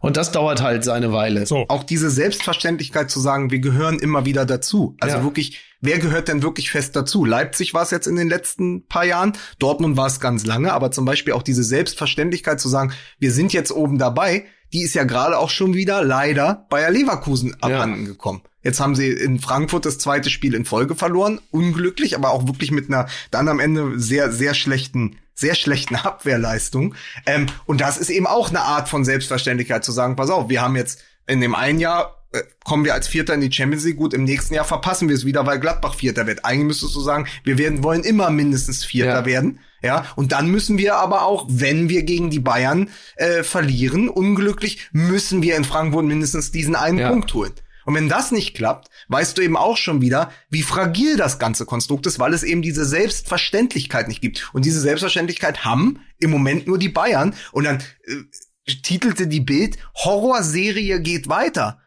Und 0.00 0.18
das 0.18 0.32
dauert 0.32 0.60
halt 0.60 0.84
seine 0.84 1.12
Weile. 1.14 1.46
So. 1.46 1.64
Auch 1.68 1.82
diese 1.82 2.10
Selbstverständlichkeit 2.10 3.10
zu 3.10 3.20
sagen, 3.20 3.50
wir 3.50 3.60
gehören 3.60 3.98
immer 3.98 4.26
wieder 4.26 4.44
dazu. 4.44 4.96
Also 5.00 5.16
Ja. 5.18 5.24
wirklich, 5.24 5.60
wer 5.80 5.98
gehört 5.98 6.28
denn 6.28 6.42
wirklich 6.42 6.70
fest 6.70 6.94
dazu? 6.94 7.24
Leipzig 7.24 7.72
war 7.72 7.82
es 7.84 7.90
jetzt 7.90 8.06
in 8.06 8.16
den 8.16 8.28
letzten 8.28 8.86
paar 8.86 9.06
Jahren, 9.06 9.32
Dortmund 9.58 9.96
war 9.96 10.06
es 10.08 10.20
ganz 10.20 10.44
lange, 10.44 10.74
aber 10.74 10.90
zum 10.90 11.06
Beispiel 11.06 11.32
auch 11.32 11.42
diese 11.42 11.64
Selbstverständlichkeit 11.64 12.60
zu 12.60 12.68
sagen, 12.68 12.92
wir 13.18 13.32
sind 13.32 13.54
jetzt 13.54 13.70
oben 13.72 13.96
dabei, 13.96 14.44
die 14.74 14.82
ist 14.82 14.94
ja 14.94 15.04
gerade 15.04 15.38
auch 15.38 15.50
schon 15.50 15.72
wieder 15.74 16.04
leider 16.04 16.66
Bayer 16.68 16.90
Leverkusen 16.90 17.56
abhanden 17.62 18.04
gekommen. 18.04 18.42
Jetzt 18.62 18.80
haben 18.80 18.96
sie 18.96 19.08
in 19.08 19.38
Frankfurt 19.38 19.86
das 19.86 19.98
zweite 19.98 20.30
Spiel 20.30 20.54
in 20.54 20.64
Folge 20.64 20.96
verloren, 20.96 21.40
unglücklich, 21.50 22.16
aber 22.16 22.30
auch 22.30 22.46
wirklich 22.48 22.70
mit 22.72 22.88
einer 22.88 23.06
dann 23.30 23.48
am 23.48 23.60
Ende 23.60 23.98
sehr, 24.00 24.32
sehr 24.32 24.54
schlechten 24.54 25.16
sehr 25.36 25.54
schlechten 25.56 25.96
Abwehrleistung. 26.34 26.94
Ähm, 27.26 27.46
und 27.66 27.80
das 27.80 27.98
ist 27.98 28.10
eben 28.10 28.26
auch 28.26 28.50
eine 28.50 28.60
Art 28.60 28.88
von 28.88 29.04
Selbstverständlichkeit 29.04 29.84
zu 29.84 29.90
sagen, 29.92 30.16
pass 30.16 30.30
auf, 30.30 30.48
wir 30.48 30.62
haben 30.62 30.76
jetzt 30.76 31.02
in 31.26 31.40
dem 31.40 31.54
einen 31.56 31.80
Jahr 31.80 32.24
äh, 32.32 32.42
kommen 32.64 32.84
wir 32.84 32.94
als 32.94 33.08
Vierter 33.08 33.34
in 33.34 33.40
die 33.40 33.52
Champions 33.52 33.84
League, 33.84 33.96
gut, 33.96 34.14
im 34.14 34.24
nächsten 34.24 34.54
Jahr 34.54 34.64
verpassen 34.64 35.08
wir 35.08 35.16
es 35.16 35.24
wieder, 35.24 35.46
weil 35.46 35.60
Gladbach 35.60 35.94
Vierter 35.94 36.26
wird. 36.26 36.44
Eigentlich 36.44 36.66
müsstest 36.66 36.94
du 36.94 37.00
sagen, 37.00 37.26
wir 37.44 37.58
werden, 37.58 37.82
wollen 37.82 38.02
immer 38.02 38.30
mindestens 38.30 38.84
Vierter 38.84 39.20
Ja. 39.20 39.26
werden. 39.26 39.60
Ja, 39.84 40.06
und 40.16 40.32
dann 40.32 40.48
müssen 40.48 40.78
wir 40.78 40.96
aber 40.96 41.26
auch, 41.26 41.46
wenn 41.48 41.88
wir 41.90 42.04
gegen 42.04 42.30
die 42.30 42.40
Bayern 42.40 42.88
äh, 43.16 43.42
verlieren, 43.42 44.08
unglücklich, 44.08 44.88
müssen 44.92 45.42
wir 45.42 45.56
in 45.56 45.64
Frankfurt 45.64 46.06
mindestens 46.06 46.50
diesen 46.52 46.74
einen 46.74 46.98
Ja. 46.98 47.10
Punkt 47.10 47.34
holen. 47.34 47.52
Und 47.84 47.94
wenn 47.94 48.08
das 48.08 48.32
nicht 48.32 48.54
klappt, 48.54 48.88
weißt 49.08 49.36
du 49.36 49.42
eben 49.42 49.58
auch 49.58 49.76
schon 49.76 50.00
wieder, 50.00 50.30
wie 50.48 50.62
fragil 50.62 51.18
das 51.18 51.38
ganze 51.38 51.66
Konstrukt 51.66 52.06
ist, 52.06 52.18
weil 52.18 52.32
es 52.32 52.42
eben 52.42 52.62
diese 52.62 52.86
Selbstverständlichkeit 52.86 54.08
nicht 54.08 54.22
gibt. 54.22 54.50
Und 54.54 54.64
diese 54.64 54.80
Selbstverständlichkeit 54.80 55.66
haben 55.66 56.00
im 56.18 56.30
Moment 56.30 56.66
nur 56.66 56.78
die 56.78 56.88
Bayern. 56.88 57.34
Und 57.52 57.64
dann 57.64 57.82
äh, 58.04 58.72
titelte 58.82 59.26
die 59.26 59.40
Bild, 59.40 59.76
Horrorserie 59.96 61.00
geht 61.00 61.28
weiter. 61.28 61.78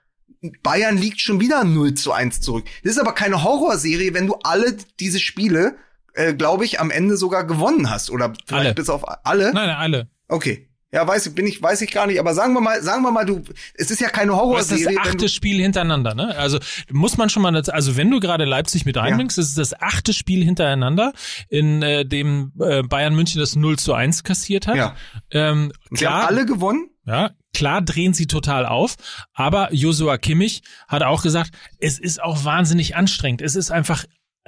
Bayern 0.61 0.97
liegt 0.97 1.19
schon 1.19 1.39
wieder 1.39 1.63
0 1.63 1.95
zu 1.95 2.11
1 2.11 2.41
zurück. 2.41 2.65
Das 2.83 2.91
ist 2.91 2.99
aber 2.99 3.13
keine 3.13 3.43
Horrorserie, 3.43 4.13
wenn 4.13 4.27
du 4.27 4.35
alle 4.43 4.77
diese 4.99 5.19
Spiele, 5.19 5.77
äh, 6.17 6.33
glaube 6.33 6.65
ich, 6.65 6.79
am 6.79 6.91
Ende 6.91 7.15
sogar 7.15 7.45
gewonnen 7.45 7.89
hast. 7.89 8.09
Oder 8.09 8.33
vielleicht 8.45 8.65
Alle. 8.65 8.73
bis 8.73 8.89
auf 8.89 9.03
alle. 9.25 9.53
Nein, 9.53 9.67
nein, 9.67 9.77
alle. 9.77 10.09
Okay. 10.27 10.67
Ja, 10.89 11.05
weiß 11.05 11.27
ich, 11.27 11.35
bin 11.35 11.45
ich, 11.45 11.61
weiß 11.61 11.81
ich 11.81 11.91
gar 11.91 12.07
nicht, 12.07 12.17
aber 12.17 12.33
sagen 12.33 12.53
wir 12.53 12.61
mal, 12.61 12.81
sagen 12.81 13.03
wir 13.03 13.11
mal, 13.11 13.25
du, 13.25 13.43
es 13.73 13.91
ist 13.91 13.99
ja 13.99 14.07
keine 14.07 14.31
Aber 14.31 14.57
es 14.57 14.71
ist 14.71 14.85
Horrorserie. 14.85 14.95
das 15.03 15.07
achte 15.13 15.29
Spiel 15.29 15.61
hintereinander, 15.61 16.15
ne? 16.15 16.33
Also 16.37 16.59
muss 16.89 17.17
man 17.17 17.29
schon 17.29 17.43
mal, 17.43 17.53
also 17.55 17.97
wenn 17.97 18.09
du 18.09 18.21
gerade 18.21 18.45
Leipzig 18.45 18.85
mit 18.85 18.95
reinbringst, 18.95 19.37
ist 19.37 19.49
es 19.49 19.55
das 19.55 19.81
achte 19.81 20.13
Spiel 20.13 20.45
hintereinander, 20.45 21.11
in 21.49 21.81
äh, 21.81 22.05
dem 22.05 22.53
äh, 22.61 22.83
Bayern 22.83 23.15
München 23.15 23.41
das 23.41 23.57
0 23.57 23.77
zu 23.77 23.93
1 23.93 24.23
kassiert 24.23 24.65
hat. 24.65 24.77
Ja. 24.77 24.95
Ähm, 25.29 25.73
sie 25.91 26.07
haben 26.07 26.19
klar, 26.19 26.27
alle 26.29 26.45
gewonnen. 26.45 26.89
ja, 27.05 27.31
klar 27.53 27.81
drehen 27.81 28.13
sie 28.13 28.27
total 28.27 28.65
auf, 28.65 28.95
aber 29.33 29.73
Joshua 29.73 30.17
Kimmich 30.17 30.61
hat 30.87 31.03
auch 31.03 31.21
gesagt, 31.21 31.51
es 31.79 31.99
ist 31.99 32.23
auch 32.23 32.45
wahnsinnig 32.45 32.95
anstrengend. 32.95 33.41
Es 33.41 33.55
ist 33.55 33.71
einfach 33.71 34.05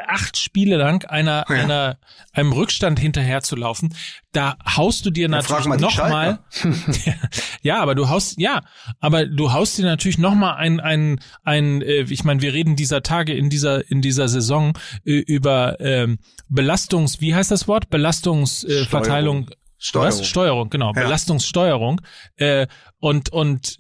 acht 0.07 0.37
Spiele 0.37 0.77
lang 0.77 1.05
einer, 1.05 1.45
Ja. 1.49 1.55
einer, 1.55 1.97
einem 2.33 2.51
Rückstand 2.53 2.99
hinterher 2.99 3.41
zu 3.41 3.55
laufen. 3.55 3.95
Da 4.31 4.57
haust 4.75 5.05
du 5.05 5.11
dir 5.11 5.27
frag 5.29 5.65
natürlich 5.65 5.79
nochmal, 5.97 6.39
ja, 7.61 7.79
aber 7.81 7.95
du 7.95 8.09
haust, 8.09 8.39
ja, 8.39 8.61
aber 8.99 9.25
du 9.25 9.51
haust 9.53 9.77
dir 9.77 9.85
natürlich 9.85 10.17
nochmal 10.17 10.55
ein, 10.57 10.79
ein, 10.79 11.19
ein, 11.43 11.81
äh, 11.81 12.01
ich 12.09 12.23
meine, 12.23 12.41
wir 12.41 12.53
reden 12.53 12.75
dieser 12.75 13.01
Tage 13.03 13.33
in 13.33 13.49
dieser, 13.49 13.89
in 13.89 14.01
dieser 14.01 14.27
Saison 14.27 14.77
äh, 15.05 15.13
über 15.13 15.79
ähm, 15.79 16.19
Belastungs, 16.47 17.21
wie 17.21 17.33
heißt 17.35 17.51
das 17.51 17.67
Wort? 17.67 17.89
Belastungsverteilung. 17.89 19.49
Äh, 19.49 19.53
Steuerung. 19.81 20.07
Was? 20.19 20.27
Steuerung, 20.27 20.69
genau. 20.69 20.87
Ja. 20.87 21.03
Belastungssteuerung. 21.03 22.01
Äh, 22.35 22.67
und, 22.99 23.29
und 23.29 23.77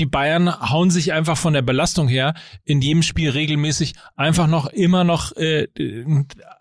die 0.00 0.06
Bayern 0.06 0.48
hauen 0.48 0.90
sich 0.90 1.12
einfach 1.12 1.36
von 1.36 1.52
der 1.52 1.62
Belastung 1.62 2.08
her 2.08 2.34
in 2.64 2.80
jedem 2.80 3.02
Spiel 3.02 3.30
regelmäßig 3.30 3.94
einfach 4.16 4.46
noch 4.46 4.66
immer 4.66 5.04
noch 5.04 5.32
äh, 5.36 5.68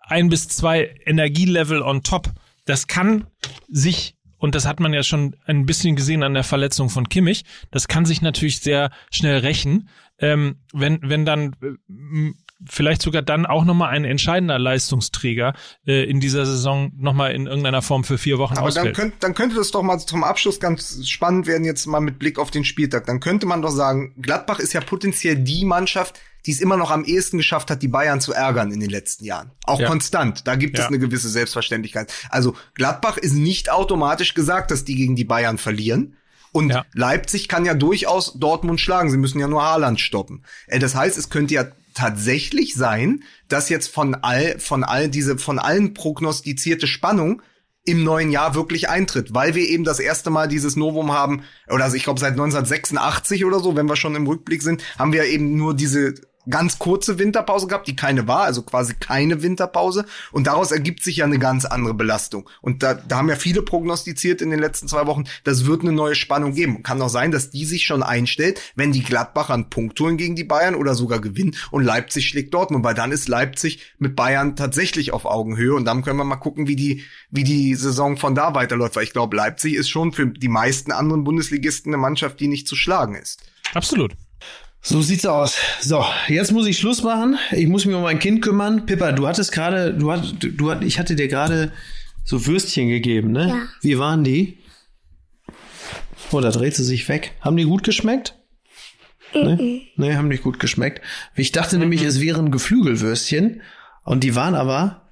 ein 0.04 0.30
bis 0.30 0.50
zwei 0.50 0.96
Energielevel 1.06 1.82
on 1.82 2.04
top. 2.04 2.30
Das 2.66 2.88
kann 2.88 3.28
sich, 3.70 4.16
und 4.38 4.54
das 4.54 4.66
hat 4.66 4.82
man 4.82 4.94
ja 4.94 5.04
schon 5.04 5.36
ein 5.46 5.66
bisschen 5.66 5.96
gesehen 5.96 6.24
an 6.24 6.34
der 6.34 6.44
Verletzung 6.44 6.90
von 6.90 7.08
Kimmich, 7.08 7.46
das 7.72 7.88
kann 7.88 8.06
sich 8.06 8.22
natürlich 8.22 8.60
sehr 8.60 8.92
schnell 9.10 9.40
rächen, 9.40 9.90
ähm, 10.20 10.58
wenn, 10.74 11.00
wenn 11.04 11.26
dann 11.26 11.56
äh, 11.62 12.34
vielleicht 12.66 13.02
sogar 13.02 13.22
dann 13.22 13.46
auch 13.46 13.66
nochmal 13.66 13.90
ein 13.90 14.06
entscheidender 14.06 14.58
Leistungsträger 14.58 15.54
äh, 15.86 16.04
in 16.10 16.20
dieser 16.20 16.46
Saison 16.46 16.92
nochmal 16.98 17.34
in 17.34 17.46
irgendeiner 17.48 17.82
Form 17.82 18.04
für 18.04 18.18
vier 18.18 18.38
Wochen 18.40 18.58
Aber 18.58 18.72
dann, 18.72 18.94
könnt, 18.94 19.16
dann 19.20 19.34
könnte 19.34 19.56
das 19.56 19.72
doch 19.72 19.84
mal 19.84 20.00
zum 20.00 20.24
Abschluss 20.24 20.60
ganz 20.60 21.08
spannend 21.08 21.46
werden, 21.48 21.66
jetzt 21.66 21.86
mal 21.86 22.00
mit 22.00 22.18
Blick 22.20 22.40
auf 22.40 22.50
den 22.52 22.64
Spieltag. 22.66 23.06
Dann 23.06 23.20
könnte 23.20 23.46
man 23.46 23.62
doch 23.62 23.72
sagen, 23.72 24.14
Gladbach 24.22 24.60
ist 24.60 24.74
ja 24.74 24.82
potenziell 24.82 25.36
die 25.36 25.66
Mannschaft, 25.66 26.20
die 26.46 26.52
es 26.52 26.62
immer 26.62 26.78
noch 26.78 26.92
am 26.92 27.04
ehesten 27.04 27.38
geschafft 27.38 27.70
hat, 27.70 27.82
die 27.82 27.88
Bayern 27.90 28.22
zu 28.22 28.34
ärgern 28.34 28.72
in 28.72 28.80
den 28.80 28.90
letzten 28.90 29.26
Jahren. 29.26 29.52
Auch 29.66 29.80
Ja. 29.80 29.88
konstant. 29.88 30.48
Da 30.48 30.56
gibt 30.56 30.78
es 30.80 30.86
Ja. 30.86 30.88
eine 30.88 31.00
gewisse 31.00 31.30
Selbstverständlichkeit. 31.30 32.12
Also 32.30 32.56
Gladbach 32.74 33.18
ist 33.18 33.34
nicht 33.34 33.70
automatisch 33.70 34.34
gesagt, 34.34 34.72
dass 34.72 34.86
die 34.86 34.96
gegen 34.96 35.16
die 35.16 35.26
Bayern 35.26 35.58
verlieren. 35.58 36.16
Und 36.54 36.70
Ja. 36.72 36.86
Leipzig 36.94 37.50
kann 37.50 37.66
ja 37.66 37.74
durchaus 37.74 38.34
Dortmund 38.40 38.80
schlagen. 38.80 39.12
Sie 39.12 39.18
müssen 39.18 39.40
ja 39.40 39.48
nur 39.48 39.62
Haaland 39.62 40.00
stoppen. 40.00 40.44
Äh, 40.68 40.80
Das 40.80 40.96
heißt, 40.96 41.18
es 41.18 41.30
könnte 41.30 41.54
ja 41.54 41.66
tatsächlich 41.98 42.76
sein, 42.76 43.24
dass 43.48 43.70
jetzt 43.70 43.88
von 43.88 44.16
all, 44.16 44.60
von 44.60 44.84
all 44.84 45.10
diese, 45.10 45.38
von 45.38 45.60
allen 45.60 45.94
prognostizierte 45.94 46.88
Spannung 46.88 47.42
im 47.86 48.04
neuen 48.04 48.32
Jahr 48.32 48.54
wirklich 48.54 48.90
eintritt, 48.90 49.34
weil 49.34 49.56
wir 49.56 49.68
eben 49.68 49.84
das 49.84 50.00
erste 50.00 50.30
Mal 50.30 50.48
dieses 50.48 50.76
Novum 50.76 51.12
haben, 51.12 51.44
oder 51.70 51.86
also 51.86 51.96
ich 51.96 52.04
glaube 52.04 52.20
seit 52.20 52.34
1986 52.34 53.46
oder 53.46 53.60
so, 53.60 53.76
wenn 53.76 53.88
wir 53.88 53.96
schon 53.96 54.16
im 54.16 54.28
Rückblick 54.28 54.62
sind, 54.62 54.84
haben 55.00 55.14
wir 55.14 55.24
eben 55.24 55.56
nur 55.56 55.74
diese 55.74 56.14
ganz 56.50 56.80
kurze 56.80 57.20
Winterpause 57.20 57.68
gehabt, 57.68 57.88
die 57.88 57.96
keine 57.96 58.28
war, 58.28 58.44
also 58.44 58.64
quasi 58.64 58.94
keine 58.94 59.42
Winterpause. 59.42 60.06
Und 60.32 60.48
daraus 60.48 60.72
ergibt 60.72 61.04
sich 61.04 61.18
ja 61.18 61.26
eine 61.26 61.40
ganz 61.40 61.66
andere 61.66 61.94
Belastung. 61.94 62.50
Und 62.62 62.84
da, 62.84 62.94
da 62.94 63.18
haben 63.18 63.30
ja 63.30 63.36
viele 63.36 63.62
prognostiziert 63.62 64.42
in 64.42 64.50
den 64.50 64.60
letzten 64.60 64.88
zwei 64.88 65.08
Wochen, 65.08 65.26
das 65.44 65.66
wird 65.66 65.82
eine 65.82 65.92
neue 65.92 66.16
Spannung 66.16 66.54
geben. 66.54 66.84
Kann 66.84 67.02
auch 67.02 67.10
sein, 67.10 67.32
dass 67.32 67.50
die 67.50 67.66
sich 67.66 67.86
schon 67.86 68.04
einstellt, 68.04 68.62
wenn 68.76 68.92
die 68.92 69.04
Gladbacher 69.04 69.54
einen 69.54 69.70
Punkt 69.70 70.00
holen 70.00 70.18
gegen 70.18 70.36
die 70.36 70.44
Bayern 70.44 70.76
oder 70.76 70.96
sogar 70.96 71.20
gewinnen 71.20 71.56
und 71.72 71.84
Leipzig 71.84 72.28
schlägt 72.28 72.54
Dortmund, 72.54 72.84
weil 72.84 72.96
dann 72.96 73.12
ist 73.12 73.28
Leipzig 73.28 73.94
mit 73.98 74.16
Bayern 74.16 74.56
tatsächlich 74.56 75.14
auf 75.14 75.26
Augenhöhe 75.26 75.74
und 75.74 75.86
dann 75.86 76.04
können 76.04 76.18
wir 76.18 76.24
mal 76.24 76.36
gucken, 76.38 76.68
wie 76.68 76.76
die, 76.76 77.04
wie 77.30 77.44
die 77.44 77.76
Saison 77.76 78.18
von 78.18 78.36
da 78.36 78.54
weiterläuft, 78.56 78.96
weil 78.96 79.04
ich 79.04 79.14
glaube, 79.14 79.36
Leipzig 79.36 79.76
ist 79.76 79.90
schon 79.90 80.14
für 80.14 80.28
die 80.28 80.48
meisten 80.48 80.92
anderen 80.92 81.24
Bundesligisten 81.24 81.94
eine 81.94 82.02
Mannschaft, 82.02 82.40
die 82.40 82.48
nicht 82.48 82.68
zu 82.68 82.76
schlagen 82.76 83.16
ist. 83.16 83.44
Absolut. 83.74 84.16
So 84.82 85.02
sieht's 85.02 85.26
aus. 85.26 85.58
So, 85.82 86.06
jetzt 86.28 86.52
muss 86.52 86.68
ich 86.68 86.78
Schluss 86.78 87.04
machen. 87.04 87.38
Ich 87.52 87.68
muss 87.68 87.86
mich 87.86 87.96
um 87.96 88.04
mein 88.04 88.20
Kind 88.20 88.42
kümmern. 88.42 88.86
Pippa, 88.86 89.12
du 89.12 89.28
hattest 89.28 89.52
gerade, 89.52 89.94
du 89.94 90.12
hat, 90.12 90.36
du 90.40 90.72
hat, 90.72 90.84
ich 90.84 91.00
hatte 91.00 91.16
dir 91.16 91.28
gerade 91.28 91.72
so 92.24 92.46
Würstchen 92.46 92.88
gegeben, 92.90 93.32
ne? 93.32 93.48
Ja. 93.50 93.68
Wie 93.82 94.00
waren 94.00 94.24
die? 94.24 94.60
Oh, 96.32 96.42
da 96.42 96.52
dreht 96.52 96.76
sie 96.76 96.84
sich 96.84 97.08
weg. 97.10 97.34
Haben 97.42 97.58
die 97.58 97.64
gut 97.64 97.84
geschmeckt? 97.84 98.36
Ne? 99.34 99.82
Nee, 99.96 100.16
haben 100.16 100.28
nicht 100.30 100.44
gut 100.44 100.60
geschmeckt. 100.60 101.02
Ich 101.36 101.52
dachte 101.52 101.78
nämlich, 101.78 102.02
es 102.04 102.22
wären 102.22 102.52
Geflügelwürstchen. 102.52 103.62
Und 104.04 104.24
die 104.24 104.36
waren 104.36 104.56
aber, 104.56 105.10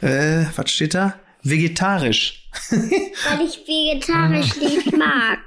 äh, 0.00 0.44
was 0.56 0.70
steht 0.70 0.94
da? 0.94 1.20
Vegetarisch. 1.42 2.48
Weil 2.70 3.46
ich 3.46 3.60
vegetarisch 3.66 4.56
nicht 4.56 4.96
mag. 4.96 5.40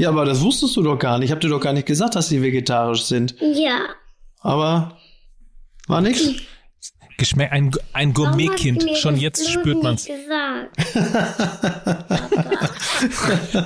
Ja, 0.00 0.08
aber 0.08 0.24
das 0.24 0.40
wusstest 0.40 0.76
du 0.76 0.82
doch 0.82 0.98
gar 0.98 1.18
nicht. 1.18 1.26
Ich 1.26 1.32
hab 1.32 1.40
dir 1.40 1.48
doch 1.48 1.60
gar 1.60 1.74
nicht 1.74 1.86
gesagt, 1.86 2.16
dass 2.16 2.28
die 2.28 2.42
vegetarisch 2.42 3.02
sind. 3.02 3.34
Ja. 3.40 3.80
Aber 4.40 4.96
war 5.88 6.00
nix. 6.00 6.22
Geschmack, 7.18 7.52
ein, 7.52 7.70
ein 7.92 8.14
Gourmetkind. 8.14 8.96
Schon 8.96 9.18
jetzt 9.18 9.46
spürt 9.50 9.76
nicht 9.76 9.82
man's. 9.82 10.06
gesagt? 10.06 10.80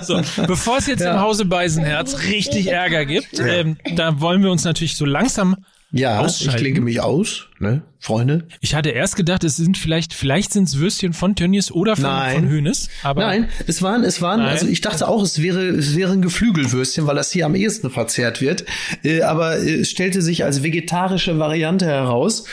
So, 0.02 0.20
bevor 0.46 0.78
es 0.78 0.86
jetzt 0.86 1.00
im 1.00 1.20
Hause 1.20 1.44
Beisenherz 1.44 2.22
richtig 2.22 2.68
Ärger 2.68 3.04
gibt, 3.04 3.40
ähm, 3.40 3.76
da 3.96 4.20
wollen 4.20 4.42
wir 4.44 4.52
uns 4.52 4.62
natürlich 4.64 4.96
so 4.96 5.04
langsam 5.04 5.56
Ja, 5.96 6.26
ich 6.26 6.56
klinke 6.56 6.80
mich 6.80 7.00
aus, 7.00 7.46
ne, 7.60 7.82
Freunde. 8.00 8.48
Ich 8.60 8.74
hatte 8.74 8.90
erst 8.90 9.14
gedacht, 9.14 9.44
es 9.44 9.56
sind 9.56 9.78
vielleicht, 9.78 10.12
vielleicht 10.12 10.52
sind 10.52 10.64
es 10.64 10.78
Würstchen 10.78 11.12
von 11.12 11.36
Tönnies 11.36 11.70
oder 11.70 11.94
von, 11.94 12.02
Nein. 12.02 12.34
von 12.34 12.48
Hönes. 12.48 12.88
Aber 13.04 13.24
Nein, 13.24 13.48
es 13.68 13.80
waren, 13.80 14.02
es 14.02 14.20
waren, 14.20 14.40
Nein. 14.40 14.48
also 14.48 14.66
ich 14.66 14.80
dachte 14.80 15.06
auch, 15.06 15.22
es 15.22 15.40
wäre, 15.40 15.60
es 15.68 15.94
wäre 15.94 16.12
ein 16.12 16.20
Geflügelwürstchen, 16.20 17.06
weil 17.06 17.14
das 17.14 17.30
hier 17.30 17.46
am 17.46 17.54
ehesten 17.54 17.90
verzehrt 17.90 18.40
wird. 18.40 18.64
Äh, 19.04 19.22
aber 19.22 19.58
äh, 19.58 19.82
es 19.82 19.90
stellte 19.90 20.20
sich 20.20 20.42
als 20.42 20.64
vegetarische 20.64 21.38
Variante 21.38 21.86
heraus. 21.86 22.46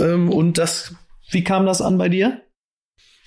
Ähm, 0.00 0.30
und 0.30 0.56
das, 0.56 0.94
wie 1.30 1.44
kam 1.44 1.66
das 1.66 1.82
an 1.82 1.98
bei 1.98 2.08
dir? 2.08 2.40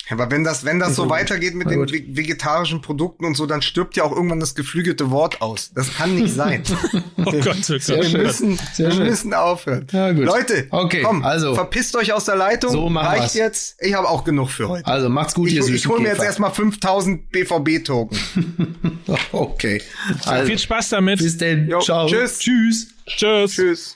Aber 0.09 0.31
wenn 0.31 0.43
das, 0.43 0.65
wenn 0.65 0.79
das 0.79 0.95
so 0.95 1.09
weitergeht 1.09 1.55
mit 1.55 1.69
den 1.69 1.81
vegetarischen 1.87 2.81
Produkten 2.81 3.25
und 3.25 3.35
so, 3.35 3.45
dann 3.45 3.61
stirbt 3.61 3.95
ja 3.95 4.03
auch 4.03 4.11
irgendwann 4.11 4.39
das 4.39 4.55
geflügelte 4.55 5.11
Wort 5.11 5.41
aus. 5.41 5.71
Das 5.75 5.93
kann 5.95 6.15
nicht 6.15 6.33
sein. 6.33 6.63
oh 7.17 7.23
Gott, 7.23 7.35
oh 7.35 7.41
Gott. 7.43 7.81
Sehr 7.81 8.03
wir 8.03 8.17
müssen, 8.19 8.59
Sehr 8.73 8.91
wir 8.97 9.05
müssen 9.05 9.33
aufhören. 9.33 9.87
Ja, 9.91 10.11
gut. 10.11 10.25
Leute, 10.25 10.67
Okay, 10.71 11.01
komm, 11.03 11.23
also. 11.23 11.53
verpisst 11.55 11.95
euch 11.95 12.13
aus 12.13 12.25
der 12.25 12.35
Leitung. 12.35 12.71
So 12.71 12.89
machen 12.89 13.07
Reicht 13.07 13.21
wir's. 13.21 13.33
jetzt. 13.35 13.75
Ich 13.81 13.93
habe 13.93 14.07
auch 14.09 14.23
genug 14.23 14.49
für 14.49 14.69
heute. 14.69 14.87
Also 14.87 15.09
macht's 15.09 15.33
gut, 15.33 15.47
ich 15.49 15.55
ihr 15.55 15.61
ich 15.61 15.67
süßen 15.67 15.91
hole 15.91 16.01
mir 16.01 16.09
jetzt 16.09 16.23
erstmal 16.23 16.51
5000 16.51 17.29
BVB-Token. 17.31 18.17
Okay. 19.31 19.81
Also, 20.25 20.45
Viel 20.47 20.59
Spaß 20.59 20.89
damit. 20.89 21.19
bis 21.19 21.37
denn. 21.37 21.67
Jo, 21.67 21.79
Ciao. 21.79 22.07
tschüss. 22.07 22.39
Tschüss. 22.39 22.87
Tschüss. 23.05 23.51
Tschüss. 23.53 23.95